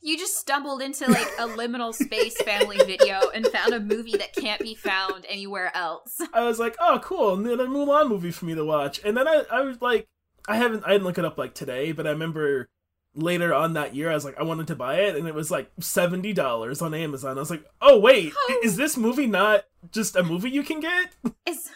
you 0.00 0.16
just 0.16 0.36
stumbled 0.36 0.80
into 0.80 1.10
like 1.10 1.26
a 1.38 1.48
liminal 1.48 1.92
space 1.92 2.40
family 2.42 2.78
video 2.78 3.20
and 3.34 3.46
found 3.48 3.74
a 3.74 3.80
movie 3.80 4.16
that 4.16 4.34
can't 4.34 4.60
be 4.60 4.74
found 4.74 5.26
anywhere 5.28 5.76
else. 5.76 6.20
I 6.32 6.44
was 6.44 6.58
like, 6.58 6.76
oh, 6.80 7.00
cool, 7.02 7.34
another 7.34 7.66
Mulan 7.66 8.08
movie 8.08 8.30
for 8.30 8.46
me 8.46 8.54
to 8.54 8.64
watch. 8.64 9.00
And 9.04 9.16
then 9.16 9.26
I, 9.26 9.42
I 9.50 9.60
was 9.62 9.82
like, 9.82 10.06
I 10.48 10.56
haven't, 10.56 10.84
I 10.86 10.92
didn't 10.92 11.04
look 11.04 11.18
it 11.18 11.24
up 11.24 11.38
like 11.38 11.54
today, 11.54 11.92
but 11.92 12.06
I 12.06 12.10
remember 12.10 12.68
later 13.16 13.52
on 13.52 13.72
that 13.72 13.94
year, 13.94 14.10
I 14.10 14.14
was 14.14 14.24
like, 14.24 14.38
I 14.38 14.42
wanted 14.44 14.66
to 14.68 14.76
buy 14.76 15.00
it, 15.00 15.16
and 15.16 15.26
it 15.26 15.34
was 15.34 15.50
like 15.50 15.70
seventy 15.80 16.32
dollars 16.32 16.80
on 16.82 16.94
Amazon. 16.94 17.36
I 17.36 17.40
was 17.40 17.50
like, 17.50 17.64
oh 17.80 17.98
wait, 17.98 18.32
Oh. 18.36 18.60
is 18.62 18.76
this 18.76 18.96
movie 18.96 19.26
not 19.26 19.64
just 19.90 20.14
a 20.16 20.22
movie 20.22 20.50
you 20.50 20.62
can 20.62 20.80
get? 20.80 21.14
Is 21.46 21.70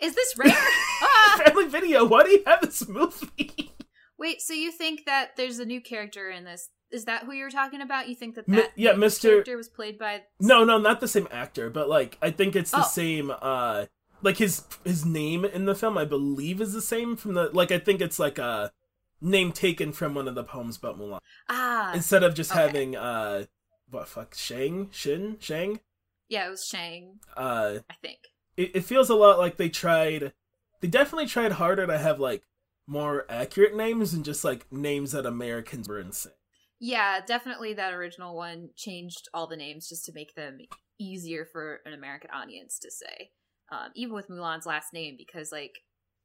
is 0.00 0.14
this 0.14 0.36
rare? 0.38 0.50
ah! 1.02 1.40
Family 1.44 1.66
Video, 1.68 2.04
why 2.04 2.22
do 2.24 2.30
you 2.30 2.42
have 2.46 2.60
this 2.62 2.88
movie? 2.88 3.72
Wait, 4.18 4.40
so 4.42 4.52
you 4.54 4.70
think 4.72 5.04
that 5.06 5.36
there's 5.36 5.58
a 5.58 5.64
new 5.64 5.80
character 5.80 6.28
in 6.30 6.44
this? 6.44 6.68
Is 6.90 7.04
that 7.04 7.24
who 7.24 7.32
you 7.32 7.44
were 7.44 7.50
talking 7.50 7.80
about? 7.80 8.08
You 8.08 8.14
think 8.14 8.34
that 8.34 8.46
that 8.48 8.70
yeah, 8.76 8.92
Mr. 8.94 9.22
character 9.30 9.56
was 9.56 9.68
played 9.68 9.98
by? 9.98 10.22
No, 10.40 10.64
no, 10.64 10.78
not 10.78 11.00
the 11.00 11.08
same 11.08 11.28
actor, 11.30 11.70
but 11.70 11.88
like 11.88 12.18
I 12.20 12.30
think 12.30 12.56
it's 12.56 12.70
the 12.72 12.80
Oh. 12.80 12.88
same. 12.88 13.30
uh 13.30 13.86
Like 14.22 14.38
his 14.38 14.64
his 14.84 15.04
name 15.06 15.44
in 15.44 15.64
the 15.66 15.74
film, 15.74 15.96
I 15.96 16.04
believe, 16.04 16.60
is 16.60 16.72
the 16.72 16.82
same 16.82 17.16
from 17.16 17.34
the 17.34 17.50
like. 17.52 17.70
I 17.70 17.78
think 17.78 18.00
it's 18.00 18.18
like 18.18 18.38
a 18.38 18.72
name 19.20 19.52
taken 19.52 19.92
from 19.92 20.14
one 20.14 20.28
of 20.28 20.34
the 20.34 20.44
poems 20.44 20.76
about 20.76 20.98
Mulan. 20.98 21.18
Ah, 21.48 21.92
instead 21.94 22.22
of 22.22 22.34
just 22.34 22.50
okay. 22.50 22.60
having 22.60 22.96
uh 22.96 23.44
what 23.90 24.08
fuck 24.08 24.34
Shang 24.34 24.88
Shin 24.90 25.36
Shang 25.40 25.80
yeah, 26.28 26.46
it 26.46 26.50
was 26.50 26.64
Shang, 26.64 27.18
uh 27.36 27.78
I 27.90 27.94
think. 28.02 28.18
it, 28.56 28.76
it 28.76 28.84
feels 28.84 29.10
a 29.10 29.14
lot 29.14 29.38
like 29.38 29.56
they 29.56 29.68
tried 29.68 30.32
they 30.80 30.88
definitely 30.88 31.26
tried 31.26 31.52
harder 31.52 31.86
to 31.86 31.98
have 31.98 32.20
like 32.20 32.42
more 32.86 33.24
accurate 33.28 33.76
names 33.76 34.12
and 34.14 34.24
just 34.24 34.42
like 34.44 34.70
names 34.72 35.12
that 35.12 35.26
Americans 35.26 35.88
were 35.88 36.00
insane. 36.00 36.32
Yeah, 36.80 37.20
definitely 37.24 37.74
that 37.74 37.92
original 37.92 38.34
one 38.34 38.70
changed 38.74 39.28
all 39.34 39.46
the 39.46 39.56
names 39.56 39.88
just 39.88 40.06
to 40.06 40.12
make 40.14 40.34
them 40.34 40.58
easier 40.98 41.46
for 41.52 41.80
an 41.84 41.92
American 41.92 42.30
audience 42.30 42.78
to 42.78 42.90
say. 42.90 43.30
Um, 43.70 43.90
even 43.94 44.14
with 44.14 44.28
Mulan's 44.28 44.66
last 44.66 44.92
name, 44.92 45.16
because 45.18 45.52
like 45.52 45.72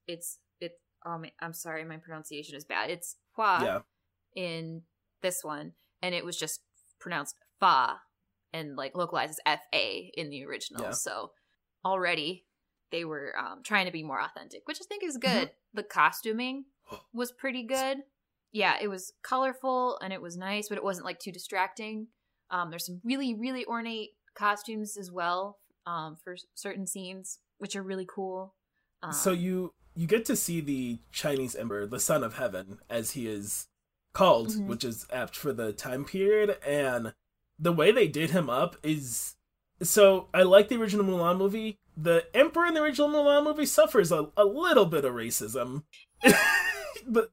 it's 0.07 0.39
it. 0.61 0.71
Oh, 1.03 1.21
I'm 1.39 1.53
sorry, 1.53 1.83
my 1.83 1.97
pronunciation 1.97 2.55
is 2.55 2.63
bad. 2.63 2.89
It's 2.89 3.15
Hua 3.35 3.63
Yeah. 3.63 3.79
in 4.35 4.83
this 5.21 5.43
one, 5.43 5.73
and 6.01 6.13
it 6.13 6.23
was 6.23 6.37
just 6.37 6.61
pronounced 6.99 7.35
Fa 7.59 8.01
and 8.53 8.75
like 8.75 8.95
localizes 8.95 9.39
F 9.45 9.61
A 9.73 10.11
in 10.15 10.29
the 10.29 10.45
original. 10.45 10.83
Yeah. 10.83 10.91
So 10.91 11.31
already 11.83 12.45
they 12.91 13.03
were 13.05 13.33
um, 13.37 13.61
trying 13.63 13.85
to 13.87 13.91
be 13.91 14.03
more 14.03 14.21
authentic, 14.21 14.67
which 14.67 14.79
I 14.81 14.85
think 14.87 15.03
is 15.03 15.17
good. 15.17 15.51
The 15.73 15.83
costuming 15.83 16.65
was 17.13 17.31
pretty 17.31 17.63
good. 17.63 18.03
Yeah, 18.51 18.75
it 18.81 18.87
was 18.87 19.11
colorful 19.21 19.97
and 20.01 20.13
it 20.13 20.21
was 20.21 20.37
nice, 20.37 20.69
but 20.69 20.77
it 20.77 20.83
wasn't 20.83 21.05
like 21.05 21.19
too 21.19 21.31
distracting. 21.31 22.07
Um, 22.49 22.69
there's 22.69 22.85
some 22.85 23.01
really, 23.03 23.33
really 23.33 23.65
ornate 23.65 24.11
costumes 24.35 24.95
as 24.95 25.11
well 25.11 25.57
um, 25.85 26.15
for 26.23 26.37
certain 26.53 26.87
scenes, 26.87 27.39
which 27.57 27.75
are 27.75 27.83
really 27.83 28.07
cool. 28.07 28.55
Um, 29.03 29.11
so 29.11 29.31
you 29.31 29.73
you 29.95 30.07
get 30.07 30.25
to 30.25 30.35
see 30.35 30.59
the 30.61 30.99
Chinese 31.11 31.55
emperor, 31.55 31.85
the 31.87 31.99
son 31.99 32.23
of 32.23 32.35
heaven, 32.35 32.79
as 32.89 33.11
he 33.11 33.27
is 33.27 33.67
called, 34.13 34.49
Mhm. 34.49 34.67
which 34.67 34.83
is 34.83 35.05
apt 35.11 35.35
for 35.35 35.53
the 35.53 35.71
time 35.73 36.05
period, 36.05 36.57
and 36.65 37.13
the 37.57 37.71
way 37.71 37.91
they 37.91 38.07
did 38.07 38.31
him 38.31 38.49
up 38.49 38.75
is 38.83 39.35
so 39.81 40.29
I 40.33 40.43
like 40.43 40.69
the 40.69 40.77
original 40.77 41.05
Mulan 41.05 41.37
movie. 41.37 41.79
The 41.97 42.25
emperor 42.33 42.65
in 42.65 42.73
the 42.73 42.81
original 42.81 43.09
Mulan 43.09 43.43
movie 43.43 43.65
suffers 43.65 44.11
a, 44.11 44.29
a 44.37 44.45
little 44.45 44.85
bit 44.85 45.03
of 45.05 45.13
racism. 45.13 45.83
but 47.07 47.31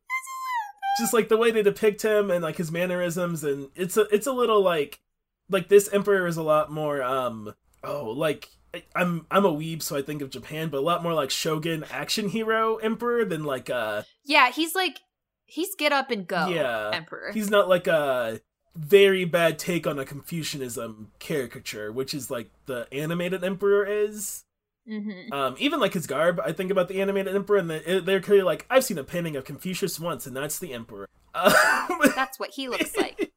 just 0.99 1.13
like 1.13 1.29
the 1.29 1.37
way 1.37 1.51
they 1.51 1.63
depict 1.63 2.03
him 2.03 2.31
and 2.31 2.43
like 2.43 2.57
his 2.57 2.71
mannerisms 2.71 3.43
and 3.45 3.71
it's 3.75 3.97
a 3.97 4.03
it's 4.15 4.27
a 4.27 4.33
little 4.33 4.61
like 4.61 5.01
like 5.49 5.69
this 5.69 5.89
emperor 5.93 6.27
is 6.27 6.37
a 6.37 6.43
lot 6.43 6.71
more 6.71 7.03
um 7.03 7.55
oh 7.83 8.11
like 8.11 8.51
I- 8.75 8.85
I'm 8.97 9.27
I'm 9.31 9.45
a 9.45 9.53
weeb 9.53 9.83
so 9.83 9.97
I 9.97 10.03
think 10.03 10.23
of 10.23 10.31
Japan 10.31 10.69
but 10.69 10.79
a 10.79 10.81
lot 10.81 11.03
more 11.03 11.13
like 11.15 11.31
shogun 11.31 11.85
action 11.91 12.29
hero 12.29 12.77
emperor 12.77 13.25
than 13.25 13.45
like 13.45 13.69
uh 13.71 14.03
yeah, 14.25 14.51
he's 14.51 14.75
like 14.75 15.01
he's 15.45 15.75
get 15.75 15.93
up 15.93 16.11
and 16.11 16.27
go 16.27 16.49
Yeah. 16.49 16.91
emperor. 16.93 17.31
he's 17.33 17.51
not 17.51 17.69
like 17.69 17.87
a 17.87 18.41
very 18.75 19.27
bad 19.27 19.59
take 19.59 19.87
on 19.87 19.99
a 19.99 20.05
Confucianism 20.07 21.09
caricature 21.19 21.93
which 21.93 22.15
is 22.15 22.31
like 22.31 22.51
the 22.67 22.87
animated 22.93 23.45
emperor 23.45 23.85
is 23.87 24.45
hmm 24.89 25.11
um 25.31 25.55
even 25.59 25.79
like 25.79 25.93
his 25.93 26.07
garb 26.07 26.41
I 26.41 26.53
think 26.53 26.71
about 26.71 26.89
the 26.89 27.01
animated 27.03 27.37
emperor 27.37 27.59
and 27.59 27.69
the, 27.71 28.03
they're 28.05 28.21
clearly 28.23 28.43
like 28.45 28.65
I've 28.71 28.85
seen 28.85 28.99
a 28.99 29.05
painting 29.05 29.37
of 29.37 29.45
Confucius 29.45 30.01
once 30.01 30.27
and 30.27 30.35
that's 30.37 30.59
the 30.59 30.73
emperor 30.73 31.09
um, 31.35 31.53
That's 32.17 32.39
what 32.39 32.51
he 32.51 32.69
looks 32.69 32.97
like. 32.97 33.31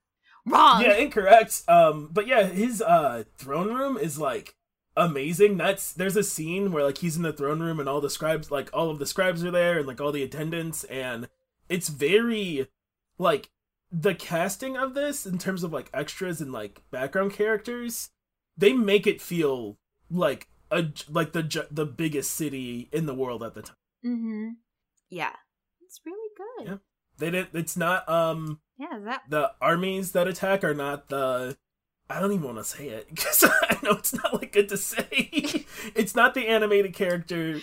Wrong. 0.45 0.81
yeah 0.85 0.95
incorrect 0.95 1.63
um 1.67 2.09
but 2.13 2.25
yeah 2.27 2.43
his 2.47 2.81
uh 2.81 3.23
throne 3.37 3.73
room 3.73 3.97
is 3.97 4.17
like 4.17 4.55
amazing 4.97 5.57
that's 5.57 5.91
there's 5.91 6.15
a 6.15 6.23
scene 6.23 6.71
where 6.71 6.83
like 6.83 6.99
he's 6.99 7.17
in 7.17 7.23
the 7.23 7.33
throne 7.33 7.59
room 7.59 7.79
and 7.79 7.89
all 7.89 7.99
the 7.99 8.09
scribes 8.09 8.49
like 8.49 8.69
all 8.73 8.89
of 8.89 8.97
the 8.99 9.05
scribes 9.05 9.43
are 9.43 9.51
there 9.51 9.77
and 9.79 9.87
like 9.87 9.99
all 9.99 10.11
the 10.11 10.23
attendants 10.23 10.83
and 10.85 11.27
it's 11.67 11.89
very 11.89 12.67
like 13.17 13.49
the 13.91 14.15
casting 14.15 14.77
of 14.77 14.93
this 14.93 15.25
in 15.25 15.37
terms 15.37 15.63
of 15.63 15.73
like 15.73 15.89
extras 15.93 16.39
and 16.39 16.51
like 16.53 16.81
background 16.91 17.33
characters 17.33 18.09
they 18.57 18.71
make 18.73 19.05
it 19.05 19.21
feel 19.21 19.77
like 20.09 20.47
a 20.71 20.85
like 21.09 21.33
the 21.33 21.67
the 21.69 21.85
biggest 21.85 22.31
city 22.31 22.89
in 22.91 23.05
the 23.05 23.13
world 23.13 23.43
at 23.43 23.53
the 23.53 23.61
time 23.61 23.75
hmm 24.01 24.49
Yeah. 25.09 25.33
It's 25.85 25.99
really 26.05 26.29
good. 26.35 26.67
Yeah. 26.67 26.77
they 27.17 27.31
didn't 27.31 27.49
it's 27.53 27.77
not 27.77 28.07
um 28.09 28.59
Yeah, 28.77 28.99
that 29.05 29.23
the 29.29 29.51
armies 29.61 30.11
that 30.13 30.27
attack 30.27 30.63
are 30.63 30.73
not 30.73 31.09
the 31.09 31.57
I 32.09 32.19
don't 32.19 32.31
even 32.33 32.45
want 32.45 32.57
to 32.57 32.63
say 32.63 32.89
it 32.89 33.07
because 33.13 33.43
I 33.43 33.77
know 33.83 33.91
it's 33.91 34.13
not 34.13 34.33
like 34.33 34.51
good 34.51 34.69
to 34.69 34.77
say. 34.77 35.05
it's 35.95 36.15
not 36.15 36.33
the 36.33 36.47
animated 36.47 36.93
character 36.93 37.59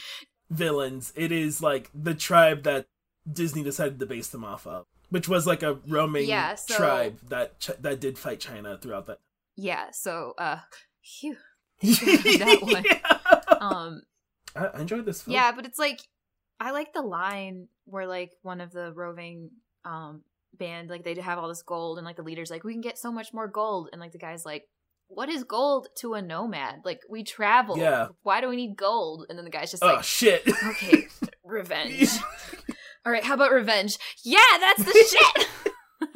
villains. 0.51 1.13
It 1.17 1.33
is 1.33 1.63
like 1.63 1.91
the 1.95 2.15
tribe 2.15 2.65
that 2.65 2.87
Disney 3.31 3.63
decided 3.63 3.99
to 4.01 4.07
base 4.07 4.29
them 4.29 4.45
off 4.45 4.67
of, 4.67 4.87
which 5.11 5.29
was 5.29 5.47
like 5.47 5.63
a 5.63 5.75
roaming 5.87 6.29
Yeah, 6.29 6.55
so- 6.57 6.75
tribe 6.77 7.19
that 7.29 7.61
Ch- 7.61 7.71
that 7.81 8.01
did 8.01 8.19
fight 8.19 8.41
China 8.41 8.77
throughout 8.77 9.07
that. 9.07 9.19
yeah, 9.57 9.91
so 9.93 10.35
uh 10.39 10.59
phew. 11.03 11.37
That 11.83 12.59
one. 12.63 12.85
Yeah. 12.85 13.59
Um 13.61 14.03
I, 14.57 14.67
I 14.67 14.81
enjoyed 14.81 15.05
this 15.07 15.23
film. 15.23 15.35
yeah, 15.35 15.53
but 15.53 15.65
it's 15.67 15.79
like 15.79 16.01
I 16.61 16.71
like 16.73 16.93
the 16.93 17.03
line 17.03 17.69
where 17.85 18.07
like 18.07 18.33
one 18.43 18.61
of 18.61 18.73
the 18.73 18.93
roving 18.93 19.51
um 19.85 20.23
band 20.59 20.91
like 20.91 21.03
they 21.05 21.15
have 21.21 21.39
all 21.39 21.49
this 21.49 21.63
gold 21.63 21.99
and 21.99 22.05
like 22.05 22.17
the 22.17 22.23
leader's 22.23 22.51
like 22.51 22.63
we 22.65 22.73
can 22.73 22.83
get 22.83 22.99
so 22.99 23.11
much 23.11 23.33
more 23.33 23.49
gold 23.49 23.89
and 23.93 24.01
like 24.01 24.13
the 24.13 24.19
guy's 24.19 24.45
like 24.45 24.65
what 25.09 25.29
is 25.29 25.45
gold 25.45 25.89
to 25.99 26.15
a 26.15 26.23
nomad? 26.23 26.77
Like 26.87 27.01
we 27.11 27.23
travel. 27.23 27.77
Yeah. 27.77 28.09
Why 28.23 28.41
do 28.41 28.49
we 28.49 28.57
need 28.57 28.77
gold? 28.77 29.27
And 29.29 29.37
then 29.37 29.45
the 29.45 29.51
guy's 29.51 29.71
just 29.71 29.83
Oh 29.85 29.89
like 29.95 30.05
shit. 30.05 30.43
okay, 30.69 31.07
revenge. 31.45 32.09
All 33.05 33.13
right, 33.13 33.23
how 33.25 33.35
about 33.35 33.53
revenge? 33.53 33.99
Yeah, 34.25 34.39
that's 34.59 34.85
the 34.85 34.93
shit. 35.11 35.49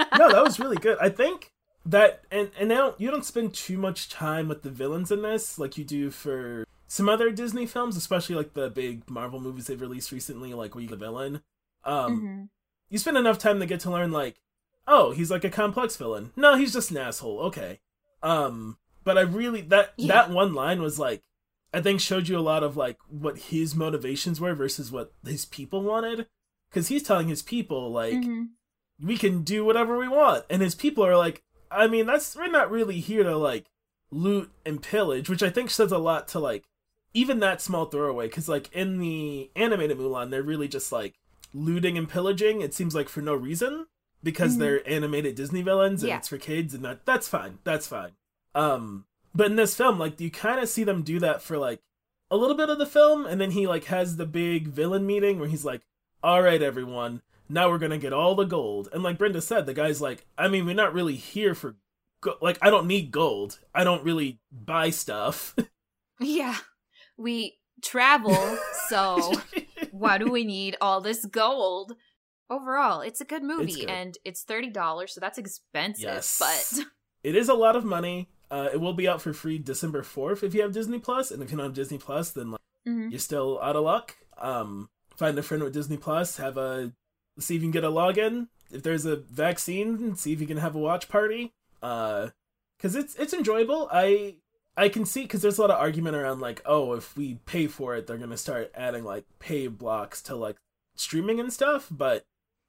no, 0.18 0.30
that 0.30 0.43
was 0.43 0.59
really 0.59 0.76
good. 0.78 0.97
I 1.01 1.11
think 1.11 1.53
that 1.84 2.22
and 2.30 2.51
and 2.59 2.68
now 2.70 2.95
you 2.99 3.11
don't 3.11 3.24
spend 3.24 3.53
too 3.55 3.76
much 3.76 4.09
time 4.09 4.49
with 4.49 4.62
the 4.62 4.70
villains 4.70 5.12
in 5.12 5.20
this 5.22 5.59
like 5.59 5.76
you 5.76 5.84
do 5.84 6.11
for 6.11 6.64
some 6.89 7.09
other 7.09 7.30
Disney 7.30 7.66
films, 7.66 7.97
especially 7.97 8.34
like 8.37 8.55
the 8.55 8.70
big 8.70 9.11
Marvel 9.11 9.41
movies 9.41 9.66
they've 9.66 9.80
released 9.80 10.11
recently, 10.12 10.55
like 10.55 10.74
you 10.74 10.87
the 10.89 10.97
villain. 10.97 11.43
Um, 11.84 12.20
Mhm. 12.22 12.49
You 12.91 12.99
spend 12.99 13.16
enough 13.16 13.39
time 13.39 13.61
to 13.61 13.66
get 13.66 13.80
to 13.80 13.91
learn 13.91 14.12
like, 14.12 14.41
oh, 14.87 15.12
he's 15.12 15.30
like 15.30 15.45
a 15.45 15.51
complex 15.51 15.97
villain. 15.97 16.32
No, 16.37 16.57
he's 16.57 16.72
just 16.72 16.91
an 16.91 16.97
asshole. 16.99 17.41
Okay. 17.41 17.80
Um, 18.22 18.78
but 19.05 19.18
I 19.18 19.22
really 19.22 19.61
that 19.62 19.93
Yeah. 19.97 20.09
that 20.14 20.30
one 20.30 20.55
line 20.55 20.80
was 20.82 20.99
like, 20.99 21.22
I 21.72 21.80
think 21.80 22.01
showed 22.01 22.28
you 22.28 22.39
a 22.39 22.41
lot 22.41 22.62
of 22.62 22.76
like 22.76 22.99
what 23.09 23.39
his 23.39 23.74
motivations 23.74 24.41
were 24.41 24.55
versus 24.55 24.91
what 24.93 25.12
his 25.24 25.45
people 25.45 25.82
wanted, 25.82 26.26
because 26.70 26.89
he's 26.89 27.03
telling 27.03 27.28
his 27.28 27.43
people 27.43 27.91
like 27.93 28.14
Mhm. 28.14 28.49
we 29.03 29.16
can 29.18 29.43
do 29.43 29.64
whatever 29.64 29.99
we 29.99 30.09
want 30.09 30.45
and 30.49 30.62
his 30.62 30.74
people 30.74 31.05
are 31.05 31.16
like 31.18 31.43
i 31.70 31.87
mean 31.87 32.07
that's 32.07 32.34
we're 32.34 32.47
not 32.47 32.70
really 32.70 32.99
here 33.01 33.22
to 33.24 33.37
like 33.37 33.66
loot 34.11 34.51
and 34.64 34.82
pillage 34.82 35.28
which 35.28 35.43
i 35.43 35.51
think 35.51 35.68
says 35.68 35.93
a 35.93 35.99
lot 35.99 36.26
to 36.28 36.39
like 36.39 36.64
even 37.12 37.39
that 37.41 37.61
small 37.61 37.84
throwaway 37.84 38.26
because 38.26 38.49
like 38.49 38.72
in 38.72 38.99
the 38.99 39.51
animated 39.55 39.99
mulan 39.99 40.30
they're 40.30 40.43
really 40.43 40.66
just 40.68 40.91
like 40.93 41.14
looting 41.57 41.97
and 41.97 42.09
pillaging 42.09 42.61
it 42.61 42.75
seems 42.75 42.95
like 42.95 43.09
for 43.09 43.21
no 43.23 43.35
reason 43.35 43.87
because 44.23 44.57
Mhm. 44.57 44.59
they're 44.59 44.89
animated 44.89 45.35
disney 45.35 45.63
villains 45.63 46.03
and 46.03 46.09
Yeah. 46.11 46.19
it's 46.19 46.29
for 46.29 46.39
kids 46.39 46.75
and 46.75 46.85
that 46.85 47.07
that's 47.07 47.29
fine 47.29 47.59
that's 47.65 47.87
fine 47.87 48.13
um 48.55 49.07
but 49.35 49.47
in 49.47 49.57
this 49.57 49.77
film 49.77 49.99
like 49.99 50.21
you 50.21 50.31
kind 50.31 50.61
of 50.61 50.69
see 50.69 50.85
them 50.85 51.03
do 51.03 51.19
that 51.21 51.43
for 51.43 51.57
like 51.59 51.81
a 52.31 52.37
little 52.37 52.57
bit 52.57 52.69
of 52.69 52.79
the 52.79 52.87
film 52.87 53.25
and 53.27 53.41
then 53.41 53.53
he 53.53 53.67
like 53.67 53.85
has 53.85 54.17
the 54.17 54.27
big 54.27 54.69
villain 54.69 55.07
meeting 55.07 55.39
where 55.39 55.49
he's 55.49 55.65
like 55.65 55.83
all 56.23 56.43
right 56.43 56.63
everyone 56.63 57.23
now 57.49 57.69
we're 57.71 57.79
gonna 57.79 57.99
get 57.99 58.13
all 58.13 58.35
the 58.35 58.45
gold 58.45 58.89
and 58.93 59.03
like 59.03 59.17
brenda 59.19 59.41
said 59.41 59.65
the 59.67 59.75
guy's 59.75 60.01
like 60.01 60.27
i 60.37 60.49
mean 60.49 60.67
we're 60.67 60.75
not 60.75 60.93
really 60.93 61.15
here 61.17 61.55
for 61.55 61.77
go- 62.21 62.37
like 62.43 62.59
i 62.61 62.69
don't 62.71 62.87
need 62.87 63.11
gold 63.13 63.59
i 63.75 63.85
don't 63.85 64.03
really 64.05 64.41
buy 64.51 64.91
stuff 64.91 65.55
Yeah. 66.21 66.57
We 67.19 67.59
travel, 67.83 68.35
so 68.89 69.33
why 69.99 70.19
do 70.19 70.31
we 70.31 70.45
need 70.45 70.77
all 70.81 71.01
this 71.01 71.25
gold? 71.25 71.95
Overall, 72.49 73.01
it's 73.01 73.21
a 73.21 73.25
good 73.25 73.43
movie 73.43 73.81
good. 73.81 73.91
and 73.91 74.18
it's 74.25 74.45
$30, 74.45 75.09
so 75.11 75.21
that's 75.21 75.37
expensive, 75.39 76.05
Yes. 76.05 76.39
but 76.39 76.85
it 77.25 77.35
is 77.35 77.49
a 77.49 77.55
lot 77.55 77.75
of 77.77 77.85
money 77.85 78.29
uh, 78.51 78.68
it 78.73 78.81
will 78.81 78.93
be 78.95 79.09
out 79.09 79.21
for 79.21 79.33
free 79.33 79.59
december 79.59 80.03
4th 80.03 80.45
if 80.45 80.55
you 80.55 80.63
have 80.63 80.71
disney 80.73 81.01
plus 81.01 81.33
and 81.33 81.43
if 81.43 81.51
you 81.51 81.57
don't 81.57 81.67
have 81.67 81.75
disney 81.75 81.99
plus 81.99 82.31
then 82.31 82.53
like, 82.53 82.61
Mhm. 82.87 83.11
you're 83.11 83.18
still 83.18 83.59
out 83.61 83.75
of 83.75 83.83
luck 83.83 84.14
um 84.39 84.89
find 85.17 85.37
a 85.37 85.43
friend 85.43 85.64
with 85.64 85.73
disney 85.75 85.97
plus 85.97 86.37
have 86.37 86.57
a 86.57 86.93
see 87.41 87.57
if 87.57 87.63
you 87.63 87.67
can 87.67 87.73
get 87.73 87.83
a 87.83 87.91
login 87.91 88.47
if 88.71 88.85
there's 88.85 89.05
a 89.05 89.17
vaccine 89.17 90.14
see 90.14 90.33
if 90.33 90.41
you 90.41 90.47
can 90.47 90.59
have 90.59 90.77
a 90.77 90.79
watch 90.79 91.09
party 91.09 91.53
uh 91.83 92.29
because 92.77 92.95
it's 92.95 93.17
it's 93.17 93.33
enjoyable 93.35 93.89
i 93.91 94.37
i 94.77 94.89
can 94.89 95.05
see 95.05 95.23
because 95.23 95.43
there's 95.43 95.59
a 95.59 95.61
lot 95.61 95.71
of 95.71 95.79
argument 95.81 96.17
around 96.17 96.41
like 96.41 96.61
oh 96.67 96.93
if 96.93 97.17
we 97.17 97.35
pay 97.47 97.67
for 97.67 97.95
it 97.95 98.07
they're 98.07 98.19
gonna 98.19 98.37
start 98.37 98.71
adding 98.75 99.05
like 99.05 99.25
pay 99.39 99.67
blocks 99.67 100.21
to 100.23 100.35
like 100.35 100.57
streaming 100.97 101.39
and 101.41 101.53
stuff 101.53 101.89
but 101.91 102.25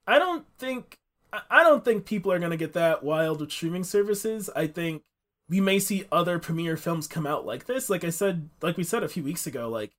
i 0.05 0.17
don't 0.19 0.45
think 0.57 0.97
I- 1.33 1.63
don't 1.63 1.83
think 1.83 2.05
people 2.05 2.31
are 2.31 2.39
gonna 2.39 2.57
get 2.57 2.73
that 2.73 3.03
wild 3.03 3.41
with 3.41 3.51
streaming 3.51 3.83
services. 3.83 4.49
I 4.55 4.67
think 4.67 5.03
we 5.49 5.59
may 5.59 5.77
see 5.79 6.05
other 6.11 6.39
premiere 6.39 6.77
films 6.77 7.07
come 7.07 7.27
out 7.27 7.45
like 7.45 7.65
this. 7.65 7.89
Like 7.89 8.03
i 8.03 8.09
said 8.09 8.49
like 8.61 8.77
we 8.77 8.83
said 8.83 9.03
a 9.03 9.09
few 9.09 9.23
weeks 9.23 9.45
ago 9.45 9.69
like 9.69 9.91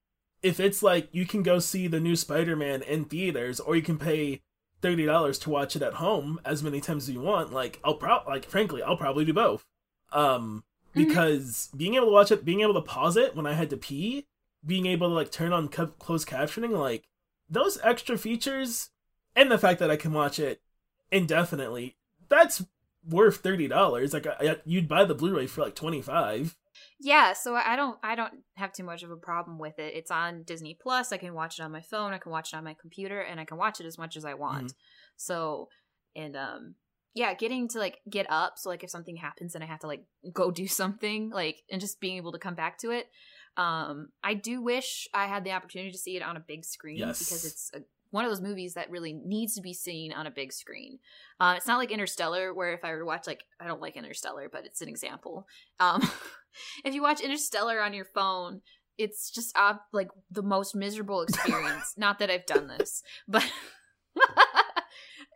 if 0.42 0.58
it's 0.60 0.82
like 0.82 1.08
you 1.12 1.26
can 1.26 1.42
go 1.42 1.58
see 1.58 1.86
the 1.86 2.00
new 2.00 2.16
spider-man 2.16 2.82
in 2.82 3.04
theaters 3.04 3.60
or 3.60 3.76
you 3.76 3.82
can 3.82 3.98
pay 3.98 4.40
$30 4.82 5.40
to 5.42 5.50
watch 5.50 5.74
it 5.76 5.82
at 5.82 5.94
home 5.94 6.40
as 6.44 6.62
many 6.62 6.80
times 6.80 7.08
as 7.08 7.14
you 7.14 7.20
want 7.20 7.52
like 7.52 7.80
i'll 7.84 7.94
pro 7.94 8.20
like 8.26 8.48
frankly 8.48 8.82
i'll 8.82 8.96
probably 8.96 9.24
do 9.24 9.34
both. 9.34 9.64
Um 10.12 10.64
Mhm. 10.94 11.06
because 11.06 11.68
being 11.76 11.94
able 11.94 12.06
to 12.06 12.12
watch 12.12 12.30
it 12.30 12.44
being 12.44 12.60
able 12.60 12.74
to 12.74 12.80
pause 12.80 13.16
it 13.16 13.36
when 13.36 13.46
i 13.46 13.52
had 13.52 13.70
to 13.70 13.76
pee 13.76 14.26
being 14.64 14.86
able 14.86 15.08
to 15.08 15.14
like 15.14 15.30
turn 15.30 15.52
on 15.52 15.68
co- 15.68 15.86
closed 15.86 16.28
captioning 16.28 16.76
like 16.76 17.08
those 17.48 17.78
extra 17.82 18.18
features 18.18 18.90
and 19.36 19.50
the 19.50 19.58
fact 19.58 19.78
that 19.80 19.90
i 19.90 19.96
can 19.96 20.12
watch 20.12 20.38
it 20.38 20.60
indefinitely 21.10 21.96
that's 22.28 22.64
worth 23.08 23.42
$30 23.42 24.12
like 24.12 24.26
I, 24.26 24.50
I, 24.50 24.56
you'd 24.66 24.88
buy 24.88 25.04
the 25.04 25.14
blu-ray 25.14 25.46
for 25.46 25.62
like 25.62 25.74
25 25.74 26.56
yeah, 27.00 27.32
so 27.32 27.54
I 27.56 27.74
don't 27.74 27.98
I 28.04 28.14
don't 28.14 28.34
have 28.56 28.72
too 28.72 28.84
much 28.84 29.02
of 29.02 29.10
a 29.10 29.16
problem 29.16 29.58
with 29.58 29.78
it. 29.80 29.94
It's 29.94 30.12
on 30.12 30.44
Disney 30.44 30.78
Plus. 30.80 31.10
I 31.12 31.16
can 31.16 31.34
watch 31.34 31.58
it 31.58 31.62
on 31.62 31.72
my 31.72 31.80
phone, 31.80 32.12
I 32.12 32.18
can 32.18 32.30
watch 32.30 32.52
it 32.52 32.56
on 32.56 32.62
my 32.62 32.74
computer, 32.74 33.20
and 33.20 33.40
I 33.40 33.44
can 33.44 33.56
watch 33.58 33.80
it 33.80 33.86
as 33.86 33.98
much 33.98 34.16
as 34.16 34.24
I 34.24 34.34
want. 34.34 34.74
So, 35.16 35.68
and 36.14 36.36
um 36.36 36.74
yeah, 37.14 37.34
getting 37.34 37.68
to 37.68 37.78
like 37.78 37.98
get 38.08 38.26
up, 38.30 38.58
so 38.58 38.68
like 38.68 38.84
if 38.84 38.90
something 38.90 39.16
happens 39.16 39.54
and 39.54 39.62
I 39.64 39.66
have 39.66 39.80
to 39.80 39.86
like 39.86 40.04
go 40.32 40.50
do 40.50 40.66
something, 40.80 41.30
like 41.30 41.62
and 41.70 41.80
just 41.80 42.00
being 42.00 42.16
able 42.16 42.32
to 42.32 42.38
come 42.38 42.54
back 42.54 42.78
to 42.78 42.90
it. 42.90 43.06
Um, 43.56 44.08
I 44.22 44.34
do 44.34 44.62
wish 44.62 45.08
I 45.12 45.26
had 45.26 45.42
the 45.44 45.50
opportunity 45.50 45.90
to 45.90 45.98
see 45.98 46.16
it 46.16 46.22
on 46.22 46.36
a 46.36 46.40
big 46.40 46.64
screen 46.64 46.98
Yes. 46.98 47.18
because 47.18 47.44
it's 47.44 47.70
a, 47.74 47.80
one 48.10 48.24
of 48.24 48.30
those 48.30 48.40
movies 48.40 48.74
that 48.74 48.88
really 48.88 49.12
needs 49.12 49.54
to 49.56 49.60
be 49.60 49.74
seen 49.74 50.12
on 50.12 50.26
a 50.28 50.30
big 50.30 50.52
screen. 50.52 51.00
Uh, 51.40 51.54
it's 51.56 51.66
not 51.66 51.76
like 51.78 51.90
Interstellar, 51.90 52.54
where 52.54 52.72
if 52.72 52.84
I 52.84 52.92
were 52.92 53.00
to 53.00 53.04
watch, 53.04 53.26
like, 53.26 53.42
I 53.60 53.66
don't 53.66 53.80
like 53.82 53.96
Interstellar, 53.96 54.48
but 54.50 54.64
it's 54.64 54.80
an 54.80 54.88
example. 54.88 55.46
Um, 55.80 56.08
if 56.84 56.94
you 56.94 57.02
watch 57.02 57.20
Interstellar 57.20 57.80
on 57.82 57.92
your 57.94 58.04
phone, 58.06 58.60
it's 58.96 59.28
just 59.30 59.50
uh, 59.58 59.74
like 59.92 60.08
the 60.30 60.42
most 60.42 60.76
miserable 60.76 61.22
experience. 61.28 61.94
not 61.96 62.20
that 62.20 62.30
I've 62.30 62.46
done 62.46 62.68
this, 62.68 63.02
but. 63.26 63.44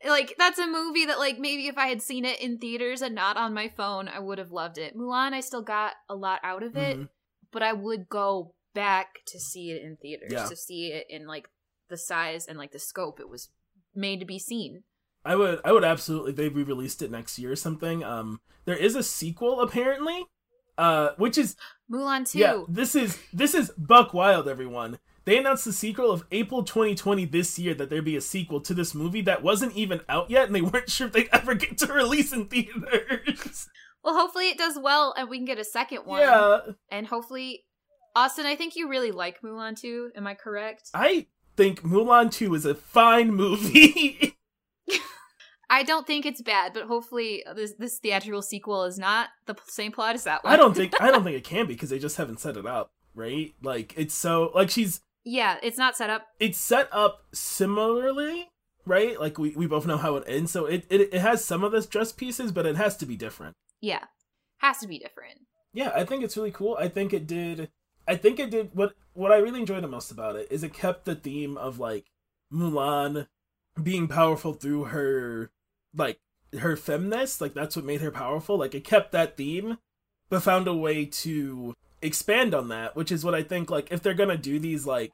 Like 0.06 0.34
that's 0.38 0.58
a 0.58 0.66
movie 0.66 1.06
that 1.06 1.18
like 1.18 1.38
maybe 1.38 1.66
if 1.68 1.78
I 1.78 1.86
had 1.88 2.02
seen 2.02 2.24
it 2.24 2.40
in 2.40 2.58
theaters 2.58 3.02
and 3.02 3.14
not 3.14 3.36
on 3.36 3.54
my 3.54 3.68
phone, 3.68 4.08
I 4.08 4.18
would 4.18 4.38
have 4.38 4.50
loved 4.50 4.78
it. 4.78 4.96
Mulan, 4.96 5.32
I 5.32 5.40
still 5.40 5.62
got 5.62 5.92
a 6.08 6.14
lot 6.14 6.40
out 6.42 6.62
of 6.62 6.76
it, 6.76 6.98
Mhm. 6.98 7.08
but 7.52 7.62
I 7.62 7.72
would 7.72 8.08
go 8.08 8.54
back 8.74 9.18
to 9.26 9.38
see 9.38 9.70
it 9.70 9.82
in 9.82 9.96
theaters 9.96 10.32
Yeah. 10.32 10.46
to 10.48 10.56
see 10.56 10.88
it 10.92 11.06
in 11.10 11.26
like 11.26 11.48
the 11.88 11.96
size 11.96 12.46
and 12.46 12.58
like 12.58 12.72
the 12.72 12.78
scope 12.78 13.20
it 13.20 13.28
was 13.28 13.50
made 13.94 14.18
to 14.20 14.26
be 14.26 14.38
seen. 14.38 14.84
I 15.24 15.36
would 15.36 15.60
I 15.64 15.72
would 15.72 15.84
absolutely 15.84 16.32
they 16.32 16.48
re-released 16.48 17.02
it 17.02 17.10
next 17.10 17.38
year 17.38 17.52
or 17.52 17.56
something. 17.56 18.02
Um 18.02 18.40
there 18.64 18.76
is 18.76 18.96
a 18.96 19.02
sequel 19.02 19.60
apparently. 19.60 20.26
Uh 20.78 21.10
which 21.18 21.36
is 21.36 21.54
Mulan 21.90 22.28
2. 22.28 22.38
yeah, 22.38 22.64
this 22.66 22.94
is 22.94 23.18
this 23.32 23.54
is 23.54 23.70
Buck 23.76 24.14
Wild 24.14 24.48
everyone. 24.48 24.98
They 25.24 25.38
announced 25.38 25.64
the 25.64 25.72
sequel 25.72 26.10
of 26.10 26.24
April 26.32 26.64
2020 26.64 27.24
this 27.26 27.58
year 27.58 27.74
that 27.74 27.90
there'd 27.90 28.04
be 28.04 28.16
a 28.16 28.20
sequel 28.20 28.60
to 28.62 28.74
this 28.74 28.94
movie 28.94 29.20
that 29.22 29.42
wasn't 29.42 29.76
even 29.76 30.00
out 30.08 30.30
yet 30.30 30.46
and 30.46 30.54
they 30.54 30.62
weren't 30.62 30.90
sure 30.90 31.06
if 31.06 31.12
they'd 31.12 31.28
ever 31.32 31.54
get 31.54 31.78
to 31.78 31.92
release 31.92 32.32
in 32.32 32.46
theaters. 32.46 33.68
Well, 34.02 34.14
hopefully 34.14 34.48
it 34.48 34.58
does 34.58 34.78
well 34.80 35.14
and 35.16 35.28
we 35.28 35.38
can 35.38 35.44
get 35.44 35.58
a 35.58 35.64
second 35.64 36.06
one. 36.06 36.20
yeah. 36.20 36.60
And 36.90 37.06
hopefully 37.06 37.64
Austin, 38.16 38.46
I 38.46 38.56
think 38.56 38.76
you 38.76 38.88
really 38.88 39.12
like 39.12 39.40
Mulan 39.42 39.78
2, 39.78 40.12
am 40.16 40.26
I 40.26 40.34
correct? 40.34 40.90
I 40.92 41.26
think 41.56 41.82
Mulan 41.82 42.30
2 42.30 42.54
is 42.54 42.64
a 42.66 42.74
fine 42.74 43.32
movie. 43.32 44.36
I 45.70 45.84
don't 45.84 46.06
think 46.06 46.26
it's 46.26 46.42
bad, 46.42 46.74
but 46.74 46.84
hopefully 46.84 47.42
this 47.56 47.72
this 47.78 47.98
theatrical 47.98 48.42
sequel 48.42 48.84
is 48.84 48.98
not 48.98 49.30
the 49.46 49.56
same 49.68 49.90
plot 49.90 50.14
as 50.14 50.24
that 50.24 50.44
one. 50.44 50.52
I 50.52 50.56
don't 50.56 50.76
think 50.76 51.00
I 51.00 51.10
don't 51.10 51.24
think 51.24 51.34
it 51.34 51.44
can 51.44 51.66
be 51.66 51.72
because 51.72 51.88
they 51.88 51.98
just 51.98 52.18
haven't 52.18 52.40
set 52.40 52.58
it 52.58 52.66
up, 52.66 52.92
right? 53.14 53.54
Like 53.62 53.94
it's 53.96 54.14
so 54.14 54.52
like 54.54 54.68
she's 54.68 55.00
Yeah, 55.24 55.58
it's 55.62 55.78
not 55.78 55.96
set 55.96 56.10
up. 56.10 56.26
it's 56.40 56.58
set 56.58 56.88
up 56.92 57.24
similarly, 57.32 58.48
right? 58.84 59.20
Like 59.20 59.38
we, 59.38 59.50
we 59.50 59.66
both 59.66 59.86
know 59.86 59.96
how 59.96 60.16
it 60.16 60.24
ends, 60.26 60.50
so 60.50 60.66
it, 60.66 60.84
it 60.90 61.12
it 61.12 61.20
has 61.20 61.44
some 61.44 61.62
of 61.64 61.72
this 61.72 61.86
dress 61.86 62.12
pieces, 62.12 62.52
but 62.52 62.66
it 62.66 62.76
has 62.76 62.96
to 62.98 63.06
be 63.06 63.16
different. 63.16 63.54
Yeah. 63.80 64.04
Has 64.58 64.78
to 64.78 64.86
be 64.88 64.98
different. 64.98 65.40
Yeah, 65.72 65.92
I 65.94 66.04
think 66.04 66.22
it's 66.22 66.36
really 66.36 66.50
cool. 66.50 66.76
I 66.78 66.88
think 66.88 67.12
it 67.12 67.26
did 67.26 67.70
I 68.06 68.16
think 68.16 68.40
it 68.40 68.50
did 68.50 68.70
what 68.74 68.94
what 69.14 69.32
I 69.32 69.36
really 69.38 69.60
enjoyed 69.60 69.82
the 69.82 69.88
most 69.88 70.10
about 70.10 70.36
it 70.36 70.48
is 70.50 70.62
it 70.62 70.72
kept 70.72 71.04
the 71.04 71.14
theme 71.14 71.56
of 71.56 71.78
like 71.78 72.06
Mulan 72.52 73.26
being 73.82 74.08
powerful 74.08 74.52
through 74.52 74.84
her 74.84 75.50
like 75.94 76.18
her 76.58 76.76
femness, 76.76 77.40
like 77.40 77.54
that's 77.54 77.76
what 77.76 77.84
made 77.84 78.00
her 78.00 78.10
powerful. 78.10 78.58
Like 78.58 78.74
it 78.74 78.84
kept 78.84 79.12
that 79.12 79.36
theme, 79.36 79.78
but 80.28 80.42
found 80.42 80.66
a 80.68 80.74
way 80.74 81.04
to 81.06 81.74
expand 82.02 82.54
on 82.54 82.68
that, 82.68 82.96
which 82.96 83.10
is 83.12 83.24
what 83.24 83.34
I 83.34 83.42
think 83.42 83.70
like 83.70 83.90
if 83.90 84.02
they're 84.02 84.14
gonna 84.14 84.36
do 84.36 84.58
these 84.58 84.86
like 84.86 85.12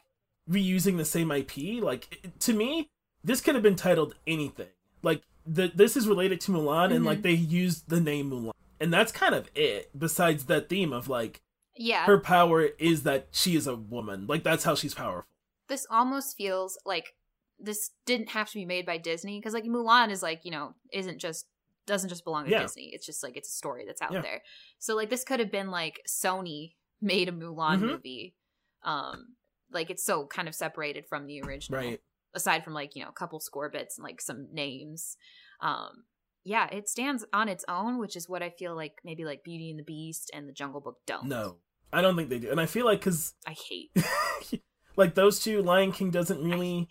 reusing 0.50 0.96
the 0.96 1.04
same 1.04 1.30
IP, 1.30 1.82
like 1.82 2.20
it- 2.24 2.40
to 2.40 2.52
me, 2.52 2.88
this 3.22 3.40
could 3.40 3.54
have 3.54 3.62
been 3.62 3.76
titled 3.76 4.14
anything. 4.26 4.68
Like 5.02 5.22
the 5.46 5.70
this 5.74 5.96
is 5.96 6.08
related 6.08 6.40
to 6.42 6.52
Mulan 6.52 6.92
and 6.94 7.04
like 7.04 7.18
mm-hmm. 7.18 7.22
they 7.22 7.32
used 7.32 7.88
the 7.88 8.00
name 8.00 8.30
Mulan. 8.30 8.52
And 8.80 8.92
that's 8.92 9.10
kind 9.12 9.34
of 9.34 9.48
it, 9.54 9.90
besides 9.98 10.44
that 10.46 10.68
theme 10.68 10.92
of 10.92 11.08
like 11.08 11.40
Yeah. 11.76 12.04
her 12.06 12.18
power 12.18 12.62
is 12.78 13.02
that 13.02 13.28
she 13.32 13.56
is 13.56 13.66
a 13.66 13.74
woman. 13.76 14.26
Like 14.26 14.42
that's 14.42 14.64
how 14.64 14.74
she's 14.74 14.94
powerful. 14.94 15.24
this 15.68 15.86
almost 15.90 16.36
feels 16.36 16.78
like 16.86 17.14
this 17.58 17.90
didn't 18.06 18.30
have 18.30 18.48
to 18.48 18.54
be 18.54 18.64
made 18.64 18.86
by 18.86 18.96
Disney 18.98 19.38
because 19.38 19.52
like 19.52 19.64
Mulan 19.64 20.10
is 20.10 20.22
like, 20.22 20.44
you 20.44 20.50
know, 20.50 20.74
isn't 20.92 21.18
just 21.18 21.46
doesn't 21.86 22.08
just 22.08 22.24
belong 22.24 22.44
to 22.44 22.50
Yeah. 22.50 22.62
Disney. 22.62 22.90
It's 22.94 23.04
just 23.06 23.22
like 23.22 23.36
it's 23.36 23.48
a 23.48 23.52
story 23.56 23.84
that's 23.86 24.00
out 24.00 24.12
Yeah. 24.12 24.20
there. 24.22 24.42
So 24.78 24.94
like 24.94 25.10
this 25.10 25.24
could 25.24 25.40
have 25.40 25.50
been 25.50 25.70
like 25.70 26.00
Sony 26.08 26.74
made 27.00 27.28
a 27.28 27.32
Mulan 27.32 27.78
Mhm. 27.80 27.86
movie. 27.92 28.34
Um 28.82 29.36
like 29.70 29.90
it's 29.90 30.04
so 30.04 30.26
kind 30.26 30.48
of 30.48 30.54
separated 30.54 31.04
from 31.08 31.26
the 31.26 31.40
original. 31.42 31.80
Right. 31.80 32.00
Aside 32.34 32.64
from 32.64 32.74
like, 32.74 32.94
you 32.94 33.02
know, 33.02 33.08
a 33.10 33.12
couple 33.12 33.40
score 33.40 33.68
bits 33.70 33.98
and 33.98 34.04
like 34.04 34.20
some 34.20 34.48
names. 34.52 35.16
Um 35.60 36.04
yeah, 36.44 36.68
it 36.72 36.88
stands 36.88 37.24
on 37.32 37.48
its 37.48 37.64
own, 37.68 37.98
which 37.98 38.16
is 38.16 38.28
what 38.28 38.42
I 38.42 38.50
feel 38.50 38.74
like 38.74 38.94
maybe 39.04 39.24
like 39.24 39.42
Beauty 39.44 39.70
and 39.70 39.78
the 39.78 39.84
Beast 39.84 40.30
and 40.32 40.48
the 40.48 40.52
Jungle 40.52 40.80
Book 40.80 40.96
don't. 41.06 41.26
No. 41.26 41.56
I 41.92 42.00
don't 42.02 42.16
think 42.16 42.28
they 42.30 42.38
do. 42.38 42.50
And 42.50 42.60
I 42.60 42.66
feel 42.66 42.84
like 42.86 43.00
cuz 43.02 43.34
I 43.46 43.52
hate. 43.68 43.90
like 44.96 45.14
those 45.14 45.40
two 45.40 45.62
Lion 45.62 45.92
King 45.92 46.10
doesn't 46.10 46.42
really 46.42 46.88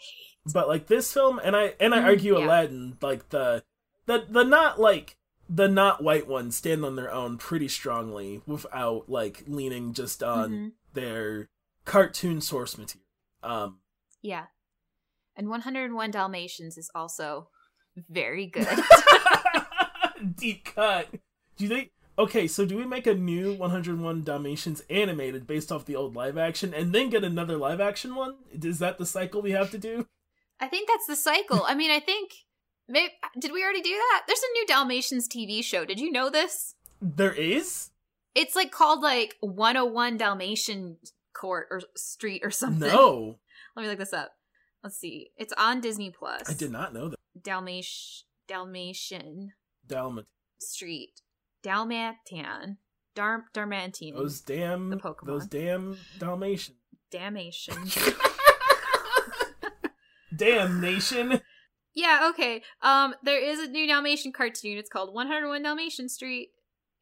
but 0.53 0.67
like 0.67 0.88
this 0.88 1.11
film 1.11 1.39
and 1.43 1.55
I 1.55 1.73
and 1.79 1.93
I 1.93 1.99
Mhm, 1.99 2.05
argue 2.05 2.38
yeah. 2.38 2.45
Aladdin 2.45 2.97
like 3.01 3.29
the 3.29 3.63
the 4.05 4.25
the 4.29 4.43
not 4.43 4.79
like 4.79 5.16
the 5.49 5.67
not 5.67 6.03
white 6.03 6.27
ones 6.27 6.55
stand 6.57 6.83
on 6.83 6.95
their 6.95 7.11
own 7.11 7.37
pretty 7.37 7.67
strongly 7.67 8.41
without 8.45 9.09
like 9.09 9.43
leaning 9.47 9.93
just 9.93 10.21
on 10.21 10.51
Mhm. 10.51 10.71
their 10.93 11.49
cartoon 11.85 12.41
source 12.41 12.77
material. 12.77 13.05
Um 13.43 13.79
Yeah. 14.21 14.47
And 15.35 15.49
101 15.49 16.11
Dalmatians 16.11 16.77
is 16.77 16.89
also 16.95 17.49
very 18.09 18.45
good. 18.55 18.67
deep 20.35 20.65
cut. 20.65 21.07
Do 21.57 21.63
you 21.63 21.69
think? 21.69 21.91
Okay, 22.19 22.47
so 22.47 22.65
do 22.65 22.75
we 22.77 22.85
make 22.85 23.05
a 23.05 23.13
new 23.13 23.53
101 23.53 24.23
Dalmatians 24.23 24.81
animated 24.89 25.45
based 25.45 25.71
off 25.71 25.85
the 25.85 25.95
old 25.95 26.15
live 26.15 26.35
action, 26.37 26.73
and 26.73 26.93
then 26.93 27.09
get 27.11 27.23
another 27.23 27.57
live 27.57 27.79
action 27.79 28.15
one? 28.15 28.37
Is 28.51 28.79
that 28.79 28.97
the 28.97 29.05
cycle 29.05 29.41
we 29.41 29.51
have 29.51 29.69
to 29.71 29.77
do? 29.77 30.07
I 30.59 30.67
think 30.67 30.87
that's 30.89 31.05
the 31.05 31.15
cycle. 31.15 31.63
I 31.67 31.75
mean, 31.75 31.91
I 31.91 31.99
think 31.99 32.31
maybe 32.88 33.14
did 33.39 33.51
we 33.51 33.64
already 33.64 33.81
do 33.81 33.89
that? 33.95 34.23
There's 34.27 34.39
a 34.41 34.53
new 34.53 34.65
Dalmatians 34.68 35.27
TV 35.27 35.64
show. 35.64 35.85
Did 35.85 35.99
you 35.99 36.11
know 36.11 36.30
this? 36.30 36.76
There 37.01 37.34
is 37.34 37.89
It's 38.35 38.55
like 38.55 38.72
called 38.72 39.01
like 39.01 39.35
101 39.41 40.18
Dalmatian 40.18 40.97
Court 41.34 41.68
or 41.69 41.81
Street 41.95 42.41
or 42.43 42.51
something. 42.51 42.88
no. 42.89 43.39
Let 43.76 43.84
me 43.84 43.89
look 43.89 43.99
this 43.99 44.14
up. 44.14 44.31
Let's 44.84 44.97
see. 44.97 45.30
It's 45.38 45.53
on 45.57 45.81
Disney 45.81 46.11
Plus. 46.11 46.49
I 46.49 46.53
did 46.53 46.72
not 46.72 46.93
know 46.93 47.09
that. 47.09 47.18
Dalmatian 47.41 48.26
Dalmatian 48.47 49.53
Dalmat. 49.88 50.26
Street. 50.59 51.22
Dalmatian. 51.64 52.77
Dar 53.15 53.45
Darmatian. 53.53 54.15
Those 54.15 54.41
damn. 54.41 54.89
The 54.89 54.97
Pokemon. 54.97 55.26
Those 55.27 55.47
damn. 55.47 55.97
Dalmatian. 56.19 56.76
damn 60.35 60.81
nation. 60.81 61.41
Yeah, 61.97 62.29
okay. 62.29 62.61
Um, 62.83 63.15
there 63.23 63.43
is 63.43 63.57
a 63.57 63.71
new 63.71 63.87
Dalmatian 63.87 64.31
cartoon. 64.31 64.77
It's 64.77 64.87
called 64.87 65.15
101 65.15 65.63
Dalmatian 65.63 66.09
Street, 66.09 66.49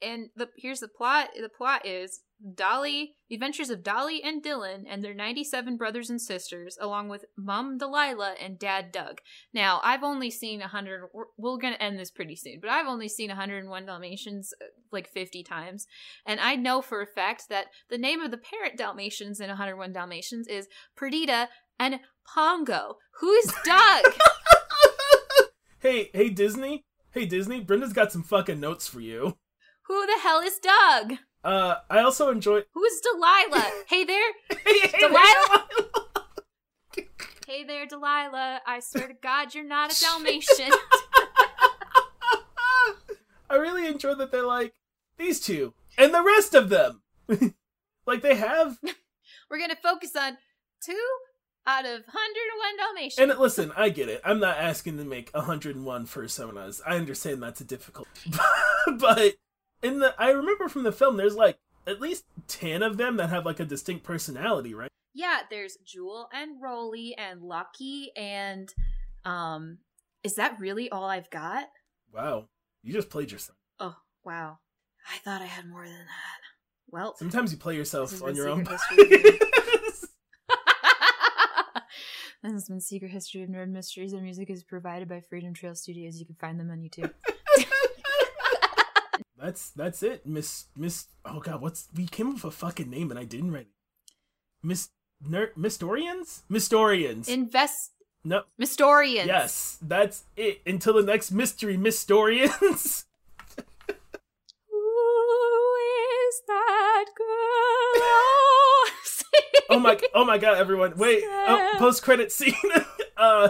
and 0.02 0.30
the 0.38 0.48
here's 0.56 0.80
the 0.80 0.88
plot. 0.88 1.32
The 1.38 1.50
plot 1.50 1.86
is 1.86 2.22
Dolly, 2.54 3.16
the 3.28 3.36
adventures 3.36 3.70
of 3.70 3.84
Dolly 3.84 4.24
and 4.24 4.42
Dylan 4.42 4.86
and 4.88 5.04
their 5.04 5.14
97 5.14 5.76
brothers 5.76 6.10
and 6.10 6.22
sisters, 6.22 6.78
along 6.80 7.10
with 7.10 7.26
Mom 7.38 7.78
Delilah 7.78 8.36
and 8.42 8.58
Dad 8.58 8.94
Doug. 8.94 9.20
Now, 9.54 9.82
I've 9.84 10.02
only 10.02 10.32
seen 10.32 10.62
100. 10.62 11.10
We're, 11.14 11.26
we're 11.38 11.58
gonna 11.58 11.76
end 11.76 12.00
this 12.00 12.10
pretty 12.10 12.38
soon, 12.38 12.60
but 12.62 12.70
I've 12.70 12.88
only 12.88 13.10
seen 13.10 13.28
101 13.28 13.86
Dalmatians 13.86 14.54
uh, 14.62 14.68
like 14.94 15.10
50 15.10 15.44
times, 15.44 15.88
and 16.26 16.40
I 16.40 16.56
know 16.56 16.82
for 16.82 17.02
a 17.02 17.06
fact 17.06 17.50
that 17.50 17.66
the 17.90 17.98
name 17.98 18.22
of 18.22 18.32
the 18.32 18.38
parent 18.38 18.78
Dalmatians 18.78 19.42
in 19.42 19.50
101 19.50 19.92
Dalmatians 19.92 20.48
is 20.48 20.70
Perdita 20.96 21.50
and 21.78 22.00
Pongo. 22.34 22.96
Who's 23.20 23.52
Doug? 23.66 24.06
hey, 25.86 26.10
hey 26.14 26.30
Disney. 26.30 26.84
Hey 27.12 27.26
Disney. 27.28 27.60
Brenda's 27.60 27.94
got 27.94 28.12
some 28.12 28.24
fucking 28.24 28.60
notes 28.60 28.88
for 28.88 29.00
you. 29.00 29.38
Who 29.84 30.06
the 30.08 30.18
hell 30.24 30.40
is 30.40 30.58
Doug? 30.58 31.14
Uh, 31.44 31.76
I 31.92 32.00
also 32.00 32.32
enjoy. 32.32 32.64
Who's 32.74 33.00
Delilah? 33.02 33.72
hey 33.88 34.04
there, 34.04 34.32
Hey, 34.50 34.80
hey, 34.80 35.00
Delilah? 35.00 35.68
hey 37.48 37.64
there, 37.64 37.86
Delilah. 37.86 38.62
I 38.66 38.80
swear 38.80 39.08
to 39.10 39.14
God, 39.14 39.54
you're 39.54 39.64
not 39.64 39.96
a 39.96 40.02
Dalmatian. 40.02 40.72
I 43.48 43.58
really 43.58 43.86
enjoy 43.88 44.16
that 44.16 44.32
they're 44.32 44.44
like 44.44 44.74
these 45.20 45.40
two 45.40 45.76
and 46.00 46.12
the 46.16 46.24
rest 46.24 46.56
of 46.56 46.70
them. 46.70 47.04
like 48.08 48.24
they 48.24 48.34
have 48.36 48.80
We're 49.52 49.60
gonna 49.60 49.76
focus 49.76 50.16
on 50.16 50.38
two 50.84 51.08
out 51.68 51.86
of 51.86 52.02
101 52.06 52.78
Dalmatians. 52.78 53.30
and 53.32 53.40
listen, 53.40 53.72
I 53.76 53.90
get 53.90 54.10
it. 54.10 54.22
I'm 54.24 54.40
not 54.40 54.58
asking 54.58 54.98
to 54.98 55.04
make 55.04 55.30
101 55.34 56.06
personas. 56.08 56.82
I 56.86 56.96
understand 56.98 57.42
that's 57.42 57.62
a 57.62 57.66
difficult. 57.66 58.08
but 58.98 59.36
in 59.82 60.00
the 60.00 60.14
I 60.18 60.30
remember 60.30 60.68
from 60.70 60.84
the 60.84 60.92
film 60.92 61.18
there's 61.18 61.36
like 61.36 61.58
at 61.88 62.02
least 62.02 62.26
10 62.48 62.82
of 62.84 62.98
them 62.98 63.18
that 63.18 63.30
have 63.30 63.46
like 63.46 63.60
a 63.60 63.66
distinct 63.66 64.04
personality, 64.04 64.74
right? 64.74 64.90
yeah, 65.18 65.40
there's 65.50 65.78
Jewel 65.86 66.28
and 66.34 66.62
Rolly 66.62 67.16
and 67.18 67.42
Lucky 67.42 68.12
and 68.16 68.74
um. 69.24 69.78
Is 70.24 70.36
that 70.36 70.60
really 70.60 70.90
all 70.90 71.06
I've 71.06 71.30
got? 71.30 71.68
Wow. 72.12 72.48
You 72.82 72.92
just 72.94 73.10
played 73.12 73.32
yourself. 73.32 73.58
Oh 73.80 73.96
wow, 74.24 74.58
I 75.08 75.18
thought 75.20 75.42
I 75.42 75.46
had 75.46 75.68
more 75.70 75.86
than 75.86 75.94
that. 75.94 76.40
Well, 76.90 77.16
Sometimes 77.18 77.52
you 77.52 77.58
play 77.58 77.76
yourself 77.76 78.22
on 78.24 78.36
your 78.36 78.50
own. 78.50 78.68
Secret 82.46 82.58
This 82.58 82.64
has 82.64 82.70
been 82.70 82.82
Secret 82.82 83.12
History 83.12 83.42
of 83.42 83.50
Nerd 83.50 83.70
Mysteries. 83.70 84.12
Their 84.12 84.22
music 84.22 84.52
is 84.52 84.64
provided 84.64 85.10
by 85.10 85.20
Freedom 85.20 85.52
Trail 85.52 85.74
Studios. 85.74 86.20
You 86.20 86.28
can 86.28 86.36
find 86.36 86.60
them 86.60 86.70
on 86.70 86.78
YouTube. 86.78 87.12
that's 89.38 89.72
that's 89.72 90.04
it, 90.04 90.28
Miss 90.28 90.66
Miss. 90.78 91.08
Oh 91.26 91.40
God, 91.40 91.62
what's 91.62 91.88
we 91.96 92.06
came 92.06 92.28
up 92.28 92.36
with 92.36 92.44
a 92.44 92.52
fucking 92.52 92.88
name 92.88 93.10
and 93.10 93.20
I 93.20 93.24
didn't 93.24 93.52
write 93.52 93.62
it. 93.62 93.68
Miss 94.62 94.90
Nerd 95.28 95.56
Mystorians. 95.58 96.42
Mystorians. 96.52 97.28
Invest 97.28 97.94
no. 98.24 98.44
Mystorians. 98.62 99.26
Yes, 99.26 99.80
that's 99.82 100.26
it. 100.38 100.62
Until 100.68 100.94
the 100.94 101.04
next 101.04 101.32
mystery, 101.32 101.78
Mystorians. 101.78 103.06
Who 104.70 105.76
is 106.30 106.42
that 106.48 107.06
girl? 107.18 108.65
Oh 109.70 109.80
my 109.80 110.00
oh 110.14 110.26
my 110.26 110.38
god 110.38 110.58
everyone 110.58 110.96
wait 110.98 111.24
oh, 111.26 111.74
post 111.78 112.04
credit 112.04 112.32
scene 112.32 112.54
uh 113.18 113.50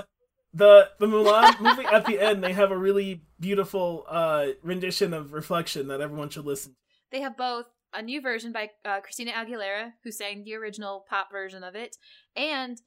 the 0.53 0.89
the 0.99 1.05
Mulan 1.05 1.59
movie 1.59 1.85
at 1.85 2.05
the 2.05 2.19
end 2.19 2.43
they 2.43 2.53
have 2.53 2.71
a 2.71 2.77
really 2.77 3.21
beautiful 3.39 4.05
uh 4.07 4.47
rendition 4.63 5.13
of 5.13 5.33
reflection 5.33 5.87
that 5.89 6.01
everyone 6.01 6.29
should 6.29 6.45
listen 6.45 6.71
to. 6.73 6.77
They 7.11 7.21
have 7.21 7.35
both 7.37 7.65
a 7.93 8.01
new 8.01 8.19
version 8.21 8.51
by 8.51 8.71
uh, 8.83 8.99
Christina 8.99 9.31
Aguilera, 9.31 9.91
who 10.03 10.11
sang 10.11 10.43
the 10.43 10.55
original 10.55 11.05
pop 11.09 11.31
version 11.31 11.63
of 11.63 11.75
it, 11.75 11.95
and 12.35 12.81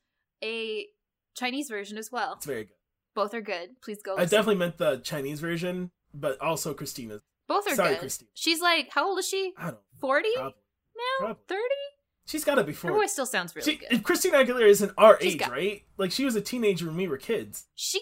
a 0.45 0.87
Chinese 1.35 1.69
version 1.69 1.97
as 1.97 2.11
well. 2.13 2.35
it's 2.37 2.45
very 2.47 2.65
good 2.65 2.75
Both 3.15 3.33
are 3.35 3.41
good. 3.41 3.81
Please 3.83 4.01
go. 4.03 4.17
i 4.17 4.25
definitely 4.25 4.57
meant 4.57 4.77
the 4.79 4.99
chinese 4.99 5.41
version 5.41 5.91
but 6.15 6.41
also 6.41 6.75
christina's 6.75 7.21
Both 7.47 7.71
are 7.71 7.75
sorry 7.75 7.91
good. 7.95 8.01
christina 8.01 8.29
She's 8.35 8.61
like, 8.61 8.89
how 8.91 9.09
old 9.09 9.19
is 9.19 9.29
she? 9.29 9.53
i 9.59 9.65
don't 9.65 9.73
know 9.75 9.79
Forty 10.01 10.29
now? 10.37 11.37
Thirty? 11.49 11.85
She's 12.29 12.45
gotta 12.45 12.63
be 12.63 12.73
Her 12.73 12.79
40 12.79 12.97
voice 12.97 13.13
still 13.13 13.27
sounds 13.27 13.57
really 13.57 13.73
she, 13.73 13.77
good. 13.79 14.03
christina 14.05 14.39
aguilera 14.39 14.69
isn't 14.69 14.93
our 14.97 15.19
She's 15.21 15.35
age 15.35 15.41
got- 15.41 15.51
right 15.51 15.83
like 15.97 16.13
she 16.13 16.25
was 16.25 16.37
a 16.37 16.41
teenager 16.41 16.87
when 16.87 16.97
we 16.97 17.09
were 17.09 17.17
kids 17.19 17.65
She, 17.75 18.01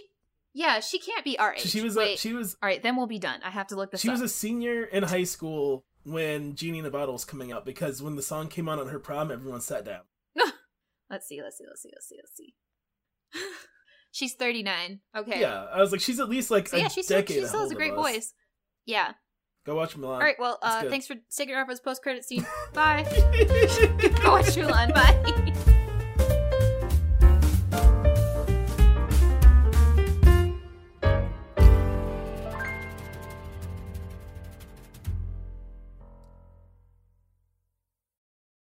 yeah, 0.52 0.80
she 0.80 0.98
can't 0.98 1.24
be 1.24 1.38
our 1.38 1.54
age. 1.54 1.60
she 1.62 1.80
was 1.82 1.96
Wait, 1.96 2.14
a, 2.14 2.16
she 2.18 2.32
was 2.32 2.56
all 2.62 2.68
right, 2.68 2.82
then 2.82 2.96
we'll 2.96 3.06
be 3.06 3.18
done. 3.18 3.40
I 3.44 3.50
have 3.50 3.66
to 3.68 3.76
look 3.76 3.90
this 3.90 4.00
up. 4.00 4.02
She 4.02 4.08
up. 4.08 4.12
was 4.14 4.22
a 4.22 4.28
senior 4.28 4.84
in 4.84 5.02
high 5.02 5.24
school 5.24 5.84
when 6.04 6.54
Genie 6.54 6.78
in 6.78 6.84
the 6.84 6.90
Bottle 6.90 7.12
was 7.12 7.24
coming 7.26 7.52
out 7.52 7.66
because 7.66 8.00
when 8.02 8.16
the 8.16 8.22
song 8.22 8.48
came 8.48 8.66
on 8.68 8.78
on 8.78 8.88
her 8.88 8.98
prom, 8.98 9.30
everyone 9.30 9.60
sat 9.60 9.84
down. 9.84 10.00
Let's 11.10 11.26
see. 11.28 11.42
Let's 11.42 11.58
see. 11.58 11.64
Let's 11.68 11.82
see. 11.82 11.90
Let's 11.94 12.08
see. 12.08 12.16
Let's 12.16 12.36
see. 12.36 12.54
She's 14.12 14.32
thirty 14.34 14.62
nine. 14.62 15.00
Okay. 15.14 15.40
Yeah, 15.42 15.64
I 15.70 15.80
was 15.80 15.92
like, 15.92 16.00
she's 16.00 16.20
at 16.20 16.30
least 16.30 16.50
like 16.50 16.68
So 16.68 16.78
a 16.78 16.80
yeah, 16.80 16.88
she 16.88 17.02
still, 17.02 17.18
decade 17.18 17.36
she 17.42 17.46
still 17.46 17.60
has 17.60 17.70
a 17.70 17.74
great 17.74 17.92
us. 17.92 17.96
voice. 17.96 18.32
Yeah. 18.86 19.12
Go 19.66 19.74
watch 19.74 19.96
Milan. 19.96 20.14
All 20.14 20.20
right. 20.20 20.36
Well, 20.38 20.58
uh, 20.62 20.84
thanks 20.84 21.08
for 21.08 21.16
sticking 21.28 21.54
around 21.54 21.66
for 21.66 21.72
this 21.72 21.80
post 21.80 22.00
credit 22.00 22.24
scene. 22.24 22.46
Bye. 22.72 23.02
Go 24.22 24.30
watch 24.30 24.54
Mulan. 24.54 24.94
Bye. 24.94 25.72